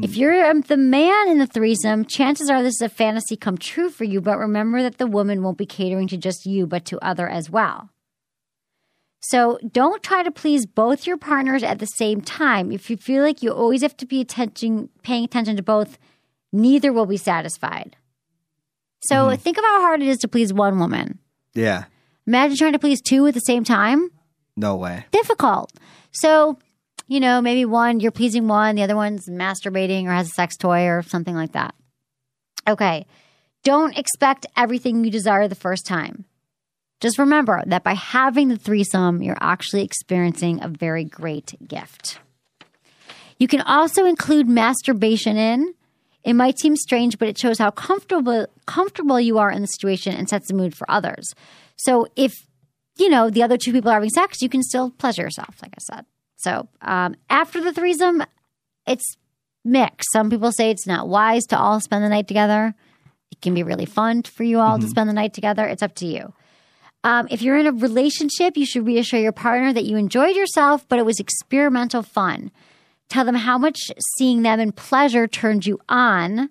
If 0.00 0.16
you're 0.16 0.46
um, 0.46 0.62
the 0.62 0.76
man 0.76 1.28
in 1.28 1.38
the 1.38 1.46
threesome, 1.46 2.04
chances 2.04 2.48
are 2.48 2.62
this 2.62 2.76
is 2.76 2.82
a 2.82 2.88
fantasy 2.88 3.36
come 3.36 3.58
true 3.58 3.90
for 3.90 4.04
you, 4.04 4.20
but 4.20 4.38
remember 4.38 4.82
that 4.82 4.98
the 4.98 5.06
woman 5.06 5.42
won't 5.42 5.58
be 5.58 5.66
catering 5.66 6.08
to 6.08 6.16
just 6.16 6.46
you, 6.46 6.66
but 6.66 6.84
to 6.86 6.98
other 7.04 7.28
as 7.28 7.50
well. 7.50 7.90
So 9.20 9.58
don't 9.70 10.02
try 10.02 10.22
to 10.22 10.30
please 10.30 10.66
both 10.66 11.06
your 11.06 11.16
partners 11.16 11.62
at 11.62 11.78
the 11.78 11.86
same 11.86 12.20
time. 12.20 12.72
If 12.72 12.90
you 12.90 12.96
feel 12.96 13.22
like 13.22 13.42
you 13.42 13.52
always 13.52 13.82
have 13.82 13.96
to 13.98 14.06
be 14.06 14.20
attention, 14.20 14.88
paying 15.02 15.24
attention 15.24 15.56
to 15.56 15.62
both, 15.62 15.98
neither 16.52 16.92
will 16.92 17.06
be 17.06 17.16
satisfied. 17.16 17.96
So 19.04 19.34
think 19.36 19.58
of 19.58 19.64
how 19.64 19.80
hard 19.80 20.02
it 20.02 20.08
is 20.08 20.18
to 20.18 20.28
please 20.28 20.52
one 20.52 20.78
woman. 20.78 21.18
Yeah. 21.54 21.84
Imagine 22.26 22.56
trying 22.56 22.72
to 22.72 22.78
please 22.78 23.00
two 23.00 23.26
at 23.26 23.34
the 23.34 23.40
same 23.40 23.64
time. 23.64 24.10
No 24.56 24.76
way. 24.76 25.06
Difficult. 25.10 25.72
So, 26.12 26.58
you 27.08 27.20
know, 27.20 27.40
maybe 27.40 27.64
one, 27.64 28.00
you're 28.00 28.10
pleasing 28.10 28.48
one, 28.48 28.76
the 28.76 28.82
other 28.82 28.96
one's 28.96 29.28
masturbating 29.28 30.06
or 30.06 30.12
has 30.12 30.28
a 30.28 30.32
sex 30.32 30.56
toy 30.56 30.86
or 30.86 31.02
something 31.02 31.34
like 31.34 31.52
that. 31.52 31.74
Okay. 32.68 33.06
Don't 33.64 33.96
expect 33.96 34.46
everything 34.56 35.04
you 35.04 35.10
desire 35.10 35.46
the 35.48 35.54
first 35.54 35.86
time. 35.86 36.24
Just 37.00 37.18
remember 37.18 37.62
that 37.66 37.82
by 37.82 37.94
having 37.94 38.48
the 38.48 38.56
threesome, 38.56 39.22
you're 39.22 39.36
actually 39.40 39.82
experiencing 39.82 40.62
a 40.62 40.68
very 40.68 41.04
great 41.04 41.54
gift. 41.66 42.20
You 43.38 43.48
can 43.48 43.60
also 43.62 44.04
include 44.04 44.48
masturbation 44.48 45.36
in. 45.36 45.74
It 46.22 46.34
might 46.34 46.60
seem 46.60 46.76
strange, 46.76 47.18
but 47.18 47.26
it 47.26 47.38
shows 47.38 47.58
how 47.58 47.72
comfortable 47.72 48.46
comfortable 48.66 49.18
you 49.18 49.38
are 49.38 49.50
in 49.50 49.62
the 49.62 49.66
situation 49.66 50.14
and 50.14 50.28
sets 50.28 50.46
the 50.46 50.54
mood 50.54 50.76
for 50.76 50.88
others. 50.88 51.34
So 51.76 52.06
if 52.14 52.32
you 52.96 53.08
know 53.08 53.30
the 53.30 53.42
other 53.42 53.56
two 53.56 53.72
people 53.72 53.90
are 53.90 53.94
having 53.94 54.10
sex, 54.10 54.40
you 54.40 54.48
can 54.48 54.62
still 54.62 54.90
pleasure 54.90 55.22
yourself, 55.22 55.56
like 55.60 55.74
I 55.76 55.80
said. 55.80 56.06
So 56.42 56.68
um, 56.80 57.14
after 57.30 57.60
the 57.60 57.72
threesome, 57.72 58.22
it's 58.86 59.16
mixed. 59.64 60.08
Some 60.12 60.30
people 60.30 60.52
say 60.52 60.70
it's 60.70 60.86
not 60.86 61.08
wise 61.08 61.44
to 61.46 61.58
all 61.58 61.80
spend 61.80 62.04
the 62.04 62.08
night 62.08 62.28
together. 62.28 62.74
It 63.30 63.40
can 63.40 63.54
be 63.54 63.62
really 63.62 63.86
fun 63.86 64.22
for 64.24 64.42
you 64.42 64.60
all 64.60 64.78
to 64.78 64.88
spend 64.88 65.08
the 65.08 65.14
night 65.14 65.34
together. 65.34 65.66
It's 65.66 65.82
up 65.82 65.94
to 65.96 66.06
you. 66.06 66.34
Um, 67.04 67.26
if 67.30 67.42
you're 67.42 67.56
in 67.56 67.66
a 67.66 67.72
relationship, 67.72 68.56
you 68.56 68.66
should 68.66 68.86
reassure 68.86 69.18
your 69.18 69.32
partner 69.32 69.72
that 69.72 69.84
you 69.84 69.96
enjoyed 69.96 70.36
yourself, 70.36 70.86
but 70.88 70.98
it 70.98 71.06
was 71.06 71.18
experimental 71.18 72.02
fun. 72.02 72.52
Tell 73.08 73.24
them 73.24 73.34
how 73.34 73.58
much 73.58 73.78
seeing 74.16 74.42
them 74.42 74.60
in 74.60 74.72
pleasure 74.72 75.26
turned 75.26 75.66
you 75.66 75.80
on. 75.88 76.50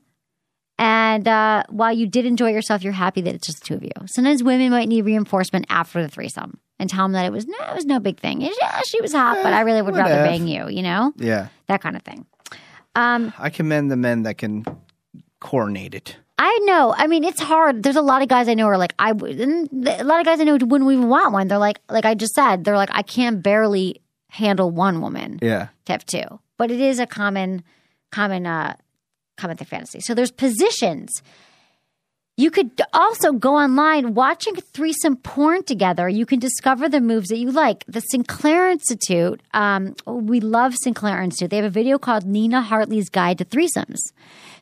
And 0.78 1.28
uh, 1.28 1.64
while 1.70 1.94
you 1.94 2.08
did 2.08 2.26
enjoy 2.26 2.52
yourself, 2.52 2.84
you're 2.84 2.94
happy 2.94 3.22
that 3.22 3.36
it's 3.36 3.48
just 3.48 3.60
the 3.60 3.66
two 3.66 3.74
of 3.76 3.84
you. 3.84 3.92
Sometimes 4.08 4.44
women 4.44 4.72
might 4.72 4.90
need 4.90 5.04
reinforcement 5.04 5.68
after 5.70 6.02
the 6.02 6.10
threesome 6.10 6.60
and 6.82 6.90
tell 6.90 7.06
them 7.06 7.14
that 7.14 7.26
it 7.26 7.32
was 7.32 7.46
no, 7.48 7.58
it 7.70 7.76
was 7.76 7.86
no 7.86 8.00
big 8.00 8.20
thing. 8.20 8.42
Yeah, 8.42 8.82
she 8.86 9.00
was 9.00 9.14
hot, 9.14 9.38
but 9.44 9.54
I 9.54 9.62
really 9.62 9.82
would 9.82 9.96
rather 9.96 10.16
bang 10.26 10.48
you. 10.48 10.68
You 10.68 10.82
know 10.82 11.14
Yeah. 11.18 11.48
that 11.68 11.82
kind 11.82 11.96
of 11.96 12.02
thing. 12.02 12.26
Um, 12.96 13.32
I 13.40 13.50
commend 13.50 13.90
the 13.90 13.96
men 13.96 14.24
that 14.24 14.38
can 14.38 14.66
coordinate 15.40 15.96
it. 15.96 16.18
I 16.38 16.60
know. 16.66 16.94
I 16.98 17.06
mean, 17.08 17.24
it's 17.24 17.40
hard. 17.40 17.84
There's 17.84 17.96
a 17.96 18.02
lot 18.02 18.22
of 18.24 18.28
guys 18.28 18.50
I 18.50 18.56
know 18.56 18.66
are 18.66 18.78
like, 18.78 18.94
I 19.00 19.12
and 19.12 19.88
a 19.88 20.04
lot 20.04 20.20
of 20.20 20.26
guys 20.26 20.40
I 20.40 20.44
know 20.44 20.54
wouldn't 20.54 20.92
even 20.92 21.08
want 21.08 21.34
one. 21.34 21.48
They're 21.48 21.58
like, 21.60 21.80
like 21.90 22.04
I 22.06 22.16
just 22.16 22.34
said, 22.34 22.64
they're 22.64 22.76
like, 22.78 22.90
I 22.92 23.04
can 23.04 23.42
barely 23.42 24.02
handle 24.28 24.72
one 24.72 25.02
woman 25.02 25.38
Yeah. 25.42 25.68
to 25.86 25.92
have 25.92 26.06
two. 26.06 26.40
But 26.58 26.72
it 26.72 26.80
is 26.82 27.00
a 27.00 27.06
common, 27.06 27.64
common, 28.12 28.48
uh, 28.48 28.76
common 29.38 29.58
thing 29.58 29.68
fantasy. 29.68 30.00
So 30.02 30.14
there's 30.16 30.32
positions. 30.32 31.22
You 32.42 32.50
could 32.50 32.82
also 32.92 33.34
go 33.34 33.56
online 33.56 34.16
watching 34.16 34.56
threesome 34.56 35.18
porn 35.18 35.62
together. 35.62 36.10
You 36.10 36.26
can 36.26 36.40
discover 36.40 36.90
the 36.90 37.00
moves 37.00 37.30
that 37.30 37.38
you 37.38 37.52
like. 37.52 37.86
The 37.88 38.00
Sinclair 38.00 38.68
Institute, 38.68 39.40
um, 39.54 39.94
we 40.08 40.40
love 40.40 40.74
Sinclair 40.76 41.22
Institute. 41.22 41.52
They 41.52 41.58
have 41.58 41.66
a 41.66 41.70
video 41.70 42.00
called 42.00 42.26
Nina 42.26 42.64
Hartley's 42.64 43.10
Guide 43.10 43.38
to 43.38 43.46
Threesomes. 43.46 44.00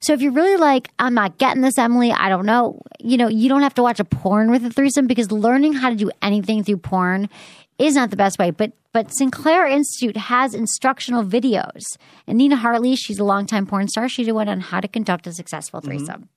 So 0.02 0.12
if 0.12 0.22
you're 0.22 0.34
really 0.34 0.58
like, 0.58 0.90
I'm 1.00 1.14
not 1.14 1.38
getting 1.38 1.62
this, 1.62 1.78
Emily, 1.78 2.12
I 2.12 2.28
don't 2.28 2.46
know, 2.46 2.82
you 3.00 3.16
know, 3.16 3.30
you 3.30 3.48
don't 3.48 3.62
have 3.62 3.76
to 3.76 3.82
watch 3.82 4.02
a 4.02 4.04
porn 4.04 4.52
with 4.52 4.66
a 4.66 4.72
threesome 4.72 5.08
because 5.08 5.32
learning 5.32 5.72
how 5.72 5.90
to 5.90 5.96
do 5.96 6.12
anything 6.22 6.66
through 6.66 6.80
porn 6.80 7.30
is 7.78 7.96
not 7.96 8.10
the 8.10 8.18
best 8.18 8.38
way. 8.40 8.52
But 8.52 8.74
but 8.92 9.14
Sinclair 9.14 9.66
Institute 9.68 10.18
has 10.18 10.54
instructional 10.54 11.24
videos. 11.24 11.84
And 12.28 12.40
Nina 12.40 12.58
Hartley, 12.58 12.98
she's 12.98 13.20
a 13.20 13.24
longtime 13.24 13.68
porn 13.68 13.88
star. 13.88 14.10
She 14.10 14.26
did 14.26 14.34
one 14.34 14.50
on 14.50 14.60
how 14.60 14.82
to 14.82 14.90
conduct 14.90 15.28
a 15.28 15.32
successful 15.32 15.80
threesome. 15.80 16.28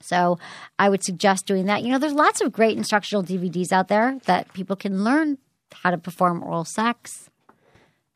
So 0.00 0.38
I 0.78 0.88
would 0.88 1.04
suggest 1.04 1.46
doing 1.46 1.66
that. 1.66 1.82
You 1.82 1.90
know, 1.92 1.98
there's 1.98 2.12
lots 2.12 2.40
of 2.40 2.52
great 2.52 2.76
instructional 2.76 3.22
DVDs 3.22 3.72
out 3.72 3.88
there 3.88 4.18
that 4.26 4.52
people 4.52 4.76
can 4.76 5.04
learn 5.04 5.38
how 5.72 5.90
to 5.90 5.98
perform 5.98 6.42
oral 6.42 6.64
sex, 6.64 7.30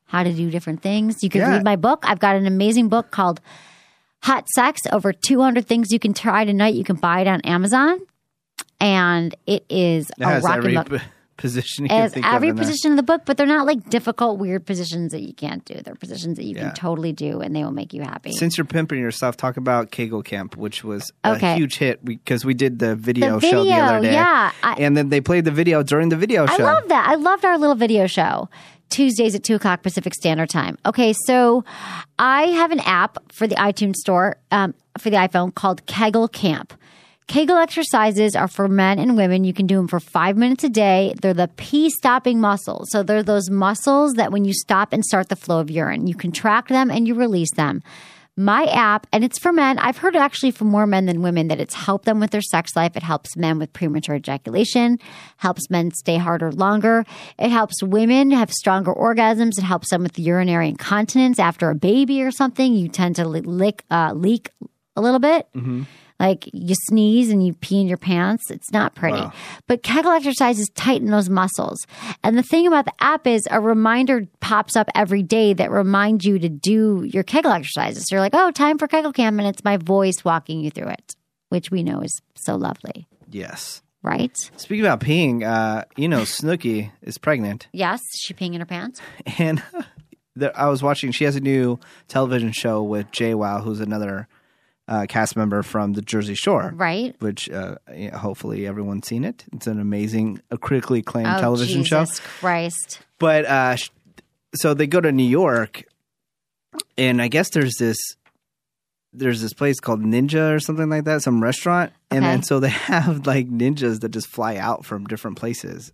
how 0.07 0.23
to 0.23 0.33
do 0.33 0.51
different 0.51 0.83
things. 0.83 1.23
You 1.23 1.31
can 1.31 1.43
Yeah. 1.43 1.51
read 1.51 1.65
my 1.65 1.77
book. 1.77 2.05
I've 2.09 2.19
got 2.21 2.37
an 2.37 2.47
amazing 2.47 2.89
book 2.89 3.11
called 3.11 3.41
Hot 4.23 4.49
Sex 4.55 4.81
Over 4.91 5.13
200 5.13 5.67
Things 5.67 5.93
You 5.93 5.99
Can 5.99 6.15
Try 6.15 6.45
Tonight. 6.45 6.75
You 6.75 6.85
can 6.85 6.97
buy 6.97 7.21
it 7.21 7.29
on 7.29 7.41
Amazon. 7.43 8.01
And 8.81 9.35
it 9.47 9.65
is 9.69 10.11
It 10.19 10.25
a 10.25 10.41
rocking 10.41 10.77
every 10.77 10.77
book. 10.77 11.03
Position 11.37 11.87
think 11.89 12.25
every 12.27 12.49
in 12.49 12.57
position 12.57 12.93
of 12.93 12.97
the 12.97 13.03
book, 13.03 13.23
but 13.25 13.37
they're 13.37 13.47
not 13.47 13.67
like 13.67 13.89
difficult, 13.91 14.39
weird 14.39 14.65
positions 14.67 15.13
that 15.13 15.23
you 15.23 15.35
can't 15.35 15.65
do. 15.65 15.75
They're 15.83 15.95
positions 15.95 16.37
that 16.37 16.45
you 16.45 16.55
Yeah. 16.55 16.67
can 16.67 16.75
totally 16.75 17.13
do 17.13 17.41
and 17.41 17.55
they 17.55 17.65
will 17.65 17.73
make 17.73 17.93
you 17.93 18.03
happy. 18.03 18.33
Since 18.33 18.57
you're 18.57 18.65
pimping 18.65 19.01
yourself, 19.01 19.37
talk 19.37 19.57
about 19.57 19.91
Kegel 19.91 20.23
Camp, 20.23 20.57
which 20.57 20.85
was 20.85 21.11
Okay. 21.25 21.53
a 21.53 21.57
huge 21.57 21.77
hit 21.79 22.05
because 22.05 22.45
we 22.45 22.55
did 22.55 22.79
the 22.79 22.95
video, 22.95 23.41
The 23.41 23.49
show 23.49 23.65
the 23.65 23.73
other 23.73 24.01
day. 24.01 24.13
yeah. 24.13 24.53
I- 24.63 24.75
and 24.75 24.97
then 24.97 25.09
they 25.09 25.21
played 25.21 25.45
the 25.45 25.51
video 25.51 25.83
during 25.83 26.09
the 26.09 26.17
video 26.17 26.47
show. 26.47 26.55
I 26.55 26.73
love 26.73 26.89
that. 26.89 27.09
I 27.09 27.15
loved 27.17 27.45
our 27.45 27.59
little 27.59 27.77
video 27.77 28.07
show. 28.07 28.49
Tuesdays 28.91 29.35
at 29.35 29.43
2 29.43 29.57
o'clock 29.57 29.83
Pacific 29.83 30.15
Standard 30.15 30.51
Time. 30.51 30.79
Okay, 30.87 31.15
so 31.27 31.65
I 32.19 32.43
have 32.49 32.71
an 32.71 32.81
app 32.81 33.19
for 33.33 33.47
the 33.49 33.57
iTunes 33.57 33.95
store 33.97 34.37
um, 34.53 34.75
for 34.99 35.11
the 35.11 35.17
iPhone 35.17 35.53
called 35.55 35.85
Kegel 35.87 36.29
Camp. 36.29 36.75
Kegel 37.27 37.57
exercises 37.57 38.37
are 38.37 38.49
for 38.49 38.69
men 38.69 38.99
and 38.99 39.17
women. 39.17 39.45
You 39.45 39.55
can 39.55 39.67
do 39.67 39.77
them 39.77 39.89
for 39.89 39.99
five 39.99 40.37
minutes 40.37 40.63
a 40.63 40.69
day. 40.69 41.15
They're 41.21 41.33
the 41.33 41.51
pee 41.57 41.89
stopping 41.89 42.41
muscles. 42.41 42.91
So 42.91 43.03
they're 43.03 43.23
those 43.23 43.51
muscles 43.51 44.15
that 44.15 44.31
when 44.31 44.45
you 44.45 44.53
stop 44.53 44.93
and 44.93 45.05
start 45.05 45.31
the 45.31 45.37
flow 45.37 45.61
of 45.61 45.71
urine, 45.71 46.07
you 46.07 46.15
contract 46.15 46.69
them 46.69 46.91
and 46.91 47.09
you 47.09 47.15
release 47.15 47.53
them. 47.55 47.83
My 48.37 48.65
app, 48.65 49.07
and 49.13 49.23
it's 49.23 49.39
for 49.39 49.53
men. 49.53 49.79
I've 49.79 49.99
heard 49.99 50.17
actually 50.17 50.51
from 50.51 50.67
more 50.67 50.89
men 50.89 51.07
than 51.07 51.23
women 51.23 51.49
that 51.49 51.61
it's 51.61 51.73
helped 51.73 52.05
them 52.05 52.19
with 52.19 52.33
their 52.33 52.43
sex 52.43 52.75
life. 52.75 52.97
It 52.97 53.05
helps 53.05 53.37
men 53.37 53.61
with 53.61 53.73
premature 53.73 54.17
ejaculation, 54.17 54.99
helps 55.37 55.71
men 55.71 55.93
stay 55.93 56.17
harder 56.17 56.51
longer. 56.51 57.05
It 57.39 57.51
helps 57.51 57.81
women 57.81 58.33
have 58.33 58.53
stronger 58.53 58.93
orgasms. 58.93 59.57
It 59.57 59.63
helps 59.63 59.91
them 59.91 60.03
with 60.03 60.19
urinary 60.19 60.69
incontinence 60.69 61.39
after 61.39 61.71
a 61.71 61.77
baby 61.77 62.23
or 62.23 62.33
something. 62.33 62.75
You 62.75 62.89
tend 62.89 63.17
to 63.17 63.25
lick, 63.27 63.85
uh, 63.89 64.13
leak 64.15 64.51
a 64.97 65.01
little 65.01 65.21
bit. 65.21 65.47
Like 66.21 66.49
you 66.53 66.75
sneeze 66.89 67.31
and 67.31 67.45
you 67.45 67.55
pee 67.55 67.81
in 67.81 67.89
your 67.89 67.99
pants. 67.99 68.51
It's 68.51 68.71
not 68.73 68.95
pretty. 68.95 69.23
But 69.67 69.83
Kegel 69.83 70.13
exercises 70.13 70.69
tighten 70.75 71.11
those 71.11 71.29
muscles. 71.29 71.79
And 72.23 72.39
the 72.39 72.43
thing 72.43 72.67
about 72.69 72.85
the 72.85 72.93
app 73.01 73.27
is 73.27 73.47
a 73.51 73.61
reminder 73.61 74.27
pops 74.41 74.77
up 74.77 74.89
every 74.95 75.23
day 75.25 75.53
that 75.55 75.71
reminds 75.73 76.25
you 76.25 76.39
to 76.39 76.49
do 76.49 77.03
your 77.03 77.25
Kegel 77.25 77.51
exercises. 77.53 78.05
So 78.09 78.15
you're 78.15 78.21
like, 78.23 78.35
oh, 78.35 78.53
time 78.53 78.79
for 78.79 78.87
Kegel 78.87 79.13
Camp. 79.13 79.39
And 79.39 79.49
it's 79.49 79.65
my 79.65 79.77
voice 79.77 80.25
walking 80.25 80.61
you 80.61 80.71
through 80.71 80.89
it, 80.91 81.15
which 81.49 81.71
we 81.73 81.83
know 81.83 82.01
is 82.01 82.21
so 82.37 82.55
lovely, 82.55 83.07
Yes. 83.31 83.83
right? 84.03 84.31
Speaking 84.57 84.85
about 84.85 85.01
peeing, 85.01 85.43
uh, 85.43 85.85
you 85.97 86.09
know, 86.09 86.21
Snooki 86.21 86.93
is 87.03 87.19
pregnant. 87.19 87.67
Yes. 87.73 88.01
She 88.21 88.35
peeing 88.35 88.55
in 88.55 88.61
her 88.61 88.67
pants? 88.67 89.01
And 89.39 89.63
I 90.55 90.69
was 90.69 90.81
watching, 90.83 91.11
she 91.11 91.25
has 91.25 91.35
a 91.37 91.41
new 91.41 91.79
television 92.09 92.53
show 92.53 92.83
with 92.85 93.11
JWoww, 93.11 93.65
who's 93.65 93.81
another 93.81 94.29
uh, 94.89 95.07
cast 95.09 95.37
member 95.37 95.63
from 95.63 95.95
the 95.95 96.03
Jersey 96.03 96.35
Shore. 96.35 96.73
Right. 96.75 97.15
Which 97.21 97.49
uh, 97.51 97.77
hopefully 98.15 98.67
everyone's 98.67 99.07
seen 99.07 99.25
it. 99.25 99.45
It's 99.53 99.67
an 99.67 99.81
amazing, 99.81 100.41
a 100.51 100.59
critically 100.59 101.01
acclaimed 101.01 101.29
Oh, 101.29 101.41
television 101.41 101.85
show. 101.85 102.01
Jesus 102.05 102.21
Christ. 102.21 103.01
But 103.19 103.45
uh, 103.47 103.77
so 104.55 104.75
they 104.75 104.87
go 104.87 105.01
to 105.01 105.11
New 105.13 105.23
York, 105.27 105.85
and 106.99 107.23
I 107.23 107.29
guess 107.29 107.51
there's 107.51 107.75
this 107.79 107.97
there's 109.17 109.41
this 109.41 109.53
place 109.53 109.79
called 109.79 110.01
Ninja 110.03 110.55
or 110.55 110.59
something 110.59 110.89
like 110.91 111.05
that, 111.05 111.23
some 111.23 111.41
restaurant, 111.43 111.93
and 112.11 112.25
then 112.25 112.43
so 112.43 112.59
they 112.61 112.69
have 112.71 113.27
like 113.27 113.49
ninjas 113.49 114.01
that 114.01 114.11
just 114.11 114.27
fly 114.27 114.57
out 114.57 114.85
from 114.85 115.05
different 115.07 115.37
places. 115.39 115.93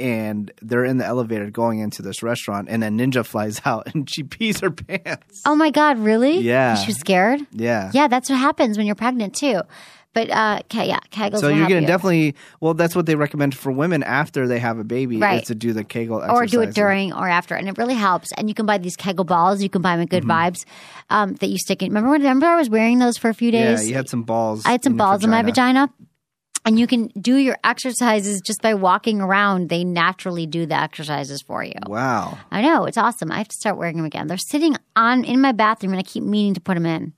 And 0.00 0.50
they're 0.60 0.84
in 0.84 0.96
the 0.96 1.04
elevator 1.06 1.50
going 1.50 1.78
into 1.78 2.02
this 2.02 2.22
restaurant, 2.22 2.68
and 2.68 2.82
a 2.82 2.88
ninja 2.88 3.24
flies 3.32 3.60
out 3.64 3.88
and 3.94 4.08
she 4.10 4.22
pees 4.24 4.60
her 4.60 4.70
pants. 4.70 5.42
Oh 5.46 5.54
my 5.54 5.70
God, 5.70 5.98
really? 5.98 6.38
Yeah. 6.38 6.74
She 6.74 6.88
was 6.88 6.96
scared? 6.98 7.40
Yeah. 7.52 7.90
Yeah, 7.94 8.08
that's 8.08 8.28
what 8.28 8.38
happens 8.38 8.76
when 8.76 8.86
you're 8.86 8.96
pregnant 8.96 9.34
too. 9.36 9.60
But 10.14 10.28
uh, 10.28 10.60
yeah, 10.74 10.98
Kegels 11.10 11.38
So 11.40 11.48
you're 11.48 11.66
gonna 11.68 11.86
definitely 11.86 12.34
well, 12.60 12.74
that's 12.74 12.94
what 12.94 13.06
they 13.06 13.14
recommend 13.14 13.54
for 13.56 13.72
women 13.72 14.02
after 14.02 14.46
they 14.46 14.58
have 14.58 14.78
a 14.78 14.84
baby 14.84 15.16
Right. 15.18 15.40
is 15.40 15.48
to 15.48 15.54
do 15.54 15.72
the 15.72 15.84
Kegel 15.84 16.22
or 16.22 16.44
do 16.44 16.60
it 16.60 16.74
during 16.74 17.14
or 17.14 17.26
after, 17.28 17.54
and 17.54 17.66
it 17.66 17.78
really 17.78 17.94
helps. 17.94 18.30
And 18.36 18.46
you 18.48 18.54
can 18.54 18.66
buy 18.66 18.76
these 18.76 18.94
Kegel 18.96 19.24
balls. 19.24 19.62
You 19.62 19.70
can 19.70 19.80
buy 19.80 19.92
them 19.96 20.02
at 20.02 20.10
Good 20.10 20.24
Vibes 20.24 20.64
um, 21.08 21.32
that 21.36 21.46
you 21.46 21.56
stick 21.56 21.80
in. 21.82 21.88
Remember 21.88 22.10
when? 22.10 22.20
Remember 22.20 22.44
I 22.44 22.56
was 22.56 22.68
wearing 22.68 22.98
those 22.98 23.16
for 23.16 23.30
a 23.30 23.34
few 23.34 23.50
Mm-hmm. 23.52 23.62
Yeah, 23.62 23.70
days. 23.76 23.88
you 23.88 23.94
had 23.94 24.08
some 24.10 24.24
balls. 24.24 24.66
I 24.66 24.72
had 24.72 24.84
some 24.84 24.94
in 24.94 24.96
balls 24.98 25.24
in 25.24 25.30
my 25.30 25.42
vagina. 25.42 25.88
And 26.64 26.78
you 26.78 26.86
can 26.86 27.08
do 27.20 27.36
your 27.36 27.56
exercises 27.64 28.40
just 28.40 28.62
by 28.62 28.74
walking 28.74 29.20
around. 29.20 29.68
They 29.68 29.82
naturally 29.82 30.46
do 30.46 30.64
the 30.64 30.78
exercises 30.78 31.42
for 31.42 31.64
you. 31.64 31.72
Wow. 31.88 32.38
I 32.52 32.62
know 32.62 32.84
it's 32.84 32.96
awesome. 32.96 33.32
I 33.32 33.38
have 33.38 33.48
to 33.48 33.56
start 33.56 33.76
wearing 33.76 33.96
them 33.96 34.06
again. 34.06 34.28
They're 34.28 34.38
sitting 34.38 34.76
on 34.94 35.24
in 35.24 35.40
my 35.40 35.52
bathroom, 35.52 35.92
and 35.92 35.98
I 35.98 36.04
keep 36.04 36.22
meaning 36.22 36.54
to 36.54 36.60
put 36.60 36.74
them 36.74 36.86
in. 36.86 37.14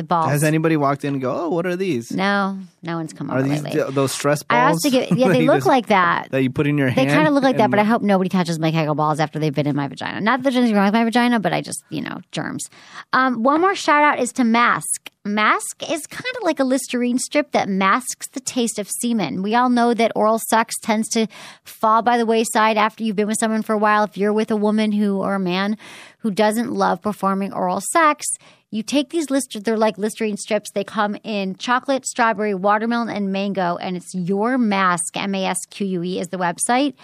The 0.00 0.04
balls. 0.06 0.30
Has 0.30 0.44
anybody 0.44 0.76
walked 0.76 1.04
in 1.04 1.14
and 1.14 1.22
go, 1.22 1.30
"Oh, 1.44 1.48
what 1.50 1.66
are 1.66 1.76
these? 1.76 2.10
no, 2.10 2.58
no 2.82 2.96
one's 2.96 3.12
come 3.12 3.30
Are 3.30 3.38
over 3.38 3.48
these 3.48 3.62
lately. 3.62 3.80
th- 3.82 3.94
those 3.94 4.12
stress 4.12 4.42
balls? 4.42 4.58
I 4.58 4.64
balls?" 4.68 4.76
asked 4.76 4.82
to 4.84 4.90
get. 4.90 5.18
Yeah, 5.18 5.26
that 5.28 5.32
they 5.34 5.40
you 5.42 5.46
look 5.46 5.56
just- 5.58 5.66
like 5.66 5.86
that. 5.88 6.30
that 6.30 6.42
you 6.42 6.50
put 6.50 6.66
in 6.66 6.78
your 6.78 6.88
They 6.88 7.02
hand. 7.04 7.10
kind 7.10 7.28
of 7.28 7.34
look 7.34 7.42
like 7.44 7.56
that, 7.58 7.64
and- 7.64 7.70
but 7.70 7.80
I 7.80 7.84
hope 7.84 8.00
nobody 8.02 8.30
touches 8.30 8.58
my 8.58 8.70
Kegel 8.70 8.94
balls 8.94 9.20
after 9.20 9.38
they've 9.38 9.54
been 9.54 9.66
in 9.66 9.76
my 9.76 9.88
vagina. 9.88 10.20
Not 10.20 10.38
that 10.38 10.42
there's 10.44 10.56
anything 10.56 10.74
wrong 10.76 10.86
with 10.86 10.94
my 10.94 11.04
vagina, 11.04 11.38
but 11.40 11.52
I 11.52 11.60
just, 11.60 11.82
you 11.90 12.00
know, 12.00 12.20
germs. 12.32 12.68
Um, 13.12 13.42
one 13.42 13.60
more 13.60 13.74
shout 13.74 14.02
out 14.02 14.18
is 14.18 14.32
to 14.34 14.44
Masque. 14.44 15.10
Masque 15.26 15.82
is 15.90 16.06
kind 16.06 16.34
of 16.38 16.44
like 16.44 16.60
a 16.60 16.64
Listerine 16.64 17.18
strip 17.18 17.52
that 17.52 17.68
masks 17.68 18.26
the 18.28 18.40
taste 18.40 18.78
of 18.78 18.88
semen. 18.88 19.42
We 19.42 19.54
all 19.54 19.68
know 19.68 19.92
that 19.92 20.12
oral 20.16 20.38
sex 20.48 20.74
tends 20.82 21.10
to 21.10 21.26
fall 21.62 22.00
by 22.00 22.16
the 22.16 22.24
wayside 22.24 22.78
after 22.78 23.04
you've 23.04 23.16
been 23.16 23.26
with 23.26 23.36
someone 23.38 23.60
for 23.60 23.74
a 23.74 23.78
while. 23.78 24.04
If 24.04 24.16
you're 24.16 24.32
with 24.32 24.50
a 24.50 24.56
woman 24.56 24.92
who 24.92 25.18
or 25.18 25.34
a 25.34 25.38
man 25.38 25.76
who 26.20 26.30
doesn't 26.30 26.72
love 26.72 27.02
performing 27.02 27.52
oral 27.52 27.82
sex, 27.92 28.24
you 28.70 28.82
take 28.82 29.10
these 29.10 29.30
Lister, 29.30 29.58
they're 29.58 29.76
like 29.76 29.98
Listerine 29.98 30.36
strips. 30.36 30.70
They 30.70 30.84
come 30.84 31.16
in 31.24 31.56
chocolate, 31.56 32.06
strawberry, 32.06 32.54
watermelon, 32.54 33.08
and 33.08 33.32
mango, 33.32 33.76
and 33.76 33.96
it's 33.96 34.14
your 34.14 34.58
mask. 34.58 35.16
M 35.16 35.34
A 35.34 35.46
S 35.46 35.58
Q 35.70 35.86
U 35.86 36.02
E 36.04 36.20
is 36.20 36.28
the 36.28 36.38
website. 36.38 36.94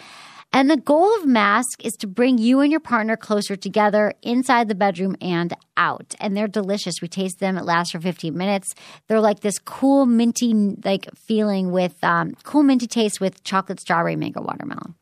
And 0.52 0.70
the 0.70 0.76
goal 0.76 1.14
of 1.16 1.26
Masque 1.26 1.84
is 1.84 1.92
to 1.94 2.06
bring 2.06 2.38
you 2.38 2.60
and 2.60 2.70
your 2.70 2.80
partner 2.80 3.16
closer 3.16 3.56
together 3.56 4.14
inside 4.22 4.68
the 4.68 4.74
bedroom 4.74 5.16
and 5.20 5.52
out. 5.76 6.14
And 6.20 6.36
they're 6.36 6.48
delicious. 6.48 7.02
We 7.02 7.08
taste 7.08 7.40
them. 7.40 7.58
It 7.58 7.64
lasts 7.64 7.92
for 7.92 8.00
15 8.00 8.34
minutes. 8.34 8.72
They're 9.08 9.20
like 9.20 9.40
this 9.40 9.58
cool 9.58 10.06
minty 10.06 10.54
like 10.54 11.08
feeling 11.14 11.72
with 11.72 12.02
um, 12.02 12.36
cool 12.44 12.62
minty 12.62 12.86
taste 12.86 13.20
with 13.20 13.42
chocolate, 13.44 13.80
strawberry, 13.80 14.16
mango, 14.16 14.40
watermelon. 14.40 14.94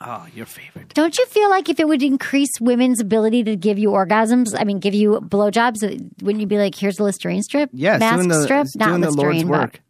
Oh, 0.00 0.26
your 0.32 0.46
favorite. 0.46 0.94
Don't 0.94 1.16
you 1.18 1.26
feel 1.26 1.50
like 1.50 1.68
if 1.68 1.80
it 1.80 1.88
would 1.88 2.02
increase 2.02 2.60
women's 2.60 3.00
ability 3.00 3.44
to 3.44 3.56
give 3.56 3.78
you 3.78 3.90
orgasms, 3.90 4.54
I 4.56 4.64
mean, 4.64 4.78
give 4.78 4.94
you 4.94 5.20
blowjobs, 5.20 5.82
wouldn't 6.22 6.40
you 6.40 6.46
be 6.46 6.58
like, 6.58 6.74
here's 6.76 7.00
a 7.00 7.02
Listerine 7.02 7.42
strip? 7.42 7.70
Yeah, 7.72 7.98
Masque 7.98 8.16
doing 8.16 8.28
the, 8.28 8.42
strip? 8.42 8.66
Not 8.76 8.88
doing 8.88 9.00
the 9.00 9.10
Listerine, 9.10 9.48
Lord's 9.48 9.72
work. 9.74 9.80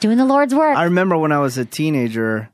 Doing 0.00 0.18
the 0.18 0.24
Lord's 0.24 0.54
work. 0.54 0.76
I 0.76 0.84
remember 0.84 1.16
when 1.16 1.30
I 1.30 1.38
was 1.38 1.58
a 1.58 1.64
teenager 1.64 2.50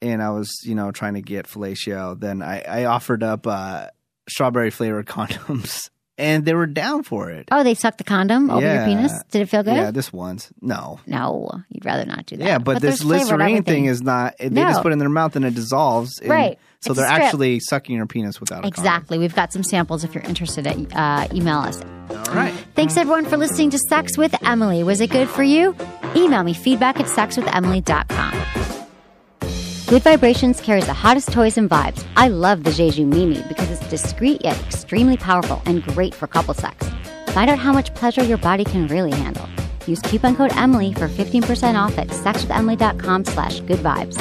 and 0.00 0.22
I 0.22 0.30
was, 0.30 0.60
you 0.64 0.76
know, 0.76 0.92
trying 0.92 1.14
to 1.14 1.22
get 1.22 1.48
fellatio, 1.48 2.18
then 2.18 2.42
I, 2.42 2.60
I 2.62 2.84
offered 2.84 3.24
up 3.24 3.46
uh, 3.46 3.88
strawberry 4.28 4.70
flavored 4.70 5.06
condoms 5.08 5.90
and 6.20 6.44
they 6.44 6.54
were 6.54 6.66
down 6.66 7.02
for 7.02 7.30
it. 7.30 7.48
oh, 7.50 7.64
they 7.64 7.74
sucked 7.74 7.98
the 7.98 8.04
condom 8.04 8.50
over 8.50 8.60
your 8.64 8.84
penis? 8.84 9.12
Did 9.30 9.42
it 9.42 9.46
feel 9.46 9.62
good? 9.62 9.74
Yeah, 9.74 9.90
this 9.90 10.12
once. 10.12 10.50
No. 10.60 11.00
No, 11.06 11.50
you'd 11.70 11.84
rather 11.84 12.04
not 12.04 12.26
do 12.26 12.36
that. 12.36 12.44
Yeah, 12.44 12.58
but, 12.58 12.74
this 12.74 13.00
there's 13.00 13.02
flavor 13.02 13.36
Listerine 13.38 13.62
thing 13.64 13.86
is 13.86 14.02
not, 14.02 14.34
they 14.38 14.48
No. 14.50 14.62
just 14.68 14.82
put 14.82 14.90
it 14.90 14.94
in 14.94 14.98
their 14.98 15.08
mouth 15.08 15.34
and 15.36 15.44
it 15.44 15.54
dissolves. 15.54 16.18
and 16.20 16.30
Right. 16.30 16.58
So 16.82 16.92
It's 16.92 17.00
they're 17.00 17.08
actually 17.08 17.60
sucking 17.60 17.94
your 17.96 18.06
penis 18.06 18.40
without 18.40 18.64
a 18.64 18.66
Exactly. 18.68 19.18
We've 19.18 19.34
got 19.34 19.52
some 19.52 19.62
samples 19.62 20.02
if 20.02 20.14
you're 20.14 20.24
interested. 20.24 20.66
At, 20.66 20.76
uh, 20.96 21.28
email 21.34 21.58
us. 21.58 21.78
All 22.10 22.34
right. 22.34 22.54
Thanks 22.74 22.96
everyone 22.96 23.26
for 23.26 23.36
listening 23.36 23.68
to 23.70 23.78
Sex 23.90 24.16
with 24.16 24.34
Emily. 24.42 24.82
Was 24.82 25.00
it 25.02 25.10
good 25.10 25.28
for 25.28 25.42
you? 25.42 25.76
Email 26.16 26.42
me 26.42 26.54
feedback 26.54 26.98
at 26.98 27.06
sexwithemily.com. 27.06 28.79
Good 29.90 30.04
Vibrations 30.04 30.60
carries 30.60 30.86
the 30.86 30.92
hottest 30.92 31.32
toys 31.32 31.58
and 31.58 31.68
vibes. 31.68 32.06
I 32.14 32.28
love 32.28 32.62
the 32.62 32.70
Je 32.70 32.92
Joue 32.92 33.06
Mimi 33.06 33.42
because 33.48 33.68
it's 33.72 33.90
discreet 33.90 34.40
yet 34.44 34.56
extremely 34.60 35.16
powerful 35.16 35.62
and 35.66 35.82
great 35.82 36.14
for 36.14 36.28
couple 36.28 36.54
sex. 36.54 36.88
Find 37.30 37.50
out 37.50 37.58
how 37.58 37.72
much 37.72 37.92
pleasure 37.96 38.22
your 38.22 38.38
body 38.38 38.64
can 38.64 38.86
really 38.86 39.10
handle. 39.10 39.48
Use 39.88 40.00
coupon 40.02 40.36
code 40.36 40.52
Emily 40.54 40.92
for 40.92 41.08
15% 41.08 41.74
off 41.74 41.98
at 41.98 42.06
sexwithemily.com 42.06 43.24
slash 43.24 43.58
good 43.62 43.80
vibes. 43.80 44.16